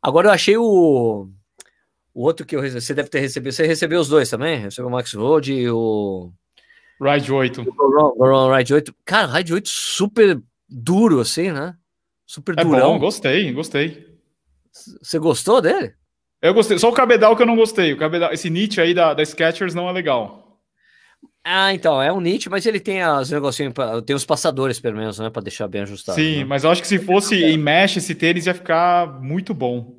Agora 0.00 0.28
eu 0.28 0.32
achei 0.32 0.56
o. 0.56 1.28
O 2.14 2.22
outro 2.24 2.46
que 2.46 2.56
eu 2.56 2.62
recebi, 2.62 2.80
você 2.80 2.94
deve 2.94 3.10
ter 3.10 3.20
recebido. 3.20 3.52
Você 3.52 3.66
recebeu 3.66 4.00
os 4.00 4.08
dois 4.08 4.30
também? 4.30 4.58
Recebeu 4.58 4.88
o 4.88 4.90
Max 4.90 5.12
Road 5.12 5.52
e 5.52 5.68
o. 5.68 6.32
Ride 6.98 7.30
8. 7.30 7.62
O 8.16 8.56
Ride 8.56 8.72
8. 8.72 8.94
Cara, 9.04 9.26
Ride 9.30 9.52
8 9.52 9.68
super 9.68 10.42
duro, 10.66 11.20
assim, 11.20 11.52
né? 11.52 11.76
Super 12.26 12.58
é 12.58 12.64
durão. 12.64 12.92
Bom, 12.94 12.98
gostei, 13.00 13.52
gostei. 13.52 14.18
Você 14.72 15.18
gostou 15.18 15.60
dele? 15.60 15.94
Eu 16.40 16.54
gostei. 16.54 16.78
Só 16.78 16.88
o 16.88 16.94
cabedal 16.94 17.36
que 17.36 17.42
eu 17.42 17.46
não 17.46 17.56
gostei. 17.56 17.92
O 17.92 17.98
cabedal, 17.98 18.32
esse 18.32 18.48
Nietzsche 18.48 18.80
aí 18.80 18.94
da, 18.94 19.12
da 19.12 19.22
Skechers 19.22 19.74
não 19.74 19.88
é 19.88 19.92
legal. 19.92 20.49
Ah, 21.42 21.72
então, 21.72 22.02
é 22.02 22.12
um 22.12 22.20
Nietzsche, 22.20 22.50
mas 22.50 22.66
ele 22.66 22.78
tem 22.78 23.02
as 23.02 23.30
negocinhos, 23.30 23.72
tem 24.04 24.14
os 24.14 24.26
passadores, 24.26 24.78
pelo 24.78 24.98
menos, 24.98 25.18
né, 25.18 25.30
para 25.30 25.42
deixar 25.42 25.66
bem 25.68 25.82
ajustado. 25.82 26.16
Sim, 26.16 26.38
né? 26.38 26.44
mas 26.44 26.64
eu 26.64 26.70
acho 26.70 26.82
que 26.82 26.88
se 26.88 26.98
fosse 26.98 27.42
em 27.42 27.56
mesh, 27.56 27.96
esse 27.96 28.14
tênis 28.14 28.46
ia 28.46 28.54
ficar 28.54 29.20
muito 29.22 29.54
bom. 29.54 29.96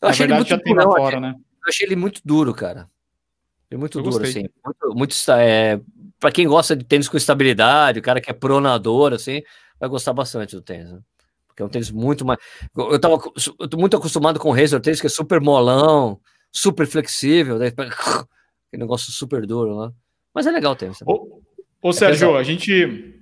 Eu 0.00 0.08
Na 0.08 0.10
achei 0.10 0.26
verdade, 0.26 0.32
ele 0.32 0.34
muito 0.36 0.48
já 0.48 0.56
duro, 0.56 0.94
tem 0.94 1.02
fora, 1.02 1.20
né? 1.20 1.34
Eu 1.38 1.68
achei 1.68 1.86
ele 1.86 1.96
muito 1.96 2.20
duro, 2.22 2.52
cara. 2.52 2.90
Ele 3.70 3.76
é 3.76 3.78
muito 3.78 3.98
eu 3.98 4.02
duro, 4.02 4.18
gostei. 4.18 4.42
assim. 4.42 4.50
Muito, 4.62 4.98
muito 4.98 5.14
é, 5.32 5.80
para 6.20 6.30
quem 6.30 6.46
gosta 6.46 6.76
de 6.76 6.84
tênis 6.84 7.08
com 7.08 7.16
estabilidade, 7.16 7.98
o 7.98 8.02
cara 8.02 8.20
que 8.20 8.30
é 8.30 8.34
pronador, 8.34 9.14
assim, 9.14 9.42
vai 9.80 9.88
gostar 9.88 10.12
bastante 10.12 10.54
do 10.54 10.60
tênis. 10.60 10.92
Né? 10.92 11.00
Porque 11.48 11.62
é 11.62 11.64
um 11.64 11.70
tênis 11.70 11.90
muito 11.90 12.26
mais. 12.26 12.38
Eu, 12.76 12.98
tava, 13.00 13.18
eu 13.58 13.68
tô 13.68 13.78
muito 13.78 13.96
acostumado 13.96 14.38
com 14.38 14.50
o 14.50 14.52
Razor 14.54 14.80
tênis, 14.80 15.00
que 15.00 15.06
é 15.06 15.10
super 15.10 15.40
molão, 15.40 16.20
super 16.52 16.86
flexível, 16.86 17.58
né? 17.58 17.68
aquele 17.78 18.82
negócio 18.82 19.10
super 19.10 19.46
duro, 19.46 19.86
né? 19.86 19.92
Mas 20.34 20.46
é 20.46 20.50
legal 20.50 20.72
o 20.72 20.76
tênis. 20.76 21.00
Ô, 21.06 21.40
ô 21.80 21.90
é 21.90 21.92
Sérgio, 21.92 22.28
pesado. 22.28 22.36
a 22.38 22.42
gente. 22.42 23.14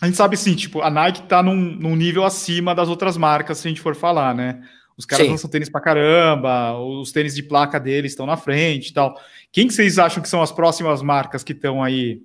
A 0.00 0.06
gente 0.06 0.16
sabe 0.16 0.36
sim, 0.36 0.54
tipo, 0.54 0.82
a 0.82 0.90
Nike 0.90 1.22
tá 1.22 1.42
num, 1.42 1.54
num 1.54 1.94
nível 1.96 2.24
acima 2.24 2.74
das 2.74 2.88
outras 2.88 3.16
marcas, 3.16 3.58
se 3.58 3.68
a 3.68 3.70
gente 3.70 3.80
for 3.80 3.94
falar, 3.94 4.34
né? 4.34 4.60
Os 4.96 5.04
caras 5.04 5.26
Sim. 5.26 5.32
lançam 5.32 5.50
tênis 5.50 5.68
pra 5.68 5.80
caramba, 5.80 6.78
os 6.78 7.10
tênis 7.10 7.34
de 7.34 7.42
placa 7.42 7.80
deles 7.80 8.12
estão 8.12 8.26
na 8.26 8.36
frente 8.36 8.88
e 8.88 8.92
tal. 8.92 9.18
Quem 9.50 9.66
que 9.66 9.74
vocês 9.74 9.98
acham 9.98 10.22
que 10.22 10.28
são 10.28 10.42
as 10.42 10.52
próximas 10.52 11.02
marcas 11.02 11.42
que 11.42 11.52
estão 11.52 11.82
aí 11.82 12.22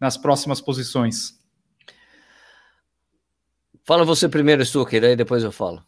nas 0.00 0.16
próximas 0.16 0.60
posições? 0.60 1.38
Fala 3.84 4.04
você 4.04 4.28
primeiro, 4.28 4.64
Stucker, 4.64 5.04
aí 5.04 5.16
depois 5.16 5.42
eu 5.42 5.52
falo. 5.52 5.82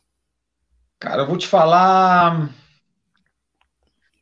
Cara, 0.99 1.22
eu 1.22 1.26
vou 1.26 1.38
te 1.38 1.47
falar. 1.47 2.51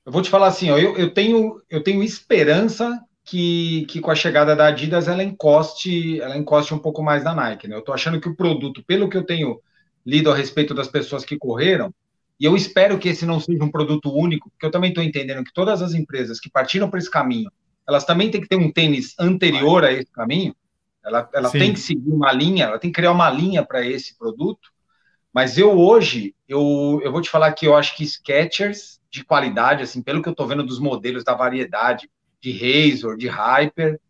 Eu 0.04 0.12
vou 0.12 0.22
te 0.22 0.30
falar 0.30 0.48
assim, 0.48 0.70
ó, 0.70 0.78
eu, 0.78 0.96
eu, 0.96 1.12
tenho, 1.12 1.60
eu 1.68 1.82
tenho 1.82 2.02
esperança 2.02 3.00
que, 3.28 3.84
que 3.86 4.00
com 4.00 4.10
a 4.10 4.14
chegada 4.14 4.56
da 4.56 4.68
Adidas 4.68 5.06
ela 5.06 5.22
encoste, 5.22 6.20
ela 6.20 6.36
encoste 6.36 6.72
um 6.72 6.78
pouco 6.78 7.02
mais 7.02 7.22
na 7.22 7.34
Nike, 7.34 7.68
né? 7.68 7.76
Eu 7.76 7.82
tô 7.82 7.92
achando 7.92 8.20
que 8.20 8.28
o 8.28 8.34
produto, 8.34 8.82
pelo 8.86 9.08
que 9.08 9.16
eu 9.16 9.24
tenho 9.24 9.60
lido 10.04 10.32
a 10.32 10.34
respeito 10.34 10.74
das 10.74 10.88
pessoas 10.88 11.24
que 11.24 11.36
correram, 11.36 11.92
e 12.40 12.44
eu 12.46 12.56
espero 12.56 12.98
que 12.98 13.08
esse 13.08 13.26
não 13.26 13.38
seja 13.38 13.62
um 13.62 13.70
produto 13.70 14.10
único, 14.10 14.48
porque 14.50 14.64
eu 14.64 14.70
também 14.70 14.90
estou 14.90 15.04
entendendo 15.04 15.44
que 15.44 15.52
todas 15.52 15.82
as 15.82 15.92
empresas 15.92 16.40
que 16.40 16.48
partiram 16.48 16.88
para 16.88 16.98
esse 16.98 17.10
caminho, 17.10 17.50
elas 17.86 18.04
também 18.04 18.30
têm 18.30 18.40
que 18.40 18.48
ter 18.48 18.56
um 18.56 18.72
tênis 18.72 19.14
anterior 19.18 19.84
a 19.84 19.92
esse 19.92 20.10
caminho, 20.10 20.54
ela, 21.04 21.28
ela 21.34 21.50
tem 21.50 21.72
que 21.72 21.80
seguir 21.80 22.10
uma 22.10 22.32
linha, 22.32 22.64
ela 22.64 22.78
tem 22.78 22.90
que 22.90 22.96
criar 22.96 23.12
uma 23.12 23.28
linha 23.28 23.64
para 23.64 23.84
esse 23.84 24.16
produto, 24.16 24.70
mas 25.32 25.58
eu 25.58 25.78
hoje, 25.78 26.34
eu, 26.48 27.00
eu 27.04 27.12
vou 27.12 27.20
te 27.20 27.28
falar 27.28 27.52
que 27.52 27.66
eu 27.66 27.76
acho 27.76 27.94
que 27.94 28.06
Skechers 28.06 28.98
de 29.10 29.24
qualidade, 29.24 29.82
assim, 29.82 30.02
pelo 30.02 30.22
que 30.22 30.28
eu 30.28 30.32
estou 30.32 30.46
vendo 30.46 30.62
dos 30.62 30.78
modelos 30.78 31.24
da 31.24 31.34
variedade, 31.34 32.08
de 32.40 32.52
Razor, 32.52 33.16
de 33.16 33.28
Hyper, 33.28 34.00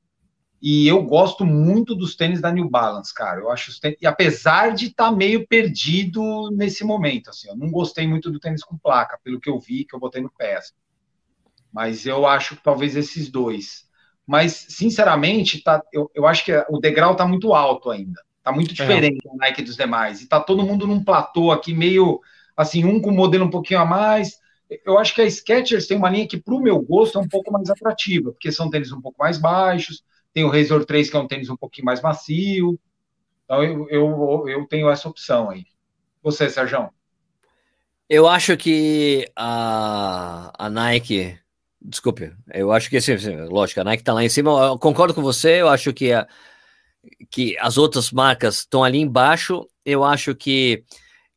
e 0.61 0.89
eu 0.89 1.03
gosto 1.03 1.47
muito 1.47 1.95
dos 1.95 2.17
tênis 2.17 2.41
da 2.41 2.51
New 2.51 2.69
Balance, 2.69 3.15
cara. 3.15 3.41
Eu 3.41 3.51
acho 3.51 3.71
os 3.71 3.79
tênis, 3.79 3.97
e 4.01 4.07
apesar 4.07 4.75
de 4.75 4.87
estar 4.87 5.11
tá 5.11 5.13
meio 5.13 5.47
perdido 5.47 6.51
nesse 6.51 6.85
momento, 6.85 7.31
assim, 7.31 7.49
eu 7.49 7.57
não 7.57 7.71
gostei 7.71 8.07
muito 8.09 8.31
do 8.31 8.41
tênis 8.41 8.65
com 8.65 8.77
placa, 8.77 9.19
pelo 9.23 9.41
que 9.41 9.49
eu 9.49 9.59
vi, 9.59 9.85
que 9.85 9.95
eu 9.95 10.01
botei 10.01 10.21
no 10.21 10.33
pé. 10.37 10.57
Assim. 10.57 10.75
Mas 11.73 12.07
eu 12.07 12.27
acho 12.27 12.57
que 12.57 12.63
talvez 12.63 12.97
esses 12.97 13.31
dois. 13.31 13.87
Mas, 14.27 14.53
sinceramente, 14.69 15.63
tá, 15.63 15.83
eu, 15.93 16.11
eu 16.15 16.27
acho 16.27 16.45
que 16.45 16.53
o 16.69 16.79
degrau 16.79 17.15
tá 17.15 17.27
muito 17.27 17.55
alto 17.55 17.91
ainda. 17.91 18.21
Tá 18.43 18.53
muito 18.53 18.73
é. 18.73 18.75
diferente 18.75 19.21
é. 19.25 19.29
do 19.31 19.37
Nike 19.37 19.63
dos 19.63 19.77
demais. 19.77 20.23
E 20.23 20.27
tá 20.27 20.41
todo 20.41 20.67
mundo 20.67 20.87
num 20.87 21.05
platô 21.05 21.53
aqui, 21.53 21.73
meio 21.73 22.21
assim, 22.57 22.85
um 22.85 23.01
com 23.01 23.13
modelo 23.13 23.45
um 23.45 23.51
pouquinho 23.51 23.81
a 23.81 23.85
mais. 23.85 24.39
Eu 24.85 24.99
acho 24.99 25.15
que 25.15 25.23
a 25.23 25.31
Skechers 25.31 25.87
tem 25.87 25.97
uma 25.97 26.11
linha 26.11 26.29
que, 26.29 26.37
para 26.37 26.55
o 26.55 26.61
meu 26.61 26.81
gosto, 26.81 27.19
é 27.19 27.23
um 27.23 27.29
pouco 27.29 27.51
mais 27.51 27.71
atrativa, 27.71 28.33
porque 28.33 28.53
são 28.53 28.69
tênis 28.69 28.93
um 28.93 29.01
pouco 29.01 29.19
mais 29.19 29.39
baixos 29.39 30.03
tem 30.33 30.45
o 30.45 30.51
Razor 30.51 30.85
3, 30.85 31.11
que 31.11 31.17
é 31.17 31.19
um 31.19 31.27
tênis 31.27 31.49
um 31.49 31.57
pouquinho 31.57 31.87
mais 31.87 32.01
macio. 32.01 32.79
Então, 33.45 33.63
eu, 33.63 33.89
eu, 33.89 34.49
eu 34.49 34.67
tenho 34.67 34.89
essa 34.89 35.09
opção 35.09 35.51
aí. 35.51 35.65
Você, 36.23 36.49
Sérgio? 36.49 36.91
Eu 38.09 38.29
acho 38.29 38.57
que 38.57 39.29
a, 39.35 40.53
a 40.57 40.71
Nike. 40.71 41.39
Desculpe, 41.81 42.33
eu 42.53 42.73
acho 42.73 42.91
que, 42.91 42.97
assim, 42.97 43.17
lógico, 43.47 43.81
a 43.81 43.85
Nike 43.85 44.05
tá 44.05 44.13
lá 44.13 44.23
em 44.23 44.29
cima. 44.29 44.51
Eu 44.51 44.79
concordo 44.79 45.13
com 45.13 45.23
você, 45.23 45.61
eu 45.61 45.69
acho 45.69 45.93
que, 45.93 46.13
a, 46.13 46.27
que 47.31 47.57
as 47.59 47.77
outras 47.77 48.13
marcas 48.13 48.59
estão 48.59 48.85
ali 48.85 48.99
embaixo. 48.99 49.67
Eu 49.85 50.05
acho 50.05 50.35
que 50.35 50.85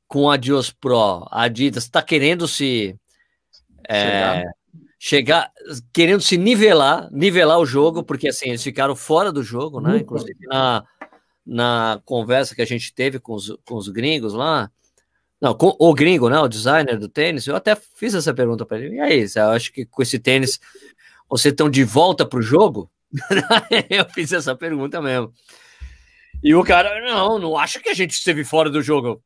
com 0.07 0.29
a 0.29 0.35
Adios 0.35 0.71
Pro, 0.71 1.27
a 1.31 1.43
Adidas 1.43 1.85
está 1.85 2.01
querendo 2.01 2.47
se. 2.47 2.95
É, 3.91 4.43
chegar 4.99 5.51
querendo 5.91 6.21
se 6.21 6.37
nivelar, 6.37 7.09
nivelar 7.11 7.59
o 7.59 7.65
jogo, 7.65 8.03
porque 8.03 8.29
assim, 8.29 8.49
eles 8.49 8.63
ficaram 8.63 8.95
fora 8.95 9.31
do 9.31 9.43
jogo, 9.43 9.81
né? 9.81 9.97
Inclusive 9.97 10.37
na, 10.47 10.83
na 11.45 12.01
conversa 12.05 12.53
que 12.53 12.61
a 12.61 12.65
gente 12.65 12.93
teve 12.93 13.19
com 13.19 13.33
os, 13.33 13.55
com 13.65 13.75
os 13.75 13.87
gringos 13.87 14.33
lá, 14.33 14.69
não, 15.41 15.55
com 15.55 15.75
o 15.79 15.93
gringo, 15.93 16.29
né? 16.29 16.39
O 16.39 16.47
designer 16.47 16.99
do 16.99 17.09
tênis, 17.09 17.47
eu 17.47 17.55
até 17.55 17.75
fiz 17.75 18.13
essa 18.13 18.31
pergunta 18.31 18.63
para 18.63 18.79
ele. 18.79 18.97
E 18.97 18.99
aí, 18.99 19.27
você 19.27 19.39
acha 19.39 19.71
que 19.71 19.85
com 19.85 20.03
esse 20.03 20.19
tênis 20.19 20.59
vocês 21.27 21.51
estão 21.51 21.67
de 21.67 21.83
volta 21.83 22.23
para 22.23 22.37
o 22.37 22.43
jogo? 22.43 22.87
eu 23.89 24.05
fiz 24.09 24.31
essa 24.31 24.55
pergunta 24.55 25.01
mesmo. 25.01 25.33
E 26.43 26.53
o 26.53 26.63
cara, 26.63 27.01
não, 27.01 27.39
não 27.39 27.57
acho 27.57 27.79
que 27.79 27.89
a 27.89 27.93
gente 27.93 28.11
esteve 28.11 28.43
fora 28.43 28.69
do 28.69 28.83
jogo. 28.83 29.21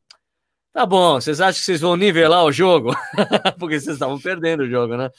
Tá 0.76 0.86
bom, 0.86 1.14
vocês 1.14 1.40
acham 1.40 1.58
que 1.58 1.64
vocês 1.64 1.80
vão 1.80 1.96
nivelar 1.96 2.44
o 2.44 2.52
jogo? 2.52 2.94
Porque 3.58 3.80
vocês 3.80 3.96
estavam 3.96 4.20
perdendo 4.20 4.64
o 4.64 4.70
jogo, 4.70 4.98
né? 4.98 5.10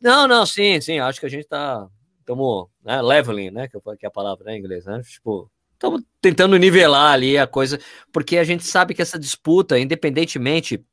Não, 0.00 0.26
não, 0.26 0.44
sim, 0.44 0.80
sim. 0.80 0.98
Acho 0.98 1.20
que 1.20 1.26
a 1.26 1.28
gente 1.28 1.46
tá. 1.46 1.86
Estamos 2.18 2.66
né, 2.84 3.00
leveling, 3.00 3.52
né? 3.52 3.68
Que 3.68 3.76
é 3.76 4.08
a 4.08 4.10
palavra 4.10 4.46
né, 4.46 4.56
em 4.56 4.58
inglês, 4.58 4.86
né? 4.86 5.00
Tipo, 5.02 5.48
estamos 5.74 6.02
tentando 6.20 6.56
nivelar 6.56 7.12
ali 7.12 7.38
a 7.38 7.46
coisa, 7.46 7.78
porque 8.12 8.38
a 8.38 8.42
gente 8.42 8.64
sabe 8.64 8.92
que 8.92 9.00
essa 9.00 9.20
disputa, 9.20 9.78
independentemente 9.78 10.84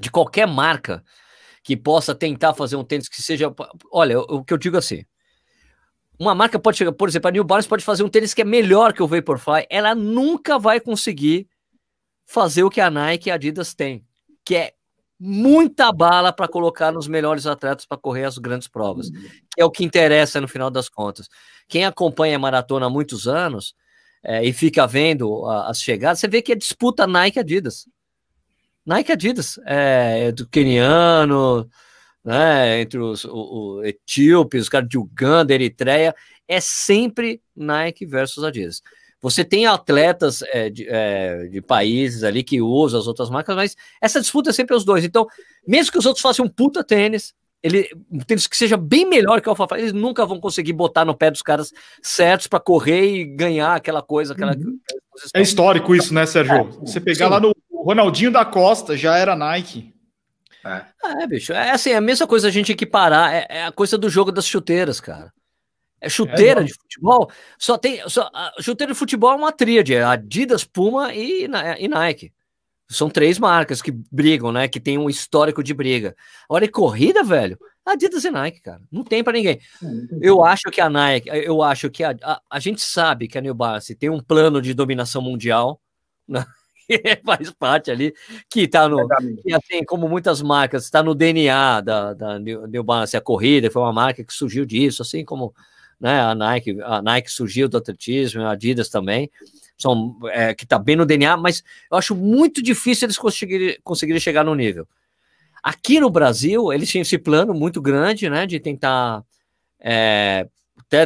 de 0.00 0.10
qualquer 0.10 0.46
marca 0.46 1.04
que 1.62 1.76
possa 1.76 2.14
tentar 2.14 2.54
fazer 2.54 2.76
um 2.76 2.84
tênis 2.84 3.10
que 3.10 3.20
seja. 3.20 3.54
Olha, 3.92 4.20
o 4.20 4.42
que 4.42 4.54
eu 4.54 4.58
digo 4.58 4.78
assim. 4.78 5.04
Uma 6.18 6.34
marca 6.34 6.58
pode 6.58 6.78
chegar, 6.78 6.92
por 6.92 7.10
exemplo, 7.10 7.28
a 7.28 7.30
New 7.30 7.44
Balance 7.44 7.68
pode 7.68 7.84
fazer 7.84 8.04
um 8.04 8.08
tênis 8.08 8.32
que 8.32 8.40
é 8.40 8.44
melhor 8.46 8.94
que 8.94 9.02
o 9.02 9.06
Vaporfly, 9.06 9.66
ela 9.68 9.94
nunca 9.94 10.58
vai 10.58 10.80
conseguir 10.80 11.46
fazer 12.26 12.62
o 12.62 12.70
que 12.70 12.80
a 12.80 12.90
Nike 12.90 13.28
e 13.28 13.32
a 13.32 13.34
Adidas 13.34 13.74
têm, 13.74 14.04
que 14.44 14.56
é 14.56 14.74
muita 15.18 15.92
bala 15.92 16.32
para 16.32 16.48
colocar 16.48 16.92
nos 16.92 17.06
melhores 17.06 17.46
atletas 17.46 17.86
para 17.86 17.96
correr 17.96 18.24
as 18.24 18.36
grandes 18.36 18.68
provas, 18.68 19.08
uhum. 19.08 19.28
que 19.54 19.60
é 19.60 19.64
o 19.64 19.70
que 19.70 19.84
interessa 19.84 20.40
no 20.40 20.48
final 20.48 20.70
das 20.70 20.88
contas. 20.88 21.28
Quem 21.68 21.84
acompanha 21.84 22.36
a 22.36 22.38
maratona 22.38 22.86
há 22.86 22.90
muitos 22.90 23.26
anos 23.26 23.74
é, 24.22 24.44
e 24.44 24.52
fica 24.52 24.86
vendo 24.86 25.46
a, 25.46 25.70
as 25.70 25.80
chegadas, 25.80 26.18
você 26.18 26.28
vê 26.28 26.42
que 26.42 26.52
é 26.52 26.56
disputa 26.56 27.06
Nike 27.06 27.38
Adidas. 27.38 27.86
Nike 28.84 29.12
Adidas, 29.12 29.58
é, 29.64 30.26
é 30.28 30.32
do 30.32 30.46
keniano, 30.46 31.68
né, 32.24 32.80
entre 32.80 32.98
os 32.98 33.24
o, 33.24 33.78
o 33.78 33.84
etíopes, 33.84 34.62
os 34.62 34.68
caras 34.68 34.88
de 34.88 34.98
Uganda, 34.98 35.54
Eritreia, 35.54 36.14
é 36.48 36.60
sempre 36.60 37.40
Nike 37.56 38.04
versus 38.04 38.44
Adidas. 38.44 38.82
Você 39.24 39.42
tem 39.42 39.64
atletas 39.64 40.42
é, 40.52 40.68
de, 40.68 40.86
é, 40.86 41.46
de, 41.46 41.62
países 41.62 42.22
ali 42.24 42.44
que 42.44 42.60
usam 42.60 43.00
as 43.00 43.06
outras 43.06 43.30
marcas, 43.30 43.56
mas 43.56 43.74
essa 43.98 44.20
disputa 44.20 44.50
é 44.50 44.52
sempre 44.52 44.76
os 44.76 44.84
dois. 44.84 45.02
Então, 45.02 45.26
mesmo 45.66 45.90
que 45.90 45.96
os 45.96 46.04
outros 46.04 46.20
façam 46.20 46.44
um 46.44 46.48
puta 46.48 46.84
tênis, 46.84 47.32
ele 47.62 47.88
tênis 48.26 48.46
que 48.46 48.54
seja 48.54 48.76
bem 48.76 49.08
melhor 49.08 49.40
que 49.40 49.48
o 49.48 49.56
Alpha 49.56 49.78
eles 49.78 49.94
nunca 49.94 50.26
vão 50.26 50.38
conseguir 50.38 50.74
botar 50.74 51.06
no 51.06 51.16
pé 51.16 51.30
dos 51.30 51.40
caras 51.40 51.72
certos 52.02 52.48
para 52.48 52.60
correr 52.60 53.14
e 53.16 53.24
ganhar 53.24 53.74
aquela 53.74 54.02
coisa. 54.02 54.34
Aquela... 54.34 54.52
Uhum. 54.52 54.78
É 55.34 55.40
histórico 55.40 55.94
isso, 55.94 56.12
né, 56.12 56.26
Sérgio? 56.26 56.54
É, 56.54 56.62
Você 56.86 57.00
pegar 57.00 57.24
sim. 57.24 57.30
lá 57.30 57.40
no 57.40 57.56
Ronaldinho 57.72 58.30
da 58.30 58.44
Costa, 58.44 58.94
já 58.94 59.16
era 59.16 59.34
Nike. 59.34 59.94
É. 60.66 61.22
é, 61.22 61.26
bicho. 61.26 61.54
É 61.54 61.70
assim, 61.70 61.92
é 61.92 61.96
a 61.96 62.00
mesma 62.02 62.26
coisa 62.26 62.48
a 62.48 62.50
gente 62.50 62.72
equiparar. 62.72 63.32
É, 63.32 63.46
é 63.48 63.64
a 63.64 63.72
coisa 63.72 63.96
do 63.96 64.10
jogo 64.10 64.30
das 64.30 64.46
chuteiras, 64.46 65.00
cara. 65.00 65.32
É 66.04 66.08
chuteira 66.08 66.60
é, 66.60 66.64
de 66.64 66.74
futebol. 66.74 67.30
Só 67.58 67.78
tem. 67.78 68.06
Só, 68.08 68.30
chuteira 68.60 68.92
de 68.92 68.98
futebol 68.98 69.32
é 69.32 69.36
uma 69.36 69.52
tríade: 69.52 69.94
é 69.94 70.02
Adidas, 70.02 70.64
Puma 70.64 71.14
e, 71.14 71.48
e 71.78 71.88
Nike. 71.88 72.32
São 72.88 73.08
três 73.08 73.38
marcas 73.38 73.80
que 73.80 73.90
brigam, 73.90 74.52
né? 74.52 74.68
Que 74.68 74.78
tem 74.78 74.98
um 74.98 75.08
histórico 75.08 75.62
de 75.62 75.72
briga. 75.72 76.14
Olha, 76.48 76.70
corrida, 76.70 77.24
velho. 77.24 77.58
Adidas 77.84 78.24
e 78.24 78.30
Nike, 78.30 78.60
cara. 78.60 78.80
Não 78.90 79.02
tem 79.02 79.24
para 79.24 79.32
ninguém. 79.32 79.58
Eu 80.20 80.44
acho 80.44 80.70
que 80.70 80.80
a 80.80 80.88
Nike, 80.88 81.28
eu 81.28 81.62
acho 81.62 81.90
que 81.90 82.04
a, 82.04 82.14
a, 82.22 82.40
a 82.50 82.58
gente 82.58 82.80
sabe 82.80 83.26
que 83.26 83.38
a 83.38 83.40
New 83.40 83.54
Balance 83.54 83.94
tem 83.94 84.10
um 84.10 84.20
plano 84.20 84.60
de 84.60 84.74
dominação 84.74 85.22
mundial. 85.22 85.80
Né? 86.26 86.42
faz 87.24 87.50
parte 87.50 87.90
ali, 87.90 88.14
que 88.50 88.68
tá 88.68 88.88
no. 88.88 89.06
Que, 89.42 89.54
assim, 89.54 89.84
como 89.84 90.08
muitas 90.08 90.42
marcas, 90.42 90.84
está 90.84 91.02
no 91.02 91.14
DNA 91.14 91.80
da, 91.80 92.14
da 92.14 92.38
New 92.38 92.82
Balance, 92.82 93.16
a 93.16 93.20
corrida, 93.20 93.70
foi 93.70 93.82
uma 93.82 93.92
marca 93.92 94.24
que 94.24 94.32
surgiu 94.32 94.64
disso, 94.64 95.02
assim 95.02 95.24
como 95.24 95.54
né, 96.00 96.20
a 96.20 96.34
Nike, 96.34 96.76
a 96.82 97.02
Nike 97.02 97.30
surgiu 97.30 97.68
do 97.68 97.76
atletismo, 97.76 98.42
a 98.42 98.52
Adidas 98.52 98.88
também, 98.88 99.30
são, 99.76 100.18
é, 100.26 100.54
que 100.54 100.64
está 100.64 100.78
bem 100.78 100.96
no 100.96 101.06
DNA, 101.06 101.36
mas 101.36 101.62
eu 101.90 101.96
acho 101.96 102.14
muito 102.14 102.62
difícil 102.62 103.06
eles 103.06 103.18
conseguirem, 103.18 103.78
conseguirem 103.82 104.20
chegar 104.20 104.44
no 104.44 104.54
nível. 104.54 104.86
Aqui 105.62 105.98
no 105.98 106.10
Brasil, 106.10 106.72
eles 106.72 106.88
tinham 106.88 107.02
esse 107.02 107.18
plano 107.18 107.54
muito 107.54 107.80
grande, 107.80 108.28
né, 108.28 108.46
de 108.46 108.60
tentar. 108.60 109.24
É, 109.80 110.48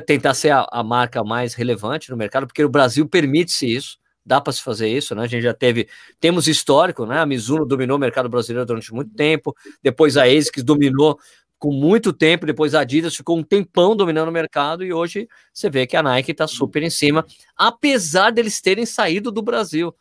tentar 0.06 0.34
ser 0.34 0.50
a, 0.50 0.66
a 0.70 0.82
marca 0.82 1.24
mais 1.24 1.54
relevante 1.54 2.10
no 2.10 2.16
mercado, 2.16 2.46
porque 2.46 2.62
o 2.62 2.68
Brasil 2.68 3.08
permite-se 3.08 3.72
isso 3.72 3.98
dá 4.28 4.42
para 4.42 4.52
se 4.52 4.62
fazer 4.62 4.88
isso, 4.88 5.14
né? 5.14 5.22
A 5.22 5.26
gente 5.26 5.42
já 5.42 5.54
teve, 5.54 5.88
temos 6.20 6.46
histórico, 6.46 7.06
né? 7.06 7.18
A 7.18 7.24
Mizuno 7.24 7.64
dominou 7.64 7.96
o 7.96 8.00
mercado 8.00 8.28
brasileiro 8.28 8.66
durante 8.66 8.92
muito 8.92 9.14
tempo, 9.14 9.56
depois 9.82 10.18
a 10.18 10.24
ASICS 10.24 10.62
dominou 10.62 11.18
com 11.58 11.72
muito 11.72 12.12
tempo, 12.12 12.46
depois 12.46 12.74
a 12.74 12.80
Adidas 12.80 13.16
ficou 13.16 13.36
um 13.36 13.42
tempão 13.42 13.96
dominando 13.96 14.28
o 14.28 14.32
mercado 14.32 14.84
e 14.84 14.92
hoje 14.92 15.28
você 15.52 15.68
vê 15.68 15.86
que 15.86 15.96
a 15.96 16.02
Nike 16.02 16.30
está 16.30 16.46
super 16.46 16.82
em 16.82 16.90
cima, 16.90 17.26
apesar 17.56 18.30
deles 18.30 18.60
terem 18.60 18.86
saído 18.86 19.32
do 19.32 19.42
Brasil. 19.42 19.94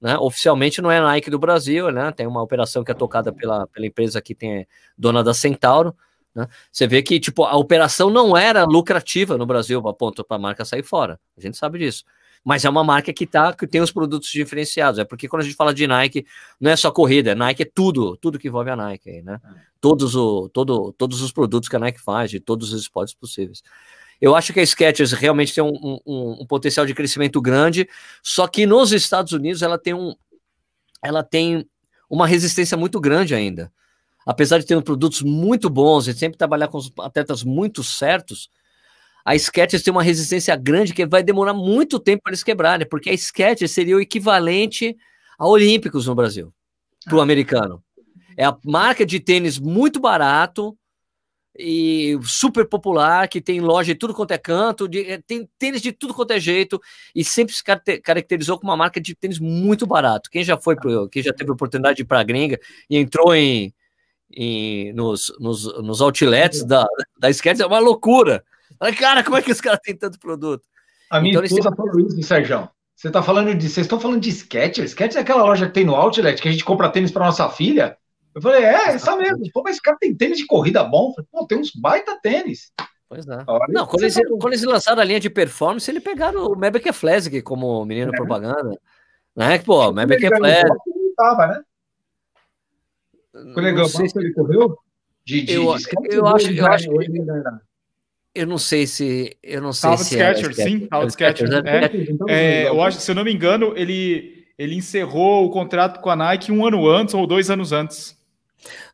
Né? 0.00 0.16
Oficialmente 0.18 0.80
não 0.80 0.90
é 0.90 1.00
Nike 1.00 1.30
do 1.30 1.38
Brasil, 1.38 1.90
né? 1.90 2.12
Tem 2.12 2.26
uma 2.26 2.42
operação 2.42 2.84
que 2.84 2.90
é 2.90 2.94
tocada 2.94 3.32
pela, 3.32 3.66
pela 3.68 3.86
empresa 3.86 4.20
que 4.20 4.34
tem 4.34 4.66
dona 4.96 5.24
da 5.24 5.32
Centauro. 5.32 5.96
Né? 6.34 6.46
Você 6.70 6.86
vê 6.86 7.02
que 7.02 7.18
tipo 7.18 7.44
a 7.44 7.56
operação 7.56 8.10
não 8.10 8.36
era 8.36 8.64
lucrativa 8.64 9.38
no 9.38 9.46
Brasil 9.46 9.86
a 9.88 9.94
ponto 9.94 10.22
para 10.24 10.36
a 10.36 10.40
marca 10.40 10.64
sair 10.64 10.82
fora. 10.82 11.18
A 11.36 11.40
gente 11.40 11.56
sabe 11.56 11.78
disso 11.78 12.04
mas 12.44 12.64
é 12.64 12.68
uma 12.68 12.84
marca 12.84 13.10
que, 13.12 13.26
tá, 13.26 13.54
que 13.54 13.66
tem 13.66 13.80
os 13.80 13.90
produtos 13.90 14.28
diferenciados. 14.28 15.00
É 15.00 15.04
porque 15.04 15.26
quando 15.26 15.40
a 15.40 15.44
gente 15.44 15.56
fala 15.56 15.72
de 15.72 15.86
Nike, 15.86 16.26
não 16.60 16.70
é 16.70 16.76
só 16.76 16.90
corrida, 16.90 17.30
é 17.30 17.34
Nike 17.34 17.62
é 17.62 17.70
tudo, 17.72 18.18
tudo 18.18 18.38
que 18.38 18.48
envolve 18.48 18.68
a 18.68 18.76
Nike, 18.76 19.22
né? 19.22 19.40
É. 19.42 19.48
Todos, 19.80 20.14
o, 20.14 20.50
todo, 20.50 20.92
todos 20.92 21.22
os 21.22 21.32
produtos 21.32 21.68
que 21.68 21.76
a 21.76 21.78
Nike 21.78 22.00
faz, 22.00 22.30
de 22.30 22.38
todos 22.38 22.72
os 22.72 22.82
esportes 22.82 23.14
possíveis. 23.14 23.62
Eu 24.20 24.36
acho 24.36 24.52
que 24.52 24.60
a 24.60 24.66
Skechers 24.66 25.12
realmente 25.12 25.54
tem 25.54 25.64
um, 25.64 26.00
um, 26.06 26.36
um, 26.40 26.46
potencial 26.46 26.84
de 26.84 26.94
crescimento 26.94 27.40
grande, 27.40 27.88
só 28.22 28.46
que 28.46 28.66
nos 28.66 28.92
Estados 28.92 29.32
Unidos 29.32 29.62
ela 29.62 29.78
tem, 29.78 29.94
um, 29.94 30.14
ela 31.02 31.22
tem 31.22 31.66
uma 32.08 32.26
resistência 32.26 32.76
muito 32.76 33.00
grande 33.00 33.34
ainda. 33.34 33.72
Apesar 34.26 34.58
de 34.58 34.66
ter 34.66 34.80
produtos 34.82 35.22
muito 35.22 35.68
bons 35.68 36.06
e 36.06 36.14
sempre 36.14 36.38
trabalhar 36.38 36.68
com 36.68 36.78
os 36.78 36.90
atletas 37.00 37.42
muito 37.42 37.82
certos, 37.82 38.48
a 39.24 39.34
Skechers 39.36 39.82
tem 39.82 39.90
uma 39.90 40.02
resistência 40.02 40.54
grande 40.54 40.92
que 40.92 41.06
vai 41.06 41.22
demorar 41.22 41.54
muito 41.54 41.98
tempo 41.98 42.24
para 42.24 42.30
eles 42.30 42.42
quebrarem, 42.42 42.86
porque 42.86 43.08
a 43.08 43.16
Skechers 43.16 43.70
seria 43.70 43.96
o 43.96 44.00
equivalente 44.00 44.96
a 45.38 45.48
Olímpicos 45.48 46.06
no 46.06 46.14
Brasil, 46.14 46.52
para 47.04 47.16
o 47.16 47.20
ah. 47.20 47.22
americano. 47.22 47.82
É 48.36 48.44
a 48.44 48.56
marca 48.64 49.06
de 49.06 49.18
tênis 49.20 49.58
muito 49.58 50.00
barato 50.00 50.76
e 51.56 52.18
super 52.22 52.68
popular, 52.68 53.28
que 53.28 53.40
tem 53.40 53.60
loja 53.60 53.94
de 53.94 53.98
tudo 53.98 54.12
quanto 54.12 54.32
é 54.32 54.38
canto, 54.38 54.88
de, 54.88 55.08
é, 55.08 55.22
tem 55.24 55.48
tênis 55.56 55.80
de 55.80 55.92
tudo 55.92 56.12
quanto 56.12 56.32
é 56.32 56.40
jeito, 56.40 56.80
e 57.14 57.24
sempre 57.24 57.54
se 57.54 57.62
caracterizou 58.02 58.58
como 58.58 58.72
uma 58.72 58.76
marca 58.76 59.00
de 59.00 59.14
tênis 59.14 59.38
muito 59.38 59.86
barato. 59.86 60.28
Quem 60.30 60.42
já 60.42 60.58
foi 60.58 60.74
pro, 60.74 61.08
quem 61.08 61.22
já 61.22 61.32
teve 61.32 61.50
a 61.50 61.54
oportunidade 61.54 61.96
de 61.96 62.02
ir 62.02 62.06
para 62.06 62.20
a 62.20 62.24
gringa 62.24 62.58
e 62.90 62.96
entrou 62.96 63.34
em, 63.34 63.72
em 64.32 64.92
nos, 64.92 65.32
nos, 65.38 65.64
nos 65.80 66.00
outlets 66.00 66.64
da, 66.64 66.84
da 67.18 67.32
Skechers, 67.32 67.60
é 67.60 67.66
uma 67.66 67.78
loucura. 67.78 68.44
Cara, 68.92 69.24
como 69.24 69.36
é 69.36 69.42
que 69.42 69.52
os 69.52 69.60
caras 69.60 69.80
têm 69.82 69.96
tanto 69.96 70.18
produto? 70.18 70.64
A 71.10 71.20
minha 71.20 71.34
então, 71.34 71.44
esposa 71.44 71.74
falou 71.74 72.00
isso, 72.00 72.22
Sérgio. 72.22 72.68
Você 72.94 73.10
tá 73.10 73.22
falando 73.22 73.54
de. 73.54 73.68
Vocês 73.68 73.84
estão 73.84 74.00
falando 74.00 74.20
de 74.20 74.30
Skechers? 74.30 74.90
Skechers 74.90 75.16
é 75.16 75.20
aquela 75.20 75.42
loja 75.44 75.66
que 75.66 75.72
tem 75.72 75.84
no 75.84 75.94
Outlet 75.94 76.40
que 76.40 76.48
a 76.48 76.52
gente 76.52 76.64
compra 76.64 76.88
tênis 76.88 77.10
para 77.10 77.26
nossa 77.26 77.48
filha? 77.48 77.96
Eu 78.34 78.42
falei, 78.42 78.64
é, 78.64 78.88
essa 78.88 79.16
mesmo. 79.16 79.42
Pô, 79.52 79.62
mas 79.62 79.74
esse 79.74 79.82
cara 79.82 79.96
tem 80.00 80.14
tênis 80.14 80.38
de 80.38 80.46
corrida 80.46 80.82
bom. 80.82 81.12
falei, 81.12 81.28
Pô, 81.30 81.46
tem 81.46 81.58
uns 81.58 81.72
baita 81.72 82.18
tênis. 82.20 82.72
Pois 83.08 83.26
é. 83.28 83.44
Olha, 83.46 83.66
não, 83.68 83.86
quando 83.86 84.02
eles, 84.02 84.14
tá 84.14 84.22
quando 84.28 84.52
eles, 84.52 84.64
lançaram 84.64 85.00
a 85.00 85.04
linha 85.04 85.20
de 85.20 85.30
performance, 85.30 85.88
eles 85.90 86.02
pegaram 86.02 86.46
o 86.46 86.56
Mavic 86.56 86.92
Flash 86.92 87.28
como 87.44 87.84
menino 87.84 88.12
é. 88.12 88.16
propaganda. 88.16 88.78
Né? 89.36 89.58
Pô, 89.58 89.88
o 89.88 89.92
Mavic 89.92 90.26
Flash. 90.26 90.64
Tava, 91.16 91.46
né? 91.46 91.62
Quando 93.52 93.68
ele, 93.68 93.88
se... 93.88 94.18
ele 94.18 94.32
correu? 94.32 94.78
De, 95.24 95.42
de, 95.42 95.54
eu, 95.54 95.76
de 95.76 96.16
eu, 96.16 96.26
acho, 96.26 96.50
eu 96.50 96.66
acho 96.66 96.88
que 96.88 97.08
eu 98.34 98.46
não 98.46 98.58
sei 98.58 98.86
se. 98.86 99.36
Eu 99.42 99.62
não 99.62 99.72
sei 99.72 99.96
se. 99.98 100.14
Sketcher, 100.14 100.54
sim, 100.54 100.80
Tava 100.86 101.06
Sketcher. 101.06 101.48
É, 102.28 102.64
é, 102.64 102.68
eu 102.68 102.82
acho, 102.82 103.00
se 103.00 103.10
eu 103.10 103.14
não 103.14 103.24
me 103.24 103.32
engano, 103.32 103.72
ele, 103.76 104.44
ele 104.58 104.74
encerrou 104.74 105.44
o 105.44 105.50
contrato 105.50 106.00
com 106.00 106.10
a 106.10 106.16
Nike 106.16 106.50
um 106.50 106.66
ano 106.66 106.88
antes 106.88 107.14
ou 107.14 107.26
dois 107.26 107.50
anos 107.50 107.72
antes. 107.72 108.18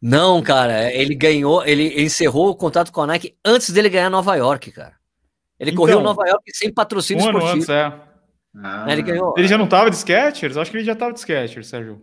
Não, 0.03 0.43
cara, 0.43 0.93
ele 0.93 1.15
ganhou, 1.15 1.65
ele 1.65 2.03
encerrou 2.03 2.51
o 2.51 2.55
contrato 2.55 2.93
com 2.93 3.03
a 3.03 3.07
Nike 3.07 3.35
antes 3.45 3.71
dele 3.71 3.89
ganhar 3.89 4.11
Nova 4.11 4.35
York, 4.35 4.73
cara. 4.73 4.95
Ele 5.59 5.71
então, 5.71 5.83
correu 5.83 6.01
Nova 6.01 6.27
York 6.27 6.45
sem 6.53 6.73
patrocínio 6.73 7.25
um 7.25 7.29
ano 7.29 7.39
esportivo. 7.39 7.57
Antes, 7.57 7.69
é. 7.69 7.93
Ah. 8.63 8.87
Ele 8.89 9.03
ganhou. 9.03 9.35
Ele 9.37 9.47
já 9.47 9.57
não 9.57 9.67
estava 9.67 9.91
de 9.91 9.97
Skechers? 9.97 10.57
Acho 10.57 10.71
que 10.71 10.79
ele 10.79 10.85
já 10.85 10.93
estava 10.93 11.13
de 11.13 11.21
Skechers, 11.21 11.69
Sérgio. 11.69 12.03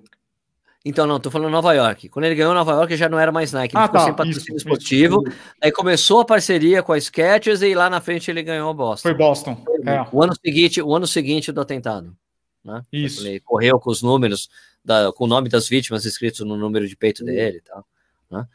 Então, 0.85 1.05
não, 1.05 1.19
tô 1.19 1.29
falando 1.29 1.51
Nova 1.51 1.73
York. 1.73 2.07
Quando 2.09 2.25
ele 2.25 2.35
ganhou 2.35 2.53
Nova 2.53 2.71
York, 2.71 2.95
já 2.95 3.09
não 3.09 3.19
era 3.19 3.31
mais 3.31 3.51
Nike, 3.51 3.75
ele 3.75 3.83
ah, 3.83 3.87
ficou 3.87 3.99
tá, 3.99 4.05
sem 4.05 4.15
patrocínio 4.15 4.57
isso, 4.57 4.57
esportivo. 4.57 5.23
Isso. 5.27 5.37
Aí 5.61 5.71
começou 5.71 6.21
a 6.21 6.25
parceria 6.25 6.81
com 6.81 6.93
a 6.93 6.99
Skechers 6.99 7.61
e 7.61 7.73
lá 7.73 7.89
na 7.89 7.99
frente 7.99 8.31
ele 8.31 8.41
ganhou 8.41 8.73
Boston. 8.73 9.09
Foi 9.09 9.17
Boston. 9.17 9.63
É. 9.85 10.05
O 10.11 10.23
ano 10.23 10.33
seguinte, 10.43 10.81
o 10.81 10.95
ano 10.95 11.05
seguinte 11.05 11.51
do 11.51 11.59
atentado. 11.59 12.15
Né? 12.63 12.81
Isso. 12.91 13.25
Ele 13.25 13.39
correu 13.41 13.79
com 13.79 13.89
os 13.89 14.01
números, 14.01 14.49
da, 14.83 15.11
com 15.11 15.25
o 15.25 15.27
nome 15.27 15.49
das 15.49 15.67
vítimas 15.67 16.05
escritos 16.05 16.41
no 16.41 16.55
número 16.55 16.87
de 16.87 16.95
peito 16.95 17.23
dele 17.23 17.57
e 17.57 17.61
tal. 17.61 17.85
Né? 18.29 18.45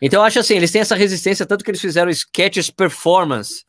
Então, 0.00 0.20
eu 0.20 0.24
acho 0.24 0.40
assim, 0.40 0.56
eles 0.56 0.70
têm 0.70 0.80
essa 0.80 0.96
resistência, 0.96 1.46
tanto 1.46 1.64
que 1.64 1.70
eles 1.70 1.80
fizeram 1.80 2.10
Sketches 2.10 2.70
Performance. 2.70 3.64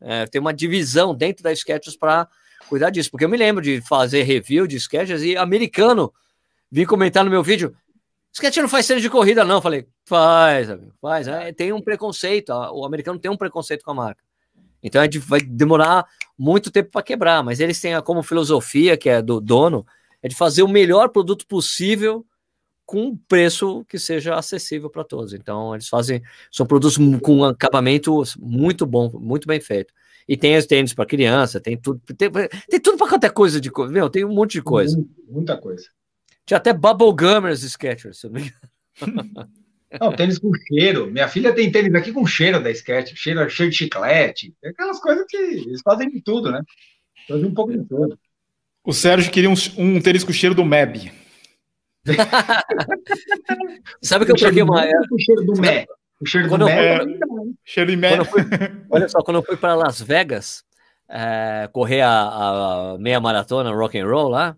É, 0.00 0.26
tem 0.26 0.40
uma 0.40 0.52
divisão 0.52 1.14
dentro 1.14 1.44
da 1.44 1.52
Sketches 1.52 1.96
para 1.96 2.26
cuidar 2.68 2.90
disso, 2.90 3.10
porque 3.10 3.24
eu 3.24 3.28
me 3.28 3.36
lembro 3.36 3.62
de 3.62 3.80
fazer 3.80 4.22
review 4.24 4.66
de 4.66 4.76
Sketches 4.76 5.22
e 5.22 5.36
americano 5.36 6.12
vim 6.70 6.84
comentar 6.84 7.24
no 7.24 7.30
meu 7.30 7.42
vídeo. 7.42 7.74
Sketch 8.32 8.58
não 8.58 8.68
faz 8.68 8.86
cena 8.86 9.00
de 9.00 9.10
corrida, 9.10 9.44
não. 9.44 9.60
Falei, 9.60 9.86
faz, 10.04 10.70
amigo, 10.70 10.92
faz. 11.00 11.26
É, 11.26 11.52
tem 11.52 11.72
um 11.72 11.80
preconceito. 11.80 12.50
O 12.50 12.84
americano 12.84 13.18
tem 13.18 13.30
um 13.30 13.36
preconceito 13.36 13.84
com 13.84 13.90
a 13.90 13.94
marca. 13.94 14.22
Então 14.82 15.00
a 15.00 15.04
gente 15.04 15.18
vai 15.18 15.40
demorar 15.40 16.06
muito 16.38 16.70
tempo 16.70 16.90
para 16.90 17.02
quebrar, 17.02 17.42
mas 17.42 17.60
eles 17.60 17.80
têm 17.80 18.00
como 18.02 18.22
filosofia, 18.22 18.96
que 18.96 19.08
é 19.08 19.20
do 19.20 19.40
dono, 19.40 19.84
é 20.22 20.28
de 20.28 20.34
fazer 20.34 20.62
o 20.62 20.68
melhor 20.68 21.10
produto 21.10 21.46
possível 21.46 22.24
com 22.86 23.02
um 23.02 23.16
preço 23.16 23.84
que 23.84 23.98
seja 23.98 24.34
acessível 24.34 24.88
para 24.88 25.04
todos. 25.04 25.34
Então 25.34 25.74
eles 25.74 25.88
fazem, 25.88 26.22
são 26.50 26.66
produtos 26.66 26.96
com 27.22 27.36
um 27.36 27.44
acabamento 27.44 28.22
muito 28.38 28.86
bom, 28.86 29.10
muito 29.14 29.46
bem 29.46 29.60
feito. 29.60 29.92
E 30.26 30.36
tem 30.36 30.56
os 30.56 30.66
tênis 30.66 30.94
para 30.94 31.06
criança, 31.06 31.60
tem 31.60 31.76
tudo, 31.76 32.00
tem, 32.16 32.30
tem 32.68 32.80
tudo 32.80 32.96
para 32.96 33.08
qualquer 33.08 33.32
coisa 33.32 33.60
de 33.60 33.70
coisa, 33.70 34.10
tem 34.10 34.24
um 34.24 34.32
monte 34.32 34.52
de 34.52 34.62
coisa. 34.62 35.02
Muita 35.28 35.56
coisa. 35.56 35.88
Tinha 36.46 36.58
até 36.58 36.72
Bubble 36.72 37.14
Gummers 37.14 37.62
Skechers, 37.62 38.20
se 38.20 38.26
não 38.26 38.34
me 38.34 38.40
engano. 38.42 39.50
Não, 39.98 40.12
tênis 40.12 40.38
com 40.38 40.52
cheiro. 40.54 41.10
Minha 41.10 41.26
filha 41.26 41.52
tem 41.52 41.72
tênis 41.72 41.92
aqui 41.94 42.12
com 42.12 42.24
cheiro 42.24 42.62
da 42.62 42.70
Sketch, 42.70 43.12
cheiro, 43.16 43.50
cheiro 43.50 43.72
de 43.72 43.76
chiclete. 43.76 44.54
É 44.62 44.68
aquelas 44.68 45.00
coisas 45.00 45.24
que 45.28 45.36
eles 45.36 45.80
fazem 45.82 46.08
de 46.08 46.22
tudo, 46.22 46.52
né? 46.52 46.62
Fazem 47.26 47.46
um 47.46 47.54
pouco 47.54 47.72
de 47.72 47.84
tudo. 47.84 48.16
O 48.84 48.92
Sérgio 48.92 49.32
queria 49.32 49.50
um, 49.50 49.54
um 49.78 50.00
tênis 50.00 50.22
com 50.22 50.32
cheiro 50.32 50.54
do 50.54 50.64
Meb. 50.64 51.10
Sabe 54.00 54.24
que 54.24 54.32
eu 54.32 54.36
troquei 54.36 54.62
uma. 54.62 54.86
O 55.10 55.18
cheiro 55.18 55.44
do 55.44 55.60
Meb. 55.60 55.86
O 56.20 56.26
cheiro 56.26 56.48
do 56.48 56.64
Meb. 56.64 56.78
É, 56.78 57.04
cheiro 57.64 57.90
de 57.90 57.96
Meb. 57.96 58.20
Olha 58.90 59.08
só, 59.08 59.18
quando 59.22 59.38
eu 59.38 59.42
fui 59.42 59.56
para 59.56 59.74
Las 59.74 60.00
Vegas, 60.00 60.62
é, 61.08 61.68
correr 61.72 62.02
a, 62.02 62.92
a, 62.92 62.98
meia 62.98 63.20
maratona 63.20 63.72
rock 63.72 63.98
and 63.98 64.06
roll 64.06 64.28
lá, 64.28 64.56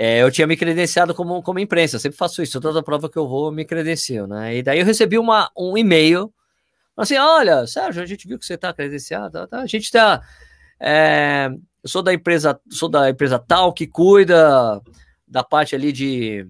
é, 0.00 0.22
eu 0.22 0.30
tinha 0.30 0.46
me 0.46 0.56
credenciado 0.56 1.12
como, 1.12 1.42
como 1.42 1.58
imprensa. 1.58 1.96
Eu 1.96 2.00
sempre 2.00 2.16
faço 2.16 2.40
isso, 2.40 2.60
toda 2.60 2.84
prova 2.84 3.10
que 3.10 3.18
eu 3.18 3.26
vou, 3.26 3.46
eu 3.46 3.52
me 3.52 3.64
credencio, 3.64 4.28
né? 4.28 4.56
E 4.56 4.62
daí 4.62 4.78
eu 4.78 4.86
recebi 4.86 5.18
uma, 5.18 5.50
um 5.58 5.76
e-mail 5.76 6.32
assim: 6.96 7.16
olha, 7.16 7.66
Sérgio, 7.66 8.00
a 8.00 8.06
gente 8.06 8.28
viu 8.28 8.38
que 8.38 8.46
você 8.46 8.54
está 8.54 8.72
credenciado, 8.72 9.32
tá, 9.32 9.46
tá, 9.48 9.58
a 9.58 9.66
gente 9.66 9.86
está. 9.86 10.22
É, 10.78 11.50
eu 11.82 11.88
sou 11.90 12.00
da 12.00 12.14
empresa, 12.14 12.60
sou 12.70 12.88
da 12.88 13.10
empresa 13.10 13.40
tal 13.40 13.72
que 13.72 13.88
cuida 13.88 14.80
da 15.26 15.42
parte 15.42 15.74
ali 15.74 15.90
de, 15.90 16.48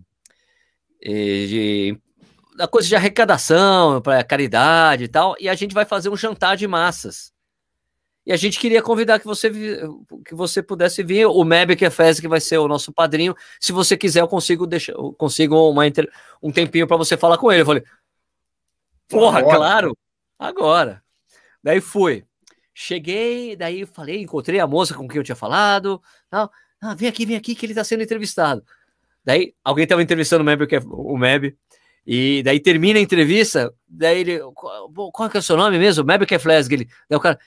de 1.02 1.98
da 2.54 2.68
coisa 2.68 2.86
de 2.86 2.96
arrecadação 2.96 4.02
para 4.02 4.22
caridade 4.22 5.04
e 5.04 5.08
tal, 5.08 5.34
e 5.40 5.48
a 5.48 5.54
gente 5.54 5.72
vai 5.72 5.86
fazer 5.86 6.10
um 6.10 6.16
jantar 6.16 6.54
de 6.54 6.68
massas. 6.68 7.32
E 8.28 8.32
a 8.32 8.36
gente 8.36 8.60
queria 8.60 8.82
convidar 8.82 9.18
que 9.18 9.24
você 9.24 9.50
que 10.22 10.34
você 10.34 10.62
pudesse 10.62 11.02
vir, 11.02 11.24
o 11.24 11.42
Meb 11.44 11.74
que 11.74 11.86
é 11.86 11.88
Fez, 11.88 12.20
que 12.20 12.28
vai 12.28 12.42
ser 12.42 12.58
o 12.58 12.68
nosso 12.68 12.92
padrinho. 12.92 13.34
Se 13.58 13.72
você 13.72 13.96
quiser, 13.96 14.20
eu 14.20 14.28
consigo 14.28 14.66
deixar, 14.66 14.92
eu 14.92 15.14
consigo 15.14 15.56
uma, 15.70 15.84
um 16.42 16.52
tempinho 16.52 16.86
para 16.86 16.98
você 16.98 17.16
falar 17.16 17.38
com 17.38 17.50
ele. 17.50 17.62
Eu 17.62 17.66
falei, 17.66 17.82
porra, 19.08 19.38
agora. 19.38 19.56
claro, 19.56 19.98
agora. 20.38 21.02
Daí 21.64 21.80
fui. 21.80 22.22
Cheguei, 22.74 23.56
daí 23.56 23.86
falei, 23.86 24.20
encontrei 24.20 24.60
a 24.60 24.66
moça 24.66 24.92
com 24.92 25.08
quem 25.08 25.16
eu 25.16 25.24
tinha 25.24 25.34
falado. 25.34 25.98
Não, 26.30 26.50
ah, 26.82 26.94
vem 26.94 27.08
aqui, 27.08 27.24
vem 27.24 27.34
aqui, 27.34 27.54
que 27.54 27.64
ele 27.64 27.72
está 27.72 27.82
sendo 27.82 28.02
entrevistado. 28.02 28.62
Daí 29.24 29.54
alguém 29.64 29.84
estava 29.84 30.02
entrevistando 30.02 30.42
o 30.42 30.44
Meb, 30.44 30.66
que 30.66 30.76
é 30.76 30.80
o 30.84 31.16
Meb. 31.16 31.56
E 32.06 32.42
daí 32.42 32.60
termina 32.60 32.98
a 32.98 33.02
entrevista, 33.02 33.72
daí 33.86 34.20
ele, 34.20 34.38
qual, 34.54 35.12
qual 35.12 35.30
é, 35.30 35.36
é 35.36 35.38
o 35.38 35.42
seu 35.42 35.56
nome 35.56 35.78
mesmo? 35.78 36.04
Meb 36.04 36.26
que 36.26 36.34
é 36.34 36.38
Flesg. 36.38 36.86
Daí 37.08 37.16
o 37.16 37.20
cara, 37.20 37.38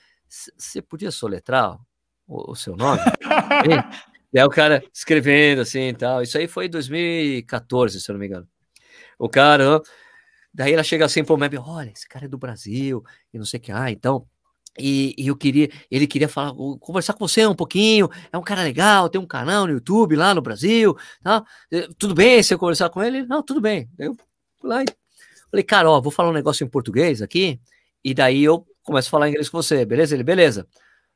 você 0.56 0.80
podia 0.80 1.10
soletrar 1.10 1.78
o, 2.26 2.52
o 2.52 2.54
seu 2.54 2.76
nome? 2.76 3.00
Daí 4.32 4.44
o 4.44 4.48
cara 4.48 4.82
escrevendo 4.92 5.60
assim 5.60 5.88
e 5.88 5.94
tal. 5.94 6.22
Isso 6.22 6.38
aí 6.38 6.48
foi 6.48 6.66
em 6.66 6.70
2014, 6.70 8.00
se 8.00 8.10
eu 8.10 8.14
não 8.14 8.20
me 8.20 8.26
engano. 8.26 8.48
O 9.18 9.28
cara, 9.28 9.82
daí 10.52 10.72
ela 10.72 10.82
chega 10.82 11.04
assim 11.04 11.22
pro 11.22 11.36
Meb, 11.36 11.58
olha, 11.58 11.90
esse 11.90 12.08
cara 12.08 12.24
é 12.24 12.28
do 12.28 12.38
Brasil, 12.38 13.04
e 13.32 13.38
não 13.38 13.44
sei 13.44 13.58
o 13.58 13.62
que, 13.62 13.70
ah, 13.70 13.90
então. 13.90 14.26
E, 14.78 15.14
e, 15.18 15.26
eu 15.26 15.36
queria, 15.36 15.68
ele 15.90 16.06
queria 16.06 16.28
falar, 16.28 16.54
conversar 16.80 17.12
com 17.12 17.28
você 17.28 17.46
um 17.46 17.54
pouquinho. 17.54 18.08
É 18.32 18.38
um 18.38 18.42
cara 18.42 18.62
legal, 18.62 19.10
tem 19.10 19.20
um 19.20 19.26
canal 19.26 19.66
no 19.66 19.74
YouTube 19.74 20.16
lá 20.16 20.34
no 20.34 20.40
Brasil. 20.40 20.96
Tá? 21.22 21.44
Tudo 21.98 22.14
bem 22.14 22.42
se 22.42 22.54
eu 22.54 22.58
conversar 22.58 22.88
com 22.88 23.02
ele? 23.02 23.26
Não, 23.26 23.42
tudo 23.42 23.60
bem. 23.60 23.90
Eu 23.98 24.16
fui 24.58 24.70
lá 24.70 24.82
e 24.82 24.86
falei, 25.50 25.62
cara, 25.62 25.90
ó, 25.90 26.00
vou 26.00 26.10
falar 26.10 26.30
um 26.30 26.32
negócio 26.32 26.64
em 26.64 26.70
português 26.70 27.20
aqui. 27.20 27.60
E 28.02 28.14
daí 28.14 28.42
eu 28.42 28.66
começo 28.82 29.08
a 29.08 29.10
falar 29.10 29.28
inglês 29.28 29.48
com 29.48 29.60
você, 29.60 29.84
beleza? 29.84 30.14
Ele, 30.14 30.24
beleza. 30.24 30.66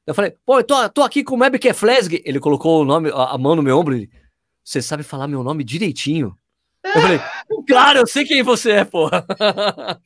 Eu 0.07 0.15
falei, 0.15 0.37
pô, 0.45 0.61
eu 0.61 0.65
tô, 0.65 0.89
tô 0.89 1.03
aqui 1.03 1.25
com 1.25 1.35
o 1.35 1.39
Meb 1.39 1.59
que 1.59 1.69
é. 1.69 1.75
Ele 2.25 2.39
colocou 2.39 2.83
o 2.83 2.85
nome, 2.85 3.11
a, 3.11 3.33
a 3.33 3.39
mão 3.39 3.57
no 3.57 3.63
meu 3.63 3.77
ombro. 3.79 3.95
Ele, 3.95 4.11
você 4.63 4.81
sabe 4.81 5.03
falar 5.03 5.27
meu 5.27 5.43
nome 5.43 5.65
direitinho? 5.65 6.37
Eu 6.85 7.01
falei, 7.01 7.21
claro, 7.67 7.99
eu 7.99 8.07
sei 8.07 8.25
quem 8.25 8.43
você 8.43 8.73
é, 8.73 8.85
porra. 8.85 9.27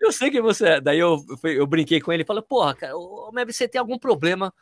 eu 0.00 0.12
sei 0.12 0.30
quem 0.30 0.40
você 0.40 0.66
é. 0.66 0.80
Daí 0.80 0.98
eu, 0.98 1.20
eu 1.44 1.66
brinquei 1.66 2.00
com 2.00 2.12
ele 2.12 2.22
e 2.22 2.26
falei, 2.26 2.42
porra, 2.42 2.74
cara, 2.74 2.96
o 2.96 3.30
Meb, 3.32 3.52
você 3.52 3.66
tem 3.66 3.80
algum 3.80 3.98
problema 3.98 4.54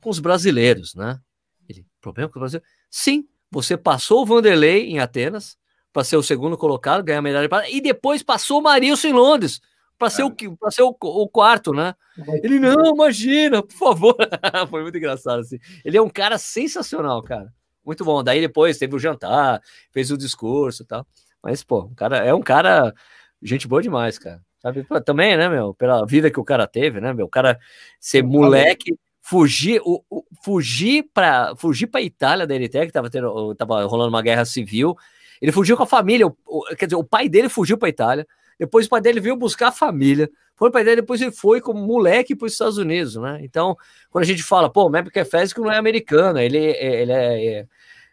com 0.00 0.08
os 0.08 0.18
brasileiros, 0.18 0.94
né? 0.94 1.20
Ele, 1.68 1.84
problema 2.00 2.30
com 2.30 2.38
os 2.38 2.40
brasileiros? 2.40 2.68
Sim, 2.90 3.28
você 3.50 3.76
passou 3.76 4.22
o 4.22 4.26
Vanderlei 4.26 4.86
em 4.86 5.00
Atenas 5.00 5.58
para 5.92 6.04
ser 6.04 6.16
o 6.16 6.22
segundo 6.22 6.56
colocado, 6.56 7.04
ganhar 7.04 7.18
a 7.18 7.22
medalha 7.22 7.42
de 7.42 7.48
prata, 7.48 7.68
e 7.68 7.80
depois 7.80 8.22
passou 8.22 8.60
o 8.60 8.62
Marilson 8.62 9.08
em 9.08 9.12
Londres 9.12 9.60
para 10.00 10.08
ser, 10.08 10.22
o, 10.22 10.56
pra 10.56 10.70
ser 10.70 10.82
o, 10.82 10.96
o, 10.98 11.28
quarto, 11.28 11.74
né? 11.74 11.94
Ele, 12.42 12.58
não, 12.58 12.94
imagina, 12.94 13.62
por 13.62 13.74
favor. 13.74 14.16
Foi 14.70 14.80
muito 14.80 14.96
engraçado, 14.96 15.40
assim. 15.40 15.58
Ele 15.84 15.98
é 15.98 16.00
um 16.00 16.08
cara 16.08 16.38
sensacional, 16.38 17.22
cara. 17.22 17.52
Muito 17.84 18.02
bom. 18.02 18.24
Daí 18.24 18.40
depois 18.40 18.78
teve 18.78 18.96
o 18.96 18.98
jantar, 18.98 19.60
fez 19.92 20.10
o 20.10 20.16
discurso 20.16 20.84
e 20.84 20.86
tal. 20.86 21.06
Mas, 21.42 21.62
pô, 21.62 21.82
um 21.82 21.94
cara, 21.94 22.16
é 22.16 22.32
um 22.32 22.40
cara, 22.40 22.94
gente 23.42 23.68
boa 23.68 23.82
demais, 23.82 24.18
cara. 24.18 24.40
Sabe? 24.62 24.84
Pô, 24.84 24.98
também, 25.02 25.36
né, 25.36 25.50
meu? 25.50 25.74
Pela 25.74 26.06
vida 26.06 26.30
que 26.30 26.40
o 26.40 26.44
cara 26.44 26.66
teve, 26.66 26.98
né, 26.98 27.12
meu? 27.12 27.26
O 27.26 27.30
cara 27.30 27.58
ser 28.00 28.22
moleque, 28.22 28.98
fugir, 29.20 29.82
o, 29.84 30.02
o, 30.08 30.24
fugir 30.42 31.10
para 31.12 31.54
fugir 31.56 31.88
para 31.88 32.00
Itália 32.00 32.46
da 32.46 32.54
Eritreia, 32.54 32.86
que 32.86 32.92
tava, 32.92 33.10
tendo, 33.10 33.54
tava 33.54 33.84
rolando 33.84 34.08
uma 34.08 34.22
guerra 34.22 34.46
civil. 34.46 34.96
Ele 35.42 35.52
fugiu 35.52 35.76
com 35.76 35.82
a 35.82 35.86
família, 35.86 36.26
o, 36.26 36.64
quer 36.74 36.86
dizer, 36.86 36.96
o 36.96 37.04
pai 37.04 37.28
dele 37.28 37.50
fugiu 37.50 37.76
para 37.76 37.90
Itália 37.90 38.26
depois 38.60 38.84
o 38.84 38.90
pai 38.90 39.00
dele 39.00 39.20
veio 39.20 39.34
buscar 39.34 39.68
a 39.68 39.72
família. 39.72 40.30
Foi 40.54 40.68
o 40.68 40.72
pai 40.72 40.84
dele, 40.84 41.00
depois 41.00 41.18
ele 41.22 41.32
foi 41.32 41.62
como 41.62 41.80
moleque 41.80 42.36
para 42.36 42.44
os 42.44 42.52
Estados 42.52 42.76
Unidos, 42.76 43.16
né? 43.16 43.40
Então, 43.42 43.74
quando 44.10 44.24
a 44.24 44.26
gente 44.26 44.42
fala, 44.42 44.68
pô, 44.70 44.84
o 44.86 44.90
Matt 44.90 45.08
Kefes 45.08 45.54
não 45.56 45.72
é 45.72 45.78
americano, 45.78 46.38
ele, 46.38 46.58
ele 46.58 47.10
é, 47.10 47.46
é, 47.46 47.66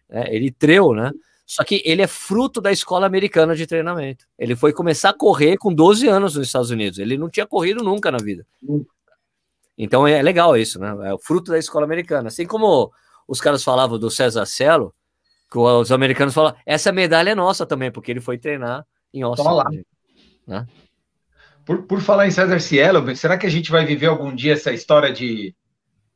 é, 0.09 0.33
ele 0.33 0.49
treu, 0.49 0.93
né? 0.93 1.11
Só 1.45 1.65
que 1.65 1.81
ele 1.83 2.01
é 2.01 2.07
fruto 2.07 2.61
da 2.61 2.71
escola 2.71 3.05
americana 3.05 3.57
de 3.57 3.67
treinamento. 3.67 4.25
Ele 4.39 4.55
foi 4.55 4.71
começar 4.71 5.09
a 5.09 5.13
correr 5.13 5.57
com 5.57 5.73
12 5.73 6.07
anos 6.07 6.35
nos 6.35 6.47
Estados 6.47 6.69
Unidos. 6.69 6.97
Ele 6.97 7.17
não 7.17 7.29
tinha 7.29 7.45
corrido 7.45 7.83
nunca 7.83 8.09
na 8.09 8.17
vida. 8.17 8.45
Então 9.77 10.07
é 10.07 10.21
legal 10.21 10.55
isso, 10.55 10.79
né? 10.79 10.95
É 11.09 11.13
o 11.13 11.19
fruto 11.19 11.51
da 11.51 11.59
escola 11.59 11.85
americana. 11.85 12.29
Assim 12.29 12.45
como 12.45 12.89
os 13.27 13.41
caras 13.41 13.65
falavam 13.65 13.99
do 13.99 14.09
César 14.09 14.45
Cielo, 14.45 14.93
que 15.51 15.57
os 15.57 15.91
americanos 15.91 16.33
falam, 16.33 16.55
essa 16.65 16.93
medalha 16.93 17.31
é 17.31 17.35
nossa 17.35 17.65
também, 17.65 17.91
porque 17.91 18.11
ele 18.11 18.21
foi 18.21 18.37
treinar 18.37 18.85
em 19.13 19.23
Austin. 19.23 19.43
Né? 20.47 20.65
Por, 21.65 21.83
por 21.83 22.01
falar 22.01 22.27
em 22.27 22.31
César 22.31 22.59
Cielo, 22.59 23.15
será 23.15 23.37
que 23.37 23.45
a 23.45 23.49
gente 23.49 23.69
vai 23.69 23.85
viver 23.85 24.05
algum 24.05 24.33
dia 24.33 24.53
essa 24.53 24.71
história 24.71 25.11
de, 25.11 25.53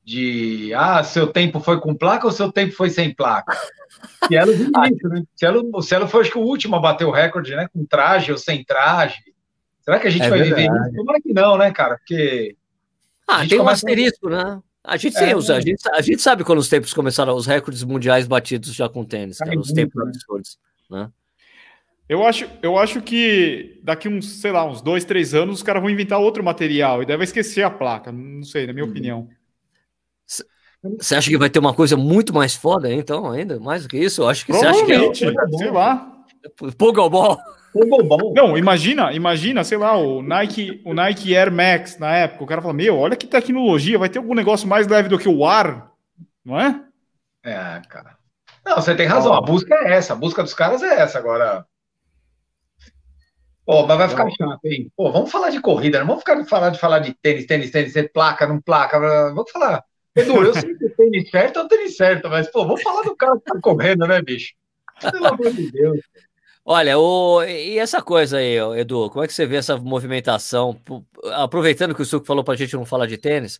de 0.03 0.73
ah, 0.73 1.03
seu 1.03 1.27
tempo 1.27 1.59
foi 1.59 1.79
com 1.79 1.93
placa 1.93 2.25
ou 2.25 2.31
seu 2.31 2.51
tempo 2.51 2.73
foi 2.73 2.89
sem 2.89 3.13
placa? 3.13 3.57
Cielo, 4.27 4.53
muito, 4.55 5.09
né? 5.09 5.23
Cielo, 5.35 5.69
o 5.73 5.81
Cielo 5.81 6.07
foi 6.07 6.21
acho 6.21 6.31
que 6.31 6.37
o 6.37 6.41
último 6.41 6.75
a 6.75 6.79
bater 6.79 7.05
o 7.05 7.11
recorde, 7.11 7.55
né? 7.55 7.67
Com 7.73 7.85
traje 7.85 8.31
ou 8.31 8.37
sem 8.37 8.63
traje. 8.63 9.19
Será 9.81 9.99
que 9.99 10.07
a 10.07 10.09
gente 10.09 10.23
é 10.23 10.29
vai 10.29 10.39
verdade. 10.39 10.61
viver 10.61 10.73
isso? 10.73 10.95
Tomara 10.95 11.21
que 11.21 11.33
não, 11.33 11.57
né, 11.57 11.71
cara? 11.71 11.97
Porque. 11.97 12.55
Ah, 13.27 13.45
tem 13.45 13.59
um 13.59 13.67
asterisco, 13.67 14.27
a... 14.27 14.29
né? 14.29 14.61
A 14.83 14.97
gente, 14.97 15.15
sim, 15.15 15.25
é, 15.25 15.33
a, 15.33 15.61
gente, 15.61 15.89
a 15.89 16.01
gente 16.01 16.21
sabe 16.21 16.43
quando 16.43 16.57
os 16.57 16.67
tempos 16.67 16.91
começaram, 16.91 17.35
os 17.35 17.45
recordes 17.45 17.83
mundiais 17.83 18.27
batidos 18.27 18.73
já 18.73 18.89
com 18.89 19.05
tênis, 19.05 19.37
cara, 19.37 19.59
os 19.59 19.71
tempos 19.71 19.95
né? 19.95 20.09
absurdos, 20.09 20.57
né? 20.89 21.11
Eu 22.11 22.27
acho, 22.27 22.45
eu 22.61 22.77
acho 22.77 23.01
que 23.01 23.79
daqui 23.81 24.09
uns, 24.09 24.41
sei 24.41 24.51
lá, 24.51 24.65
uns 24.65 24.81
dois, 24.81 25.05
três 25.05 25.33
anos, 25.33 25.55
os 25.55 25.63
caras 25.63 25.81
vão 25.81 25.89
inventar 25.89 26.19
outro 26.19 26.43
material 26.43 27.01
e 27.01 27.05
deve 27.05 27.23
esquecer 27.23 27.63
a 27.63 27.69
placa. 27.69 28.11
Não 28.11 28.43
sei, 28.43 28.67
na 28.67 28.73
minha 28.73 28.83
uhum. 28.83 28.91
opinião. 28.91 29.29
Você 30.99 31.15
acha 31.15 31.29
que 31.29 31.37
vai 31.37 31.49
ter 31.49 31.59
uma 31.59 31.73
coisa 31.73 31.95
muito 31.95 32.33
mais 32.33 32.53
foda, 32.53 32.91
então, 32.91 33.31
ainda? 33.31 33.61
Mais 33.61 33.83
do 33.83 33.87
que 33.87 33.97
isso? 33.97 34.23
Eu 34.23 34.27
acho 34.27 34.45
que 34.45 34.51
você 34.51 34.65
acha 34.65 34.85
que 34.85 34.91
é. 34.91 35.13
Sei 35.13 35.71
lá. 35.71 36.11
Pogobol. 36.77 37.37
Não, 38.35 38.57
imagina, 38.57 39.13
imagina, 39.13 39.63
sei 39.63 39.77
lá, 39.77 39.95
o 39.95 40.21
Nike, 40.21 40.81
o 40.85 40.93
Nike 40.93 41.33
Air 41.33 41.49
Max 41.49 41.97
na 41.97 42.13
época. 42.13 42.43
O 42.43 42.47
cara 42.47 42.61
fala: 42.61 42.73
Meu, 42.73 42.97
olha 42.97 43.15
que 43.15 43.25
tecnologia, 43.25 43.97
vai 43.97 44.09
ter 44.09 44.19
algum 44.19 44.35
negócio 44.35 44.67
mais 44.67 44.85
leve 44.85 45.07
do 45.07 45.17
que 45.17 45.29
o 45.29 45.45
ar, 45.45 45.93
não 46.43 46.59
é? 46.59 46.83
É, 47.41 47.81
cara. 47.87 48.17
Não, 48.65 48.75
você 48.75 48.93
tem 48.95 49.07
razão. 49.07 49.33
A 49.33 49.39
busca 49.39 49.73
é 49.75 49.93
essa. 49.93 50.11
A 50.11 50.17
busca 50.17 50.43
dos 50.43 50.53
caras 50.53 50.83
é 50.83 50.99
essa. 50.99 51.17
Agora, 51.17 51.65
Pô, 53.65 53.85
mas 53.85 53.97
vai 53.97 54.09
ficar 54.09 54.29
chato, 54.31 54.65
hein? 54.65 54.91
Pô, 54.95 55.11
vamos 55.11 55.31
falar 55.31 55.49
de 55.49 55.61
corrida, 55.61 55.99
não 55.99 56.07
vamos 56.07 56.21
ficar 56.21 56.43
falar 56.45 56.69
de 56.69 56.79
falar 56.79 56.99
de 56.99 57.13
tênis, 57.13 57.45
tênis, 57.45 57.71
tênis, 57.71 57.93
tênis 57.93 58.11
placa, 58.11 58.47
não 58.47 58.59
placa. 58.59 58.99
Vamos 58.99 59.51
falar. 59.51 59.83
Edu, 60.15 60.43
eu 60.43 60.53
sei 60.53 60.75
que 60.75 60.89
tênis 60.89 61.29
certo 61.29 61.59
é 61.59 61.63
o 61.63 61.67
tênis 61.67 61.95
certo, 61.95 62.29
mas, 62.29 62.51
pô, 62.51 62.65
vamos 62.65 62.81
falar 62.81 63.03
do 63.03 63.15
cara 63.15 63.37
que 63.37 63.45
tá 63.45 63.59
correndo, 63.61 64.05
né, 64.07 64.21
bicho? 64.21 64.53
Pelo 65.11 65.27
amor 65.27 65.51
de 65.51 65.71
Deus. 65.71 65.99
Olha, 66.65 66.99
o, 66.99 67.43
e 67.43 67.79
essa 67.79 68.01
coisa 68.01 68.37
aí, 68.37 68.55
Edu, 68.79 69.09
como 69.09 69.23
é 69.23 69.27
que 69.27 69.33
você 69.33 69.45
vê 69.45 69.55
essa 69.55 69.77
movimentação? 69.77 70.79
Aproveitando 71.33 71.95
que 71.95 72.01
o 72.01 72.05
Suco 72.05 72.25
falou 72.25 72.43
pra 72.43 72.55
gente 72.55 72.75
não 72.75 72.85
falar 72.85 73.07
de 73.07 73.17
tênis, 73.17 73.59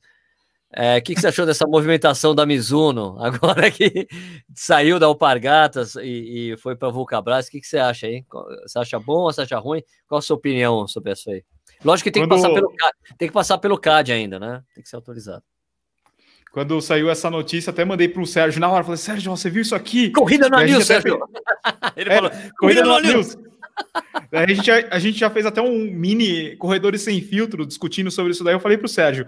o 0.77 0.81
é, 0.81 1.01
que, 1.01 1.13
que, 1.13 1.19
você 1.21 1.27
achou 1.27 1.45
dessa 1.45 1.67
movimentação 1.67 2.33
da 2.33 2.45
Mizuno, 2.45 3.17
agora 3.23 3.69
que 3.69 4.07
saiu 4.55 4.97
da 4.99 5.05
Alpargatas 5.05 5.95
e, 5.95 6.51
e 6.53 6.57
foi 6.57 6.75
para 6.75 6.89
Vulcabras? 6.89 7.47
O 7.47 7.51
que, 7.51 7.59
que, 7.59 7.67
você 7.67 7.77
acha 7.77 8.07
aí? 8.07 8.23
Você 8.63 8.79
acha 8.79 8.99
bom 8.99 9.23
ou 9.23 9.33
você 9.33 9.41
acha 9.41 9.59
ruim? 9.59 9.83
Qual 10.07 10.19
a 10.19 10.21
sua 10.21 10.37
opinião 10.37 10.87
sobre 10.87 11.11
isso 11.11 11.29
aí? 11.29 11.43
Lógico 11.83 12.05
que 12.05 12.11
tem, 12.11 12.23
Quando... 12.23 12.35
que 12.35 12.41
passar 12.41 12.53
pelo, 12.53 12.73
tem 13.17 13.27
que 13.27 13.33
passar 13.33 13.57
pelo 13.57 13.77
CAD 13.77 14.13
ainda, 14.13 14.39
né? 14.39 14.63
Tem 14.73 14.83
que 14.83 14.89
ser 14.89 14.95
autorizado. 14.95 15.43
Quando 16.51 16.81
saiu 16.81 17.09
essa 17.09 17.29
notícia, 17.29 17.71
até 17.71 17.85
mandei 17.85 18.09
para 18.09 18.21
o 18.21 18.25
Sérgio 18.25 18.59
na 18.59 18.69
hora. 18.69 18.83
Falei, 18.83 18.97
Sérgio, 18.97 19.31
você 19.31 19.49
viu 19.49 19.61
isso 19.61 19.73
aqui? 19.73 20.11
Corrida 20.11 20.49
no 20.49 20.59
News, 20.59 20.85
Sérgio. 20.85 21.17
Ele 21.95 22.09
é, 22.09 22.15
falou, 22.15 22.31
corrida 22.59 22.83
no 22.83 22.99
News. 22.99 23.37
a, 24.31 24.47
gente 24.47 24.65
já, 24.65 24.87
a 24.91 24.99
gente 24.99 25.17
já 25.17 25.29
fez 25.29 25.45
até 25.45 25.61
um 25.61 25.89
mini 25.89 26.57
Corredores 26.57 27.01
Sem 27.01 27.21
Filtro 27.21 27.65
discutindo 27.65 28.11
sobre 28.11 28.33
isso 28.33 28.43
daí. 28.43 28.53
Eu 28.53 28.59
falei 28.59 28.77
para 28.77 28.85
o 28.85 28.89
Sérgio, 28.89 29.27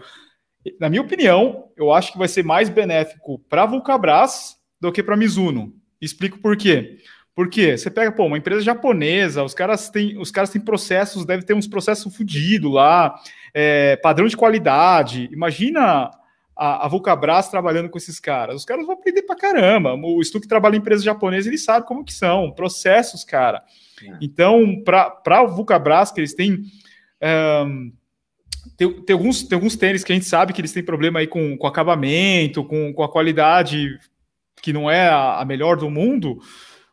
na 0.79 0.89
minha 0.89 1.01
opinião, 1.01 1.69
eu 1.75 1.91
acho 1.91 2.11
que 2.11 2.17
vai 2.17 2.27
ser 2.27 2.43
mais 2.43 2.69
benéfico 2.69 3.39
para 3.49 3.63
a 3.63 3.65
Vulcabras 3.65 4.57
do 4.79 4.91
que 4.91 5.03
para 5.03 5.15
a 5.15 5.17
Mizuno. 5.17 5.73
Explico 6.01 6.39
por 6.39 6.55
quê. 6.57 6.97
Porque 7.35 7.77
você 7.77 7.89
pega, 7.89 8.11
pô, 8.11 8.25
uma 8.25 8.37
empresa 8.37 8.61
japonesa, 8.61 9.43
os 9.43 9.53
caras 9.53 9.89
têm, 9.89 10.17
os 10.19 10.29
caras 10.29 10.51
têm 10.51 10.61
processos, 10.61 11.25
deve 11.25 11.43
ter 11.43 11.55
uns 11.55 11.67
processos 11.67 12.15
fodidos 12.15 12.71
lá, 12.71 13.15
é, 13.53 13.95
padrão 13.97 14.27
de 14.27 14.37
qualidade. 14.37 15.27
Imagina 15.31 16.11
a, 16.55 16.85
a 16.85 16.87
Vulcabras 16.87 17.49
trabalhando 17.49 17.89
com 17.89 17.97
esses 17.97 18.19
caras. 18.19 18.55
Os 18.55 18.65
caras 18.65 18.85
vão 18.85 18.93
aprender 18.93 19.23
pra 19.23 19.35
caramba. 19.35 19.95
O 19.95 20.23
Stu 20.23 20.39
que 20.39 20.47
trabalha 20.47 20.75
em 20.75 20.79
empresa 20.79 21.03
japonesa, 21.03 21.49
ele 21.49 21.57
sabe 21.57 21.87
como 21.87 22.05
que 22.05 22.13
são, 22.13 22.51
processos, 22.51 23.23
cara. 23.23 23.63
É. 24.03 24.17
Então, 24.21 24.81
para 24.83 25.19
a 25.25 25.43
Vulcabras, 25.45 26.11
que 26.11 26.19
eles 26.19 26.35
têm. 26.35 26.63
Um, 27.65 27.91
tem, 28.77 29.01
tem, 29.01 29.13
alguns, 29.13 29.43
tem 29.43 29.55
alguns 29.55 29.75
tênis 29.75 30.03
que 30.03 30.11
a 30.11 30.15
gente 30.15 30.27
sabe 30.27 30.53
que 30.53 30.61
eles 30.61 30.71
têm 30.71 30.83
problema 30.83 31.19
aí 31.19 31.27
com, 31.27 31.57
com 31.57 31.67
acabamento, 31.67 32.63
com, 32.63 32.93
com 32.93 33.03
a 33.03 33.11
qualidade 33.11 33.97
que 34.61 34.73
não 34.73 34.89
é 34.89 35.09
a, 35.09 35.39
a 35.39 35.45
melhor 35.45 35.77
do 35.77 35.89
mundo. 35.89 36.39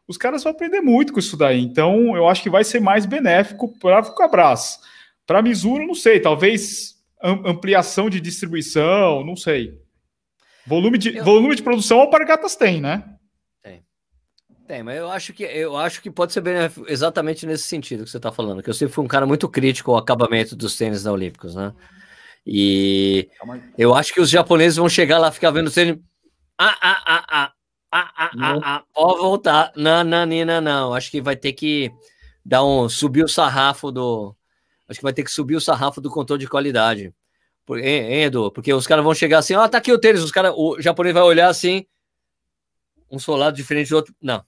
Os 0.06 0.16
caras 0.16 0.42
vão 0.42 0.52
aprender 0.52 0.80
muito 0.80 1.12
com 1.12 1.20
isso 1.20 1.36
daí. 1.36 1.60
Então, 1.62 2.16
eu 2.16 2.28
acho 2.28 2.42
que 2.42 2.50
vai 2.50 2.64
ser 2.64 2.80
mais 2.80 3.06
benéfico 3.06 3.78
para 3.78 3.98
a 3.98 4.00
Vulcabras. 4.00 4.80
Para 5.26 5.38
a 5.38 5.42
Mizuno, 5.42 5.86
não 5.86 5.94
sei, 5.94 6.18
talvez 6.18 6.96
ampliação 7.22 8.10
de 8.10 8.20
distribuição, 8.20 9.24
não 9.24 9.36
sei. 9.36 9.78
Volume 10.66 10.98
de, 10.98 11.16
eu... 11.16 11.24
volume 11.24 11.54
de 11.54 11.62
produção 11.62 12.00
Alpargatas 12.00 12.56
tem, 12.56 12.80
né? 12.80 13.04
Tem. 14.70 14.84
Mas 14.84 14.98
eu 14.98 15.10
acho 15.10 15.32
que 15.32 15.42
eu 15.42 15.76
acho 15.76 16.00
que 16.00 16.08
pode 16.08 16.32
ser 16.32 16.42
bem 16.42 16.54
exatamente 16.86 17.44
nesse 17.44 17.64
sentido 17.64 18.04
que 18.04 18.10
você 18.10 18.18
está 18.18 18.30
falando, 18.30 18.62
que 18.62 18.70
eu 18.70 18.74
sempre 18.74 18.94
fui 18.94 19.04
um 19.04 19.08
cara 19.08 19.26
muito 19.26 19.48
crítico 19.48 19.90
ao 19.90 19.96
acabamento 19.96 20.54
dos 20.54 20.76
tênis 20.76 21.02
da 21.02 21.10
Olímpicos, 21.10 21.56
né? 21.56 21.74
E 22.46 23.28
eu 23.76 23.92
acho 23.96 24.14
que 24.14 24.20
os 24.20 24.30
japoneses 24.30 24.76
vão 24.76 24.88
chegar 24.88 25.18
lá 25.18 25.32
ficar 25.32 25.50
vendo 25.50 25.66
o 25.66 25.70
tênis. 25.72 25.98
Ah, 26.56 26.76
ah, 26.80 27.02
ah, 27.04 27.24
ah, 27.28 27.52
ah, 27.90 28.12
ah, 28.16 28.30
ah, 28.38 28.60
ah, 28.62 28.84
pode 28.94 29.18
voltar. 29.20 29.72
Não, 29.74 30.04
não, 30.04 30.24
não, 30.24 30.60
não. 30.60 30.94
Acho 30.94 31.10
que 31.10 31.20
vai 31.20 31.34
ter 31.34 31.52
que 31.52 31.92
dar 32.46 32.64
um 32.64 32.88
subir 32.88 33.24
o 33.24 33.28
sarrafo 33.28 33.90
do, 33.90 34.36
acho 34.88 35.00
que 35.00 35.04
vai 35.04 35.12
ter 35.12 35.24
que 35.24 35.32
subir 35.32 35.56
o 35.56 35.60
sarrafo 35.60 36.00
do 36.00 36.08
controle 36.08 36.38
de 36.38 36.48
qualidade. 36.48 37.12
Por, 37.66 37.80
hein, 37.80 38.22
Edu? 38.22 38.52
Porque 38.52 38.72
os 38.72 38.86
caras 38.86 39.02
vão 39.02 39.14
chegar 39.14 39.38
assim, 39.38 39.54
ó, 39.54 39.64
oh, 39.64 39.68
tá 39.68 39.78
aqui 39.78 39.92
o 39.92 39.98
tênis, 39.98 40.22
os 40.22 40.30
cara, 40.30 40.52
o 40.52 40.80
japonês 40.80 41.12
vai 41.12 41.24
olhar 41.24 41.48
assim, 41.48 41.84
um 43.10 43.18
solado 43.18 43.56
diferente 43.56 43.90
do 43.90 43.96
outro. 43.96 44.14
Não, 44.22 44.44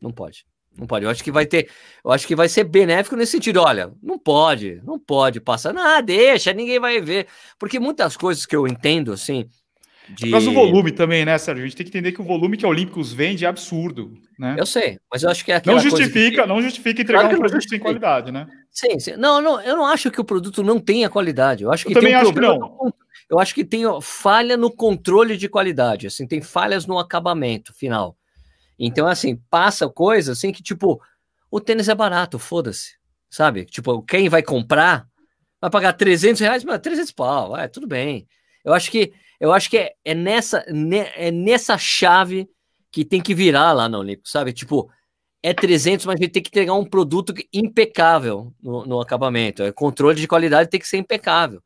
não 0.00 0.10
pode. 0.12 0.44
Não 0.78 0.86
pode. 0.86 1.04
Eu 1.04 1.10
acho 1.10 1.24
que 1.24 1.32
vai 1.32 1.46
ter, 1.46 1.68
eu 2.04 2.12
acho 2.12 2.26
que 2.26 2.36
vai 2.36 2.48
ser 2.48 2.64
benéfico 2.64 3.16
nesse 3.16 3.32
sentido. 3.32 3.60
Olha, 3.60 3.92
não 4.02 4.18
pode, 4.18 4.80
não 4.84 4.98
pode 4.98 5.40
passar. 5.40 5.72
Não, 5.72 6.02
deixa, 6.02 6.52
ninguém 6.52 6.78
vai 6.78 7.00
ver. 7.00 7.26
Porque 7.58 7.80
muitas 7.80 8.16
coisas 8.16 8.46
que 8.46 8.54
eu 8.54 8.66
entendo, 8.68 9.12
assim, 9.12 9.48
de... 10.14 10.24
Por 10.24 10.30
causa 10.32 10.46
do 10.46 10.54
volume 10.54 10.90
também, 10.90 11.24
né, 11.24 11.38
Sérgio? 11.38 11.62
A 11.62 11.66
gente 11.66 11.76
tem 11.76 11.84
que 11.84 11.90
entender 11.90 12.12
que 12.12 12.20
o 12.20 12.24
volume 12.24 12.56
que 12.56 12.64
a 12.64 12.68
Olímpicos 12.68 13.12
vende 13.12 13.44
é 13.44 13.48
absurdo, 13.48 14.12
né? 14.38 14.56
Eu 14.58 14.66
sei, 14.66 14.98
mas 15.12 15.22
eu 15.22 15.30
acho 15.30 15.44
que 15.44 15.52
é 15.52 15.62
Não 15.64 15.78
justifica, 15.78 16.42
que... 16.42 16.48
não 16.48 16.60
justifica 16.60 17.02
entregar 17.02 17.22
claro 17.22 17.36
um 17.36 17.40
produto 17.40 17.68
sem 17.68 17.78
qualidade, 17.78 18.32
né? 18.32 18.46
Sim, 18.72 18.98
sim. 18.98 19.16
Não, 19.16 19.40
não, 19.40 19.60
eu 19.60 19.76
não 19.76 19.86
acho 19.86 20.10
que 20.10 20.20
o 20.20 20.24
produto 20.24 20.62
não 20.62 20.80
tenha 20.80 21.08
qualidade. 21.08 21.62
Eu 21.62 21.72
acho 21.72 21.84
que 21.84 21.92
eu 21.92 22.00
também 22.00 22.14
um 22.14 22.18
acho 22.18 22.32
que 22.32 22.40
não. 22.40 22.92
Eu 23.28 23.38
acho 23.38 23.54
que 23.54 23.64
tem 23.64 23.84
falha 24.00 24.56
no 24.56 24.70
controle 24.70 25.36
de 25.36 25.48
qualidade, 25.48 26.08
assim, 26.08 26.26
tem 26.26 26.40
falhas 26.40 26.86
no 26.86 26.98
acabamento 26.98 27.72
final. 27.72 28.16
Então, 28.82 29.06
assim, 29.06 29.36
passa 29.50 29.86
coisa 29.90 30.32
assim 30.32 30.50
que, 30.50 30.62
tipo, 30.62 30.98
o 31.50 31.60
tênis 31.60 31.88
é 31.90 31.94
barato, 31.94 32.38
foda-se, 32.38 32.96
sabe? 33.28 33.66
Tipo, 33.66 34.02
quem 34.02 34.30
vai 34.30 34.42
comprar 34.42 35.06
vai 35.60 35.70
pagar 35.70 35.92
300 35.92 36.40
reais, 36.40 36.64
mas 36.64 36.80
300 36.80 37.12
pau, 37.12 37.54
é, 37.54 37.68
tudo 37.68 37.86
bem. 37.86 38.26
Eu 38.64 38.72
acho 38.72 38.90
que 38.90 39.12
eu 39.38 39.52
acho 39.52 39.68
que 39.68 39.76
é, 39.76 39.94
é 40.02 40.14
nessa 40.14 40.64
é 41.14 41.30
nessa 41.30 41.76
chave 41.76 42.48
que 42.90 43.04
tem 43.04 43.20
que 43.20 43.34
virar 43.34 43.72
lá 43.72 43.88
na 43.88 43.98
Olímpico, 43.98 44.28
sabe? 44.28 44.52
Tipo, 44.52 44.90
é 45.42 45.52
300, 45.52 46.06
mas 46.06 46.16
a 46.16 46.22
gente 46.22 46.32
tem 46.32 46.42
que 46.42 46.48
entregar 46.48 46.74
um 46.74 46.84
produto 46.84 47.34
impecável 47.52 48.52
no, 48.62 48.86
no 48.86 49.00
acabamento. 49.00 49.62
O 49.62 49.72
controle 49.74 50.18
de 50.18 50.28
qualidade 50.28 50.70
tem 50.70 50.80
que 50.80 50.88
ser 50.88 50.98
impecável. 50.98 51.62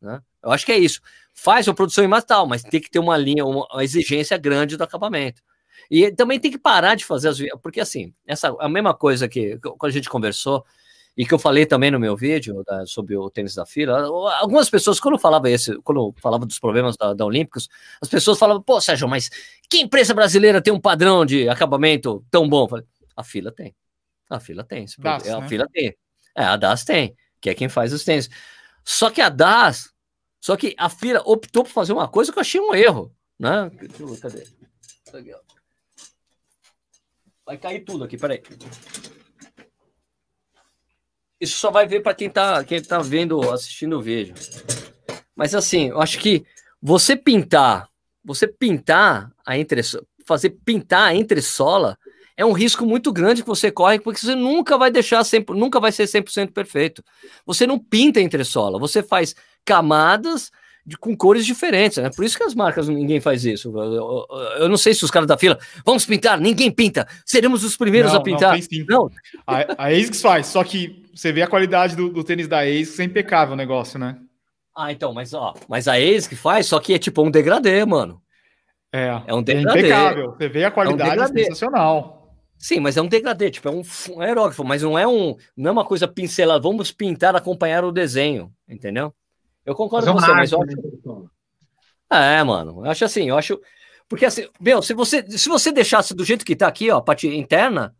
Né? 0.00 0.20
Eu 0.42 0.50
acho 0.50 0.66
que 0.66 0.72
é 0.72 0.78
isso. 0.78 1.00
Faz 1.34 1.66
uma 1.66 1.74
produção 1.74 2.04
em 2.04 2.10
tal, 2.22 2.46
mas 2.46 2.62
tem 2.62 2.80
que 2.80 2.90
ter 2.90 2.98
uma 2.98 3.16
linha, 3.16 3.44
uma, 3.44 3.66
exigência 3.82 4.36
grande 4.36 4.76
do 4.76 4.84
acabamento. 4.84 5.42
E 5.90 6.10
também 6.10 6.40
tem 6.40 6.50
que 6.50 6.58
parar 6.58 6.94
de 6.94 7.04
fazer 7.04 7.28
as. 7.28 7.38
Porque, 7.62 7.80
assim, 7.80 8.12
essa 8.26 8.54
a 8.58 8.68
mesma 8.68 8.94
coisa 8.94 9.28
que 9.28 9.58
quando 9.58 9.90
a 9.90 9.90
gente 9.90 10.08
conversou, 10.08 10.64
e 11.16 11.24
que 11.24 11.32
eu 11.32 11.38
falei 11.38 11.64
também 11.64 11.90
no 11.90 11.98
meu 11.98 12.14
vídeo 12.14 12.62
da, 12.64 12.84
sobre 12.84 13.16
o 13.16 13.30
tênis 13.30 13.54
da 13.54 13.64
fila. 13.64 14.02
Algumas 14.38 14.68
pessoas, 14.68 15.00
quando 15.00 15.18
falava 15.18 15.48
esse, 15.48 15.74
quando 15.78 16.14
falava 16.18 16.44
dos 16.44 16.58
problemas 16.58 16.96
da, 16.96 17.14
da 17.14 17.24
Olímpicos, 17.24 17.68
as 18.02 18.08
pessoas 18.08 18.38
falavam, 18.38 18.62
pô, 18.62 18.80
Sérgio, 18.80 19.08
mas 19.08 19.30
que 19.68 19.78
empresa 19.78 20.12
brasileira 20.12 20.60
tem 20.60 20.72
um 20.72 20.80
padrão 20.80 21.24
de 21.24 21.48
acabamento 21.48 22.22
tão 22.30 22.46
bom? 22.46 22.68
Falei, 22.68 22.84
a 23.16 23.24
fila 23.24 23.50
tem. 23.50 23.74
A 24.28 24.38
fila 24.38 24.62
tem. 24.62 24.84
Das, 24.98 25.26
a 25.26 25.40
né? 25.40 25.48
fila 25.48 25.66
tem. 25.72 25.96
É, 26.36 26.44
a 26.44 26.56
DAS 26.56 26.84
tem, 26.84 27.16
que 27.40 27.48
é 27.48 27.54
quem 27.54 27.68
faz 27.68 27.94
os 27.94 28.04
tênis. 28.04 28.28
Só 28.84 29.08
que 29.08 29.22
a 29.22 29.30
DAS, 29.30 29.90
só 30.38 30.54
que 30.54 30.74
a 30.76 30.90
fila 30.90 31.22
optou 31.24 31.64
por 31.64 31.70
fazer 31.70 31.94
uma 31.94 32.08
coisa 32.08 32.30
que 32.30 32.38
eu 32.38 32.42
achei 32.42 32.60
um 32.60 32.74
erro, 32.74 33.10
né? 33.38 33.70
Cadê? 34.20 34.44
Vai 37.46 37.56
cair 37.56 37.84
tudo 37.84 38.02
aqui, 38.02 38.18
peraí. 38.18 38.42
Isso 41.40 41.58
só 41.58 41.70
vai 41.70 41.86
ver 41.86 42.02
para 42.02 42.14
quem 42.14 42.28
tá, 42.28 42.64
quem 42.64 42.82
tá 42.82 42.98
vendo, 42.98 43.40
assistindo 43.52 43.96
o 43.96 44.02
vídeo. 44.02 44.34
Mas 45.34 45.54
assim, 45.54 45.90
eu 45.90 46.00
acho 46.00 46.18
que 46.18 46.44
você 46.82 47.14
pintar, 47.14 47.88
você 48.24 48.48
pintar 48.48 49.30
a 49.46 49.56
entre 49.56 49.80
fazer 50.26 50.50
pintar 50.64 51.08
a 51.08 51.14
entressola 51.14 51.96
é 52.36 52.44
um 52.44 52.52
risco 52.52 52.84
muito 52.84 53.12
grande 53.12 53.42
que 53.42 53.48
você 53.48 53.70
corre, 53.70 54.00
porque 54.00 54.20
você 54.20 54.34
nunca 54.34 54.76
vai 54.76 54.90
deixar 54.90 55.22
sempre, 55.24 55.56
nunca 55.56 55.78
vai 55.78 55.92
ser 55.92 56.04
100% 56.04 56.52
perfeito. 56.52 57.02
Você 57.46 57.66
não 57.66 57.78
pinta 57.78 58.18
a 58.18 58.22
entressola, 58.22 58.78
você 58.78 59.02
faz 59.02 59.36
camadas 59.64 60.50
de, 60.86 60.96
com 60.96 61.16
cores 61.16 61.44
diferentes, 61.44 61.98
né? 61.98 62.08
Por 62.14 62.24
isso 62.24 62.36
que 62.36 62.44
as 62.44 62.54
marcas, 62.54 62.88
ninguém 62.88 63.20
faz 63.20 63.44
isso. 63.44 63.76
Eu, 63.76 63.92
eu, 63.92 64.26
eu 64.60 64.68
não 64.68 64.76
sei 64.76 64.94
se 64.94 65.04
os 65.04 65.10
caras 65.10 65.26
da 65.26 65.36
fila, 65.36 65.58
vamos 65.84 66.06
pintar, 66.06 66.38
ninguém 66.38 66.70
pinta, 66.70 67.08
seremos 67.24 67.64
os 67.64 67.76
primeiros 67.76 68.12
não, 68.12 68.20
a 68.20 68.22
pintar. 68.22 68.56
Não, 68.88 68.98
não. 68.98 69.10
A, 69.46 69.84
a 69.84 69.88
ASICS 69.88 70.22
faz, 70.22 70.46
só 70.46 70.62
que 70.62 71.04
você 71.12 71.32
vê 71.32 71.42
a 71.42 71.48
qualidade 71.48 71.96
do, 71.96 72.08
do 72.08 72.22
tênis 72.22 72.46
da 72.46 72.60
ASICS, 72.60 73.00
é 73.00 73.04
impecável 73.04 73.54
o 73.54 73.56
negócio, 73.56 73.98
né? 73.98 74.16
Ah, 74.76 74.92
então, 74.92 75.12
mas 75.12 75.34
ó, 75.34 75.54
mas 75.68 75.88
a 75.88 75.94
ASICS 75.94 76.38
faz, 76.38 76.66
só 76.66 76.78
que 76.78 76.94
é 76.94 76.98
tipo 76.98 77.22
um 77.22 77.30
degradê, 77.30 77.84
mano. 77.84 78.22
É, 78.92 79.22
é 79.26 79.34
um 79.34 79.42
degradê. 79.42 79.78
É 79.78 79.80
impecável, 79.80 80.34
você 80.36 80.48
vê 80.48 80.64
a 80.64 80.70
qualidade 80.70 81.20
é 81.20 81.24
um 81.24 81.28
sensacional. 81.28 82.16
Sim, 82.58 82.80
mas 82.80 82.96
é 82.96 83.02
um 83.02 83.08
degradê, 83.08 83.50
tipo, 83.50 83.68
é 83.68 83.70
um, 83.70 83.82
um 84.10 84.20
aerógrafo, 84.20 84.64
mas 84.64 84.82
não 84.82 84.98
é 84.98 85.06
um, 85.06 85.36
não 85.56 85.68
é 85.68 85.72
uma 85.72 85.84
coisa 85.84 86.08
pincelada, 86.08 86.60
vamos 86.60 86.90
pintar, 86.90 87.34
acompanhar 87.34 87.84
o 87.84 87.92
desenho, 87.92 88.50
entendeu? 88.68 89.12
Eu 89.66 89.74
concordo 89.74 90.06
com 90.06 90.18
você, 90.18 90.32
mas 90.32 90.52
eu 90.52 90.62
acho. 90.62 91.30
É, 92.08 92.42
mano. 92.44 92.86
Eu 92.86 92.90
acho 92.90 93.04
assim, 93.04 93.28
eu 93.28 93.36
acho. 93.36 93.60
Porque 94.08 94.24
assim, 94.24 94.48
meu, 94.60 94.80
se 94.80 94.94
você, 94.94 95.28
se 95.28 95.48
você 95.48 95.72
deixasse 95.72 96.14
do 96.14 96.24
jeito 96.24 96.44
que 96.44 96.54
tá 96.54 96.68
aqui, 96.68 96.88
ó, 96.90 96.98
a 96.98 97.02
parte 97.02 97.26
interna, 97.26 97.94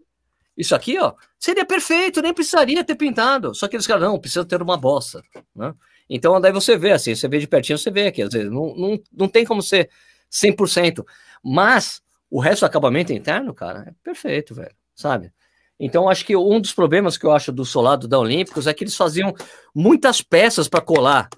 isso 0.57 0.75
aqui, 0.75 0.97
ó, 0.99 1.13
seria 1.39 1.67
perfeito, 1.67 2.23
nem 2.23 2.33
precisaria 2.33 2.85
ter 2.85 2.95
pintado. 2.95 3.53
Só 3.55 3.67
que 3.67 3.75
eles 3.75 3.87
caras, 3.87 4.05
não, 4.05 4.19
precisa 4.19 4.45
ter 4.45 4.63
uma 4.63 4.77
bossa, 4.77 5.21
né? 5.55 5.75
Então, 6.09 6.41
daí 6.41 6.53
você 6.53 6.79
vê 6.79 6.93
assim, 6.93 7.17
você 7.17 7.27
vê 7.27 7.41
de 7.41 7.49
pertinho, 7.49 7.77
você 7.77 7.91
vê 7.91 8.07
aqui, 8.07 8.23
às 8.23 8.33
vezes, 8.33 8.49
não, 8.49 8.75
não, 8.77 9.03
não 9.13 9.29
tem 9.29 9.45
como 9.45 9.61
ser 9.61 9.91
100%. 10.31 11.05
Mas 11.43 12.01
o 12.31 12.41
resto 12.41 12.61
do 12.61 12.67
acabamento 12.67 13.13
interno, 13.13 13.53
cara, 13.53 13.87
é 13.89 13.93
perfeito, 14.05 14.55
velho, 14.55 14.75
sabe? 14.95 15.33
Então, 15.79 16.09
acho 16.09 16.25
que 16.25 16.37
um 16.37 16.61
dos 16.61 16.73
problemas 16.73 17.19
que 17.19 17.27
eu 17.27 17.33
acho 17.33 17.53
do 17.53 17.65
solado 17.65 18.07
da 18.09 18.19
Olímpicos 18.19 18.69
é 18.69 18.73
que 18.73 18.85
eles 18.85 18.97
faziam 18.97 19.35
muitas 19.75 20.23
peças 20.23 20.69
para 20.69 20.81
colar 20.81 21.29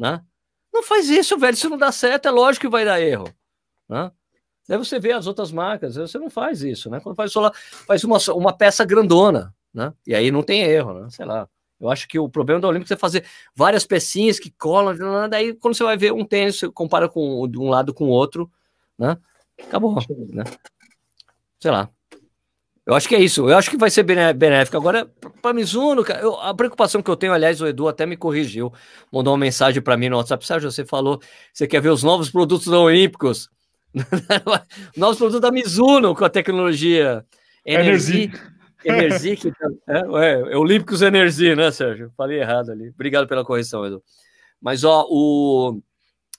né? 0.00 0.24
Não 0.72 0.82
faz 0.82 1.10
isso, 1.10 1.36
velho. 1.38 1.56
Se 1.56 1.68
não 1.68 1.76
dá 1.76 1.92
certo, 1.92 2.26
é 2.26 2.30
lógico 2.30 2.66
que 2.66 2.70
vai 2.70 2.86
dar 2.86 3.00
erro. 3.00 3.28
Né? 3.86 4.10
Daí 4.66 4.78
você 4.78 4.98
vê 4.98 5.12
as 5.12 5.26
outras 5.26 5.52
marcas, 5.52 5.96
você 5.96 6.18
não 6.18 6.30
faz 6.30 6.62
isso, 6.62 6.88
né? 6.88 7.00
Quando 7.00 7.16
faz 7.16 7.30
solar, 7.30 7.52
faz 7.54 8.02
uma, 8.02 8.18
uma 8.34 8.56
peça 8.56 8.84
grandona, 8.84 9.54
né? 9.74 9.92
E 10.06 10.14
aí 10.14 10.30
não 10.30 10.42
tem 10.42 10.62
erro, 10.62 10.94
né? 10.94 11.10
Sei 11.10 11.26
lá. 11.26 11.46
Eu 11.78 11.90
acho 11.90 12.06
que 12.08 12.18
o 12.18 12.28
problema 12.28 12.60
da 12.60 12.68
Olímpica 12.68 12.94
é 12.94 12.96
fazer 12.96 13.24
várias 13.54 13.86
pecinhas 13.86 14.38
que 14.38 14.50
colam, 14.50 15.28
daí 15.28 15.54
quando 15.54 15.74
você 15.74 15.82
vai 15.82 15.96
ver 15.96 16.12
um 16.12 16.24
tênis, 16.24 16.58
você 16.58 16.70
compara 16.70 17.08
com 17.08 17.48
de 17.48 17.58
um 17.58 17.68
lado 17.68 17.92
com 17.92 18.04
o 18.04 18.10
outro, 18.10 18.50
né? 18.98 19.18
Acabou, 19.62 19.94
né? 20.32 20.44
Sei 21.58 21.70
lá. 21.70 21.90
Eu 22.86 22.94
acho 22.94 23.08
que 23.08 23.14
é 23.14 23.20
isso. 23.20 23.48
Eu 23.48 23.56
acho 23.56 23.70
que 23.70 23.76
vai 23.76 23.90
ser 23.90 24.02
benéfico. 24.02 24.76
Agora, 24.76 25.08
para 25.40 25.52
Mizuno, 25.52 26.02
eu, 26.20 26.40
a 26.40 26.54
preocupação 26.54 27.02
que 27.02 27.10
eu 27.10 27.16
tenho, 27.16 27.32
aliás, 27.32 27.60
o 27.60 27.66
Edu 27.66 27.88
até 27.88 28.06
me 28.06 28.16
corrigiu, 28.16 28.72
mandou 29.12 29.32
uma 29.32 29.38
mensagem 29.38 29.82
para 29.82 29.96
mim 29.96 30.08
no 30.08 30.16
WhatsApp. 30.16 30.46
Sérgio, 30.46 30.70
você 30.70 30.84
falou, 30.84 31.20
você 31.52 31.66
quer 31.66 31.80
ver 31.80 31.90
os 31.90 32.02
novos 32.02 32.30
produtos 32.30 32.68
Olímpicos? 32.68 33.48
novos 34.96 35.18
produtos 35.18 35.40
da 35.40 35.52
Mizuno 35.52 36.14
com 36.14 36.24
a 36.24 36.30
tecnologia 36.30 37.24
Energy. 37.64 38.32
Energy, 38.84 39.36
que, 39.36 39.50
tá, 39.50 39.68
é, 39.88 39.98
é, 39.98 40.52
é 40.52 40.56
Olímpicos 40.56 41.02
Energy, 41.02 41.54
né, 41.54 41.70
Sérgio? 41.70 42.10
Falei 42.16 42.40
errado 42.40 42.72
ali. 42.72 42.88
Obrigado 42.88 43.28
pela 43.28 43.44
correção, 43.44 43.84
Edu. 43.84 44.02
Mas, 44.60 44.84
ó, 44.84 45.06
o 45.08 45.80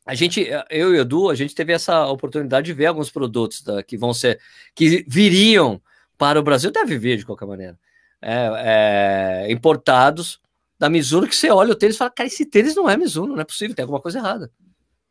a 0.05 0.15
gente, 0.15 0.41
eu 0.69 0.95
e 0.95 0.97
o 0.97 1.01
Edu, 1.01 1.29
a 1.29 1.35
gente 1.35 1.53
teve 1.53 1.71
essa 1.71 2.07
oportunidade 2.07 2.65
de 2.65 2.73
ver 2.73 2.87
alguns 2.87 3.11
produtos 3.11 3.61
da, 3.61 3.83
que 3.83 3.95
vão 3.95 4.13
ser, 4.13 4.39
que 4.73 5.05
viriam 5.07 5.79
para 6.21 6.39
o 6.39 6.43
Brasil, 6.43 6.69
deve 6.69 6.99
vir 6.99 7.17
de 7.17 7.25
qualquer 7.25 7.47
maneira, 7.47 7.79
é, 8.21 9.47
é, 9.47 9.51
importados 9.51 10.39
da 10.77 10.87
Mizuno, 10.87 11.27
que 11.27 11.35
você 11.35 11.49
olha 11.49 11.71
o 11.71 11.75
tênis 11.75 11.95
e 11.95 11.97
fala, 11.97 12.11
cara, 12.11 12.27
esse 12.27 12.45
tênis 12.45 12.75
não 12.75 12.87
é 12.87 12.95
Mizuno, 12.95 13.33
não 13.33 13.41
é 13.41 13.43
possível, 13.43 13.75
tem 13.75 13.81
alguma 13.81 13.99
coisa 13.99 14.19
errada. 14.19 14.51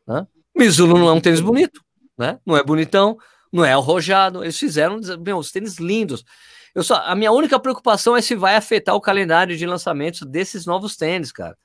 Né? 0.07 0.25
Mizuno 0.55 0.97
não 0.97 1.09
é 1.09 1.11
um 1.11 1.19
tênis 1.19 1.41
bonito, 1.41 1.83
né? 2.17 2.39
Não 2.45 2.55
é 2.55 2.63
bonitão, 2.63 3.17
não 3.51 3.65
é 3.65 3.73
arrojado. 3.73 4.41
Eles 4.41 4.57
fizeram 4.57 5.01
meu, 5.19 5.37
os 5.37 5.51
tênis 5.51 5.79
lindos. 5.79 6.23
Eu 6.73 6.81
só, 6.81 6.95
a 6.95 7.13
minha 7.13 7.33
única 7.33 7.59
preocupação 7.59 8.15
é 8.15 8.21
se 8.21 8.33
vai 8.33 8.55
afetar 8.55 8.95
o 8.95 9.01
calendário 9.01 9.57
de 9.57 9.65
lançamentos 9.65 10.21
desses 10.21 10.65
novos 10.65 10.95
tênis, 10.95 11.29
cara. 11.29 11.57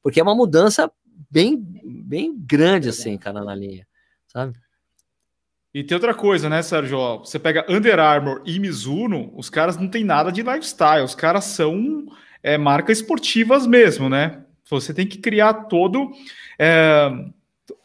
Porque 0.00 0.20
é 0.20 0.22
uma 0.22 0.34
mudança 0.34 0.88
bem, 1.28 1.56
bem 1.84 2.32
grande, 2.38 2.88
assim, 2.88 3.18
cara, 3.18 3.42
na 3.42 3.54
linha, 3.54 3.84
sabe? 4.28 4.56
E 5.74 5.82
tem 5.82 5.94
outra 5.94 6.12
coisa, 6.12 6.50
né, 6.50 6.60
Sérgio? 6.60 7.18
Você 7.20 7.38
pega 7.38 7.64
Under 7.68 7.98
Armour 7.98 8.42
e 8.44 8.58
Mizuno, 8.58 9.32
os 9.34 9.48
caras 9.48 9.78
não 9.78 9.88
tem 9.88 10.04
nada 10.04 10.30
de 10.30 10.42
lifestyle, 10.42 11.02
os 11.02 11.14
caras 11.14 11.44
são 11.44 12.06
é, 12.42 12.58
marcas 12.58 12.98
esportivas 12.98 13.66
mesmo, 13.66 14.08
né? 14.08 14.42
Você 14.68 14.92
tem 14.92 15.06
que 15.06 15.18
criar 15.18 15.54
todo, 15.54 16.10
é, 16.58 17.10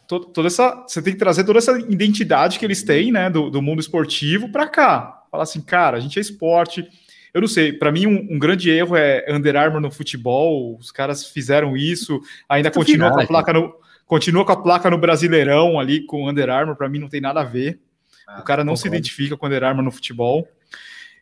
toda 0.08 0.48
essa, 0.48 0.84
você 0.88 1.02
tem 1.02 1.14
que 1.14 1.20
trazer 1.20 1.46
toda 1.46 1.60
essa 1.60 1.80
identidade 1.80 2.60
que 2.60 2.66
eles 2.66 2.84
têm, 2.84 3.12
né, 3.12 3.30
do, 3.30 3.50
do 3.50 3.62
mundo 3.62 3.80
esportivo 3.80 4.52
para 4.52 4.68
cá. 4.68 5.24
Falar 5.32 5.44
assim, 5.44 5.62
cara, 5.62 5.98
a 5.98 6.00
gente 6.00 6.18
é 6.18 6.22
esporte. 6.22 6.86
Eu 7.34 7.42
não 7.42 7.48
sei, 7.48 7.72
para 7.72 7.92
mim 7.92 8.08
um, 8.08 8.36
um, 8.36 8.40
grande 8.40 8.70
erro 8.70 8.96
é 8.96 9.26
Under 9.30 9.56
Armour 9.56 9.82
no 9.82 9.92
futebol. 9.92 10.78
Os 10.78 10.92
caras 10.92 11.26
fizeram 11.28 11.76
isso, 11.76 12.22
ainda 12.50 12.72
continua 12.72 13.12
com 13.12 13.20
a 13.20 13.28
placa 13.28 13.54
no 13.54 13.74
Continua 14.08 14.46
com 14.46 14.54
a 14.54 14.64
placa 14.64 14.90
no 14.90 14.98
Brasileirão 14.98 15.80
ali 15.80 16.04
com 16.06 16.24
o 16.24 16.30
Under 16.30 16.50
Armour, 16.50 16.76
para 16.76 16.90
mim 16.90 16.98
não 16.98 17.10
tem 17.10 17.22
nada 17.22 17.42
a 17.42 17.44
ver. 17.44 17.80
Ah, 18.28 18.40
o 18.40 18.44
cara 18.44 18.64
não 18.64 18.74
concordo. 18.74 18.82
se 18.82 18.88
identifica 18.88 19.38
com 19.38 19.46
o 19.46 19.50
Under 19.50 19.64
Armour 19.64 19.84
no 19.84 19.92
futebol. 19.92 20.48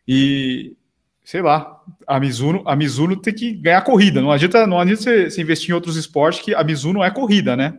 E 0.06 0.76
sei 1.24 1.42
lá, 1.42 1.82
a 2.06 2.20
Mizuno, 2.20 2.62
a 2.64 2.76
Mizuno 2.76 3.20
tem 3.20 3.34
que 3.34 3.52
ganhar 3.52 3.82
corrida. 3.82 4.22
Não 4.22 4.30
adianta, 4.30 4.64
não 4.64 4.78
adianta 4.78 5.02
você, 5.02 5.28
você 5.28 5.42
investir 5.42 5.70
em 5.70 5.74
outros 5.74 5.96
esportes 5.96 6.40
que 6.40 6.54
a 6.54 6.62
Mizuno 6.62 7.02
é 7.02 7.10
corrida, 7.10 7.56
né? 7.56 7.76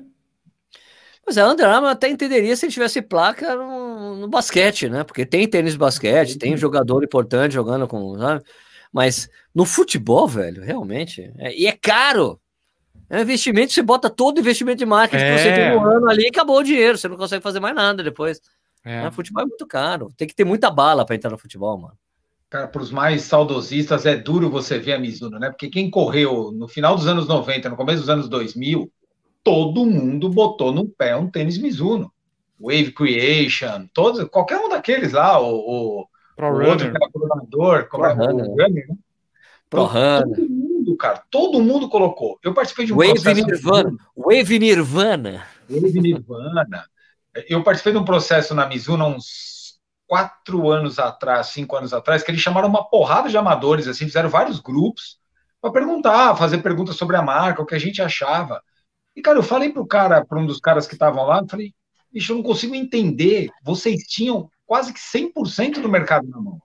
Mas 1.26 1.38
a 1.38 1.50
Under 1.50 1.66
Armour 1.66 1.90
até 1.90 2.10
entenderia 2.10 2.56
se 2.58 2.68
tivesse 2.68 3.02
placa 3.02 3.56
no, 3.56 4.16
no, 4.18 4.28
basquete, 4.28 4.90
né? 4.90 5.06
Porque 5.06 5.26
tem 5.26 5.48
tênis 5.48 5.74
de 5.74 5.80
basquete, 5.80 6.38
tem 6.38 6.58
jogador 6.58 7.04
importante 7.04 7.54
jogando 7.54 7.88
com, 7.88 8.18
sabe? 8.18 8.44
Mas 8.92 9.30
no 9.56 9.66
futebol, 9.66 10.28
velho, 10.28 10.62
realmente. 10.62 11.32
É, 11.38 11.58
e 11.58 11.68
é 11.68 11.72
caro. 11.72 12.40
É 13.10 13.18
um 13.18 13.22
investimento, 13.22 13.72
você 13.72 13.82
bota 13.82 14.10
todo 14.10 14.38
o 14.38 14.40
investimento 14.42 14.80
de 14.80 14.86
marketing 14.86 15.24
é. 15.24 15.36
que 15.36 15.42
você 15.42 15.54
tem 15.54 15.72
no 15.72 15.88
ano 15.88 16.10
ali 16.10 16.24
e 16.24 16.28
acabou 16.28 16.60
o 16.60 16.64
dinheiro, 16.64 16.98
você 16.98 17.08
não 17.08 17.16
consegue 17.16 17.42
fazer 17.42 17.60
mais 17.60 17.76
nada 17.76 18.04
depois. 18.04 18.42
É. 18.84 19.04
Né? 19.04 19.12
Futebol 19.12 19.44
é 19.44 19.46
muito 19.46 19.66
caro, 19.66 20.12
tem 20.18 20.28
que 20.28 20.36
ter 20.36 20.44
muita 20.44 20.70
bala 20.70 21.06
para 21.06 21.16
entrar 21.16 21.30
no 21.32 21.38
futebol, 21.38 21.78
mano. 21.78 21.98
Cara, 22.50 22.68
para 22.68 22.82
os 22.82 22.92
mais 22.92 23.24
saudosistas 23.24 24.06
é 24.06 24.16
duro 24.16 24.50
você 24.50 24.80
ver 24.80 24.94
a 24.94 25.00
Mizuno, 25.00 25.38
né? 25.38 25.50
Porque 25.50 25.70
quem 25.70 25.90
correu 25.90 26.52
no 26.54 26.68
final 26.68 26.96
dos 26.96 27.06
anos 27.06 27.28
90, 27.28 27.70
no 27.70 27.76
começo 27.76 28.00
dos 28.00 28.10
anos 28.10 28.30
2000, 28.30 28.90
todo 29.44 29.86
mundo 29.86 30.30
botou 30.30 30.72
no 30.72 30.88
pé 30.88 31.16
um 31.16 31.30
tênis 31.30 31.58
Mizuno. 31.58 32.12
Wave 32.60 32.92
Creation, 32.92 33.88
todos, 33.94 34.24
qualquer 34.30 34.58
um 34.60 34.70
daqueles 34.70 35.12
lá, 35.14 35.40
o, 35.40 35.58
o, 35.58 36.08
Pro 36.36 36.48
o 36.48 36.70
outro 36.70 36.90
que 36.90 36.98
era 36.98 37.12
coordenador, 37.12 37.88
como 37.90 38.06
é 38.06 38.14
o 38.14 38.16
Runner, 38.16 38.56
né? 38.56 38.96
Pro 39.70 39.84
Runner 39.84 40.48
cara. 40.96 41.24
Todo 41.30 41.62
mundo 41.62 41.90
colocou. 41.90 42.40
Eu 42.44 42.54
participei 42.54 42.86
de 42.86 42.94
um 42.94 42.98
Wave 42.98 43.14
processo. 43.14 43.46
Nirvana. 43.46 43.98
Wave 44.16 44.60
Nirvana. 44.60 45.46
Wave 45.70 46.02
Nirvana. 46.02 46.86
Eu 47.50 47.64
participei 47.64 47.94
de 47.94 48.00
um 48.00 48.06
processo 48.06 48.56
na 48.56 48.66
Mizuno 48.66 49.04
há 49.04 49.08
uns 49.08 49.80
quatro 50.08 50.72
anos 50.72 50.98
atrás, 50.98 51.48
cinco 51.48 51.76
anos 51.76 51.94
atrás, 51.94 52.24
que 52.24 52.32
eles 52.32 52.42
chamaram 52.42 52.70
uma 52.70 52.90
porrada 52.90 53.30
de 53.30 53.38
amadores, 53.38 53.88
assim, 53.88 54.06
fizeram 54.06 54.30
vários 54.30 54.60
grupos 54.60 55.20
para 55.62 55.72
perguntar, 55.72 56.36
fazer 56.36 56.60
perguntas 56.60 56.96
sobre 56.96 57.18
a 57.18 57.22
marca, 57.22 57.62
o 57.62 57.66
que 57.66 57.76
a 57.76 57.80
gente 57.80 58.02
achava. 58.02 58.64
E, 59.16 59.22
cara, 59.22 59.38
eu 59.38 59.44
falei 59.44 59.72
pro 59.72 59.86
cara, 59.86 60.24
para 60.24 60.40
um 60.40 60.46
dos 60.46 60.60
caras 60.60 60.88
que 60.88 60.94
estavam 60.94 61.26
lá, 61.26 61.40
eu 61.40 61.48
falei, 61.48 61.74
bicho, 62.12 62.32
eu 62.32 62.38
não 62.38 62.44
consigo 62.44 62.74
entender. 62.74 63.50
Vocês 63.64 64.04
tinham 64.04 64.50
quase 64.66 64.94
que 64.94 65.00
100% 65.00 65.82
do 65.82 65.90
mercado 65.90 66.28
na 66.28 66.40
mão. 66.40 66.62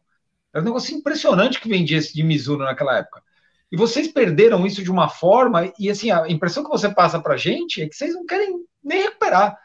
Era 0.53 0.63
um 0.63 0.67
negócio 0.67 0.95
impressionante 0.95 1.61
que 1.61 1.69
vendia 1.69 1.99
esse 1.99 2.15
de 2.15 2.23
Mizuno 2.23 2.65
naquela 2.65 2.99
época. 2.99 3.23
E 3.73 3.77
vocês 3.77 4.07
perderam 4.07 4.67
isso 4.67 4.83
de 4.83 4.91
uma 4.91 5.09
forma, 5.09 5.73
e 5.79 5.89
assim, 5.89 6.11
a 6.11 6.29
impressão 6.29 6.63
que 6.63 6.69
você 6.69 6.93
passa 6.93 7.19
para 7.19 7.35
a 7.35 7.39
gente 7.39 7.81
é 7.81 7.89
que 7.89 7.97
vocês 7.97 8.13
não 8.13 8.27
querem 8.27 8.67
nem 8.85 9.01
recuperar. 9.05 9.57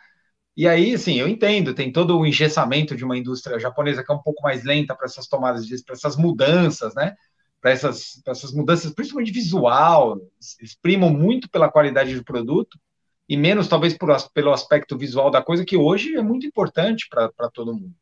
E 0.55 0.65
aí, 0.65 0.93
assim, 0.95 1.19
eu 1.19 1.27
entendo, 1.27 1.73
tem 1.73 1.91
todo 1.91 2.17
o 2.17 2.25
engessamento 2.25 2.95
de 2.95 3.03
uma 3.03 3.17
indústria 3.17 3.59
japonesa 3.59 4.03
que 4.03 4.09
é 4.09 4.15
um 4.15 4.21
pouco 4.21 4.41
mais 4.41 4.63
lenta 4.63 4.95
para 4.95 5.05
essas 5.05 5.27
tomadas 5.27 5.67
de 5.67 5.83
para 5.83 5.93
essas 5.93 6.15
mudanças, 6.15 6.95
né? 6.95 7.15
Para 7.59 7.71
essas, 7.71 8.21
essas 8.25 8.53
mudanças, 8.53 8.93
principalmente 8.93 9.31
visual, 9.31 10.17
exprimam 10.61 11.09
muito 11.09 11.49
pela 11.49 11.69
qualidade 11.69 12.15
do 12.15 12.23
produto 12.23 12.79
e 13.27 13.35
menos, 13.35 13.67
talvez, 13.67 13.93
por, 13.97 14.09
pelo 14.33 14.53
aspecto 14.53 14.97
visual 14.97 15.29
da 15.29 15.41
coisa, 15.41 15.65
que 15.65 15.75
hoje 15.75 16.15
é 16.15 16.21
muito 16.21 16.47
importante 16.47 17.09
para 17.09 17.49
todo 17.53 17.73
mundo. 17.73 17.93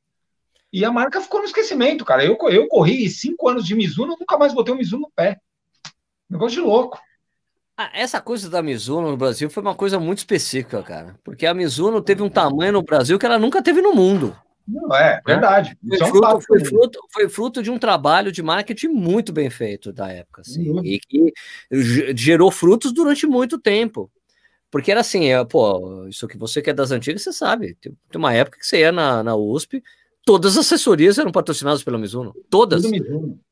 E 0.72 0.86
a 0.86 0.92
marca 0.92 1.20
ficou 1.20 1.40
no 1.40 1.48
esquecimento, 1.48 2.06
cara. 2.06 2.24
Eu, 2.24 2.38
eu 2.50 2.68
corri 2.68 3.10
cinco 3.10 3.50
anos 3.50 3.66
de 3.66 3.74
Mizuno, 3.74 4.16
nunca 4.20 4.38
mais 4.38 4.54
botei 4.54 4.72
um 4.74 4.78
Mizuno 4.78 5.04
no 5.04 5.12
pé. 5.16 5.40
Negócio 6.30 6.62
de 6.62 6.68
louco. 6.68 7.00
Ah, 7.78 7.92
essa 7.94 8.22
coisa 8.22 8.50
da 8.50 8.62
Mizuno 8.62 9.12
no 9.12 9.18
Brasil 9.18 9.50
foi 9.50 9.62
uma 9.62 9.76
coisa 9.76 10.00
muito 10.00 10.20
específica, 10.20 10.82
cara. 10.82 11.20
Porque 11.24 11.46
a 11.46 11.54
Mizuno 11.54 12.02
teve 12.02 12.24
um 12.24 12.30
tamanho 12.30 12.74
no 12.74 12.84
Brasil 12.84 13.20
que 13.20 13.26
ela 13.26 13.38
nunca 13.38 13.62
teve 13.62 13.82
no 13.82 13.94
mundo. 13.94 14.36
Não 14.68 14.96
é, 14.96 15.22
verdade. 15.26 15.78
Foi, 15.88 15.98
é 15.98 16.10
fruto, 16.10 16.42
foi, 16.42 16.66
fruto, 16.66 17.00
foi, 17.12 17.30
fruto, 17.30 17.64
de 17.64 17.70
um 17.70 17.78
trabalho 17.78 18.32
de 18.32 18.42
marketing 18.42 18.88
muito 18.88 19.32
bem 19.32 19.50
feito 19.50 19.94
da 19.94 20.10
época, 20.10 20.42
assim, 20.42 20.70
uhum. 20.70 20.84
e 20.84 21.00
que 21.00 21.32
gerou 22.16 22.50
frutos 22.50 22.92
durante 22.92 23.28
muito 23.28 23.60
tempo. 23.60 24.10
Porque 24.72 24.90
era 24.90 25.02
assim, 25.02 25.26
é, 25.26 25.46
pô, 25.46 26.08
isso 26.08 26.28
que 26.28 26.38
você 26.38 26.62
quer 26.62 26.74
das 26.74 26.92
antigas, 26.92 27.22
você 27.22 27.32
sabe. 27.32 27.76
Tem, 27.76 27.96
tem 28.10 28.20
uma 28.20 28.34
época 28.34 28.58
que 28.58 28.66
você 28.66 28.80
ia 28.80 28.92
na, 28.92 29.22
na 29.22 29.36
USP, 29.36 29.84
todas 30.26 30.58
as 30.58 30.66
assessorias 30.66 31.20
eram 31.20 31.32
patrocinadas 31.32 31.84
pela 31.84 32.00
Mizuno. 32.00 32.36
Todas. 32.50 32.82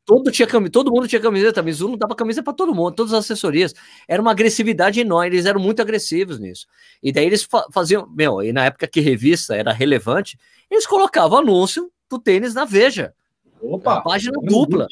Todo, 0.03 0.31
tinha, 0.31 0.47
todo 0.71 0.91
mundo 0.91 1.07
tinha 1.07 1.21
camiseta. 1.21 1.59
A 1.59 1.63
Mizuno 1.63 1.95
dava 1.95 2.15
camisa 2.15 2.41
para 2.41 2.51
todo 2.51 2.73
mundo, 2.73 2.95
todas 2.95 3.13
as 3.13 3.19
assessorias. 3.19 3.73
Era 4.07 4.21
uma 4.21 4.31
agressividade 4.31 4.99
enorme, 4.99 5.35
eles 5.35 5.45
eram 5.45 5.61
muito 5.61 5.81
agressivos 5.81 6.39
nisso. 6.39 6.65
E 7.01 7.11
daí 7.11 7.25
eles 7.25 7.47
faziam, 7.71 8.09
meu, 8.09 8.41
e 8.41 8.51
na 8.51 8.65
época 8.65 8.87
que 8.87 8.99
revista 8.99 9.55
era 9.55 9.71
relevante, 9.71 10.37
eles 10.69 10.87
colocavam 10.87 11.37
anúncio 11.37 11.89
do 12.09 12.19
tênis 12.19 12.55
na 12.55 12.65
Veja. 12.65 13.13
Opa! 13.61 14.01
página 14.01 14.37
dupla. 14.41 14.87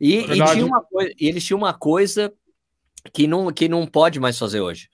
E, 0.00 0.18
e, 0.18 0.26
tinha 0.26 0.64
uma 0.64 0.82
coisa, 0.82 1.10
e 1.20 1.26
eles 1.26 1.44
tinham 1.44 1.58
uma 1.58 1.74
coisa 1.74 2.32
que 3.12 3.26
não, 3.26 3.52
que 3.52 3.68
não 3.68 3.86
pode 3.86 4.20
mais 4.20 4.38
fazer 4.38 4.60
hoje. 4.60 4.88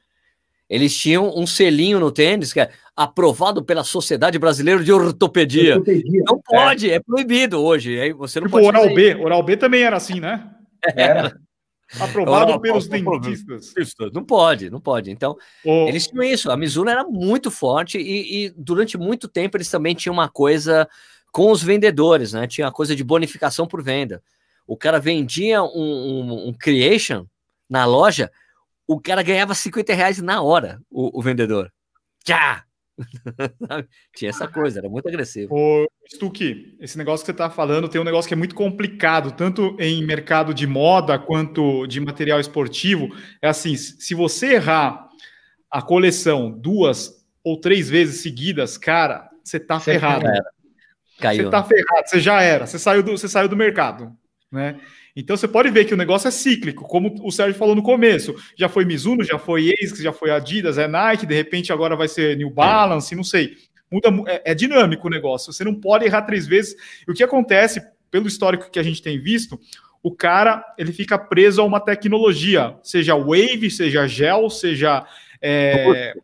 Eles 0.73 0.97
tinham 0.97 1.31
um 1.37 1.47
selinho 1.47 2.01
no 2.01 2.11
tênis 2.11 2.51
que 2.51 2.59
é 2.59 2.71
aprovado 2.97 3.63
pela 3.63 3.85
Sociedade 3.85 4.39
Brasileira 4.39 4.83
de 4.83 4.91
Ortopedia. 4.91 5.75
Ortopedia. 5.75 6.23
Não 6.27 6.41
pode, 6.41 6.91
é. 6.91 6.95
é. 6.95 7.01
proibido 7.01 7.63
hoje. 7.63 8.01
Aí 8.01 8.11
você 8.15 8.41
não 8.41 8.47
tipo 8.47 8.57
pode 8.57 8.69
Oral 8.69 8.95
B. 8.95 9.15
Oral 9.17 9.43
B 9.43 9.55
também 9.59 9.83
era 9.83 9.99
assim, 9.99 10.19
né? 10.19 10.49
Era. 10.97 11.39
Aprovado 12.01 12.59
pelos 12.59 12.89
dentistas. 12.89 13.75
Não 14.15 14.25
pode, 14.25 14.71
não 14.71 14.81
pode. 14.81 15.11
Então, 15.11 15.37
eles 15.63 16.07
tinham 16.07 16.23
isso. 16.23 16.51
A 16.51 16.57
Mizuno 16.57 16.89
era 16.89 17.05
muito 17.05 17.51
forte 17.51 17.99
e, 17.99 18.47
e, 18.47 18.51
durante 18.57 18.97
muito 18.97 19.29
tempo 19.29 19.59
eles 19.59 19.69
também 19.69 19.95
tinham 19.95 20.15
uma 20.15 20.27
coisa 20.27 20.89
com 21.31 21.51
os 21.51 21.63
vendedores, 21.63 22.33
né? 22.33 22.47
Tinha 22.47 22.69
a 22.69 22.73
coisa 22.73 22.97
de 22.97 23.05
bonificação 23.05 23.67
por 23.67 23.83
venda. 23.83 24.23
O 24.67 24.75
cara 24.75 24.99
vendia 24.99 25.63
um, 25.63 25.69
um, 25.69 26.49
um 26.49 26.53
creation 26.55 27.27
na 27.69 27.85
loja, 27.85 28.31
o 28.87 29.01
cara 29.01 29.23
ganhava 29.23 29.55
50 29.55 29.95
reais 29.95 30.21
na 30.21 30.43
hora, 30.43 30.81
o, 30.91 31.19
o 31.19 31.23
vendedor. 31.23 31.73
Tchá! 32.25 32.65
Tinha 34.15 34.31
essa 34.31 34.47
coisa, 34.47 34.81
era 34.81 34.89
muito 34.89 35.09
agressivo. 35.09 35.55
Ô, 35.55 35.87
Stuque, 36.09 36.77
esse 36.81 36.99
negócio 36.99 37.25
que 37.25 37.27
você 37.27 37.33
está 37.33 37.51
falando 37.51 37.89
tem 37.89 38.01
um 38.01 38.05
negócio 38.05 38.29
que 38.29 38.35
é 38.35 38.37
muito 38.37 38.55
complicado, 38.55 39.33
tanto 39.33 39.77
em 39.79 40.05
mercado 40.05 40.53
de 40.53 40.67
moda 40.67 41.19
quanto 41.19 41.87
de 41.87 42.01
material 42.01 42.39
esportivo. 42.39 43.09
É 43.41 43.49
assim: 43.49 43.77
se 43.77 44.15
você 44.15 44.55
errar 44.55 45.09
a 45.71 45.81
coleção 45.81 46.51
duas 46.51 47.25
ou 47.43 47.59
três 47.59 47.89
vezes 47.89 48.23
seguidas, 48.23 48.77
cara, 48.77 49.29
você 49.43 49.59
tá 49.59 49.79
você 49.81 49.93
ferrado. 49.93 50.27
Caiu. 51.19 51.45
Você 51.45 51.51
tá 51.51 51.63
ferrado, 51.63 52.09
você 52.09 52.21
já 52.21 52.43
era, 52.43 52.67
você 52.67 52.79
saiu 52.79 53.03
do, 53.03 53.13
você 53.13 53.29
saiu 53.29 53.49
do 53.49 53.57
mercado, 53.57 54.13
né? 54.51 54.81
Então 55.15 55.37
você 55.37 55.47
pode 55.47 55.71
ver 55.71 55.85
que 55.85 55.93
o 55.93 55.97
negócio 55.97 56.29
é 56.29 56.31
cíclico, 56.31 56.85
como 56.85 57.15
o 57.23 57.31
Sérgio 57.31 57.59
falou 57.59 57.75
no 57.75 57.83
começo. 57.83 58.35
Já 58.57 58.69
foi 58.69 58.85
Mizuno, 58.85 59.23
já 59.23 59.39
foi 59.39 59.73
ASICS, 59.73 60.03
já 60.03 60.13
foi 60.13 60.31
Adidas, 60.31 60.79
é 60.79 60.89
Nike, 60.89 61.27
de 61.27 61.35
repente 61.35 61.73
agora 61.73 61.95
vai 61.95 62.09
ser 62.09 62.37
New 62.37 62.51
Balance, 62.51 63.15
não 63.15 63.25
sei. 63.25 63.57
Muda, 63.91 64.09
é, 64.27 64.53
é 64.53 64.55
dinâmico 64.55 65.07
o 65.07 65.11
negócio. 65.11 65.53
Você 65.53 65.65
não 65.65 65.75
pode 65.75 66.07
errar 66.07 66.23
três 66.23 66.47
vezes. 66.47 66.75
E 67.07 67.11
o 67.11 67.15
que 67.15 67.23
acontece, 67.23 67.83
pelo 68.11 68.27
histórico 68.27 68.71
que 68.71 68.79
a 68.79 68.83
gente 68.83 69.03
tem 69.03 69.21
visto, 69.21 69.61
o 70.03 70.11
cara 70.11 70.65
ele 70.79 70.93
fica 70.93 71.19
preso 71.19 71.61
a 71.61 71.65
uma 71.65 71.79
tecnologia, 71.79 72.77
seja 72.83 73.15
Wave, 73.15 73.71
seja 73.71 74.09
Gel, 74.09 74.49
seja 74.49 75.07
é, 75.41 76.15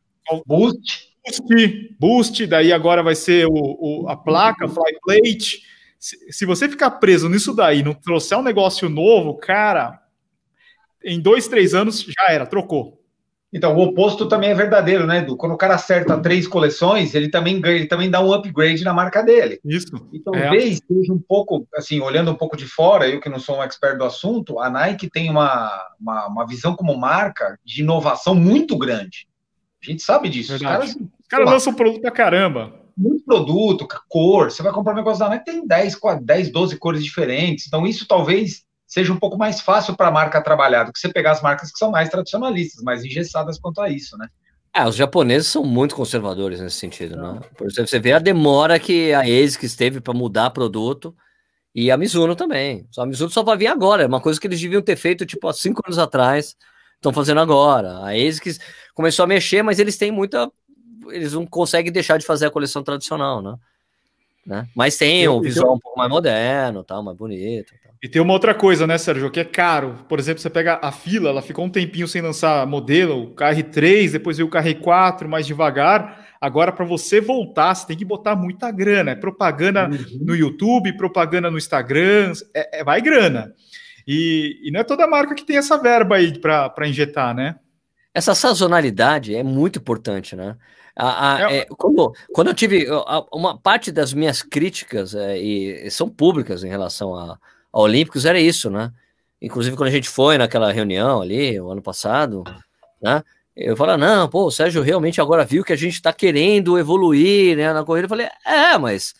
Boost. 0.46 1.08
Boost, 1.26 1.96
Boost, 2.00 2.46
daí 2.46 2.72
agora 2.72 3.02
vai 3.02 3.14
ser 3.14 3.46
o, 3.46 3.52
o 3.52 4.08
a 4.08 4.16
placa, 4.16 4.66
Flyplate 4.66 5.60
se, 5.98 6.46
você 6.46 6.68
ficar 6.68 6.92
preso 6.92 7.28
nisso 7.28 7.54
daí, 7.54 7.82
não 7.82 7.94
trouxer 7.94 8.38
um 8.38 8.42
negócio 8.42 8.88
novo, 8.88 9.34
cara, 9.34 10.00
em 11.04 11.20
dois, 11.20 11.48
três 11.48 11.74
anos 11.74 12.00
já 12.02 12.32
era, 12.32 12.46
trocou. 12.46 12.98
Então, 13.50 13.74
o 13.74 13.80
oposto 13.80 14.28
também 14.28 14.50
é 14.50 14.54
verdadeiro, 14.54 15.06
né, 15.06 15.18
Edu? 15.18 15.34
Quando 15.34 15.52
o 15.52 15.56
cara 15.56 15.74
acerta 15.74 16.20
três 16.20 16.46
coleções, 16.46 17.14
ele 17.14 17.30
também 17.30 17.58
ganha, 17.58 17.76
ele 17.76 17.86
também 17.86 18.10
dá 18.10 18.20
um 18.20 18.30
upgrade 18.30 18.84
na 18.84 18.92
marca 18.92 19.22
dele. 19.22 19.58
Isso. 19.64 20.06
E 20.12 20.20
talvez 20.20 20.78
é. 20.78 20.94
seja 20.94 21.12
um 21.14 21.18
pouco, 21.18 21.66
assim, 21.74 21.98
olhando 22.00 22.30
um 22.30 22.34
pouco 22.34 22.58
de 22.58 22.66
fora, 22.66 23.08
eu 23.08 23.20
que 23.20 23.28
não 23.30 23.38
sou 23.38 23.56
um 23.56 23.62
expert 23.62 23.96
do 23.96 24.04
assunto, 24.04 24.60
a 24.60 24.68
Nike 24.68 25.08
tem 25.08 25.30
uma, 25.30 25.70
uma, 25.98 26.26
uma 26.26 26.46
visão 26.46 26.76
como 26.76 26.94
marca 26.94 27.58
de 27.64 27.80
inovação 27.80 28.34
muito 28.34 28.76
grande. 28.76 29.26
A 29.82 29.90
gente 29.90 30.02
sabe 30.02 30.28
disso. 30.28 30.50
Verdade. 30.50 30.88
Os 30.88 30.94
caras, 30.94 31.10
Os 31.22 31.28
caras 31.28 31.50
lançam 31.50 31.72
produto 31.72 32.02
pra 32.02 32.10
caramba. 32.10 32.74
Muito 32.98 33.24
produto, 33.24 33.86
cor. 34.08 34.50
Você 34.50 34.60
vai 34.60 34.72
comprar 34.72 34.92
um 34.92 34.96
negócio 34.96 35.20
da 35.20 35.28
Nike, 35.28 35.44
tem 35.44 35.64
10, 35.64 36.00
10, 36.20 36.50
12 36.50 36.76
cores 36.76 37.04
diferentes. 37.04 37.66
Então, 37.68 37.86
isso 37.86 38.08
talvez 38.08 38.64
seja 38.88 39.12
um 39.12 39.18
pouco 39.18 39.38
mais 39.38 39.60
fácil 39.60 39.94
para 39.94 40.08
a 40.08 40.10
marca 40.10 40.42
trabalhar 40.42 40.82
do 40.82 40.92
que 40.92 40.98
você 40.98 41.08
pegar 41.08 41.32
as 41.32 41.42
marcas 41.42 41.70
que 41.70 41.78
são 41.78 41.92
mais 41.92 42.08
tradicionalistas, 42.08 42.82
mais 42.82 43.04
engessadas 43.04 43.58
quanto 43.58 43.80
a 43.80 43.88
isso, 43.88 44.16
né? 44.18 44.26
É, 44.74 44.86
os 44.86 44.96
japoneses 44.96 45.48
são 45.48 45.64
muito 45.64 45.94
conservadores 45.94 46.60
nesse 46.60 46.76
sentido, 46.76 47.16
né? 47.16 47.40
Por 47.56 47.66
exemplo, 47.66 47.88
você 47.88 47.98
vê 47.98 48.12
a 48.12 48.18
demora 48.18 48.78
que 48.78 49.12
a 49.12 49.20
ASICS 49.20 49.76
teve 49.76 50.00
para 50.00 50.14
mudar 50.14 50.50
produto 50.50 51.14
e 51.74 51.90
a 51.90 51.96
Mizuno 51.96 52.34
também. 52.34 52.86
Só 52.90 53.02
a 53.02 53.06
Mizuno 53.06 53.30
só 53.30 53.42
vai 53.42 53.56
vir 53.56 53.66
agora, 53.66 54.02
é 54.02 54.06
uma 54.06 54.20
coisa 54.20 54.40
que 54.40 54.46
eles 54.46 54.60
deviam 54.60 54.82
ter 54.82 54.96
feito 54.96 55.26
tipo 55.26 55.46
há 55.48 55.52
cinco 55.52 55.82
anos 55.86 55.98
atrás, 55.98 56.56
estão 56.94 57.12
fazendo 57.12 57.40
agora. 57.40 57.98
A 57.98 58.10
ASICS 58.10 58.58
começou 58.94 59.24
a 59.24 59.28
mexer, 59.28 59.62
mas 59.62 59.78
eles 59.78 59.96
têm 59.96 60.10
muita, 60.10 60.50
eles 61.10 61.32
não 61.32 61.46
conseguem 61.46 61.92
deixar 61.92 62.18
de 62.18 62.26
fazer 62.26 62.46
a 62.46 62.50
coleção 62.50 62.82
tradicional, 62.82 63.42
né? 63.42 63.56
né? 64.46 64.66
Mas 64.74 64.96
tem 64.96 65.28
um 65.28 65.40
visual 65.40 65.74
um 65.74 65.78
pouco 65.78 65.98
mais 65.98 66.10
moderno, 66.10 66.82
tal, 66.82 67.02
mais 67.02 67.16
bonito. 67.16 67.74
Tal. 67.82 67.92
E 68.02 68.08
tem 68.08 68.22
uma 68.22 68.32
outra 68.32 68.54
coisa, 68.54 68.86
né, 68.86 68.96
Sérgio, 68.96 69.30
que 69.30 69.40
é 69.40 69.44
caro. 69.44 70.06
Por 70.08 70.18
exemplo, 70.18 70.40
você 70.40 70.48
pega 70.48 70.78
a 70.80 70.90
fila, 70.92 71.28
ela 71.28 71.42
ficou 71.42 71.64
um 71.64 71.70
tempinho 71.70 72.08
sem 72.08 72.22
lançar 72.22 72.66
modelo, 72.66 73.24
o 73.24 73.34
KR3, 73.34 74.12
depois 74.12 74.36
veio 74.36 74.48
o 74.48 74.50
KR4 74.50 75.26
mais 75.26 75.46
devagar. 75.46 76.26
Agora, 76.40 76.72
para 76.72 76.84
você 76.84 77.20
voltar, 77.20 77.74
você 77.74 77.86
tem 77.86 77.96
que 77.96 78.04
botar 78.04 78.36
muita 78.36 78.70
grana. 78.70 79.10
É 79.10 79.16
propaganda 79.16 79.88
uhum. 79.88 80.18
no 80.22 80.34
YouTube, 80.36 80.96
propaganda 80.96 81.50
no 81.50 81.58
Instagram, 81.58 82.32
é, 82.54 82.80
é 82.80 82.84
vai 82.84 83.02
grana. 83.02 83.52
E, 84.06 84.60
e, 84.62 84.70
não 84.70 84.80
é 84.80 84.84
toda 84.84 85.06
marca 85.06 85.34
que 85.34 85.44
tem 85.44 85.58
essa 85.58 85.76
verba 85.76 86.16
aí 86.16 86.38
para 86.38 86.88
injetar, 86.88 87.34
né? 87.34 87.56
Essa 88.14 88.34
sazonalidade 88.34 89.34
é 89.34 89.42
muito 89.42 89.78
importante, 89.78 90.34
né? 90.34 90.56
A, 91.00 91.36
a, 91.36 91.52
é, 91.52 91.64
quando, 91.76 92.12
quando 92.32 92.48
eu 92.48 92.54
tive 92.54 92.88
uma 93.32 93.56
parte 93.56 93.92
das 93.92 94.12
minhas 94.12 94.42
críticas, 94.42 95.14
é, 95.14 95.38
e 95.38 95.88
são 95.92 96.08
públicas 96.08 96.64
em 96.64 96.68
relação 96.68 97.14
a 97.14 97.38
Olímpicos 97.72 98.24
era 98.24 98.40
isso, 98.40 98.68
né? 98.68 98.92
Inclusive, 99.40 99.76
quando 99.76 99.88
a 99.88 99.92
gente 99.92 100.08
foi 100.08 100.36
naquela 100.36 100.72
reunião 100.72 101.22
ali, 101.22 101.60
o 101.60 101.70
ano 101.70 101.80
passado, 101.80 102.42
né? 103.00 103.22
Eu 103.54 103.76
falei, 103.76 103.96
não, 103.96 104.28
pô, 104.28 104.46
o 104.46 104.50
Sérgio 104.50 104.82
realmente 104.82 105.20
agora 105.20 105.44
viu 105.44 105.64
que 105.64 105.72
a 105.72 105.76
gente 105.76 105.94
está 105.94 106.12
querendo 106.12 106.78
evoluir 106.78 107.56
né, 107.56 107.72
na 107.72 107.84
corrida. 107.84 108.06
Eu 108.06 108.08
falei, 108.08 108.28
é, 108.44 108.78
mas 108.78 109.14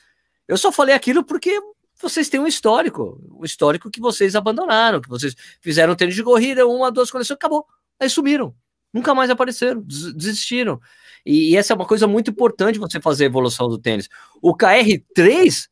eu 0.46 0.56
só 0.56 0.70
falei 0.70 0.94
aquilo 0.94 1.24
porque 1.24 1.60
vocês 2.00 2.28
têm 2.28 2.38
um 2.38 2.46
histórico, 2.46 3.20
o 3.30 3.42
um 3.42 3.44
histórico 3.44 3.90
que 3.90 4.00
vocês 4.00 4.36
abandonaram, 4.36 5.00
que 5.00 5.08
vocês 5.08 5.34
fizeram 5.60 5.96
tênis 5.96 6.14
de 6.14 6.22
corrida, 6.22 6.66
uma, 6.66 6.90
duas 6.90 7.10
coleções, 7.10 7.36
acabou. 7.36 7.66
Aí 7.98 8.08
sumiram, 8.08 8.54
nunca 8.92 9.14
mais 9.14 9.28
apareceram, 9.28 9.82
desistiram. 9.84 10.80
E, 11.28 11.50
e 11.50 11.56
essa 11.58 11.74
é 11.74 11.76
uma 11.76 11.84
coisa 11.84 12.06
muito 12.06 12.30
importante 12.30 12.78
você 12.78 12.98
fazer 12.98 13.24
a 13.24 13.26
evolução 13.26 13.68
do 13.68 13.78
tênis. 13.78 14.08
O 14.40 14.56
KR3 14.56 15.68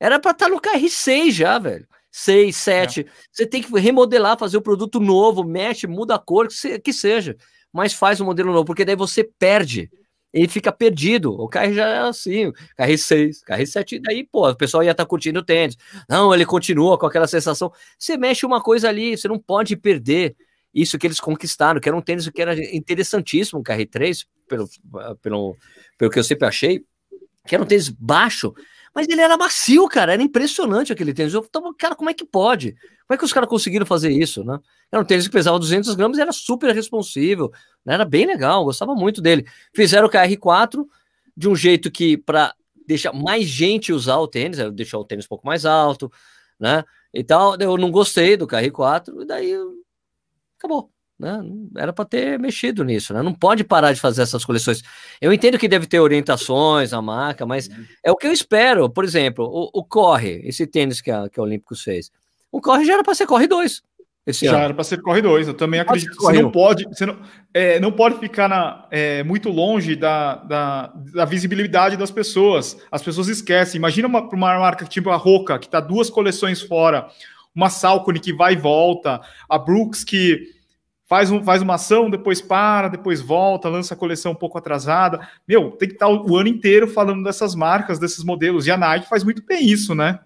era 0.00 0.18
para 0.18 0.32
estar 0.32 0.46
tá 0.46 0.50
no 0.50 0.60
KR6 0.60 1.30
já, 1.30 1.60
velho. 1.60 1.86
6, 2.10 2.56
7. 2.56 3.00
É. 3.02 3.04
Você 3.30 3.46
tem 3.46 3.62
que 3.62 3.72
remodelar, 3.78 4.36
fazer 4.36 4.56
o 4.56 4.62
produto 4.62 4.98
novo, 4.98 5.44
mexe, 5.44 5.86
muda 5.86 6.16
a 6.16 6.18
cor, 6.18 6.48
que 6.82 6.92
seja. 6.92 7.36
Mas 7.72 7.94
faz 7.94 8.20
um 8.20 8.24
modelo 8.24 8.52
novo, 8.52 8.64
porque 8.64 8.84
daí 8.84 8.96
você 8.96 9.22
perde. 9.22 9.88
Ele 10.32 10.48
fica 10.48 10.72
perdido. 10.72 11.32
O 11.40 11.48
carro 11.48 11.72
já 11.72 11.86
é 11.88 11.98
assim, 12.00 12.52
carro 12.76 12.98
6, 12.98 13.44
carro 13.44 13.64
7, 13.64 14.00
daí, 14.00 14.24
pô, 14.24 14.50
o 14.50 14.56
pessoal 14.56 14.82
ia 14.82 14.90
estar 14.90 15.04
tá 15.04 15.08
curtindo 15.08 15.38
o 15.38 15.44
tênis. 15.44 15.76
Não, 16.08 16.34
ele 16.34 16.44
continua 16.44 16.98
com 16.98 17.06
aquela 17.06 17.28
sensação. 17.28 17.72
Você 17.96 18.16
mexe 18.16 18.44
uma 18.44 18.60
coisa 18.60 18.88
ali, 18.88 19.16
você 19.16 19.28
não 19.28 19.38
pode 19.38 19.76
perder 19.76 20.34
isso 20.74 20.98
que 20.98 21.06
eles 21.06 21.20
conquistaram, 21.20 21.80
que 21.80 21.88
era 21.88 21.96
um 21.96 22.02
tênis 22.02 22.28
que 22.28 22.42
era 22.42 22.56
interessantíssimo, 22.74 23.60
o 23.60 23.62
KR3, 23.62 24.26
pelo, 24.50 24.68
pelo, 25.22 25.56
pelo 25.96 26.10
que 26.10 26.18
eu 26.18 26.24
sempre 26.24 26.48
achei, 26.48 26.84
que 27.46 27.54
era 27.54 27.62
um 27.62 27.66
tênis 27.66 27.88
baixo, 27.88 28.52
mas 28.92 29.08
ele 29.08 29.20
era 29.20 29.36
macio, 29.36 29.88
cara. 29.88 30.12
Era 30.12 30.22
impressionante 30.22 30.92
aquele 30.92 31.14
tênis. 31.14 31.32
Eu 31.32 31.42
tava, 31.42 31.72
cara, 31.74 31.94
como 31.94 32.10
é 32.10 32.14
que 32.14 32.24
pode? 32.24 32.72
Como 32.72 33.14
é 33.14 33.16
que 33.16 33.24
os 33.24 33.32
caras 33.32 33.48
conseguiram 33.48 33.86
fazer 33.86 34.10
isso, 34.10 34.44
né? 34.44 34.58
Era 34.90 35.00
um 35.00 35.04
tênis 35.04 35.26
que 35.26 35.32
pesava 35.32 35.58
200 35.58 35.94
gramas 35.94 36.18
e 36.18 36.20
era 36.20 36.32
super 36.32 36.74
responsível. 36.74 37.52
Né? 37.84 37.94
Era 37.94 38.04
bem 38.04 38.26
legal, 38.26 38.64
gostava 38.64 38.94
muito 38.94 39.22
dele. 39.22 39.46
Fizeram 39.74 40.08
o 40.08 40.10
KR4 40.10 40.84
de 41.36 41.48
um 41.48 41.54
jeito 41.54 41.90
que, 41.90 42.16
para 42.16 42.52
deixar 42.86 43.12
mais 43.12 43.44
gente 43.44 43.92
usar 43.92 44.18
o 44.18 44.26
tênis, 44.26 44.58
deixar 44.72 44.98
o 44.98 45.04
tênis 45.04 45.24
um 45.24 45.28
pouco 45.28 45.46
mais 45.46 45.64
alto, 45.64 46.10
né? 46.58 46.84
E 47.14 47.22
tal. 47.22 47.56
Eu 47.60 47.76
não 47.76 47.92
gostei 47.92 48.36
do 48.36 48.48
KR4, 48.48 49.22
e 49.22 49.24
daí 49.24 49.54
acabou. 50.58 50.90
Né? 51.20 51.38
Era 51.76 51.92
para 51.92 52.06
ter 52.06 52.38
mexido 52.38 52.82
nisso, 52.82 53.12
né? 53.12 53.22
Não 53.22 53.34
pode 53.34 53.62
parar 53.62 53.92
de 53.92 54.00
fazer 54.00 54.22
essas 54.22 54.42
coleções. 54.42 54.82
Eu 55.20 55.30
entendo 55.34 55.58
que 55.58 55.68
deve 55.68 55.86
ter 55.86 56.00
orientações 56.00 56.94
a 56.94 57.02
marca, 57.02 57.44
mas 57.44 57.68
uhum. 57.68 57.84
é 58.02 58.10
o 58.10 58.16
que 58.16 58.26
eu 58.26 58.32
espero. 58.32 58.88
Por 58.88 59.04
exemplo, 59.04 59.44
o, 59.44 59.80
o 59.80 59.84
Corre, 59.84 60.40
esse 60.44 60.66
tênis 60.66 61.02
que 61.02 61.10
a, 61.10 61.28
que 61.28 61.38
a 61.38 61.42
Olímpicos 61.42 61.82
fez. 61.82 62.10
O 62.50 62.58
Corre 62.58 62.86
já 62.86 62.94
era 62.94 63.04
para 63.04 63.14
ser 63.14 63.26
Corre 63.26 63.46
2. 63.46 63.82
já 64.28 64.48
ano. 64.48 64.64
era 64.64 64.74
para 64.74 64.82
ser 64.82 65.02
Corre 65.02 65.20
2. 65.20 65.48
Eu 65.48 65.54
também 65.54 65.78
acredito 65.78 66.16
que 66.16 66.22
você 66.22 66.40
não 66.40 66.50
pode, 66.50 66.84
você 66.84 67.04
não, 67.04 67.18
é, 67.52 67.78
não 67.78 67.92
pode 67.92 68.18
ficar 68.18 68.48
na, 68.48 68.88
é, 68.90 69.22
muito 69.22 69.50
longe 69.50 69.94
da, 69.94 70.36
da, 70.36 70.86
da, 71.12 71.26
visibilidade 71.26 71.98
das 71.98 72.10
pessoas. 72.10 72.78
As 72.90 73.02
pessoas 73.02 73.28
esquecem. 73.28 73.78
Imagina 73.78 74.08
uma, 74.08 74.22
uma 74.22 74.58
marca 74.58 74.86
tipo 74.86 75.10
a 75.10 75.16
Roca, 75.16 75.58
que 75.58 75.66
está 75.66 75.80
duas 75.80 76.08
coleções 76.08 76.62
fora, 76.62 77.08
uma 77.54 77.68
Salcone 77.68 78.20
que 78.20 78.32
vai 78.32 78.54
e 78.54 78.56
volta, 78.56 79.20
a 79.46 79.58
Brooks 79.58 80.02
que 80.02 80.58
faz, 81.10 81.28
um, 81.28 81.42
faz 81.42 81.60
uma 81.60 81.74
ação, 81.74 82.08
depois 82.08 82.40
para, 82.40 82.86
depois 82.86 83.20
volta, 83.20 83.68
lança 83.68 83.94
a 83.94 83.96
coleção 83.96 84.30
um 84.30 84.36
pouco 84.36 84.56
atrasada. 84.56 85.28
Meu, 85.46 85.72
tem 85.72 85.88
que 85.88 85.96
estar 85.96 86.06
o, 86.08 86.36
ano 86.36 86.48
inteiro 86.48 86.86
falando 86.86 87.24
dessas 87.24 87.56
marcas, 87.56 87.98
desses 87.98 88.22
modelos. 88.22 88.68
E 88.68 88.70
a 88.70 88.76
Nike 88.76 89.08
faz 89.08 89.24
muito 89.24 89.44
bem 89.44 89.66
isso, 89.66 89.92
né? 89.92 90.20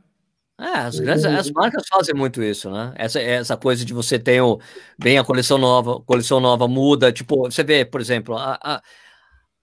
É, 0.61 0.81
as, 0.81 1.01
grandes, 1.01 1.25
as 1.25 1.51
marcas 1.51 1.85
fazem 1.89 2.15
muito 2.15 2.43
isso, 2.43 2.71
né? 2.71 2.93
Essa, 2.97 3.19
essa 3.19 3.57
coisa 3.57 3.83
de 3.83 3.95
você 3.95 4.19
ter 4.19 4.43
o, 4.43 4.61
bem 4.99 5.17
a 5.17 5.25
coleção 5.25 5.57
nova, 5.57 6.01
coleção 6.03 6.39
nova 6.39 6.69
muda, 6.69 7.11
tipo, 7.11 7.45
você 7.45 7.65
vê, 7.65 7.87
por 7.87 7.99
exemplo, 7.99 8.37
a, 8.37 8.59
a, 8.63 8.83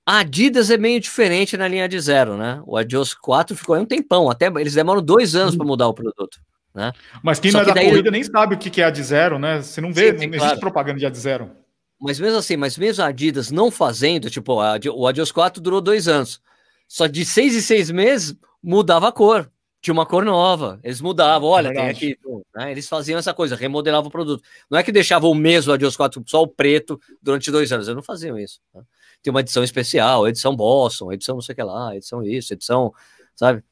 a 0.08 0.18
Adidas 0.18 0.72
é 0.72 0.78
meio 0.78 1.00
diferente 1.00 1.56
na 1.56 1.68
linha 1.68 1.88
de 1.88 2.00
zero, 2.00 2.36
né? 2.36 2.64
O 2.66 2.76
Adios 2.76 3.14
4 3.14 3.56
ficou 3.56 3.76
aí 3.76 3.82
um 3.82 3.86
tempão, 3.86 4.28
até 4.28 4.48
eles 4.48 4.74
demoram 4.74 5.04
dois 5.04 5.36
anos 5.36 5.56
para 5.56 5.68
mudar 5.68 5.88
o 5.88 5.94
produto. 5.94 6.40
Né? 6.74 6.92
Mas 7.22 7.40
quem 7.40 7.52
Só 7.52 7.58
não 7.58 7.64
é 7.64 7.68
da 7.68 7.74
daí... 7.74 7.90
corrida 7.90 8.12
nem 8.12 8.24
sabe 8.24 8.56
o 8.56 8.58
que 8.58 8.82
é 8.82 8.86
a 8.86 8.90
de 8.90 9.04
zero, 9.04 9.38
né? 9.38 9.62
Você 9.62 9.82
não 9.82 9.94
vê, 9.94 10.18
sim, 10.18 10.28
não 10.28 10.36
existe 10.36 10.60
propaganda 10.60 11.00
de 11.00 11.06
a 11.06 11.10
de 11.10 11.18
zero. 11.18 11.52
Mas 12.00 12.20
mesmo 12.20 12.38
assim, 12.38 12.58
mas 12.58 12.78
mesmo 12.78 13.04
a 13.04 13.08
Adidas 13.08 13.52
não 13.52 13.70
fazendo, 13.70 14.30
tipo, 14.30 14.60
a, 14.60 14.80
o 14.94 15.06
Adios 15.06 15.32
4 15.32 15.62
durou 15.62 15.80
dois 15.80 16.08
anos. 16.08 16.42
Só 16.88 17.06
de 17.06 17.24
seis 17.24 17.54
e 17.56 17.62
seis 17.62 17.92
meses 17.92 18.36
mudava 18.62 19.08
a 19.08 19.12
cor. 19.12 19.52
Tinha 19.82 19.94
uma 19.94 20.06
cor 20.06 20.26
nova. 20.26 20.80
Eles 20.84 21.00
mudavam, 21.00 21.50
olha, 21.50 21.70
é 21.70 21.74
tem 21.74 21.90
aqui. 21.90 22.18
Né? 22.56 22.72
Eles 22.72 22.88
faziam 22.88 23.20
essa 23.20 23.34
coisa, 23.34 23.56
remodelavam 23.56 24.10
o 24.10 24.12
produto. 24.12 24.44
Não 24.70 24.78
é 24.78 24.84
que 24.84 24.92
deixavam 24.92 25.30
o 25.30 25.36
mesmo 25.36 25.74
Adios 25.74 25.96
4 25.96 26.24
só 26.26 26.42
o 26.42 26.48
preto 26.48 27.00
durante 27.22 27.52
dois 27.52 27.72
anos. 27.72 27.88
Eles 27.88 27.96
não 27.96 28.04
faziam 28.04 28.38
isso. 28.38 28.60
Né? 28.74 28.82
Tem 29.22 29.32
uma 29.32 29.42
edição 29.42 29.64
especial, 29.64 30.28
edição 30.28 30.56
Boston, 30.56 31.12
edição 31.12 31.36
não 31.36 31.42
sei 31.42 31.54
o 31.54 31.56
que 31.56 31.64
lá, 31.64 31.96
edição 31.96 32.24
isso, 32.24 32.54
edição, 32.54 32.94
sabe? 33.36 33.64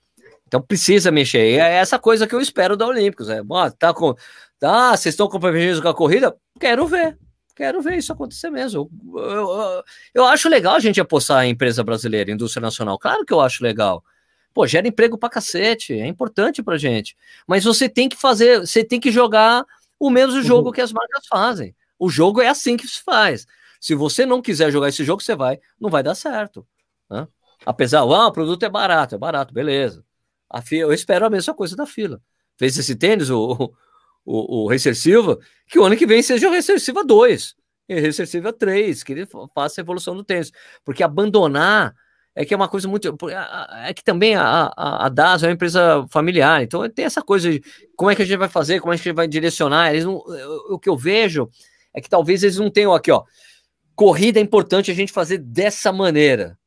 Então 0.49 0.59
precisa 0.59 1.11
mexer. 1.11 1.51
E 1.51 1.59
é 1.59 1.75
essa 1.75 1.99
coisa 1.99 2.25
que 2.25 2.33
eu 2.33 2.41
espero 2.41 2.75
da 2.75 2.87
Olímpicos. 2.87 3.29
É, 3.29 3.41
ah, 3.53 3.71
tá 3.71 3.93
com. 3.93 4.15
Tá, 4.57 4.97
vocês 4.97 5.13
estão 5.13 5.29
comprometidos 5.29 5.79
com 5.79 5.87
a 5.87 5.93
corrida? 5.93 6.35
Quero 6.59 6.87
ver. 6.87 7.15
Quero 7.55 7.81
ver 7.81 7.97
isso 7.97 8.11
acontecer 8.11 8.49
mesmo. 8.49 8.89
Eu, 9.15 9.21
eu, 9.21 9.83
eu, 10.15 10.25
acho 10.25 10.49
legal 10.49 10.75
a 10.75 10.79
gente 10.79 10.99
apostar 10.99 11.45
em 11.45 11.51
empresa 11.51 11.83
brasileira, 11.83 12.31
indústria 12.31 12.61
nacional. 12.61 12.97
Claro 12.97 13.23
que 13.23 13.31
eu 13.31 13.39
acho 13.39 13.63
legal. 13.63 14.03
Pô, 14.51 14.65
gera 14.65 14.87
emprego 14.87 15.17
pra 15.17 15.29
cacete. 15.29 15.93
É 15.93 16.07
importante 16.07 16.63
pra 16.63 16.77
gente. 16.77 17.15
Mas 17.47 17.63
você 17.63 17.87
tem 17.87 18.09
que 18.09 18.17
fazer, 18.17 18.61
você 18.61 18.83
tem 18.83 18.99
que 18.99 19.11
jogar 19.11 19.63
o 19.99 20.09
mesmo 20.09 20.41
jogo 20.41 20.69
uhum. 20.69 20.73
que 20.73 20.81
as 20.81 20.91
marcas 20.91 21.27
fazem. 21.27 21.75
O 21.99 22.09
jogo 22.09 22.41
é 22.41 22.47
assim 22.47 22.75
que 22.75 22.87
se 22.87 23.03
faz. 23.03 23.45
Se 23.79 23.93
você 23.93 24.25
não 24.25 24.41
quiser 24.41 24.71
jogar 24.71 24.89
esse 24.89 25.03
jogo, 25.03 25.21
você 25.21 25.35
vai, 25.35 25.59
não 25.79 25.89
vai 25.89 26.01
dar 26.01 26.15
certo. 26.15 26.65
Né? 27.09 27.27
Apesar, 27.65 27.99
ah, 27.99 28.27
o 28.27 28.31
produto 28.31 28.63
é 28.63 28.69
barato, 28.69 29.15
é 29.15 29.17
barato, 29.17 29.53
beleza. 29.53 30.03
A 30.49 30.61
fila, 30.61 30.89
eu 30.89 30.93
espero 30.93 31.25
a 31.25 31.29
mesma 31.29 31.53
coisa 31.53 31.75
da 31.75 31.85
fila. 31.85 32.21
Fez 32.57 32.77
esse 32.77 32.95
tênis, 32.95 33.29
o, 33.29 33.73
o, 34.25 34.71
o 34.71 34.79
Silva, 34.95 35.39
que 35.67 35.79
o 35.79 35.83
ano 35.83 35.95
que 35.95 36.05
vem 36.05 36.21
seja 36.21 36.49
o 36.49 36.51
Racer 36.51 36.79
Silva 36.79 37.03
2, 37.03 37.55
e 37.87 37.99
Racer 37.99 38.27
Silva 38.27 38.51
3, 38.53 39.03
que 39.03 39.13
ele 39.13 39.27
faça 39.53 39.79
a 39.79 39.83
evolução 39.83 40.15
do 40.15 40.23
tênis. 40.23 40.51
Porque 40.83 41.03
abandonar 41.03 41.93
é 42.35 42.45
que 42.45 42.53
é 42.53 42.57
uma 42.57 42.67
coisa 42.67 42.87
muito. 42.87 43.15
É 43.83 43.93
que 43.93 44.03
também 44.03 44.35
a, 44.35 44.71
a, 44.75 45.05
a 45.05 45.09
DAS 45.09 45.43
é 45.43 45.47
uma 45.47 45.53
empresa 45.53 46.05
familiar, 46.09 46.63
então 46.63 46.87
tem 46.89 47.05
essa 47.05 47.21
coisa 47.21 47.51
de 47.51 47.61
como 47.95 48.11
é 48.11 48.15
que 48.15 48.21
a 48.21 48.25
gente 48.25 48.37
vai 48.37 48.49
fazer, 48.49 48.79
como 48.79 48.93
é 48.93 48.97
que 48.97 49.01
a 49.01 49.03
gente 49.05 49.15
vai 49.15 49.27
direcionar. 49.27 49.91
Eles 49.91 50.05
não, 50.05 50.21
o 50.69 50.79
que 50.79 50.89
eu 50.89 50.97
vejo 50.97 51.49
é 51.93 51.99
que 51.99 52.09
talvez 52.09 52.43
eles 52.43 52.57
não 52.57 52.69
tenham 52.69 52.93
aqui, 52.93 53.11
ó 53.11 53.23
corrida 53.99 54.39
é 54.39 54.41
importante 54.41 54.89
a 54.89 54.93
gente 54.93 55.11
fazer 55.11 55.39
dessa 55.39 55.91
maneira. 55.91 56.57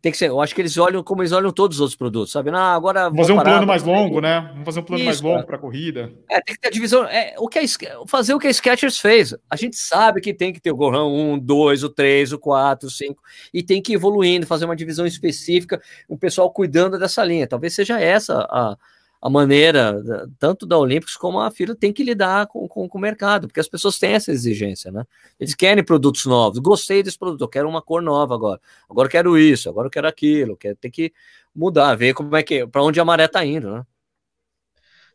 Tem 0.00 0.12
que 0.12 0.18
ser, 0.18 0.28
eu 0.28 0.40
acho 0.40 0.54
que 0.54 0.60
eles 0.60 0.78
olham 0.78 1.02
como 1.02 1.22
eles 1.22 1.32
olham 1.32 1.50
todos 1.50 1.78
os 1.78 1.80
outros 1.80 1.96
produtos, 1.96 2.30
sabe? 2.30 2.50
Ah, 2.50 2.72
agora 2.72 3.04
Vamos 3.04 3.18
fazer 3.18 3.32
um 3.32 3.36
parar, 3.36 3.50
plano 3.50 3.66
mais 3.66 3.82
longo, 3.82 4.20
né? 4.20 4.48
Vamos 4.52 4.64
fazer 4.64 4.80
um 4.80 4.82
plano 4.84 5.00
Isso, 5.00 5.06
mais 5.06 5.20
longo 5.20 5.44
para 5.44 5.56
a 5.56 5.58
corrida. 5.58 6.12
É, 6.30 6.40
tem 6.40 6.54
que 6.54 6.60
ter 6.60 6.68
a 6.68 6.70
divisão. 6.70 7.04
É, 7.04 7.34
o 7.36 7.48
que 7.48 7.58
é, 7.58 7.64
fazer 8.06 8.32
o 8.32 8.38
que 8.38 8.46
a 8.46 8.52
Skechers 8.52 8.98
fez. 8.98 9.34
A 9.50 9.56
gente 9.56 9.76
sabe 9.76 10.20
que 10.20 10.32
tem 10.32 10.52
que 10.52 10.60
ter 10.60 10.70
o 10.70 10.76
Gohan 10.76 11.04
1, 11.34 11.40
2, 11.40 11.82
o 11.82 11.88
3, 11.88 12.32
o 12.32 12.38
4, 12.38 12.86
o 12.86 12.90
5, 12.90 13.20
e 13.52 13.60
tem 13.60 13.82
que 13.82 13.92
ir 13.92 13.96
evoluindo, 13.96 14.46
fazer 14.46 14.66
uma 14.66 14.76
divisão 14.76 15.04
específica, 15.04 15.82
o 16.08 16.16
pessoal 16.16 16.52
cuidando 16.52 16.96
dessa 16.96 17.24
linha. 17.24 17.48
Talvez 17.48 17.74
seja 17.74 18.00
essa 18.00 18.46
a 18.48 18.76
a 19.20 19.28
maneira, 19.28 20.00
tanto 20.38 20.64
da 20.64 20.78
Olímpicos 20.78 21.16
como 21.16 21.40
a 21.40 21.50
FIRA 21.50 21.74
tem 21.74 21.92
que 21.92 22.04
lidar 22.04 22.46
com, 22.46 22.68
com, 22.68 22.88
com, 22.88 22.98
o 22.98 23.00
mercado, 23.00 23.48
porque 23.48 23.58
as 23.58 23.68
pessoas 23.68 23.98
têm 23.98 24.12
essa 24.12 24.30
exigência, 24.30 24.92
né? 24.92 25.04
Eles 25.40 25.54
querem 25.54 25.82
produtos 25.84 26.24
novos. 26.24 26.60
Gostei 26.60 27.02
desse 27.02 27.18
produto, 27.18 27.40
eu 27.40 27.48
quero 27.48 27.68
uma 27.68 27.82
cor 27.82 28.00
nova 28.00 28.34
agora. 28.34 28.60
Agora 28.88 29.06
eu 29.06 29.10
quero 29.10 29.36
isso, 29.36 29.68
agora 29.68 29.88
eu 29.88 29.90
quero 29.90 30.06
aquilo. 30.06 30.56
Quero, 30.56 30.76
tem 30.76 30.90
que 30.90 31.12
mudar, 31.54 31.96
ver 31.96 32.14
como 32.14 32.36
é 32.36 32.42
que, 32.42 32.64
para 32.66 32.82
onde 32.82 33.00
a 33.00 33.04
maré 33.04 33.24
está 33.24 33.44
indo, 33.44 33.72
né? 33.72 33.86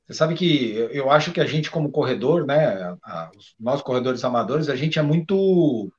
Você 0.06 0.14
sabe 0.14 0.36
que 0.36 0.74
eu 0.92 1.10
acho 1.10 1.32
que 1.32 1.40
a 1.40 1.46
gente, 1.46 1.72
como 1.72 1.90
corredor, 1.90 2.46
né, 2.46 2.98
a, 3.02 3.32
os, 3.38 3.56
nós 3.58 3.82
corredores 3.82 4.24
amadores, 4.26 4.68
a 4.68 4.76
gente 4.76 5.00
é 5.00 5.02
muito 5.02 5.90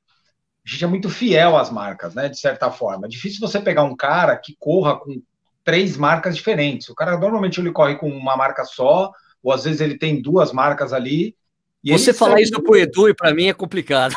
a 0.63 0.69
gente 0.69 0.83
é 0.83 0.87
muito 0.87 1.09
fiel 1.09 1.57
às 1.57 1.71
marcas, 1.71 2.13
né? 2.13 2.29
De 2.29 2.39
certa 2.39 2.71
forma. 2.71 3.07
É 3.07 3.09
difícil 3.09 3.39
você 3.39 3.59
pegar 3.59 3.83
um 3.83 3.95
cara 3.95 4.37
que 4.37 4.55
corra 4.59 4.99
com 4.99 5.21
três 5.65 5.97
marcas 5.97 6.37
diferentes. 6.37 6.87
O 6.87 6.95
cara 6.95 7.17
normalmente 7.17 7.59
ele 7.59 7.71
corre 7.71 7.95
com 7.95 8.07
uma 8.07 8.37
marca 8.37 8.63
só, 8.63 9.11
ou 9.43 9.51
às 9.51 9.65
vezes 9.65 9.81
ele 9.81 9.97
tem 9.97 10.21
duas 10.21 10.53
marcas 10.53 10.93
ali. 10.93 11.35
Você 11.83 12.13
falar 12.13 12.39
isso 12.39 12.61
pro 12.61 12.77
Edu 12.77 13.09
e 13.09 13.13
para 13.13 13.33
mim 13.33 13.47
é 13.47 13.53
complicado. 13.53 14.15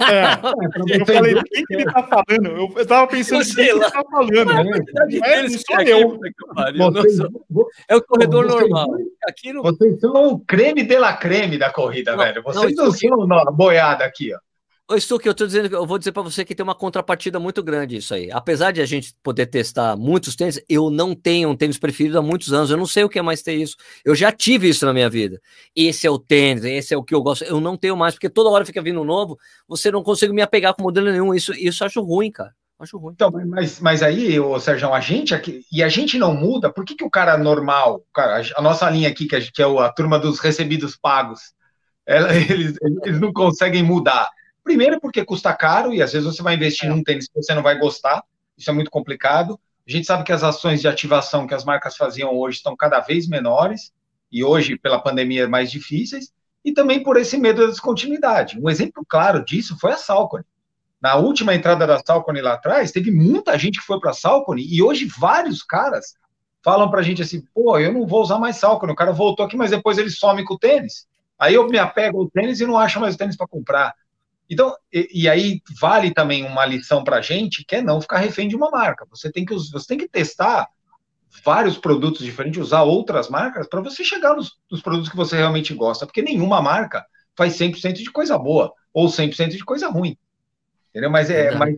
É, 0.00 0.34
eu 1.00 1.06
falei, 1.06 1.34
quem 1.52 1.64
que 1.64 1.74
ele 1.74 1.84
tá 1.86 2.02
falando? 2.04 2.46
Eu, 2.46 2.72
eu 2.76 2.86
tava 2.86 3.06
pensando, 3.08 3.44
quem 3.44 3.54
que 3.54 3.60
ele 3.60 3.80
tá 3.80 4.02
falando? 4.08 4.44
Né? 4.44 5.18
É, 5.24 5.48
sou 5.48 5.80
eu. 5.80 6.18
Vocês, 6.92 7.18
é 7.88 7.96
o 7.96 8.02
corredor 8.02 8.46
vocês, 8.46 8.60
normal. 8.60 8.88
Aqui 9.28 9.52
no... 9.52 9.62
Vocês 9.62 9.98
são 10.00 10.28
o 10.28 10.40
creme 10.40 10.84
de 10.84 10.96
la 10.96 11.16
creme 11.16 11.58
da 11.58 11.72
corrida, 11.72 12.12
não, 12.12 12.24
velho. 12.24 12.42
Vocês 12.42 12.76
não, 12.76 12.86
não 12.86 12.92
são 12.92 13.52
boiada 13.52 14.04
aqui, 14.04 14.32
ó. 14.32 14.38
Ô, 14.90 14.98
Stuck, 14.98 15.26
eu 15.26 15.34
tô 15.34 15.46
dizendo, 15.46 15.76
eu 15.76 15.86
vou 15.86 15.98
dizer 15.98 16.12
para 16.12 16.22
você 16.22 16.46
que 16.46 16.54
tem 16.54 16.64
uma 16.64 16.74
contrapartida 16.74 17.38
muito 17.38 17.62
grande 17.62 17.98
isso 17.98 18.14
aí. 18.14 18.30
Apesar 18.32 18.72
de 18.72 18.80
a 18.80 18.86
gente 18.86 19.14
poder 19.22 19.44
testar 19.44 19.94
muitos 19.98 20.34
tênis, 20.34 20.58
eu 20.66 20.88
não 20.88 21.14
tenho 21.14 21.50
um 21.50 21.54
tênis 21.54 21.76
preferido 21.76 22.18
há 22.18 22.22
muitos 22.22 22.54
anos. 22.54 22.70
Eu 22.70 22.78
não 22.78 22.86
sei 22.86 23.04
o 23.04 23.08
que 23.08 23.18
é 23.18 23.22
mais 23.22 23.42
ter 23.42 23.52
isso. 23.52 23.76
Eu 24.02 24.14
já 24.14 24.32
tive 24.32 24.66
isso 24.66 24.86
na 24.86 24.94
minha 24.94 25.10
vida. 25.10 25.42
Esse 25.76 26.06
é 26.06 26.10
o 26.10 26.18
tênis, 26.18 26.64
esse 26.64 26.94
é 26.94 26.96
o 26.96 27.02
que 27.04 27.14
eu 27.14 27.20
gosto. 27.20 27.44
Eu 27.44 27.60
não 27.60 27.76
tenho 27.76 27.94
mais, 27.98 28.14
porque 28.14 28.30
toda 28.30 28.48
hora 28.48 28.64
fica 28.64 28.80
vindo 28.80 29.02
um 29.02 29.04
novo, 29.04 29.38
você 29.68 29.90
não 29.90 30.02
consegue 30.02 30.32
me 30.32 30.40
apegar 30.40 30.72
com 30.72 30.82
modelo 30.82 31.10
nenhum. 31.10 31.34
Isso, 31.34 31.52
isso 31.52 31.84
acho 31.84 32.00
ruim, 32.00 32.30
cara. 32.30 32.54
Acho 32.78 32.96
ruim. 32.96 33.12
Então, 33.12 33.30
mas, 33.30 33.80
mas 33.80 34.02
aí, 34.02 34.40
ô, 34.40 34.58
Sérgio, 34.58 34.94
a 34.94 35.00
gente 35.00 35.34
aqui, 35.34 35.66
e 35.70 35.82
a 35.82 35.88
gente 35.90 36.16
não 36.16 36.32
muda, 36.32 36.72
por 36.72 36.86
que, 36.86 36.94
que 36.94 37.04
o 37.04 37.10
cara 37.10 37.36
normal, 37.36 38.02
cara, 38.14 38.40
a 38.56 38.62
nossa 38.62 38.88
linha 38.88 39.10
aqui, 39.10 39.26
que, 39.26 39.36
a, 39.36 39.40
que 39.40 39.60
é 39.60 39.66
a 39.66 39.92
turma 39.92 40.18
dos 40.18 40.38
recebidos 40.38 40.96
pagos, 40.96 41.52
ela, 42.06 42.32
eles, 42.34 42.74
eles 43.04 43.20
não 43.20 43.34
conseguem 43.34 43.82
mudar? 43.82 44.30
Primeiro, 44.68 45.00
porque 45.00 45.24
custa 45.24 45.54
caro 45.54 45.94
e 45.94 46.02
às 46.02 46.12
vezes 46.12 46.26
você 46.26 46.42
vai 46.42 46.54
investir 46.54 46.90
é. 46.90 46.90
num 46.90 47.02
tênis 47.02 47.26
que 47.26 47.34
você 47.34 47.54
não 47.54 47.62
vai 47.62 47.78
gostar, 47.78 48.22
isso 48.54 48.68
é 48.68 48.72
muito 48.74 48.90
complicado. 48.90 49.58
A 49.88 49.90
gente 49.90 50.06
sabe 50.06 50.24
que 50.24 50.30
as 50.30 50.42
ações 50.42 50.82
de 50.82 50.86
ativação 50.86 51.46
que 51.46 51.54
as 51.54 51.64
marcas 51.64 51.96
faziam 51.96 52.36
hoje 52.36 52.58
estão 52.58 52.76
cada 52.76 53.00
vez 53.00 53.26
menores 53.26 53.94
e 54.30 54.44
hoje, 54.44 54.78
pela 54.78 55.00
pandemia, 55.00 55.48
mais 55.48 55.70
difíceis, 55.70 56.34
e 56.62 56.70
também 56.70 57.02
por 57.02 57.16
esse 57.16 57.38
medo 57.38 57.62
da 57.62 57.68
descontinuidade. 57.68 58.60
Um 58.60 58.68
exemplo 58.68 59.02
claro 59.08 59.42
disso 59.42 59.74
foi 59.80 59.92
a 59.92 59.96
Salcone. 59.96 60.44
Na 61.00 61.16
última 61.16 61.54
entrada 61.54 61.86
da 61.86 61.98
Salcone 62.04 62.42
lá 62.42 62.52
atrás, 62.52 62.92
teve 62.92 63.10
muita 63.10 63.58
gente 63.58 63.80
que 63.80 63.86
foi 63.86 63.98
para 63.98 64.10
a 64.10 64.14
Salcone 64.14 64.66
e 64.70 64.82
hoje 64.82 65.06
vários 65.18 65.62
caras 65.62 66.14
falam 66.62 66.90
para 66.90 67.00
a 67.00 67.02
gente 67.02 67.22
assim: 67.22 67.42
pô, 67.54 67.78
eu 67.78 67.90
não 67.90 68.06
vou 68.06 68.20
usar 68.20 68.38
mais 68.38 68.56
Salcone. 68.56 68.92
O 68.92 68.96
cara 68.96 69.12
voltou 69.12 69.46
aqui, 69.46 69.56
mas 69.56 69.70
depois 69.70 69.96
ele 69.96 70.10
some 70.10 70.44
com 70.44 70.52
o 70.52 70.58
tênis. 70.58 71.08
Aí 71.38 71.54
eu 71.54 71.66
me 71.66 71.78
apego 71.78 72.20
ao 72.20 72.28
tênis 72.28 72.60
e 72.60 72.66
não 72.66 72.76
acho 72.76 73.00
mais 73.00 73.14
o 73.14 73.18
tênis 73.18 73.34
para 73.34 73.48
comprar. 73.48 73.94
Então, 74.50 74.74
e, 74.92 75.08
e, 75.12 75.28
aí 75.28 75.60
vale 75.80 76.12
também 76.12 76.44
uma 76.44 76.64
lição 76.64 77.04
para 77.04 77.18
a 77.18 77.20
gente, 77.20 77.64
que 77.64 77.76
é 77.76 77.82
não 77.82 78.00
ficar 78.00 78.18
refém 78.18 78.48
de 78.48 78.56
uma 78.56 78.70
marca. 78.70 79.06
Você 79.10 79.30
tem 79.30 79.44
que, 79.44 79.54
você 79.54 79.86
tem 79.86 79.98
que 79.98 80.08
testar 80.08 80.66
vários 81.44 81.76
produtos 81.76 82.24
diferentes, 82.24 82.60
usar 82.60 82.82
outras 82.82 83.28
marcas 83.28 83.68
para 83.68 83.82
você 83.82 84.02
chegar 84.02 84.34
nos, 84.34 84.56
nos, 84.70 84.80
produtos 84.80 85.10
que 85.10 85.16
você 85.16 85.36
realmente 85.36 85.74
gosta, 85.74 86.06
porque 86.06 86.22
nenhuma 86.22 86.62
marca 86.62 87.04
faz 87.36 87.58
100% 87.58 87.92
de 87.92 88.10
coisa 88.10 88.38
boa 88.38 88.72
ou 88.92 89.06
100% 89.06 89.50
de 89.50 89.64
coisa 89.64 89.88
ruim. 89.88 90.16
Entendeu? 90.90 91.10
Mas 91.10 91.28
é, 91.28 91.54
mas 91.54 91.76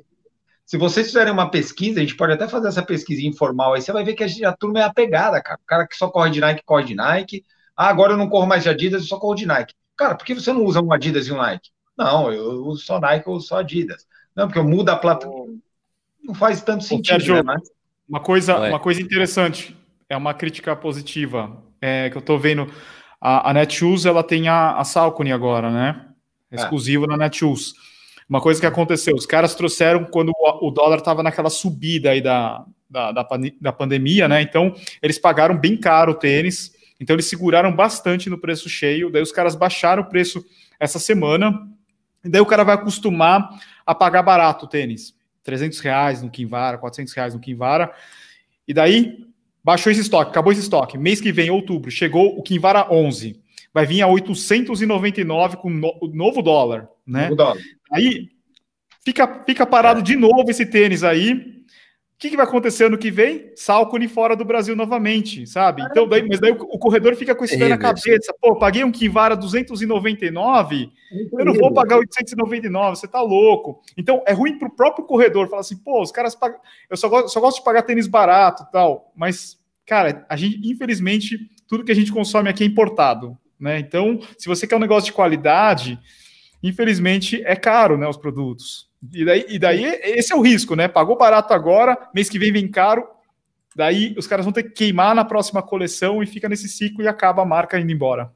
se 0.64 0.78
vocês 0.78 1.08
fizerem 1.08 1.32
uma 1.32 1.50
pesquisa, 1.50 1.98
a 1.98 2.02
gente 2.02 2.16
pode 2.16 2.32
até 2.32 2.46
fazer 2.46 2.68
essa 2.68 2.82
pesquisa 2.82 3.26
informal 3.26 3.74
aí, 3.74 3.82
você 3.82 3.92
vai 3.92 4.04
ver 4.04 4.14
que 4.14 4.22
a, 4.22 4.48
a 4.48 4.56
turma 4.56 4.78
é 4.78 4.84
apegada, 4.84 5.42
cara. 5.42 5.58
O 5.60 5.66
cara 5.66 5.84
que 5.84 5.96
só 5.96 6.08
corre 6.08 6.30
de 6.30 6.40
Nike, 6.40 6.62
corre 6.64 6.84
de 6.84 6.94
Nike. 6.94 7.44
Ah, 7.76 7.88
agora 7.88 8.12
eu 8.12 8.16
não 8.16 8.28
corro 8.28 8.46
mais 8.46 8.62
de 8.62 8.68
Adidas, 8.68 9.02
eu 9.02 9.08
só 9.08 9.18
corro 9.18 9.34
de 9.34 9.46
Nike. 9.46 9.74
Cara, 9.96 10.14
por 10.14 10.24
que 10.24 10.32
você 10.32 10.52
não 10.52 10.64
usa 10.64 10.80
um 10.80 10.92
Adidas 10.92 11.26
e 11.26 11.32
um 11.32 11.38
Nike? 11.38 11.70
Não, 12.00 12.32
eu 12.32 12.64
uso 12.64 12.82
só 12.82 12.98
Nike 12.98 13.28
ou 13.28 13.38
só 13.40 13.58
Adidas. 13.58 14.06
Não, 14.34 14.46
porque 14.46 14.58
eu 14.58 14.64
mudo 14.64 14.88
a 14.88 14.96
plataforma. 14.96 15.54
Não 16.24 16.34
faz 16.34 16.62
tanto 16.62 16.82
sentido, 16.82 17.20
Sérgio, 17.20 17.42
né? 17.42 17.56
Uma 18.08 18.20
coisa, 18.20 18.56
uma 18.56 18.80
coisa 18.80 19.02
interessante, 19.02 19.76
é 20.08 20.16
uma 20.16 20.32
crítica 20.32 20.74
positiva, 20.74 21.62
é 21.80 22.08
que 22.08 22.16
eu 22.16 22.20
estou 22.20 22.38
vendo, 22.38 22.66
a, 23.20 23.50
a 23.50 23.52
Netshoes, 23.52 24.06
ela 24.06 24.24
tem 24.24 24.48
a, 24.48 24.78
a 24.78 24.84
Salcone 24.84 25.30
agora, 25.30 25.70
né? 25.70 26.06
É. 26.50 26.56
Exclusivo 26.56 27.04
é. 27.04 27.08
na 27.08 27.16
Netshoes. 27.18 27.74
Uma 28.26 28.40
coisa 28.40 28.58
que 28.58 28.66
aconteceu, 28.66 29.14
os 29.14 29.26
caras 29.26 29.54
trouxeram 29.54 30.04
quando 30.04 30.30
o, 30.30 30.68
o 30.68 30.70
dólar 30.70 30.98
estava 30.98 31.22
naquela 31.22 31.50
subida 31.50 32.10
aí 32.10 32.22
da, 32.22 32.64
da, 32.88 33.12
da, 33.12 33.28
da 33.60 33.72
pandemia, 33.72 34.26
né? 34.26 34.40
Então, 34.40 34.74
eles 35.02 35.18
pagaram 35.18 35.56
bem 35.56 35.76
caro 35.76 36.12
o 36.12 36.14
tênis, 36.16 36.72
então 36.98 37.14
eles 37.14 37.26
seguraram 37.26 37.74
bastante 37.74 38.30
no 38.30 38.38
preço 38.38 38.70
cheio, 38.70 39.10
daí 39.10 39.22
os 39.22 39.32
caras 39.32 39.54
baixaram 39.54 40.02
o 40.02 40.08
preço 40.08 40.42
essa 40.80 40.98
semana, 40.98 41.68
e 42.24 42.28
daí 42.28 42.40
o 42.40 42.46
cara 42.46 42.64
vai 42.64 42.74
acostumar 42.74 43.48
a 43.86 43.94
pagar 43.94 44.22
barato 44.22 44.66
o 44.66 44.68
tênis. 44.68 45.14
300 45.42 45.80
reais 45.80 46.22
no 46.22 46.30
Kinvara, 46.30 46.78
400 46.78 47.12
reais 47.14 47.34
no 47.34 47.40
Kinvara. 47.40 47.92
E 48.68 48.74
daí 48.74 49.26
baixou 49.64 49.90
esse 49.90 50.00
estoque, 50.00 50.30
acabou 50.30 50.52
esse 50.52 50.60
estoque. 50.60 50.98
Mês 50.98 51.20
que 51.20 51.32
vem, 51.32 51.50
outubro, 51.50 51.90
chegou 51.90 52.38
o 52.38 52.42
Kinvara 52.42 52.92
11. 52.92 53.40
Vai 53.72 53.86
vir 53.86 54.02
a 54.02 54.08
899 54.08 55.56
com 55.56 55.68
o 55.68 56.08
novo 56.08 56.42
dólar, 56.42 56.88
né? 57.06 57.24
Novo 57.24 57.36
dólar. 57.36 57.58
Aí 57.90 58.28
fica, 59.04 59.44
fica 59.44 59.66
parado 59.66 60.00
é. 60.00 60.02
de 60.02 60.16
novo 60.16 60.50
esse 60.50 60.66
tênis 60.66 61.02
aí 61.02 61.60
que, 62.20 62.28
que 62.28 62.36
vai 62.36 62.44
acontecer 62.44 62.84
ano 62.84 62.98
que 62.98 63.10
vem? 63.10 63.50
Salcone 63.56 64.06
fora 64.06 64.36
do 64.36 64.44
Brasil 64.44 64.76
novamente, 64.76 65.46
sabe? 65.46 65.82
Então, 65.90 66.06
daí, 66.06 66.22
mas 66.28 66.38
daí 66.38 66.52
o, 66.52 66.56
o 66.60 66.78
corredor 66.78 67.16
fica 67.16 67.34
com 67.34 67.46
isso 67.46 67.58
na 67.58 67.78
cabeça. 67.78 68.34
Pô, 68.38 68.54
paguei 68.56 68.84
um 68.84 68.92
Kivara 68.92 69.34
299, 69.34 70.92
eu 71.32 71.44
não 71.46 71.54
vou 71.54 71.72
pagar 71.72 71.96
899, 71.96 72.96
você 72.96 73.08
tá 73.08 73.22
louco. 73.22 73.80
Então, 73.96 74.22
é 74.26 74.34
ruim 74.34 74.58
pro 74.58 74.70
próprio 74.70 75.06
corredor 75.06 75.48
falar 75.48 75.62
assim, 75.62 75.78
pô, 75.78 76.02
os 76.02 76.12
caras 76.12 76.34
pagam. 76.34 76.60
Eu 76.90 76.96
só 76.98 77.08
gosto, 77.08 77.30
só 77.30 77.40
gosto 77.40 77.56
de 77.56 77.64
pagar 77.64 77.82
tênis 77.82 78.06
barato 78.06 78.66
tal. 78.70 79.10
Mas, 79.16 79.58
cara, 79.86 80.26
a 80.28 80.36
gente, 80.36 80.60
infelizmente, 80.70 81.38
tudo 81.66 81.84
que 81.84 81.92
a 81.92 81.96
gente 81.96 82.12
consome 82.12 82.50
aqui 82.50 82.62
é 82.62 82.66
importado. 82.66 83.34
Né? 83.58 83.78
Então, 83.78 84.20
se 84.36 84.46
você 84.46 84.66
quer 84.66 84.76
um 84.76 84.80
negócio 84.80 85.06
de 85.06 85.14
qualidade, 85.14 85.98
infelizmente 86.62 87.42
é 87.44 87.56
caro, 87.56 87.96
né? 87.96 88.06
Os 88.06 88.16
produtos. 88.16 88.88
E 89.12 89.24
daí, 89.24 89.46
e 89.48 89.58
daí 89.58 89.84
esse 89.84 90.32
é 90.32 90.36
o 90.36 90.42
risco, 90.42 90.76
né? 90.76 90.86
Pagou 90.86 91.16
barato 91.16 91.54
agora, 91.54 91.96
mês 92.14 92.28
que 92.28 92.38
vem 92.38 92.52
vem 92.52 92.68
caro, 92.68 93.06
daí 93.74 94.14
os 94.18 94.26
caras 94.26 94.44
vão 94.44 94.52
ter 94.52 94.64
que 94.64 94.70
queimar 94.70 95.14
na 95.14 95.24
próxima 95.24 95.62
coleção 95.62 96.22
e 96.22 96.26
fica 96.26 96.48
nesse 96.48 96.68
ciclo 96.68 97.02
e 97.02 97.08
acaba 97.08 97.42
a 97.42 97.46
marca 97.46 97.78
indo 97.78 97.92
embora. 97.92 98.30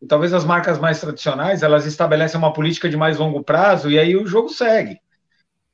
E 0.00 0.06
talvez 0.06 0.32
as 0.32 0.44
marcas 0.44 0.78
mais 0.78 1.00
tradicionais, 1.00 1.62
elas 1.62 1.86
estabelecem 1.86 2.38
uma 2.38 2.52
política 2.52 2.88
de 2.88 2.96
mais 2.96 3.18
longo 3.18 3.42
prazo 3.42 3.90
e 3.90 3.98
aí 3.98 4.16
o 4.16 4.26
jogo 4.26 4.48
segue. 4.48 5.00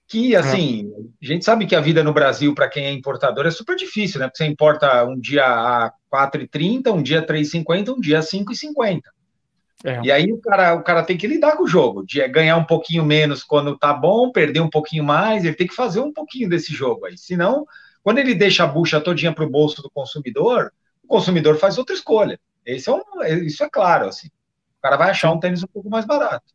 Que, 0.07 0.37
assim, 0.37 0.93
é. 0.95 1.27
a 1.27 1.33
gente 1.33 1.45
sabe 1.45 1.67
que 1.67 1.75
a 1.75 1.81
vida 1.81 2.05
no 2.05 2.13
Brasil, 2.13 2.55
para 2.55 2.69
quem 2.69 2.85
é 2.85 2.93
importador, 2.93 3.47
é 3.47 3.51
super 3.51 3.75
difícil, 3.75 4.21
né? 4.21 4.27
Porque 4.27 4.45
você 4.45 4.47
importa 4.47 5.05
um 5.07 5.19
dia 5.19 5.45
a 5.45 5.93
4,30, 6.13 6.93
um 6.93 7.03
dia 7.03 7.21
a 7.21 7.27
3,50, 7.27 7.97
um 7.97 8.01
dia 8.01 8.19
a 8.19 8.23
5,50. 8.23 9.01
É. 9.85 10.01
E 10.05 10.13
aí 10.13 10.33
o 10.33 10.39
cara, 10.39 10.75
o 10.75 10.83
cara 10.83 11.03
tem 11.03 11.17
que 11.17 11.27
lidar 11.27 11.57
com 11.57 11.65
o 11.65 11.69
jogo, 11.69 12.05
de 12.07 12.27
ganhar 12.29 12.57
um 12.57 12.65
pouquinho 12.65 13.05
menos 13.05 13.43
quando 13.43 13.77
tá 13.77 13.93
bom, 13.93 14.31
perder 14.31 14.61
um 14.61 14.71
pouquinho 14.71 15.03
mais, 15.03 15.45
ele 15.45 15.57
tem 15.57 15.67
que 15.67 15.75
fazer 15.75 16.01
um 16.01 16.13
pouquinho 16.13 16.49
desse 16.49 16.73
jogo 16.73 17.07
aí. 17.07 17.19
Senão, 17.19 17.67
quando 18.03 18.19
ele 18.19 18.35
deixa 18.35 18.65
a 18.65 18.67
bucha 18.67 19.01
todinha 19.01 19.33
para 19.33 19.45
o 19.45 19.51
bolso 19.51 19.83
do 19.83 19.91
consumidor, 19.91 20.73
o 21.03 21.07
consumidor 21.09 21.57
faz 21.57 21.79
outra 21.79 21.95
escolha. 21.95 22.39
Esse 22.65 22.89
é 22.89 22.93
um, 22.93 23.03
isso 23.45 23.65
é 23.65 23.69
claro, 23.69 24.07
assim. 24.07 24.29
O 24.29 24.83
cara 24.83 24.97
vai 24.97 25.11
achar 25.11 25.33
um 25.33 25.41
tênis 25.41 25.63
um 25.63 25.69
pouco 25.69 25.91
mais 25.91 26.05
barato. 26.05 26.53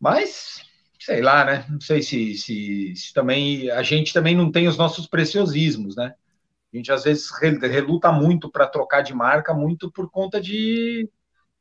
Mas, 0.00 0.62
sei 0.98 1.20
lá, 1.20 1.44
né? 1.44 1.64
Não 1.68 1.80
sei 1.80 2.02
se, 2.02 2.34
se, 2.36 2.94
se 2.96 3.12
também 3.12 3.70
a 3.70 3.82
gente 3.82 4.12
também 4.12 4.34
não 4.34 4.50
tem 4.50 4.66
os 4.66 4.76
nossos 4.76 5.06
preciosismos, 5.06 5.96
né? 5.96 6.14
A 6.72 6.76
gente 6.76 6.90
às 6.90 7.04
vezes 7.04 7.30
reluta 7.40 8.10
muito 8.10 8.50
para 8.50 8.66
trocar 8.66 9.02
de 9.02 9.14
marca, 9.14 9.54
muito 9.54 9.90
por 9.90 10.10
conta 10.10 10.40
de 10.40 11.08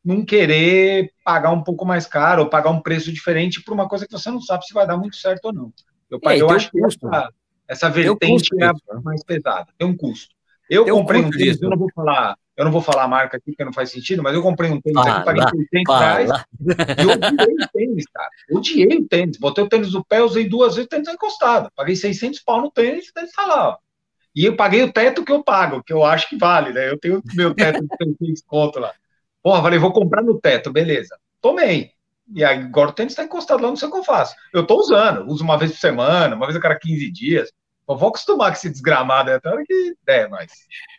não 0.03 0.25
querer 0.25 1.11
pagar 1.23 1.51
um 1.51 1.63
pouco 1.63 1.85
mais 1.85 2.05
caro 2.05 2.43
ou 2.43 2.49
pagar 2.49 2.69
um 2.69 2.81
preço 2.81 3.11
diferente 3.11 3.63
por 3.63 3.73
uma 3.73 3.87
coisa 3.87 4.05
que 4.05 4.11
você 4.11 4.29
não 4.29 4.41
sabe 4.41 4.65
se 4.65 4.73
vai 4.73 4.85
dar 4.85 4.97
muito 4.97 5.15
certo 5.15 5.45
ou 5.45 5.53
não. 5.53 5.73
Eu, 6.09 6.19
é, 6.25 6.41
eu 6.41 6.49
acho 6.49 6.69
que 6.69 6.83
essa, 6.83 7.29
essa 7.67 7.89
vertente 7.89 8.49
é 8.59 8.65
a 8.65 8.73
mais 9.01 9.23
pesada, 9.23 9.67
tem 9.77 9.87
um 9.87 9.95
custo. 9.95 10.35
Eu 10.69 10.85
tem 10.85 10.93
comprei 10.93 11.21
um, 11.21 11.29
tênis, 11.29 11.61
eu 11.61 11.69
não 11.69 11.77
vou 11.77 11.89
falar, 11.93 12.35
eu 12.55 12.65
não 12.65 12.71
vou 12.71 12.81
falar 12.81 13.03
a 13.03 13.07
marca 13.07 13.37
aqui 13.37 13.51
porque 13.51 13.65
não 13.65 13.73
faz 13.73 13.91
sentido, 13.91 14.21
mas 14.21 14.33
eu 14.33 14.41
comprei 14.41 14.69
um 14.71 14.79
tênis 14.79 15.05
aqui, 15.05 15.25
paguei 15.25 15.43
600 15.71 15.99
reais 15.99 16.29
e 16.29 17.05
odiei 17.05 17.55
o 17.55 17.67
tênis, 17.71 18.05
cara. 18.13 18.29
Odiei 18.51 18.97
o 18.97 19.07
tênis. 19.07 19.37
Botei 19.37 19.63
o 19.63 19.69
tênis 19.69 19.93
no 19.93 20.05
pé, 20.05 20.21
usei 20.21 20.47
duas 20.47 20.75
vezes, 20.75 20.85
o 20.85 20.89
tênis 20.89 21.07
tá 21.07 21.13
encostado. 21.13 21.71
Paguei 21.75 21.95
600 21.95 22.39
pau 22.41 22.61
no 22.61 22.71
tênis, 22.71 23.09
o 23.09 23.13
tênis 23.13 23.31
tá 23.31 23.45
lá, 23.45 23.69
ó. 23.69 23.77
E 24.35 24.45
eu 24.45 24.55
paguei 24.55 24.83
o 24.83 24.91
teto 24.91 25.23
que 25.23 25.31
eu 25.31 25.43
pago, 25.43 25.83
que 25.83 25.93
eu 25.93 26.03
acho 26.03 26.27
que 26.27 26.37
vale, 26.37 26.73
né? 26.73 26.89
Eu 26.89 26.97
tenho 26.97 27.21
meu 27.35 27.53
teto 27.53 27.81
de 27.81 27.87
600 28.19 28.43
conto 28.47 28.79
lá. 28.79 28.91
Porra, 29.43 29.61
falei, 29.61 29.77
vou 29.77 29.91
comprar 29.91 30.23
no 30.23 30.39
teto, 30.39 30.71
beleza. 30.71 31.19
Tomei. 31.41 31.91
E 32.33 32.43
agora 32.43 32.89
o 32.89 32.93
tênis 32.93 33.11
está 33.11 33.23
encostado 33.23 33.61
lá, 33.61 33.67
não 33.67 33.75
sei 33.75 33.89
o 33.89 33.91
que 33.91 33.97
eu 33.97 34.03
faço. 34.03 34.33
Eu 34.53 34.65
tô 34.65 34.79
usando, 34.79 35.27
uso 35.27 35.43
uma 35.43 35.57
vez 35.57 35.73
por 35.73 35.79
semana, 35.79 36.35
uma 36.35 36.45
vez 36.45 36.55
a 36.55 36.61
cada 36.61 36.79
15 36.79 37.11
dias. 37.11 37.51
Eu 37.87 37.97
vou 37.97 38.07
acostumar 38.07 38.49
com 38.49 38.57
esse 38.57 38.69
desgramado 38.69 39.29
até 39.29 39.49
a 39.49 39.51
hora 39.51 39.63
que 39.67 39.93
der, 40.05 40.29
mas. 40.29 40.51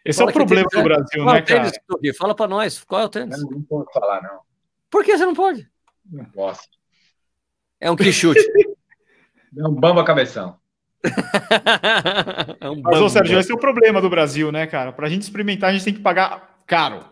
Esse 0.04 0.18
Fala 0.18 0.30
é 0.30 0.32
o 0.32 0.34
problema 0.34 0.68
do 0.70 0.82
Brasil, 0.82 1.24
né, 1.24 1.42
cara? 1.42 1.70
Tênis, 1.70 2.16
Fala 2.18 2.34
para 2.34 2.46
nós, 2.46 2.84
qual 2.84 3.00
é 3.00 3.04
o 3.06 3.08
tênis? 3.08 3.40
Eu 3.40 3.50
não 3.50 3.62
posso 3.62 3.90
falar, 3.90 4.22
não. 4.22 4.40
Por 4.90 5.02
que 5.02 5.16
você 5.16 5.24
não 5.24 5.34
pode? 5.34 5.66
Não 6.12 6.26
posso. 6.26 6.68
É 7.80 7.90
um 7.90 7.96
que 7.96 8.12
chute. 8.12 8.40
é 9.58 9.66
um 9.66 9.74
bamba 9.74 10.04
cabeção. 10.04 10.58
é 12.60 12.68
um 12.68 12.82
Mas, 12.82 13.00
ô 13.00 13.08
Sérgio, 13.08 13.38
esse 13.38 13.50
é 13.50 13.54
o 13.54 13.58
problema 13.58 14.02
do 14.02 14.10
Brasil, 14.10 14.52
né, 14.52 14.66
cara? 14.66 14.92
Para 14.92 15.06
a 15.06 15.10
gente 15.10 15.22
experimentar, 15.22 15.70
a 15.70 15.72
gente 15.72 15.84
tem 15.84 15.94
que 15.94 16.00
pagar 16.00 16.58
caro, 16.66 17.04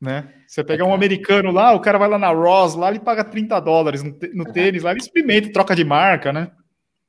né? 0.00 0.32
Você 0.46 0.64
pegar 0.64 0.84
um 0.84 0.94
americano 0.94 1.50
lá, 1.50 1.72
o 1.74 1.80
cara 1.80 1.98
vai 1.98 2.08
lá 2.08 2.18
na 2.18 2.30
Ross, 2.30 2.74
lá 2.74 2.90
ele 2.90 3.00
paga 3.00 3.22
30 3.22 3.60
dólares 3.60 4.02
no, 4.02 4.16
no 4.32 4.52
tênis, 4.52 4.82
lá 4.82 4.90
ele 4.92 5.00
experimenta, 5.00 5.52
troca 5.52 5.76
de 5.76 5.84
marca, 5.84 6.32
né? 6.32 6.50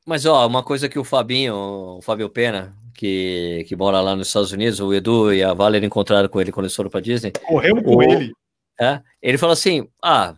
Mas, 0.05 0.25
ó, 0.25 0.45
uma 0.45 0.63
coisa 0.63 0.89
que 0.89 0.99
o 0.99 1.03
Fabinho, 1.03 1.55
o 1.55 2.01
Fábio 2.01 2.29
Pena, 2.29 2.75
que, 2.93 3.63
que 3.67 3.75
mora 3.75 4.01
lá 4.01 4.15
nos 4.15 4.27
Estados 4.27 4.51
Unidos, 4.51 4.79
o 4.79 4.93
Edu 4.93 5.33
e 5.33 5.43
a 5.43 5.53
Valer 5.53 5.83
encontraram 5.83 6.27
com 6.27 6.41
ele 6.41 6.51
quando 6.51 6.65
eles 6.65 6.75
foram 6.75 6.89
para 6.89 6.99
Disney. 6.99 7.31
Corremos 7.31 7.83
com 7.83 7.95
o, 7.95 8.03
ele. 8.03 8.33
É, 8.79 8.99
ele 9.21 9.37
falou 9.37 9.53
assim: 9.53 9.87
Ah, 10.03 10.35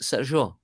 Sérgio, 0.00 0.54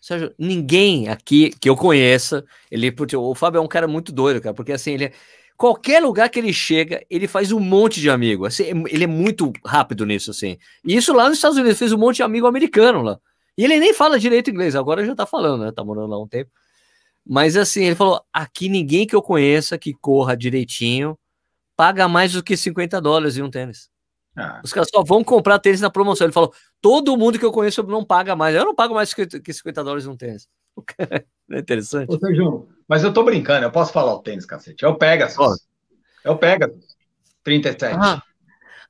Sérgio, 0.00 0.32
ninguém 0.38 1.08
aqui 1.08 1.50
que 1.60 1.68
eu 1.68 1.76
conheça, 1.76 2.44
ele, 2.70 2.94
o 3.16 3.34
Fábio 3.34 3.58
é 3.58 3.60
um 3.60 3.66
cara 3.66 3.88
muito 3.88 4.12
doido, 4.12 4.40
cara, 4.40 4.54
porque 4.54 4.72
assim, 4.72 4.92
ele 4.92 5.12
qualquer 5.56 6.02
lugar 6.02 6.28
que 6.28 6.38
ele 6.38 6.52
chega, 6.52 7.04
ele 7.08 7.26
faz 7.26 7.52
um 7.52 7.60
monte 7.60 8.00
de 8.00 8.10
amigo. 8.10 8.44
Assim, 8.46 8.64
ele 8.88 9.04
é 9.04 9.06
muito 9.06 9.52
rápido 9.64 10.04
nisso, 10.04 10.30
assim. 10.30 10.58
E 10.84 10.96
isso 10.96 11.12
lá 11.12 11.28
nos 11.28 11.38
Estados 11.38 11.56
Unidos, 11.56 11.78
fez 11.78 11.92
um 11.92 11.98
monte 11.98 12.16
de 12.16 12.22
amigo 12.22 12.46
americano 12.46 13.02
lá. 13.02 13.18
E 13.56 13.64
ele 13.64 13.78
nem 13.80 13.94
fala 13.94 14.18
direito 14.18 14.50
inglês, 14.50 14.76
agora 14.76 15.04
já 15.04 15.14
tá 15.14 15.26
falando, 15.26 15.64
né? 15.64 15.72
Tá 15.72 15.82
morando 15.82 16.08
lá 16.08 16.20
um 16.20 16.28
tempo. 16.28 16.50
Mas 17.24 17.56
assim, 17.56 17.84
ele 17.84 17.96
falou: 17.96 18.22
aqui 18.32 18.68
ninguém 18.68 19.06
que 19.06 19.16
eu 19.16 19.22
conheça 19.22 19.78
que 19.78 19.94
corra 19.94 20.36
direitinho 20.36 21.18
paga 21.76 22.08
mais 22.08 22.32
do 22.32 22.42
que 22.42 22.56
50 22.56 23.00
dólares 23.00 23.36
em 23.36 23.42
um 23.42 23.50
tênis. 23.50 23.90
Ah. 24.36 24.60
Os 24.64 24.72
caras 24.72 24.88
só 24.92 25.02
vão 25.04 25.22
comprar 25.22 25.58
tênis 25.58 25.80
na 25.80 25.90
promoção. 25.90 26.26
Ele 26.26 26.32
falou: 26.32 26.52
todo 26.80 27.16
mundo 27.16 27.38
que 27.38 27.44
eu 27.44 27.52
conheço 27.52 27.82
não 27.84 28.04
paga 28.04 28.34
mais. 28.34 28.54
Eu 28.56 28.64
não 28.64 28.74
pago 28.74 28.94
mais 28.94 29.12
que 29.12 29.52
50 29.52 29.84
dólares 29.84 30.06
num 30.06 30.16
tênis. 30.16 30.48
é 31.50 31.58
interessante. 31.58 32.14
Ô, 32.14 32.18
Sérgio, 32.18 32.68
mas 32.88 33.04
eu 33.04 33.12
tô 33.12 33.22
brincando, 33.22 33.64
eu 33.64 33.70
posso 33.70 33.92
falar 33.92 34.14
o 34.14 34.20
tênis, 34.20 34.46
cacete. 34.46 34.84
É 34.84 34.88
o 34.88 34.96
Pegasus. 34.96 35.38
Oh. 35.38 35.54
É 36.24 36.30
o 36.30 36.36
Pegasus. 36.36 36.96
37. 37.44 37.96
Ah. 37.98 38.22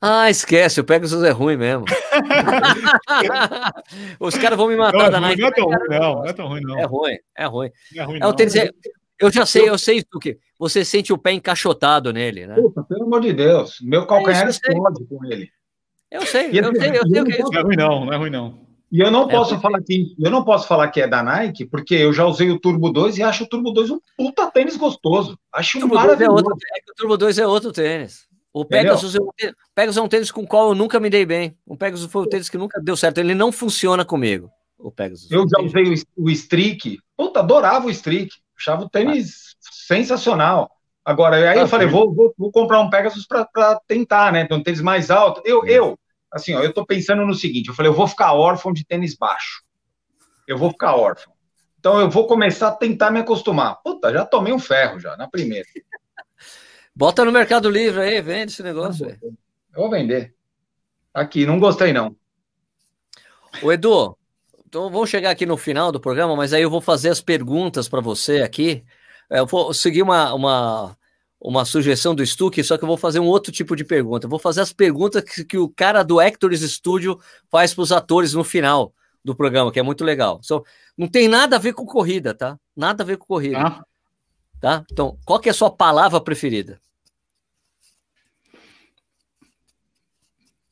Ah, 0.01 0.31
esquece, 0.31 0.81
o 0.81 0.85
Pegasus 0.85 1.23
é 1.23 1.31
ruim 1.31 1.57
mesmo. 1.57 1.85
Os 4.21 4.37
caras 4.37 4.59
vão 4.59 4.69
me 4.69 4.77
matar 4.77 5.05
não, 5.05 5.11
da 5.11 5.21
Nike. 5.21 5.41
Não 5.41 5.49
é 5.49 5.53
tão 5.53 5.65
ruim, 5.65 5.89
não. 5.89 6.15
Não 6.15 6.27
é 6.27 6.33
tão 6.33 6.49
ruim, 6.49 6.61
não. 6.61 6.79
É 6.79 6.85
ruim, 6.85 7.17
é 7.37 7.47
ruim. 7.47 7.71
É, 7.95 8.03
ruim, 8.03 8.19
é 8.21 8.27
o 8.27 8.33
tênis, 8.35 8.57
é, 8.57 8.71
eu 9.19 9.33
já 9.33 9.47
sei, 9.47 9.67
eu 9.69 9.79
sei 9.79 10.05
do 10.11 10.19
que. 10.19 10.39
Você 10.59 10.85
sente 10.85 11.13
o 11.13 11.19
pé 11.19 11.33
encaixotado 11.33 12.13
nele, 12.13 12.47
né? 12.47 12.57
Puta, 12.57 12.83
pelo 12.85 13.05
amor 13.05 13.23
de 13.23 13.33
Deus. 13.33 13.79
Meu 13.81 14.07
calcanhar 14.07 14.47
é 14.47 14.51
explode 14.51 15.07
com 15.07 15.25
ele. 15.25 15.49
Eu 16.11 16.27
sei, 16.27 16.51
eu, 16.53 16.69
assim, 16.69 16.79
sei, 16.79 16.91
eu 16.91 17.09
sei 17.09 17.21
o 17.21 17.25
que 17.25 17.33
é 17.33 17.41
isso. 17.41 17.51
Não 17.51 17.59
é 17.59 17.63
ruim, 17.63 17.77
não, 17.77 18.05
não 18.05 18.13
é 18.13 18.17
ruim, 18.17 18.31
não. 18.31 18.66
E 18.97 19.01
eu 19.01 19.11
não 19.11 19.25
é, 19.25 19.31
posso 19.31 19.61
falar 19.61 19.83
que 19.83 20.15
eu 20.19 20.31
não 20.31 20.43
posso 20.43 20.67
falar 20.67 20.89
que 20.89 21.03
é 21.03 21.07
da 21.07 21.23
Nike, 21.23 21.67
porque 21.67 21.95
eu 21.95 22.15
já 22.15 22.25
usei 22.25 22.51
o 22.51 22.59
Turbo 22.59 22.91
2 22.91 23.19
e 23.19 23.23
acho 23.23 23.45
o 23.45 23.47
Turbo 23.47 23.71
2 23.71 23.91
um 23.91 24.01
puta 24.17 24.51
tênis 24.51 24.75
gostoso. 24.75 25.39
Acho 25.53 25.81
Turbo 25.81 25.97
maravilhoso. 25.97 26.39
É 26.39 26.49
outro, 26.49 26.55
é 26.55 26.91
o 26.91 26.95
Turbo 26.95 27.17
2 27.19 27.39
é 27.39 27.47
outro 27.47 27.73
tênis. 27.73 28.27
O 28.55 28.65
Pegasus, 28.65 29.15
eu, 29.15 29.29
Pegasus 29.75 29.99
é 29.99 30.01
um 30.01 30.09
tênis 30.09 30.31
com 30.31 30.41
o 30.41 30.47
qual 30.47 30.71
eu 30.71 30.75
nunca 30.75 30.99
me 30.99 31.11
dei 31.11 31.27
bem. 31.27 31.55
O 31.67 31.77
Pegasus 31.77 32.11
foi 32.11 32.23
um 32.23 32.27
tênis 32.27 32.49
que 32.49 32.57
nunca 32.57 32.81
deu 32.81 32.97
certo. 32.97 33.19
Ele 33.19 33.35
não 33.35 33.53
funciona 33.53 34.03
comigo. 34.03 34.51
O 34.79 34.91
Pegasus. 34.91 35.31
Eu 35.31 35.47
já 35.47 35.61
usei 35.63 35.93
o, 35.93 36.25
o 36.25 36.31
Streak. 36.31 36.99
Puta, 37.15 37.41
adorava 37.41 37.89
o 37.89 37.91
Streak. 37.91 38.31
Achava 38.59 38.85
o 38.85 38.89
tênis 38.89 39.29
ah. 39.29 39.69
sensacional. 39.89 40.71
Agora, 41.05 41.37
aí 41.37 41.59
ah, 41.59 41.63
eu 41.63 41.69
falei, 41.69 41.87
vou, 41.87 42.15
vou, 42.15 42.33
vou, 42.39 42.51
comprar 42.51 42.81
um 42.81 42.89
Pegasus 42.89 43.27
para 43.27 43.79
tentar, 43.87 44.33
né? 44.33 44.41
Então, 44.41 44.57
um 44.57 44.63
tênis 44.63 44.81
mais 44.81 45.11
alto. 45.11 45.43
Eu, 45.45 45.67
eu, 45.67 45.99
assim, 46.33 46.55
ó, 46.55 46.63
eu 46.63 46.73
tô 46.73 46.85
pensando 46.85 47.25
no 47.25 47.35
seguinte: 47.35 47.69
eu 47.69 47.75
falei, 47.75 47.91
eu 47.91 47.95
vou 47.95 48.07
ficar 48.07 48.33
órfão 48.33 48.73
de 48.73 48.85
tênis 48.85 49.17
baixo. 49.17 49.63
Eu 50.47 50.59
vou 50.59 50.71
ficar 50.71 50.95
órfão. 50.95 51.33
Então, 51.79 52.01
eu 52.01 52.11
vou 52.11 52.27
começar 52.27 52.69
a 52.69 52.73
tentar 52.73 53.11
me 53.11 53.21
acostumar. 53.21 53.77
Puta, 53.83 54.13
já 54.13 54.25
tomei 54.25 54.53
um 54.53 54.59
ferro 54.59 54.99
já, 54.99 55.17
na 55.17 55.29
primeira. 55.29 55.67
Bota 56.95 57.25
no 57.25 57.33
Mercado 57.33 57.71
Livre 57.71 58.01
aí, 58.01 58.21
vende 58.21 58.53
esse 58.53 58.63
negócio. 58.63 59.07
Eu 59.23 59.35
vou 59.75 59.91
vender. 59.91 60.35
Aqui, 61.13 61.47
não 61.47 61.61
gostei 61.61 61.93
não. 61.93 62.17
O 63.63 63.73
Edu, 63.73 64.17
então 64.67 64.91
vamos 64.91 65.09
chegar 65.09 65.31
aqui 65.31 65.47
no 65.47 65.57
final 65.57 65.93
do 65.93 66.01
programa, 66.01 66.35
mas 66.37 66.53
aí 66.53 66.63
eu 66.63 66.71
vou 66.71 66.81
fazer 66.81 67.11
as 67.11 67.21
perguntas 67.21 67.89
para 67.89 68.01
você 68.01 68.43
aqui. 68.43 68.85
É, 69.31 69.39
eu 69.39 69.47
vou 69.47 69.73
seguir 69.73 70.03
uma, 70.03 70.35
uma, 70.35 70.97
uma 71.41 71.65
sugestão 71.65 72.15
do 72.15 72.25
Stuck, 72.25 72.63
só 72.65 72.77
que 72.77 72.85
eu 72.85 72.89
vou 72.89 72.97
fazer 72.97 73.21
um 73.21 73.27
outro 73.27 73.53
tipo 73.53 73.77
de 73.77 73.85
pergunta. 73.85 74.27
Eu 74.27 74.31
vou 74.31 74.39
fazer 74.39 74.61
as 74.61 74.73
perguntas 74.73 75.23
que, 75.23 75.45
que 75.45 75.59
o 75.59 75.69
cara 75.69 76.03
do 76.03 76.19
Actors 76.19 76.61
Studio 76.61 77.19
faz 77.51 77.75
para 77.75 77.83
os 77.83 77.93
atores 77.93 78.33
no 78.33 78.43
final 78.43 78.93
do 79.25 79.35
programa, 79.35 79.73
que 79.73 79.79
é 79.79 79.83
muito 79.83 80.05
legal. 80.05 80.41
So, 80.43 80.65
não 80.97 81.09
tem 81.09 81.29
nada 81.29 81.57
a 81.57 81.59
ver 81.59 81.73
com 81.73 81.85
corrida, 81.85 82.35
tá? 82.35 82.59
Nada 82.75 83.03
a 83.03 83.07
ver 83.07 83.17
com 83.19 83.27
corrida. 83.27 83.59
Ah. 83.59 83.85
Tá? 84.61 84.85
Então, 84.91 85.19
qual 85.25 85.39
que 85.39 85.49
é 85.49 85.53
a 85.53 85.55
sua 85.55 85.71
palavra 85.71 86.21
preferida? 86.21 86.81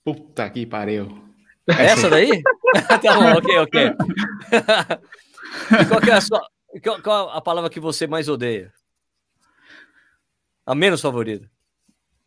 Puta 0.05 0.49
que 0.51 0.66
pariu. 0.66 1.23
Essa 1.66 2.09
daí? 2.09 2.43
tá 3.03 3.15
bom, 3.15 3.39
ok, 3.39 3.59
ok. 3.59 3.93
qual 5.89 6.01
que 6.01 6.11
é 6.11 6.15
a 6.15 6.20
sua. 6.20 6.47
Qual, 6.82 7.03
qual 7.03 7.31
a 7.31 7.41
palavra 7.41 7.70
que 7.70 7.81
você 7.81 8.07
mais 8.07 8.28
odeia? 8.28 8.73
A 10.66 10.74
menos 10.74 11.01
favorita? 11.01 11.51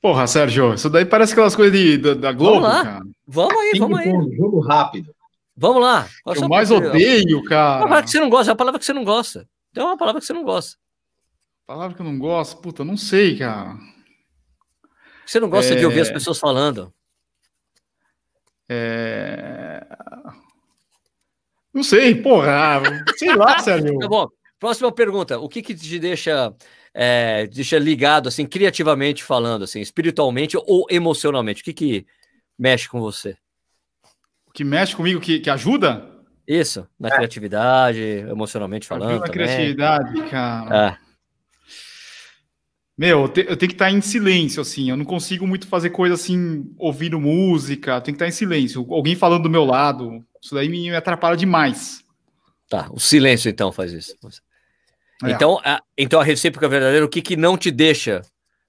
Porra, 0.02 0.28
Sérgio, 0.28 0.74
isso 0.74 0.90
daí 0.90 1.06
parece 1.06 1.34
aquelas 1.34 1.56
coisas 1.56 1.78
de, 1.78 1.98
da, 1.98 2.14
da 2.14 2.32
Globo, 2.32 2.62
vamos 2.62 2.70
lá. 2.70 2.84
cara. 2.84 3.06
Vamos 3.26 3.56
aí, 3.56 3.80
vamos 3.80 4.00
aí. 4.00 4.12
Jogo 4.38 4.60
rápido. 4.60 5.16
Vamos 5.56 5.82
lá. 5.82 6.08
Qual 6.24 6.36
eu 6.36 6.48
mais 6.48 6.70
odeio, 6.70 7.44
cara. 7.46 7.80
Uma 7.80 7.88
palavra 7.88 8.04
que 8.04 8.12
você 8.12 8.20
não 8.20 8.30
gosta, 8.30 8.52
é 8.52 8.54
a 8.54 8.56
palavra 8.56 8.80
que 8.80 8.86
você 8.86 8.94
não 8.94 9.04
gosta. 9.04 9.50
Tem 9.74 9.84
uma 9.84 9.98
palavra 9.98 10.22
que 10.22 10.28
você 10.28 10.34
não 10.34 10.44
gosta. 10.44 10.78
Palavra 11.66 11.96
que 11.96 12.02
eu 12.02 12.06
não 12.06 12.18
gosto? 12.18 12.62
Puta, 12.62 12.86
não 12.86 12.96
sei, 12.96 13.38
cara. 13.38 13.76
Você 15.26 15.40
não 15.40 15.50
gosta 15.50 15.74
é... 15.74 15.78
de 15.78 15.86
ouvir 15.86 16.02
as 16.02 16.12
pessoas 16.12 16.40
falando? 16.40 16.94
É... 18.70 19.86
Não 21.74 21.84
sei, 21.84 22.16
porra. 22.16 22.82
Sei 23.18 23.36
lá, 23.36 23.58
Sérgio. 23.60 23.98
Tá 24.00 24.08
bom. 24.08 24.28
Próxima 24.60 24.92
pergunta. 24.92 25.40
O 25.40 25.50
que, 25.50 25.62
que 25.62 25.76
te 25.76 26.00
deixa, 26.00 26.54
é, 27.00 27.46
deixa 27.46 27.78
ligado, 27.78 28.28
assim, 28.28 28.48
criativamente 28.48 29.24
falando, 29.24 29.64
assim, 29.64 29.80
espiritualmente 29.80 30.58
ou 30.58 30.88
emocionalmente? 30.90 31.62
O 31.62 31.64
que, 31.64 31.72
que 31.72 32.08
mexe 32.58 32.90
com 32.90 33.00
você? 33.00 33.38
O 34.48 34.52
que 34.52 34.64
mexe 34.64 34.96
comigo, 34.96 35.22
que, 35.22 35.40
que 35.40 35.50
ajuda? 35.52 36.10
Isso, 36.48 36.88
na 37.00 37.10
é. 37.10 37.12
criatividade, 37.12 38.02
emocionalmente 38.02 38.88
falando. 38.88 39.20
Na 39.20 39.28
criatividade, 39.28 40.24
cara. 40.24 40.88
É. 40.88 41.08
Meu, 42.98 43.22
eu, 43.22 43.28
te, 43.28 43.42
eu, 43.42 43.56
tenho 43.56 43.70
que 43.70 43.76
estar 43.76 43.92
em 43.92 44.02
silêncio, 44.02 44.60
assim. 44.60 44.90
Eu 44.90 44.98
não 44.98 45.06
consigo 45.06 45.46
muito 45.46 45.68
fazer 45.68 45.92
coisa 45.92 46.16
assim, 46.16 46.74
ouvindo 46.80 47.20
música. 47.20 48.02
Tem 48.02 48.12
que 48.12 48.16
estar 48.16 48.28
em 48.28 48.32
silêncio. 48.32 48.84
Alguém 48.92 49.16
falando 49.16 49.44
do 49.44 49.52
meu 49.52 49.66
lado. 49.66 50.26
Isso 50.42 50.56
daí 50.56 50.68
me 50.68 50.90
atrapalha 50.96 51.38
demais. 51.38 52.04
Tá, 52.68 52.90
o 52.92 53.00
silêncio 53.00 53.50
então 53.50 53.72
faz 53.72 53.94
isso. 53.94 54.16
É. 55.24 55.32
Então, 55.32 55.60
a, 55.64 55.82
então 55.98 56.20
a 56.20 56.24
recíproca 56.24 56.68
verdadeira, 56.68 57.06
o 57.06 57.10
que 57.10 57.22
que 57.22 57.36
não 57.36 57.58
te 57.58 57.72
deixa? 57.72 58.22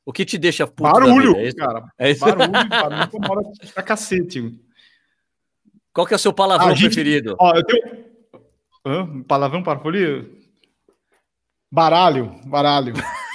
O 0.04 0.12
que 0.12 0.24
te 0.24 0.38
deixa 0.38 0.66
puto 0.66 0.90
Barulho, 0.90 1.36
é 1.36 1.52
cara. 1.52 1.84
É 1.98 2.10
isso? 2.10 2.20
Barulho, 2.20 2.50
barulho 2.50 3.04
incomoda 3.04 3.50
pra 3.74 3.82
cacete. 3.82 4.58
Qual 5.92 6.06
que 6.06 6.14
é 6.14 6.16
o 6.16 6.18
seu 6.18 6.32
palavrão 6.32 6.74
gente, 6.74 6.86
preferido? 6.86 7.36
Ó, 7.38 7.54
eu 7.54 7.64
tenho... 7.64 8.04
Hã? 8.86 9.22
Palavrão 9.24 9.62
para 9.62 9.80
folia? 9.80 10.24
Baralho, 11.70 12.40
baralho. 12.46 12.94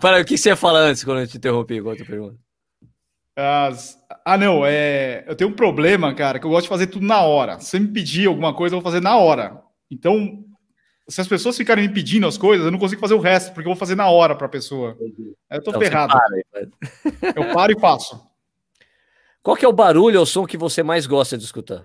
Para, 0.00 0.20
o 0.20 0.24
que 0.24 0.36
você 0.36 0.50
ia 0.50 0.56
falar 0.56 0.80
antes 0.80 1.02
quando 1.02 1.20
eu 1.20 1.26
te 1.26 1.38
interrompi 1.38 1.80
com 1.80 1.88
outra 1.88 2.04
pergunta? 2.04 2.36
As... 3.36 3.96
Ah, 4.24 4.36
não, 4.36 4.66
é... 4.66 5.24
eu 5.26 5.34
tenho 5.34 5.50
um 5.50 5.54
problema, 5.54 6.14
cara, 6.14 6.38
que 6.38 6.44
eu 6.44 6.50
gosto 6.50 6.64
de 6.64 6.68
fazer 6.68 6.88
tudo 6.88 7.06
na 7.06 7.22
hora. 7.22 7.58
Se 7.60 7.80
me 7.80 7.88
pedir 7.88 8.26
alguma 8.26 8.52
coisa, 8.52 8.74
eu 8.74 8.80
vou 8.80 8.90
fazer 8.90 9.02
na 9.02 9.16
hora. 9.16 9.62
Então, 9.90 10.44
se 11.08 11.20
as 11.20 11.28
pessoas 11.28 11.56
ficarem 11.56 11.88
me 11.88 11.94
pedindo 11.94 12.26
as 12.26 12.36
coisas, 12.36 12.66
eu 12.66 12.70
não 12.70 12.78
consigo 12.78 13.00
fazer 13.00 13.14
o 13.14 13.20
resto, 13.20 13.54
porque 13.54 13.66
eu 13.66 13.72
vou 13.72 13.76
fazer 13.76 13.94
na 13.94 14.08
hora 14.08 14.34
para 14.34 14.46
a 14.46 14.50
pessoa. 14.50 14.96
Eu 15.50 15.62
tô 15.62 15.70
então, 15.70 15.80
ferrado. 15.80 16.12
Para, 16.12 16.68
eu 17.34 17.54
paro 17.54 17.72
e 17.72 17.80
faço. 17.80 18.28
Qual 19.42 19.56
que 19.56 19.64
é 19.64 19.68
o 19.68 19.72
barulho 19.72 20.20
ou 20.20 20.26
som 20.26 20.46
que 20.46 20.58
você 20.58 20.82
mais 20.82 21.06
gosta 21.06 21.38
de 21.38 21.44
escutar? 21.44 21.84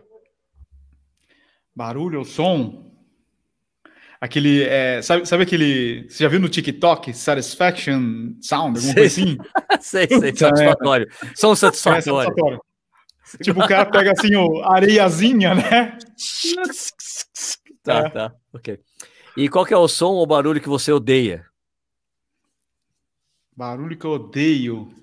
Barulho 1.73 2.19
ou 2.19 2.25
som? 2.25 2.91
Aquele. 4.19 4.63
É, 4.63 5.01
sabe, 5.01 5.25
sabe 5.25 5.43
aquele. 5.43 6.05
Você 6.09 6.23
já 6.23 6.29
viu 6.29 6.39
no 6.39 6.49
TikTok? 6.49 7.13
Satisfaction 7.13 8.33
Sound, 8.41 8.77
alguma 8.77 8.93
coisa 8.93 9.07
assim? 9.07 9.37
sei, 9.79 10.07
sei, 10.07 10.35
satisfatório. 10.35 11.07
Som 11.35 11.55
satisfatório. 11.55 11.99
É, 11.99 12.23
satisfatório. 12.25 12.61
Tipo, 13.41 13.63
o 13.63 13.67
cara 13.67 13.85
pega 13.85 14.11
assim, 14.11 14.35
o 14.35 14.61
areiazinha, 14.63 15.55
né? 15.55 15.97
tá, 17.83 17.99
é. 17.99 18.09
tá, 18.09 18.35
ok. 18.53 18.79
E 19.35 19.49
qual 19.49 19.65
que 19.65 19.73
é 19.73 19.77
o 19.77 19.87
som 19.87 20.11
ou 20.11 20.27
barulho 20.27 20.61
que 20.61 20.69
você 20.69 20.91
odeia? 20.91 21.45
Barulho 23.55 23.97
que 23.97 24.05
eu 24.05 24.11
odeio. 24.11 24.93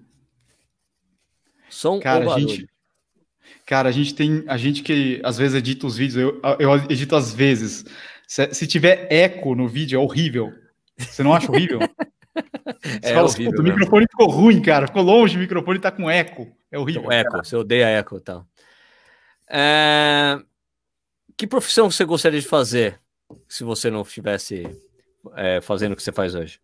Som 1.69 2.01
cara, 2.01 2.21
ou 2.21 2.27
barulho? 2.27 2.49
Gente, 2.49 2.69
cara, 3.67 3.89
a 3.89 3.93
gente 3.93 4.15
tem. 4.15 4.45
A 4.47 4.57
gente 4.57 4.83
que 4.83 5.21
às 5.25 5.37
vezes 5.37 5.57
edita 5.57 5.87
os 5.87 5.97
vídeos, 5.97 6.17
eu, 6.17 6.41
eu 6.59 6.75
edito 6.91 7.17
às 7.17 7.33
vezes. 7.33 7.85
Se, 8.27 8.55
se 8.55 8.67
tiver 8.67 9.09
eco 9.11 9.55
no 9.57 9.67
vídeo, 9.67 9.97
é 9.97 10.03
horrível. 10.03 10.53
Você 10.97 11.23
não 11.23 11.35
acha 11.35 11.51
horrível? 11.51 11.81
é 13.03 13.15
fala, 13.15 13.29
horrível, 13.29 13.59
o 13.59 13.63
microfone 13.63 14.07
ficou 14.09 14.29
ruim, 14.29 14.63
cara. 14.63 14.87
Ficou 14.87 15.03
longe, 15.03 15.37
o 15.37 15.41
microfone 15.41 15.81
tá 15.81 15.91
com 15.91 16.09
eco. 16.09 16.47
É 16.71 16.79
horrível. 16.79 17.03
Então, 17.03 17.13
eco, 17.13 17.37
você 17.39 17.57
odeia 17.57 17.87
eco 17.87 18.17
e 18.17 18.21
tal. 18.21 18.47
É... 19.49 20.41
Que 21.37 21.47
profissão 21.47 21.91
você 21.91 22.05
gostaria 22.05 22.41
de 22.41 22.47
fazer 22.47 23.00
se 23.49 23.65
você 23.65 23.91
não 23.91 24.03
estivesse 24.03 24.65
é, 25.37 25.61
fazendo 25.61 25.93
o 25.93 25.97
que 25.97 26.03
você 26.03 26.13
faz 26.13 26.35
hoje? 26.35 26.61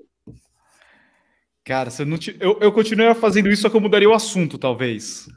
Cara, 1.64 1.90
se 1.90 2.02
eu, 2.02 2.06
não 2.06 2.16
te... 2.16 2.36
eu, 2.38 2.58
eu 2.60 2.70
continuaria 2.72 3.14
fazendo 3.14 3.48
isso, 3.48 3.62
só 3.62 3.68
que 3.68 3.76
eu 3.76 3.80
mudaria 3.80 4.08
o 4.08 4.14
assunto, 4.14 4.56
talvez. 4.56 5.28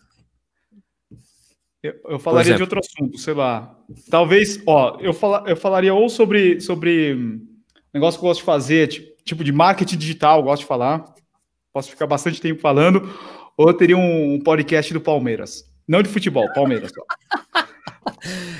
Eu, 1.82 1.96
eu 2.06 2.20
falaria 2.20 2.56
de 2.56 2.62
outro 2.62 2.80
assunto, 2.80 3.18
sei 3.18 3.34
lá. 3.34 3.76
Talvez, 4.12 4.62
ó, 4.68 4.98
eu, 5.00 5.14
fala, 5.14 5.44
eu 5.48 5.56
falaria 5.56 5.94
ou 5.94 6.10
sobre, 6.10 6.60
sobre 6.60 7.16
negócio 7.94 8.20
que 8.20 8.26
eu 8.26 8.30
gosto 8.30 8.42
de 8.42 8.46
fazer, 8.46 9.16
tipo, 9.24 9.44
de 9.44 9.52
marketing 9.52 9.98
digital, 9.98 10.44
gosto 10.44 10.62
de 10.62 10.68
falar. 10.68 11.06
Posso 11.74 11.90
ficar 11.90 12.06
bastante 12.06 12.42
tempo 12.42 12.62
falando. 12.62 13.10
Ou 13.58 13.68
eu 13.68 13.74
teria 13.74 13.98
um 13.98 14.40
podcast 14.40 14.94
do 14.94 15.02
Palmeiras. 15.02 15.66
Não 15.88 16.04
de 16.04 16.10
futebol, 16.10 16.48
Palmeiras. 16.54 16.92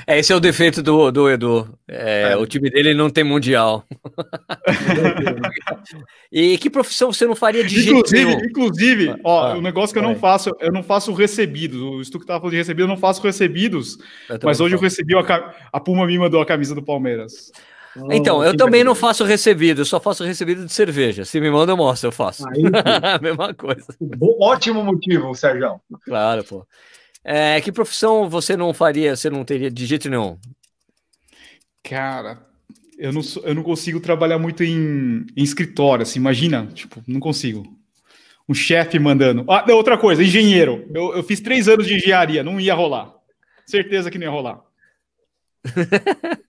É, 0.06 0.18
esse 0.18 0.32
é 0.32 0.36
o 0.36 0.40
defeito 0.40 0.82
do, 0.82 1.10
do 1.10 1.30
Edu. 1.30 1.68
É, 1.86 2.32
é. 2.32 2.36
O 2.36 2.46
time 2.46 2.70
dele 2.70 2.94
não 2.94 3.10
tem 3.10 3.24
mundial. 3.24 3.84
e 6.30 6.56
que 6.58 6.70
profissão 6.70 7.12
você 7.12 7.26
não 7.26 7.36
faria 7.36 7.64
de 7.64 7.80
inclusive, 7.80 8.08
jeito 8.08 8.12
nenhum? 8.12 8.44
Inclusive, 8.44 9.14
ó, 9.24 9.52
ah, 9.52 9.56
o 9.56 9.60
negócio 9.60 9.92
que 9.92 9.98
eu 9.98 10.02
não 10.02 10.16
faço, 10.16 10.50
eu 10.60 10.72
não 10.72 10.82
faço 10.82 11.12
recebidos. 11.12 11.80
O 11.80 12.04
Stu 12.04 12.20
que 12.20 12.26
tava 12.26 12.40
falando 12.40 12.52
de 12.52 12.58
recebidos, 12.58 12.88
eu 12.88 12.94
não 12.94 13.00
faço 13.00 13.22
recebidos. 13.22 13.98
Mas 14.42 14.60
hoje 14.60 14.74
eu 14.74 14.80
recebi 14.80 15.14
a, 15.14 15.54
a 15.72 15.80
Puma 15.80 16.06
me 16.06 16.18
mandou 16.18 16.40
a 16.40 16.46
camisa 16.46 16.74
do 16.74 16.82
Palmeiras. 16.82 17.50
Então, 18.10 18.38
oh, 18.38 18.44
eu 18.44 18.56
também 18.56 18.84
não 18.84 18.94
faço 18.94 19.24
recebido, 19.24 19.80
eu 19.80 19.84
só 19.84 19.98
faço 19.98 20.24
recebido 20.24 20.64
de 20.64 20.72
cerveja. 20.72 21.24
Se 21.24 21.40
me 21.40 21.50
manda, 21.50 21.72
eu 21.72 21.76
mostro, 21.76 22.08
eu 22.08 22.12
faço. 22.12 22.48
Aí, 22.48 22.62
Mesma 23.20 23.52
coisa. 23.52 23.86
Ótimo 24.40 24.84
motivo, 24.84 25.34
Sérgio. 25.34 25.80
Claro, 26.04 26.44
pô. 26.44 26.64
É, 27.24 27.60
que 27.60 27.70
profissão 27.70 28.28
você 28.28 28.56
não 28.56 28.72
faria, 28.72 29.14
você 29.14 29.28
não 29.28 29.44
teria 29.44 29.70
de 29.70 29.86
jeito 29.86 30.08
nenhum? 30.08 30.38
Cara, 31.82 32.46
eu 32.98 33.12
não, 33.12 33.20
eu 33.44 33.54
não 33.54 33.62
consigo 33.62 34.00
trabalhar 34.00 34.38
muito 34.38 34.62
em, 34.62 35.26
em 35.36 35.42
escritório, 35.42 36.02
assim, 36.02 36.18
imagina, 36.18 36.66
tipo, 36.66 37.02
não 37.06 37.20
consigo. 37.20 37.64
Um 38.48 38.54
chefe 38.54 38.98
mandando. 38.98 39.44
Ah, 39.48 39.64
não, 39.66 39.76
outra 39.76 39.96
coisa, 39.96 40.22
engenheiro. 40.22 40.86
Eu, 40.92 41.14
eu 41.14 41.22
fiz 41.22 41.40
três 41.40 41.68
anos 41.68 41.86
de 41.86 41.94
engenharia, 41.94 42.42
não 42.42 42.58
ia 42.58 42.74
rolar. 42.74 43.14
Certeza 43.64 44.10
que 44.10 44.18
não 44.18 44.24
ia 44.24 44.30
rolar. 44.30 44.60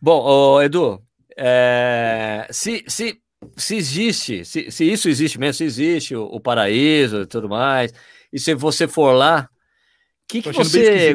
Bom, 0.00 0.62
Edu, 0.62 1.02
é, 1.36 2.46
se, 2.50 2.84
se, 2.86 3.20
se 3.56 3.76
existe, 3.76 4.44
se, 4.44 4.70
se 4.70 4.84
isso 4.90 5.08
existe 5.08 5.38
mesmo, 5.38 5.54
se 5.54 5.64
existe 5.64 6.14
o, 6.14 6.24
o 6.24 6.40
paraíso 6.40 7.22
e 7.22 7.26
tudo 7.26 7.48
mais, 7.48 7.92
e 8.32 8.38
se 8.38 8.54
você 8.54 8.88
for 8.88 9.12
lá, 9.12 9.48
o 10.24 10.28
que, 10.28 10.42
que 10.42 10.52
você. 10.52 11.14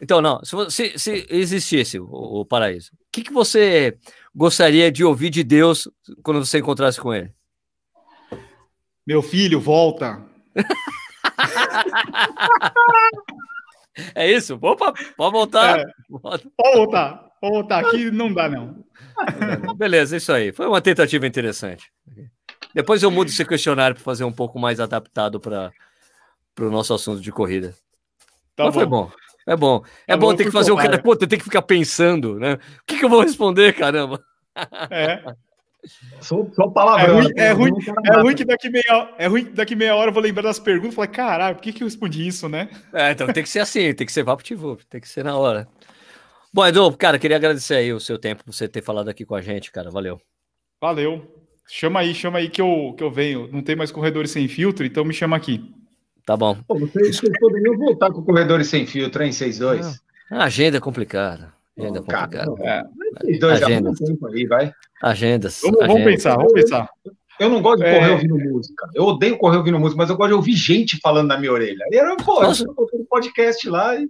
Então, 0.00 0.22
não, 0.22 0.40
se, 0.70 0.96
se 0.98 1.26
existisse 1.28 1.98
o, 1.98 2.06
o 2.06 2.44
paraíso, 2.44 2.90
o 2.92 2.96
que, 3.10 3.22
que 3.22 3.32
você 3.32 3.98
gostaria 4.34 4.90
de 4.90 5.04
ouvir 5.04 5.30
de 5.30 5.44
Deus 5.44 5.88
quando 6.22 6.44
você 6.44 6.58
encontrasse 6.58 7.00
com 7.00 7.12
ele? 7.12 7.32
Meu 9.06 9.22
filho, 9.22 9.60
volta. 9.60 10.24
é 14.14 14.30
isso? 14.30 14.58
Opa, 14.62 14.94
pode 15.16 15.32
voltar. 15.32 15.80
É, 15.80 15.84
pode 16.22 16.44
voltar. 16.56 17.32
Pode 17.40 17.54
voltar. 17.54 17.80
Aqui 17.80 18.10
não 18.10 18.32
dá, 18.32 18.48
não. 18.48 18.84
Beleza, 19.76 20.16
isso 20.16 20.32
aí. 20.32 20.52
Foi 20.52 20.68
uma 20.68 20.80
tentativa 20.80 21.26
interessante. 21.26 21.92
Depois 22.72 23.02
eu 23.02 23.10
mudo 23.10 23.28
esse 23.28 23.44
questionário 23.44 23.96
para 23.96 24.04
fazer 24.04 24.24
um 24.24 24.32
pouco 24.32 24.58
mais 24.58 24.78
adaptado 24.78 25.40
para 25.40 25.72
para 26.54 26.66
o 26.66 26.70
nosso 26.70 26.92
assunto 26.94 27.20
de 27.20 27.32
corrida. 27.32 27.74
Tá 28.54 28.64
Mas 28.64 28.74
bom. 28.74 28.80
foi 28.80 28.86
bom. 28.86 29.10
É 29.46 29.56
bom. 29.56 29.82
É 30.06 30.12
tá 30.12 30.16
bom, 30.16 30.26
bom 30.28 30.36
ter 30.36 30.44
que 30.44 30.50
fazer 30.50 30.72
o 30.72 30.76
cara. 30.76 31.00
Pô, 31.02 31.16
tem 31.16 31.38
que 31.38 31.44
ficar 31.44 31.62
pensando, 31.62 32.38
né? 32.38 32.54
O 32.54 32.58
que, 32.86 32.98
que 32.98 33.04
eu 33.04 33.08
vou 33.08 33.22
responder, 33.22 33.72
caramba? 33.72 34.22
É. 34.90 35.22
Sou, 36.20 36.48
sou 36.54 36.70
palavrão. 36.70 37.18
É 37.18 37.22
ruim, 37.22 37.32
é, 37.36 37.52
ruim, 37.52 37.72
é, 38.04 38.20
ruim 38.20 38.34
que 38.36 38.44
daqui 38.44 38.70
meia, 38.70 39.14
é 39.18 39.26
ruim 39.26 39.44
que 39.46 39.50
daqui 39.50 39.74
meia 39.74 39.96
hora 39.96 40.10
eu 40.10 40.14
vou 40.14 40.22
lembrar 40.22 40.42
das 40.42 40.60
perguntas 40.60 40.92
e 40.92 40.94
falar, 40.94 41.08
caralho, 41.08 41.56
por 41.56 41.62
que, 41.62 41.72
que 41.72 41.82
eu 41.82 41.88
respondi 41.88 42.26
isso, 42.26 42.48
né? 42.48 42.68
É, 42.92 43.10
então 43.10 43.26
tem 43.32 43.42
que 43.42 43.48
ser 43.48 43.58
assim, 43.58 43.92
tem 43.92 44.06
que 44.06 44.12
ser 44.12 44.22
vaptivo, 44.22 44.78
tem 44.88 45.00
que 45.00 45.08
ser 45.08 45.24
na 45.24 45.36
hora. 45.36 45.66
Bom, 46.52 46.64
Edu, 46.66 46.96
cara, 46.96 47.18
queria 47.18 47.36
agradecer 47.36 47.74
aí 47.74 47.92
o 47.92 47.98
seu 47.98 48.18
tempo 48.18 48.44
por 48.44 48.52
você 48.52 48.68
ter 48.68 48.82
falado 48.82 49.08
aqui 49.08 49.24
com 49.24 49.34
a 49.34 49.40
gente, 49.40 49.72
cara. 49.72 49.90
Valeu. 49.90 50.20
Valeu. 50.80 51.26
Chama 51.66 52.00
aí, 52.00 52.14
chama 52.14 52.38
aí 52.38 52.48
que 52.48 52.60
eu, 52.60 52.94
que 52.96 53.02
eu 53.02 53.10
venho. 53.10 53.48
Não 53.50 53.62
tem 53.62 53.74
mais 53.74 53.90
corredores 53.90 54.30
sem 54.30 54.46
filtro, 54.46 54.84
então 54.84 55.04
me 55.04 55.14
chama 55.14 55.36
aqui. 55.36 55.64
Tá 56.24 56.36
bom. 56.36 56.56
Pô, 56.66 56.78
vocês 56.78 57.20
poderiam 57.20 57.76
voltar 57.76 58.10
com 58.10 58.22
corredores 58.22 58.68
sem 58.68 58.86
filtro, 58.86 59.22
hein? 59.22 59.30
6-2. 59.30 59.96
Ah, 60.30 60.44
agenda 60.44 60.78
é 60.78 60.80
complicada. 60.80 61.52
Agenda 61.76 62.00
oh, 62.00 62.04
complicada. 62.04 62.44
É. 62.60 62.82
Agenda. 63.52 63.90
Aí, 64.32 64.46
vai. 64.46 64.72
Agendas. 65.02 65.60
Vamos, 65.62 65.80
Agenda. 65.80 65.92
vamos 65.92 66.12
pensar, 66.12 66.36
vamos 66.36 66.52
pensar. 66.52 66.88
Eu 67.40 67.48
não 67.48 67.60
gosto 67.60 67.82
de 67.82 67.90
correr 67.90 68.10
é... 68.10 68.12
ouvindo 68.12 68.38
música. 68.38 68.88
Eu 68.94 69.04
odeio 69.04 69.36
correr 69.36 69.56
ouvindo 69.56 69.78
música, 69.78 69.98
mas 69.98 70.10
eu 70.10 70.16
gosto 70.16 70.28
de 70.28 70.34
ouvir 70.34 70.54
gente 70.54 70.98
falando 71.02 71.28
na 71.28 71.38
minha 71.38 71.52
orelha. 71.52 71.84
E 71.90 71.96
era, 71.96 72.14
pô, 72.16 72.42
Nossa. 72.42 72.64
eu 72.64 72.72
um 72.94 73.04
podcast 73.04 73.68
lá 73.68 73.96
e. 73.96 74.08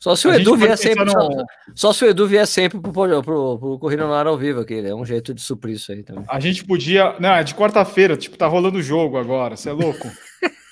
Só 0.00 0.14
se 0.14 0.28
o 0.28 0.34
Edu 0.34 0.56
vier 0.56 0.76
sempre. 0.76 1.04
No... 1.04 1.10
Só, 1.10 1.28
só, 1.74 1.92
se 1.92 2.04
o 2.04 2.08
Edu 2.08 2.26
vier 2.26 2.46
sempre 2.46 2.78
pro, 2.78 2.92
pro, 2.92 3.22
pro, 3.22 3.58
pro 3.58 3.78
Corrida 3.78 4.06
no 4.06 4.12
Ar 4.12 4.26
ao 4.26 4.36
vivo, 4.36 4.60
aqui. 4.60 4.78
É 4.78 4.94
um 4.94 5.04
jeito 5.04 5.32
de 5.32 5.40
suprir 5.40 5.76
isso 5.76 5.92
aí 5.92 6.02
também. 6.02 6.24
A 6.28 6.38
gente 6.40 6.64
podia. 6.64 7.16
Não, 7.18 7.30
é 7.30 7.42
de 7.42 7.54
quarta-feira, 7.54 8.16
tipo, 8.16 8.36
tá 8.36 8.46
rolando 8.46 8.78
o 8.78 8.82
jogo 8.82 9.16
agora. 9.16 9.56
Você 9.56 9.70
é 9.70 9.72
louco? 9.72 10.06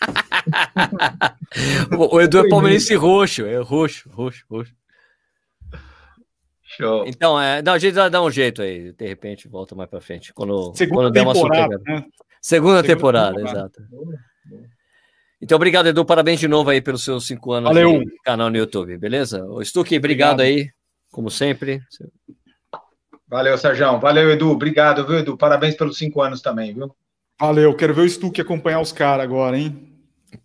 o 1.98 2.20
Edu 2.20 2.38
é 2.38 2.48
palmeirense 2.48 2.94
roxo, 2.94 3.44
é 3.44 3.56
roxo, 3.58 4.08
roxo, 4.10 4.44
roxo. 4.48 4.74
Show. 6.62 7.04
Então, 7.06 7.38
é, 7.38 7.60
dá, 7.60 7.74
a 7.74 7.78
gente 7.78 7.92
dá 7.92 8.22
um 8.22 8.30
jeito 8.30 8.62
aí, 8.62 8.92
de 8.92 9.06
repente 9.06 9.46
volta 9.46 9.74
mais 9.74 9.90
para 9.90 10.00
frente. 10.00 10.32
Quando, 10.32 10.74
Segunda 10.74 11.02
quando 11.02 11.12
der 11.12 11.22
uma 11.22 11.34
temporada, 11.34 11.68
né? 11.68 11.82
Segunda, 11.84 12.06
Segunda 12.40 12.82
temporada, 12.82 13.36
temporada, 13.36 13.58
exato. 13.58 13.82
Então, 15.40 15.56
obrigado, 15.56 15.88
Edu. 15.88 16.04
Parabéns 16.04 16.40
de 16.40 16.48
novo 16.48 16.70
aí 16.70 16.80
pelos 16.80 17.04
seus 17.04 17.26
cinco 17.26 17.52
anos 17.52 17.68
Valeu. 17.68 18.00
de 18.00 18.14
canal 18.24 18.48
no 18.48 18.56
YouTube, 18.56 18.96
beleza? 18.96 19.44
O 19.44 19.62
Stuque, 19.62 19.98
obrigado, 19.98 20.34
obrigado 20.34 20.62
aí, 20.62 20.70
como 21.10 21.30
sempre. 21.30 21.82
Valeu, 23.28 23.58
Sérgio. 23.58 23.98
Valeu, 23.98 24.30
Edu. 24.30 24.50
Obrigado, 24.50 25.06
viu, 25.06 25.18
Edu? 25.18 25.36
Parabéns 25.36 25.74
pelos 25.74 25.98
cinco 25.98 26.22
anos 26.22 26.40
também, 26.40 26.72
viu? 26.72 26.94
Valeu. 27.40 27.74
Quero 27.74 27.92
ver 27.92 28.02
o 28.02 28.08
Stuque 28.08 28.40
acompanhar 28.40 28.80
os 28.80 28.92
caras 28.92 29.24
agora, 29.24 29.58
hein? 29.58 29.91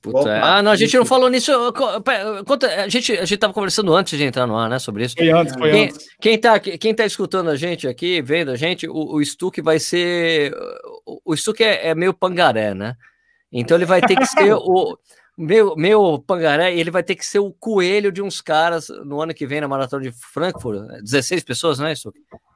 Puta, 0.01 0.43
ah, 0.43 0.61
não, 0.61 0.71
a 0.71 0.75
gente 0.75 0.95
não 0.97 1.05
falou 1.05 1.29
nisso. 1.29 1.51
A 1.51 2.87
gente, 2.87 3.13
a 3.13 3.25
gente 3.25 3.37
tava 3.37 3.53
conversando 3.53 3.93
antes 3.93 4.17
de 4.17 4.25
entrar 4.25 4.45
no 4.45 4.57
ar, 4.57 4.69
né? 4.69 4.79
Sobre 4.79 5.05
isso. 5.05 5.15
Foi 5.17 5.29
antes, 5.29 5.53
foi 5.53 5.71
quem, 5.71 5.85
antes. 5.85 6.07
Quem 6.19 6.37
tá, 6.37 6.59
quem 6.59 6.93
tá 6.93 7.05
escutando 7.05 7.49
a 7.49 7.55
gente 7.55 7.87
aqui, 7.87 8.21
vendo 8.21 8.51
a 8.51 8.55
gente, 8.55 8.87
o, 8.87 9.15
o 9.15 9.23
Stuck 9.23 9.61
vai 9.61 9.79
ser. 9.79 10.53
O, 11.05 11.33
o 11.33 11.37
Stuck 11.37 11.63
é, 11.63 11.87
é 11.87 11.95
meio 11.95 12.13
pangaré, 12.13 12.73
né? 12.73 12.95
Então 13.51 13.77
ele 13.77 13.85
vai 13.85 14.01
ter 14.01 14.15
que 14.15 14.25
ser 14.25 14.53
o. 14.53 14.97
Meu, 15.39 15.75
meu 15.75 16.17
pangaré, 16.17 16.75
ele 16.75 16.89
vai 16.89 17.03
ter 17.03 17.13
que 17.13 17.23
ser 17.23 17.37
o 17.37 17.51
coelho 17.51 18.11
de 18.11 18.23
uns 18.23 18.41
caras 18.41 18.87
no 19.05 19.21
ano 19.21 19.35
que 19.35 19.45
vem 19.45 19.61
na 19.61 19.67
Maratona 19.67 20.01
de 20.01 20.11
Frankfurt. 20.11 20.81
16 21.03 21.43
pessoas, 21.43 21.77
não 21.77 21.85
é? 21.85 21.93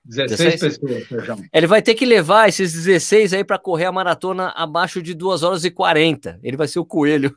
16, 0.03 0.39
16? 0.39 0.77
pessoas, 0.77 1.07
Sérgio. 1.07 1.45
Ele 1.53 1.67
vai 1.67 1.81
ter 1.81 1.95
que 1.95 2.05
levar 2.05 2.49
esses 2.49 2.73
16 2.73 3.33
aí 3.33 3.43
para 3.43 3.59
correr 3.59 3.85
a 3.85 3.91
maratona 3.91 4.49
abaixo 4.55 5.01
de 5.01 5.13
2 5.13 5.43
horas 5.43 5.63
e 5.63 5.71
40. 5.71 6.39
Ele 6.43 6.57
vai 6.57 6.67
ser 6.67 6.79
o 6.79 6.85
coelho. 6.85 7.35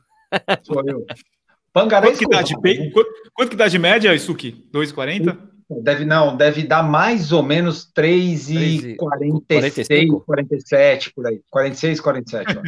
Sou 0.63 0.83
eu. 0.87 1.05
Pangaré 1.73 2.07
quanto, 2.07 2.19
que 2.19 2.29
dá 2.29 2.41
de, 2.41 2.55
quanto, 2.55 3.11
quanto 3.35 3.51
que 3.51 3.57
dá 3.57 3.67
de 3.67 3.79
média, 3.79 4.15
Isuki? 4.15 4.69
2,40? 4.73 5.37
Deve 5.83 6.05
não, 6.05 6.37
deve 6.37 6.63
dar 6.63 6.83
mais 6.83 7.33
ou 7.33 7.43
menos 7.43 7.91
3,46, 7.93 10.25
47 10.25 11.13
por 11.13 11.27
aí. 11.27 11.41
46, 11.51 12.01
47. 12.01 12.61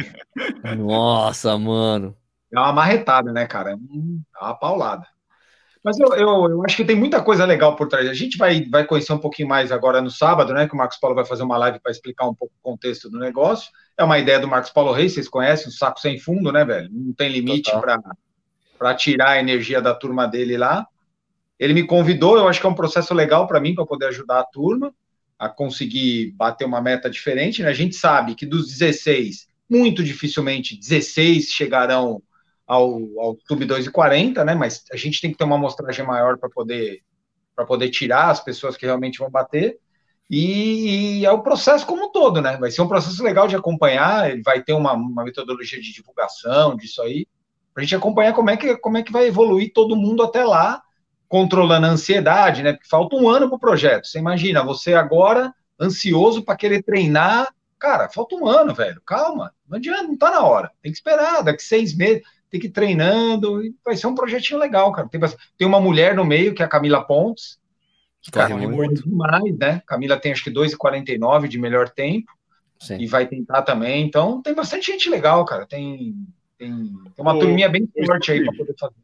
Nossa, 0.77 1.57
mano. 1.57 2.15
É 2.53 2.59
uma 2.59 2.73
marretada, 2.73 3.31
né, 3.31 3.45
cara? 3.45 3.71
É 3.71 3.77
uma 4.41 4.55
paulada. 4.55 5.07
Mas 5.87 5.97
eu, 6.01 6.09
eu, 6.15 6.49
eu, 6.49 6.65
acho 6.65 6.75
que 6.75 6.83
tem 6.83 6.97
muita 6.97 7.21
coisa 7.21 7.45
legal 7.45 7.73
por 7.77 7.87
trás. 7.87 8.09
A 8.09 8.13
gente 8.13 8.37
vai, 8.37 8.61
vai 8.65 8.83
conhecer 8.85 9.13
um 9.13 9.17
pouquinho 9.17 9.47
mais 9.47 9.71
agora 9.71 10.01
no 10.01 10.11
sábado, 10.11 10.53
né? 10.53 10.67
Que 10.67 10.73
o 10.73 10.77
Marcos 10.77 10.97
Paulo 10.97 11.15
vai 11.15 11.23
fazer 11.23 11.43
uma 11.43 11.57
live 11.57 11.79
para 11.79 11.93
explicar 11.93 12.27
um 12.27 12.35
pouco 12.35 12.53
o 12.59 12.61
contexto 12.61 13.09
do 13.09 13.17
negócio. 13.17 13.71
É 13.97 14.03
uma 14.03 14.19
ideia 14.19 14.37
do 14.37 14.49
Marcos 14.49 14.69
Paulo 14.69 14.91
Reis, 14.91 15.13
vocês 15.13 15.29
conhecem, 15.29 15.69
o 15.69 15.71
saco 15.71 15.97
sem 16.01 16.19
fundo, 16.19 16.51
né, 16.51 16.65
velho? 16.65 16.89
Não 16.91 17.13
tem 17.13 17.29
limite 17.29 17.71
para 18.77 18.95
tirar 18.95 19.29
a 19.29 19.39
energia 19.39 19.81
da 19.81 19.95
turma 19.95 20.27
dele 20.27 20.57
lá. 20.57 20.85
Ele 21.57 21.73
me 21.73 21.87
convidou, 21.87 22.35
eu 22.35 22.49
acho 22.49 22.59
que 22.59 22.67
é 22.67 22.69
um 22.69 22.75
processo 22.75 23.13
legal 23.13 23.47
para 23.47 23.61
mim, 23.61 23.73
para 23.73 23.85
poder 23.85 24.07
ajudar 24.07 24.41
a 24.41 24.45
turma 24.45 24.93
a 25.39 25.47
conseguir 25.47 26.33
bater 26.35 26.65
uma 26.65 26.81
meta 26.81 27.09
diferente. 27.09 27.63
Né? 27.63 27.69
A 27.69 27.73
gente 27.73 27.95
sabe 27.95 28.35
que 28.35 28.45
dos 28.45 28.67
16, 28.67 29.47
muito 29.69 30.03
dificilmente 30.03 30.77
16 30.77 31.45
chegarão 31.45 32.21
ao, 32.67 32.99
ao 33.17 33.37
sub 33.47 33.65
2,40, 33.65 34.43
né? 34.43 34.53
Mas 34.53 34.83
a 34.91 34.97
gente 34.97 35.21
tem 35.21 35.31
que 35.31 35.37
ter 35.37 35.45
uma 35.45 35.55
amostragem 35.55 36.05
maior 36.05 36.37
para 36.37 36.49
poder 36.49 37.01
para 37.55 37.65
poder 37.65 37.89
tirar 37.89 38.29
as 38.29 38.39
pessoas 38.39 38.77
que 38.77 38.85
realmente 38.85 39.17
vão 39.17 39.31
bater. 39.31 39.79
E, 40.29 41.21
e, 41.21 41.25
é 41.25 41.31
o 41.31 41.41
processo 41.41 41.87
como 41.87 42.05
um 42.05 42.11
todo, 42.11 42.39
né? 42.39 42.55
Vai 42.57 42.69
ser 42.69 42.83
um 42.83 42.87
processo 42.87 43.23
legal 43.23 43.47
de 43.47 43.55
acompanhar, 43.55 44.29
ele 44.29 44.43
vai 44.43 44.61
ter 44.61 44.73
uma, 44.73 44.93
uma 44.93 45.23
metodologia 45.23 45.81
de 45.81 45.91
divulgação 45.91 46.75
disso 46.75 47.01
aí, 47.01 47.25
para 47.73 47.81
a 47.81 47.83
gente 47.83 47.95
acompanhar 47.95 48.33
como 48.33 48.51
é, 48.51 48.57
que, 48.57 48.77
como 48.77 48.97
é 48.99 49.01
que 49.01 49.11
vai 49.11 49.25
evoluir 49.25 49.71
todo 49.73 49.95
mundo 49.95 50.21
até 50.21 50.43
lá, 50.43 50.83
controlando 51.27 51.87
a 51.87 51.89
ansiedade, 51.89 52.61
né? 52.61 52.73
Porque 52.73 52.87
falta 52.87 53.15
um 53.15 53.27
ano 53.27 53.47
para 53.47 53.55
o 53.55 53.59
projeto. 53.59 54.05
Você 54.05 54.19
imagina, 54.19 54.63
você 54.63 54.93
agora 54.93 55.51
ansioso 55.79 56.43
para 56.43 56.57
querer 56.57 56.83
treinar. 56.83 57.51
Cara, 57.79 58.07
falta 58.07 58.35
um 58.35 58.45
ano, 58.47 58.73
velho. 58.75 59.01
Calma, 59.03 59.51
não 59.67 59.77
adianta, 59.77 60.03
não 60.03 60.17
tá 60.17 60.29
na 60.29 60.41
hora. 60.41 60.71
Tem 60.81 60.91
que 60.91 60.97
esperar, 60.97 61.41
daqui 61.41 61.63
seis 61.63 61.95
meses 61.95 62.21
tem 62.49 62.59
que 62.59 62.67
ir 62.67 62.71
treinando, 62.71 63.63
e 63.63 63.73
vai 63.83 63.95
ser 63.95 64.07
um 64.07 64.15
projetinho 64.15 64.59
legal, 64.59 64.91
cara. 64.91 65.07
Tem, 65.07 65.19
tem 65.57 65.67
uma 65.67 65.81
mulher 65.81 66.15
no 66.15 66.25
meio, 66.25 66.53
que 66.53 66.61
é 66.61 66.65
a 66.65 66.69
Camila 66.69 67.03
Pontes, 67.03 67.59
que 68.21 68.31
corre 68.31 68.67
muito 68.67 69.03
demais, 69.03 69.57
né? 69.57 69.81
Camila 69.85 70.17
tem 70.17 70.31
acho 70.31 70.43
que 70.43 70.51
2,49 70.51 71.47
de 71.47 71.57
melhor 71.57 71.89
tempo, 71.89 72.31
Sim. 72.79 72.97
e 72.99 73.07
vai 73.07 73.27
tentar 73.27 73.61
também. 73.61 74.05
Então, 74.05 74.41
tem 74.41 74.53
bastante 74.53 74.87
gente 74.87 75.09
legal, 75.09 75.43
cara. 75.45 75.65
Tem, 75.65 76.15
tem, 76.57 76.69
tem 76.69 76.93
uma 77.19 77.33
Ô, 77.33 77.39
turminha 77.39 77.69
bem 77.69 77.87
forte 78.05 78.31
aí 78.31 78.43
para 78.43 78.55
poder 78.55 78.75
fazer. 78.77 78.95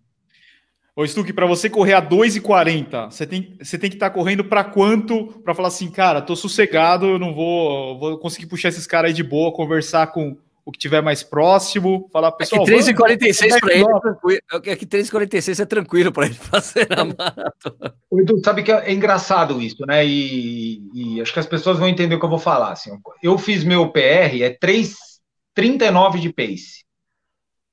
Ô, 0.96 1.08
Stuck, 1.08 1.34
para 1.34 1.48
você 1.48 1.70
correr 1.70 1.94
a 1.94 2.02
2,40, 2.02 3.10
você 3.10 3.26
tem, 3.26 3.58
você 3.60 3.80
tem 3.80 3.90
que 3.90 3.96
estar 3.96 4.10
tá 4.10 4.16
correndo 4.16 4.44
para 4.44 4.64
quanto? 4.64 5.26
Para 5.44 5.56
falar 5.56 5.70
assim, 5.70 5.90
cara, 5.90 6.22
tô 6.22 6.36
sossegado, 6.36 7.08
eu 7.08 7.20
não 7.20 7.34
vou, 7.34 7.98
vou 7.98 8.18
conseguir 8.20 8.46
puxar 8.46 8.70
esses 8.70 8.86
caras 8.86 9.10
aí 9.10 9.14
de 9.14 9.24
boa, 9.24 9.52
conversar 9.52 10.08
com 10.08 10.38
o 10.66 10.72
que 10.72 10.80
tiver 10.80 11.02
mais 11.02 11.24
próximo, 11.24 12.10
falar 12.12 12.32
pessoal. 12.32 12.64
É 12.64 12.66
que 12.66 12.72
3,46 12.72 13.60
para 13.60 13.74
ele 13.74 13.84
é 13.84 14.00
tranquilo. 14.00 14.42
É 14.66 14.76
que 14.76 14.86
3,46 14.86 15.60
é 15.60 15.66
tranquilo 15.66 16.12
para 16.12 16.26
ele 16.26 16.36
fazer 16.40 16.88
a 16.92 17.04
maratona. 17.04 17.96
O 18.10 18.22
Edu, 18.22 18.40
sabe 18.44 18.64
que 18.64 18.72
é, 18.72 18.90
é 18.90 18.94
engraçado 18.94 19.62
isso, 19.62 19.86
né? 19.86 20.06
E, 20.06 20.82
e, 20.94 21.22
acho 21.22 21.34
que 21.34 21.40
as 21.40 21.46
pessoas 21.46 21.78
vão 21.78 21.88
entender 21.88 22.16
o 22.16 22.20
que 22.20 22.26
eu 22.26 22.30
vou 22.30 22.40
falar. 22.40 22.72
Assim, 22.72 22.92
eu 23.22 23.38
fiz 23.38 23.64
meu 23.64 23.92
PR, 23.92 24.42
é 24.42 24.58
3,39 24.58 26.20
de 26.20 26.32
pace. 26.32 26.86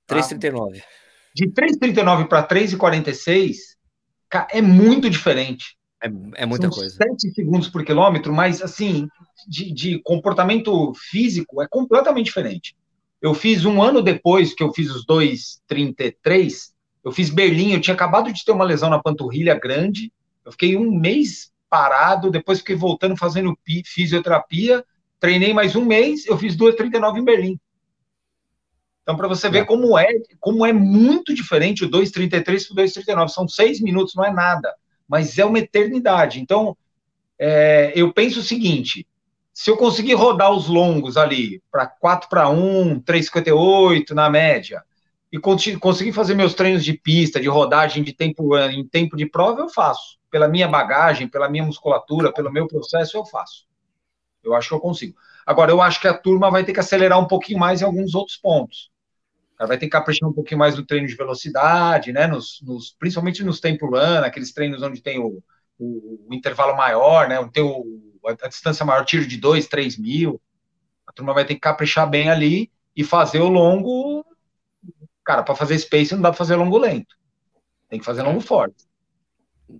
Tá? 0.06 0.16
3,39. 0.16 0.82
De 1.34 1.48
3,39 1.48 2.26
para 2.26 2.46
3,46 2.46 3.56
é 4.50 4.60
muito 4.60 5.08
diferente. 5.08 5.78
É, 6.02 6.08
é 6.42 6.46
muita 6.46 6.68
São 6.68 6.78
coisa. 6.78 6.96
7 6.96 7.30
segundos 7.34 7.68
por 7.68 7.84
quilômetro, 7.84 8.32
mas 8.32 8.62
assim, 8.62 9.06
de, 9.46 9.72
de 9.72 10.02
comportamento 10.02 10.92
físico 10.94 11.62
é 11.62 11.68
completamente 11.68 12.26
diferente. 12.26 12.74
Eu 13.20 13.34
fiz 13.34 13.64
um 13.64 13.82
ano 13.82 14.00
depois 14.00 14.54
que 14.54 14.62
eu 14.62 14.72
fiz 14.72 14.90
os 14.90 15.04
2,33, 15.06 16.70
eu 17.04 17.12
fiz 17.12 17.30
Berlim, 17.30 17.72
eu 17.72 17.80
tinha 17.80 17.94
acabado 17.94 18.32
de 18.32 18.44
ter 18.44 18.52
uma 18.52 18.64
lesão 18.64 18.88
na 18.88 19.02
panturrilha 19.02 19.58
grande, 19.58 20.12
eu 20.44 20.52
fiquei 20.52 20.76
um 20.76 20.90
mês 20.90 21.52
parado, 21.68 22.30
depois 22.30 22.58
fiquei 22.58 22.76
voltando 22.76 23.16
fazendo 23.16 23.56
fisioterapia, 23.84 24.84
treinei 25.18 25.52
mais 25.52 25.76
um 25.76 25.84
mês, 25.84 26.26
eu 26.26 26.36
fiz 26.38 26.56
2,39 26.56 27.18
em 27.18 27.24
Berlim. 27.24 27.60
Então, 29.02 29.16
para 29.16 29.28
você 29.28 29.48
ver 29.48 29.60
é. 29.60 29.64
como 29.64 29.98
é, 29.98 30.08
como 30.38 30.64
é 30.64 30.72
muito 30.72 31.34
diferente 31.34 31.84
o 31.84 31.90
2,33 31.90 32.42
para 32.42 32.82
o 32.82 32.86
2,39, 32.86 33.28
são 33.28 33.48
seis 33.48 33.80
minutos, 33.80 34.14
não 34.14 34.24
é 34.24 34.32
nada, 34.32 34.74
mas 35.08 35.38
é 35.38 35.44
uma 35.44 35.58
eternidade. 35.58 36.40
Então, 36.40 36.76
é, 37.38 37.92
eu 37.94 38.12
penso 38.12 38.40
o 38.40 38.42
seguinte: 38.42 39.06
se 39.60 39.70
eu 39.70 39.76
conseguir 39.76 40.14
rodar 40.14 40.50
os 40.50 40.68
longos 40.68 41.18
ali 41.18 41.62
para 41.70 41.86
4 41.86 42.30
para 42.30 42.48
1, 42.48 42.98
3,58 43.02 44.12
na 44.12 44.30
média, 44.30 44.82
e 45.30 45.38
conseguir 45.38 46.14
fazer 46.14 46.34
meus 46.34 46.54
treinos 46.54 46.82
de 46.82 46.94
pista, 46.94 47.38
de 47.38 47.46
rodagem 47.46 48.02
de 48.02 48.14
tempo 48.14 48.56
em 48.56 48.88
tempo 48.88 49.18
de 49.18 49.26
prova, 49.26 49.60
eu 49.60 49.68
faço. 49.68 50.18
Pela 50.30 50.48
minha 50.48 50.66
bagagem, 50.66 51.28
pela 51.28 51.46
minha 51.46 51.62
musculatura, 51.62 52.32
pelo 52.32 52.50
meu 52.50 52.66
processo, 52.66 53.18
eu 53.18 53.26
faço. 53.26 53.66
Eu 54.42 54.54
acho 54.54 54.70
que 54.70 54.74
eu 54.76 54.80
consigo. 54.80 55.14
Agora, 55.44 55.70
eu 55.70 55.82
acho 55.82 56.00
que 56.00 56.08
a 56.08 56.16
turma 56.16 56.50
vai 56.50 56.64
ter 56.64 56.72
que 56.72 56.80
acelerar 56.80 57.20
um 57.20 57.28
pouquinho 57.28 57.58
mais 57.58 57.82
em 57.82 57.84
alguns 57.84 58.14
outros 58.14 58.38
pontos. 58.38 58.90
Ela 59.58 59.68
vai 59.68 59.76
ter 59.76 59.84
que 59.84 59.92
caprichar 59.92 60.26
um 60.26 60.32
pouquinho 60.32 60.58
mais 60.58 60.74
no 60.74 60.86
treino 60.86 61.06
de 61.06 61.14
velocidade, 61.14 62.14
né? 62.14 62.26
Nos, 62.26 62.62
nos, 62.62 62.96
principalmente 62.98 63.44
nos 63.44 63.60
tempo 63.60 63.90
run, 63.90 64.24
aqueles 64.24 64.54
treinos 64.54 64.82
onde 64.82 65.02
tem 65.02 65.18
o, 65.18 65.42
o, 65.78 66.28
o 66.30 66.34
intervalo 66.34 66.74
maior, 66.74 67.28
né? 67.28 67.36
Tem 67.52 67.62
o, 67.62 68.09
a, 68.26 68.46
a, 68.46 68.48
distância 68.48 68.84
maior, 68.84 69.04
tiro 69.04 69.26
de 69.26 69.36
2, 69.36 69.66
3 69.66 69.98
mil. 69.98 70.40
A 71.06 71.12
turma 71.12 71.34
vai 71.34 71.44
ter 71.44 71.54
que 71.54 71.60
caprichar 71.60 72.08
bem 72.08 72.30
ali 72.30 72.70
e 72.96 73.04
fazer 73.04 73.40
o 73.40 73.48
longo. 73.48 74.24
Cara, 75.24 75.42
para 75.42 75.54
fazer 75.54 75.78
space 75.78 76.14
não 76.14 76.22
dá 76.22 76.30
para 76.30 76.38
fazer 76.38 76.56
longo 76.56 76.78
lento. 76.78 77.16
Tem 77.88 77.98
que 77.98 78.04
fazer 78.04 78.22
longo 78.22 78.40
forte. 78.40 78.84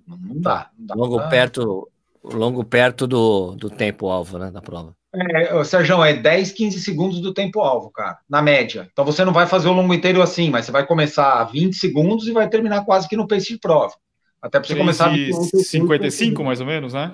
Não 0.07 0.41
dá. 0.41 0.71
Não 0.79 0.87
dá 0.87 0.95
longo 0.95 1.17
pra... 1.17 1.29
perto, 1.29 1.89
longo 2.23 2.65
perto 2.65 3.07
do, 3.07 3.55
do 3.57 3.71
tempo 3.71 4.09
alvo, 4.09 4.39
né, 4.39 4.51
da 4.51 4.61
prova. 4.61 4.95
É, 5.13 5.65
Sérgio, 5.65 6.05
é 6.05 6.15
10, 6.15 6.53
15 6.53 6.81
segundos 6.81 7.21
do 7.21 7.35
tempo 7.35 7.61
alvo, 7.61 7.91
cara, 7.91 8.19
na 8.29 8.41
média. 8.41 8.89
Então 8.93 9.05
você 9.05 9.25
não 9.25 9.33
vai 9.33 9.47
fazer 9.47 9.69
o 9.69 9.73
longo 9.73 9.93
inteiro 9.93 10.23
assim, 10.23 10.51
mas 10.51 10.67
você 10.67 10.73
vai 10.73 10.87
começar 10.87 11.41
a 11.41 11.45
20 11.45 11.75
segundos 11.75 12.29
e 12.29 12.33
vai 12.33 12.49
terminar 12.49 12.85
quase 12.85 13.09
que 13.09 13.17
no 13.17 13.27
pace 13.27 13.49
de 13.49 13.59
prova. 13.59 13.95
Até 14.41 14.59
para 14.59 14.69
você 14.69 14.77
começar. 14.77 15.13
55, 15.13 16.45
mais 16.45 16.61
ou 16.61 16.67
menos, 16.67 16.95
né? 16.95 17.13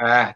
É. 0.00 0.34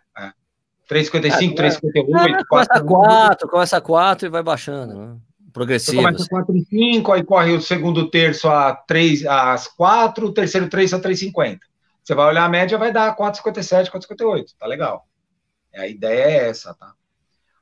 3,55, 0.91 1.55
3,58. 1.55 2.47
Começa 2.49 2.73
a 2.73 2.83
4, 2.83 3.49
começa 3.49 3.77
a 3.77 3.81
4 3.81 4.27
e 4.27 4.31
vai 4.31 4.43
baixando, 4.43 4.95
né? 4.95 5.17
Progressivo. 5.53 6.03
Você 6.03 6.05
começa 6.05 6.25
a 6.25 6.29
4 6.29 6.57
e 6.57 6.65
5, 6.65 7.13
aí 7.13 7.23
corre 7.23 7.53
o 7.53 7.61
segundo 7.61 8.11
terço 8.11 8.49
a 8.49 8.75
3, 8.75 9.25
às 9.27 9.69
4, 9.69 10.27
o 10.27 10.33
terceiro 10.33 10.69
terço 10.69 10.97
a 10.97 11.01
3,50. 11.01 11.59
Você 12.03 12.15
vai 12.15 12.27
olhar 12.27 12.45
a 12.45 12.49
média, 12.49 12.77
vai 12.77 12.93
dar 12.93 13.17
4,57, 13.17 13.91
4,58. 13.91 14.55
Tá 14.59 14.67
legal. 14.67 15.07
A 15.75 15.87
ideia 15.87 16.25
é 16.25 16.49
essa, 16.49 16.75
tá? 16.75 16.93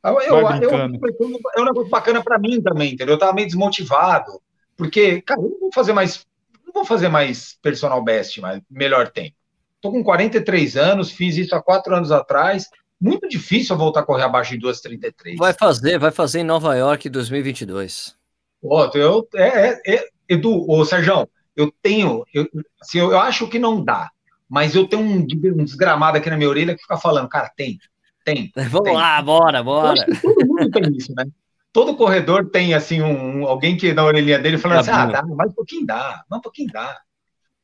Eu, 0.02 0.20
eu, 0.20 0.36
eu, 0.62 0.70
é 0.70 1.60
um 1.60 1.64
negócio 1.64 1.90
bacana 1.90 2.22
para 2.22 2.38
mim 2.38 2.62
também, 2.62 2.94
entendeu? 2.94 3.16
Eu 3.16 3.18
tava 3.18 3.34
meio 3.34 3.46
desmotivado, 3.46 4.40
porque, 4.76 5.20
cara, 5.20 5.40
eu 5.40 5.50
não 5.50 5.60
vou 5.60 5.70
fazer 5.74 5.92
mais, 5.92 6.24
não 6.64 6.72
vou 6.72 6.84
fazer 6.84 7.08
mais 7.08 7.58
personal 7.60 8.02
best, 8.02 8.40
mas 8.40 8.62
melhor 8.70 9.08
tempo. 9.08 9.36
Tô 9.80 9.90
com 9.90 10.02
43 10.02 10.76
anos, 10.76 11.10
fiz 11.10 11.36
isso 11.36 11.54
há 11.54 11.62
quatro 11.62 11.94
anos 11.94 12.10
atrás. 12.10 12.68
Muito 13.00 13.28
difícil 13.28 13.74
eu 13.74 13.78
voltar 13.78 14.00
a 14.00 14.04
correr 14.04 14.24
abaixo 14.24 14.58
de 14.58 14.66
2,33. 14.66 15.36
Vai 15.36 15.52
fazer, 15.52 15.98
vai 15.98 16.10
fazer 16.10 16.40
em 16.40 16.44
Nova 16.44 16.74
York 16.74 17.06
em 17.06 17.10
2022. 17.10 18.16
Pô, 18.60 18.84
eu, 18.94 19.28
é, 19.36 19.68
é, 19.68 19.80
é, 19.86 20.08
Edu, 20.28 20.68
ô 20.68 20.84
Sérgio, 20.84 21.28
eu 21.56 21.72
tenho, 21.80 22.24
eu, 22.34 22.46
assim, 22.80 22.98
eu, 22.98 23.12
eu 23.12 23.20
acho 23.20 23.46
que 23.48 23.58
não 23.58 23.84
dá, 23.84 24.10
mas 24.48 24.74
eu 24.74 24.88
tenho 24.88 25.02
um, 25.02 25.18
um 25.20 25.64
desgramado 25.64 26.18
aqui 26.18 26.28
na 26.28 26.36
minha 26.36 26.48
orelha 26.48 26.74
que 26.74 26.82
fica 26.82 26.96
falando, 26.96 27.28
cara, 27.28 27.52
tem, 27.56 27.78
tem. 28.24 28.50
Vamos 28.68 28.88
tem. 28.88 28.94
lá, 28.94 29.22
bora, 29.22 29.62
bora. 29.62 30.04
todo 30.20 30.46
mundo 30.46 30.70
tem 30.70 30.96
isso, 30.96 31.14
né? 31.14 31.26
Todo 31.72 31.96
corredor 31.96 32.50
tem, 32.50 32.74
assim, 32.74 33.00
um, 33.00 33.46
alguém 33.46 33.76
que 33.76 33.92
na 33.92 34.04
orelhinha 34.04 34.38
dele 34.40 34.58
falando 34.58 34.80
assim, 34.80 34.90
ah, 34.90 35.06
dá, 35.06 35.22
mais 35.22 35.52
um 35.52 35.54
pouquinho 35.54 35.86
dá, 35.86 36.24
mais 36.28 36.40
um 36.40 36.42
pouquinho 36.42 36.72
dá. 36.72 36.98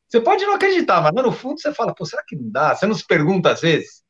Você 0.09 0.20
pode 0.20 0.44
não 0.44 0.55
acreditar, 0.55 1.01
mas 1.01 1.12
lá 1.12 1.23
no 1.23 1.32
fundo 1.32 1.61
você 1.61 1.74
fala, 1.74 1.93
pô, 1.93 2.06
será 2.06 2.23
que 2.24 2.36
não 2.36 2.48
dá? 2.48 2.77
Você 2.77 2.86
não 2.86 2.94
se 2.94 3.05
pergunta 3.05 3.51
às 3.51 3.62
vezes? 3.62 4.03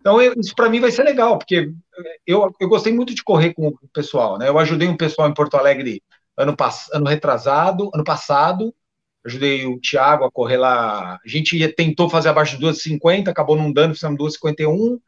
Então, 0.00 0.20
eu, 0.20 0.34
isso 0.38 0.54
para 0.54 0.68
mim 0.68 0.80
vai 0.80 0.90
ser 0.90 1.02
legal, 1.02 1.38
porque 1.38 1.72
eu, 2.26 2.54
eu 2.60 2.68
gostei 2.68 2.92
muito 2.92 3.14
de 3.14 3.22
correr 3.22 3.54
com 3.54 3.68
o 3.68 3.88
pessoal, 3.92 4.38
né? 4.38 4.48
Eu 4.48 4.58
ajudei 4.58 4.88
um 4.88 4.96
pessoal 4.96 5.28
em 5.28 5.34
Porto 5.34 5.56
Alegre 5.56 6.02
ano, 6.36 6.56
ano 6.92 7.06
retrasado, 7.06 7.90
ano 7.94 8.04
passado, 8.04 8.74
ajudei 9.24 9.66
o 9.66 9.78
Thiago 9.80 10.24
a 10.24 10.30
correr 10.30 10.56
lá. 10.56 11.14
A 11.14 11.28
gente 11.28 11.56
ia, 11.56 11.72
tentou 11.72 12.08
fazer 12.08 12.28
abaixo 12.28 12.56
de 12.58 12.64
2,50, 12.64 13.28
acabou 13.28 13.56
não 13.56 13.72
dando, 13.72 13.94
fizemos 13.94 14.18
2,51. 14.18 14.98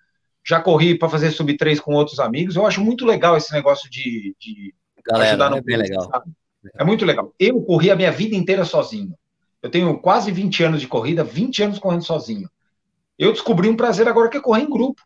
já 0.44 0.60
corri 0.60 0.98
para 0.98 1.08
fazer 1.08 1.30
sub 1.30 1.56
3 1.56 1.80
com 1.80 1.94
outros 1.94 2.18
amigos. 2.18 2.56
Eu 2.56 2.66
acho 2.66 2.80
muito 2.80 3.06
legal 3.06 3.36
esse 3.36 3.52
negócio 3.52 3.90
de, 3.90 4.34
de 4.38 4.74
Galera, 5.06 5.30
ajudar 5.30 5.50
no 5.50 5.56
é 5.58 5.62
bem 5.62 5.76
legal. 5.76 6.02
Sabe? 6.10 6.32
É 6.78 6.84
muito 6.84 7.04
legal. 7.04 7.32
Eu 7.38 7.62
corri 7.62 7.90
a 7.90 7.96
minha 7.96 8.12
vida 8.12 8.34
inteira 8.34 8.64
sozinho. 8.64 9.14
Eu 9.62 9.70
tenho 9.70 9.98
quase 9.98 10.30
20 10.30 10.64
anos 10.64 10.80
de 10.80 10.88
corrida, 10.88 11.22
20 11.22 11.62
anos 11.62 11.78
correndo 11.78 12.04
sozinho. 12.04 12.48
Eu 13.20 13.32
descobri 13.32 13.68
um 13.68 13.76
prazer 13.76 14.08
agora 14.08 14.30
que 14.30 14.38
é 14.38 14.40
correr 14.40 14.62
em 14.62 14.70
grupo. 14.70 15.02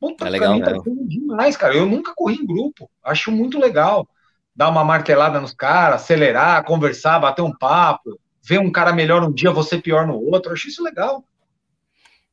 Puta, 0.00 0.26
é 0.26 0.30
legal, 0.30 0.54
mim 0.54 0.62
tá 0.62 0.72
demais, 1.06 1.56
cara. 1.56 1.76
Eu 1.76 1.86
nunca 1.86 2.12
corri 2.12 2.34
em 2.34 2.44
grupo. 2.44 2.90
Acho 3.04 3.30
muito 3.30 3.56
legal. 3.56 4.08
Dar 4.56 4.68
uma 4.68 4.82
martelada 4.82 5.40
nos 5.40 5.54
caras, 5.54 6.02
acelerar, 6.02 6.64
conversar, 6.64 7.20
bater 7.20 7.42
um 7.42 7.56
papo, 7.56 8.18
ver 8.42 8.58
um 8.58 8.72
cara 8.72 8.92
melhor 8.92 9.22
um 9.22 9.30
dia, 9.30 9.52
você 9.52 9.78
pior 9.78 10.08
no 10.08 10.20
outro. 10.20 10.52
Acho 10.52 10.66
isso 10.66 10.82
legal. 10.82 11.22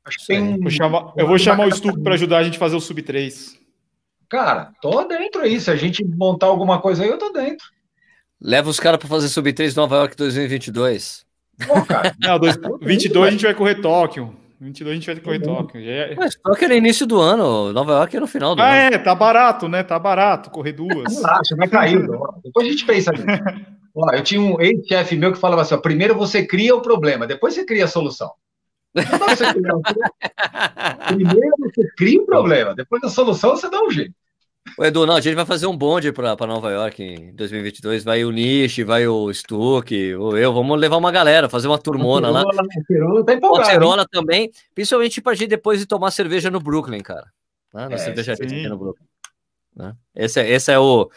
Acho 0.04 0.18
que 0.18 0.26
tem... 0.26 0.60
Vou 0.60 0.72
chamar, 0.72 1.14
eu 1.16 1.28
vou 1.28 1.38
chamar 1.38 1.68
o 1.68 1.72
Stuco 1.72 2.02
para 2.02 2.16
ajudar 2.16 2.40
a 2.40 2.44
gente 2.44 2.56
a 2.56 2.60
fazer 2.60 2.76
o 2.76 2.82
sub 2.82 3.00
3. 3.00 3.56
Cara, 4.28 4.72
tô 4.82 5.04
dentro 5.04 5.42
aí. 5.42 5.62
Se 5.62 5.70
a 5.70 5.76
gente 5.76 6.04
montar 6.04 6.48
alguma 6.48 6.82
coisa 6.82 7.04
aí, 7.04 7.10
eu 7.10 7.20
tô 7.20 7.30
dentro. 7.30 7.68
Leva 8.42 8.68
os 8.68 8.80
caras 8.80 9.00
para 9.00 9.08
fazer 9.08 9.30
sub 9.30 9.54
3 9.54 9.76
Nova 9.76 9.98
York 9.98 10.16
2022. 10.16 11.24
Pô, 11.68 11.86
cara. 11.86 12.16
Não, 12.20 12.40
dois, 12.40 12.58
22 12.82 13.28
a 13.28 13.32
gente 13.32 13.46
vai 13.46 13.54
correr 13.54 13.76
Tóquio. 13.76 14.47
22 14.60 14.92
a 14.92 14.96
gente 14.96 15.06
vai 15.06 15.20
correr 15.20 15.40
Tóquio. 15.40 15.82
É... 15.82 16.16
Mas 16.16 16.36
Tóquio 16.36 16.66
é 16.66 16.70
no 16.70 16.74
início 16.74 17.06
do 17.06 17.20
ano, 17.20 17.72
Nova 17.72 17.92
York 17.94 18.18
é 18.18 18.20
no 18.20 18.28
final 18.28 18.56
do 18.56 18.62
ah, 18.62 18.70
ano. 18.70 18.96
é, 18.96 18.98
tá 18.98 19.14
barato, 19.14 19.68
né? 19.68 19.84
Tá 19.84 20.00
barato 20.00 20.50
correr 20.50 20.74
duas. 20.74 21.24
Acho, 21.24 21.56
vai 21.56 21.68
cair. 21.68 22.00
Depois 22.44 22.68
a 22.68 22.70
gente 22.70 22.86
pensa 22.86 23.12
nisso. 23.12 23.26
Ó, 23.96 24.12
eu 24.12 24.24
tinha 24.24 24.40
um 24.40 24.62
ex-chefe 24.62 25.18
meu 25.18 25.32
que 25.32 25.40
falava 25.40 25.64
assim: 25.64 25.74
ó, 25.74 25.78
primeiro 25.78 26.14
você 26.14 26.46
cria 26.46 26.76
o 26.76 26.82
problema, 26.82 27.26
depois 27.26 27.56
você 27.56 27.66
cria 27.66 27.86
a 27.86 27.88
solução. 27.88 28.32
primeiro 31.08 31.56
você 31.60 31.88
cria 31.98 32.22
o 32.22 32.26
problema, 32.26 32.76
depois 32.76 33.02
da 33.02 33.10
solução 33.10 33.56
você 33.56 33.68
dá 33.72 33.82
um 33.82 33.90
jeito. 33.90 34.14
O 34.78 34.86
Edu, 34.86 35.08
não, 35.08 35.16
a 35.16 35.22
gente 35.22 35.34
vai 35.34 35.46
fazer 35.46 35.66
um 35.66 35.76
bonde 35.76 36.12
para 36.12 36.36
Nova 36.46 36.70
York 36.70 37.02
em 37.02 37.34
2022. 37.34 38.04
Vai 38.04 38.24
o 38.24 38.30
Nish, 38.30 38.78
vai 38.84 39.08
o 39.08 39.34
Stuck, 39.34 40.14
o 40.14 40.38
eu. 40.38 40.54
Vamos 40.54 40.80
levar 40.80 40.98
uma 40.98 41.12
galera, 41.12 41.50
fazer 41.50 41.68
uma 41.68 41.80
turmona 41.80 42.30
lá. 42.30 42.44
O 42.44 43.24
tá 43.24 43.34
empolgado. 43.34 44.06
também, 44.12 44.52
principalmente 44.76 45.20
para 45.20 45.32
a 45.32 45.36
gente 45.36 45.50
depois 45.50 45.82
ir 45.82 45.88
tomar 45.88 46.12
cerveja 46.12 46.52
no 46.52 46.60
Brooklyn, 46.60 47.02
cara. 47.02 47.26
Né? 47.74 47.90
Na 47.90 47.96
é, 47.96 47.98
cervejaria 47.98 48.70
no 48.70 48.78
Brooklyn. 48.78 49.08
Né? 49.76 49.96
Esse, 50.16 50.42
é, 50.42 50.52
esse, 50.52 50.72
é 50.72 50.78
o, 50.78 51.10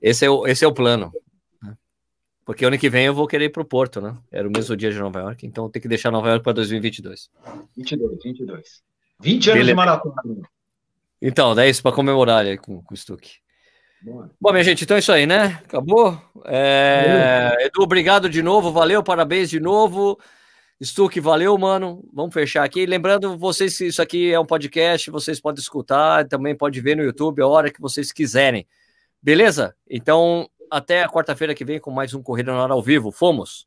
esse, 0.00 0.24
é 0.24 0.30
o, 0.30 0.46
esse 0.46 0.64
é 0.64 0.68
o 0.68 0.72
plano. 0.72 1.12
Né? 1.62 1.76
Porque 2.42 2.64
ano 2.64 2.78
que 2.78 2.88
vem 2.88 3.04
eu 3.04 3.14
vou 3.14 3.26
querer 3.26 3.44
ir 3.44 3.50
para 3.50 3.62
o 3.62 3.66
Porto, 3.66 4.00
né? 4.00 4.16
Era 4.32 4.48
o 4.48 4.50
mesmo 4.50 4.74
dia 4.74 4.90
de 4.90 4.98
Nova 4.98 5.20
York, 5.20 5.46
então 5.46 5.68
tem 5.68 5.82
que 5.82 5.88
deixar 5.88 6.10
Nova 6.10 6.28
York 6.30 6.42
para 6.42 6.54
2022. 6.54 7.28
22, 7.76 8.22
22. 8.24 8.82
20 9.20 9.34
anos 9.34 9.44
Beleza. 9.44 9.66
de 9.66 9.74
maratona. 9.74 10.53
Então, 11.20 11.58
é 11.58 11.68
isso 11.68 11.82
para 11.82 11.94
comemorar 11.94 12.44
aí 12.44 12.58
com, 12.58 12.82
com 12.82 12.94
o 12.94 12.96
Stuck. 12.96 13.44
Bom, 14.40 14.52
minha 14.52 14.62
gente, 14.62 14.84
então 14.84 14.96
é 14.96 15.00
isso 15.00 15.12
aí, 15.12 15.26
né? 15.26 15.60
Acabou? 15.64 16.20
É... 16.44 17.56
Edu, 17.60 17.82
obrigado 17.82 18.28
de 18.28 18.42
novo, 18.42 18.70
valeu, 18.70 19.02
parabéns 19.02 19.48
de 19.48 19.58
novo. 19.58 20.18
Stuck, 20.82 21.18
valeu, 21.20 21.56
mano. 21.56 22.04
Vamos 22.12 22.34
fechar 22.34 22.64
aqui. 22.64 22.84
Lembrando 22.84 23.38
vocês 23.38 23.78
que 23.78 23.86
isso 23.86 24.02
aqui 24.02 24.30
é 24.32 24.38
um 24.38 24.44
podcast, 24.44 25.10
vocês 25.10 25.40
podem 25.40 25.60
escutar, 25.60 26.28
também 26.28 26.54
pode 26.54 26.80
ver 26.80 26.96
no 26.96 27.02
YouTube 27.02 27.40
a 27.40 27.46
hora 27.46 27.70
que 27.70 27.80
vocês 27.80 28.12
quiserem. 28.12 28.66
Beleza? 29.22 29.74
Então, 29.88 30.46
até 30.70 31.02
a 31.02 31.08
quarta-feira 31.08 31.54
que 31.54 31.64
vem 31.64 31.80
com 31.80 31.90
mais 31.90 32.12
um 32.12 32.22
Corrida 32.22 32.52
na 32.52 32.62
Hora 32.62 32.74
ao 32.74 32.82
Vivo. 32.82 33.10
Fomos! 33.10 33.66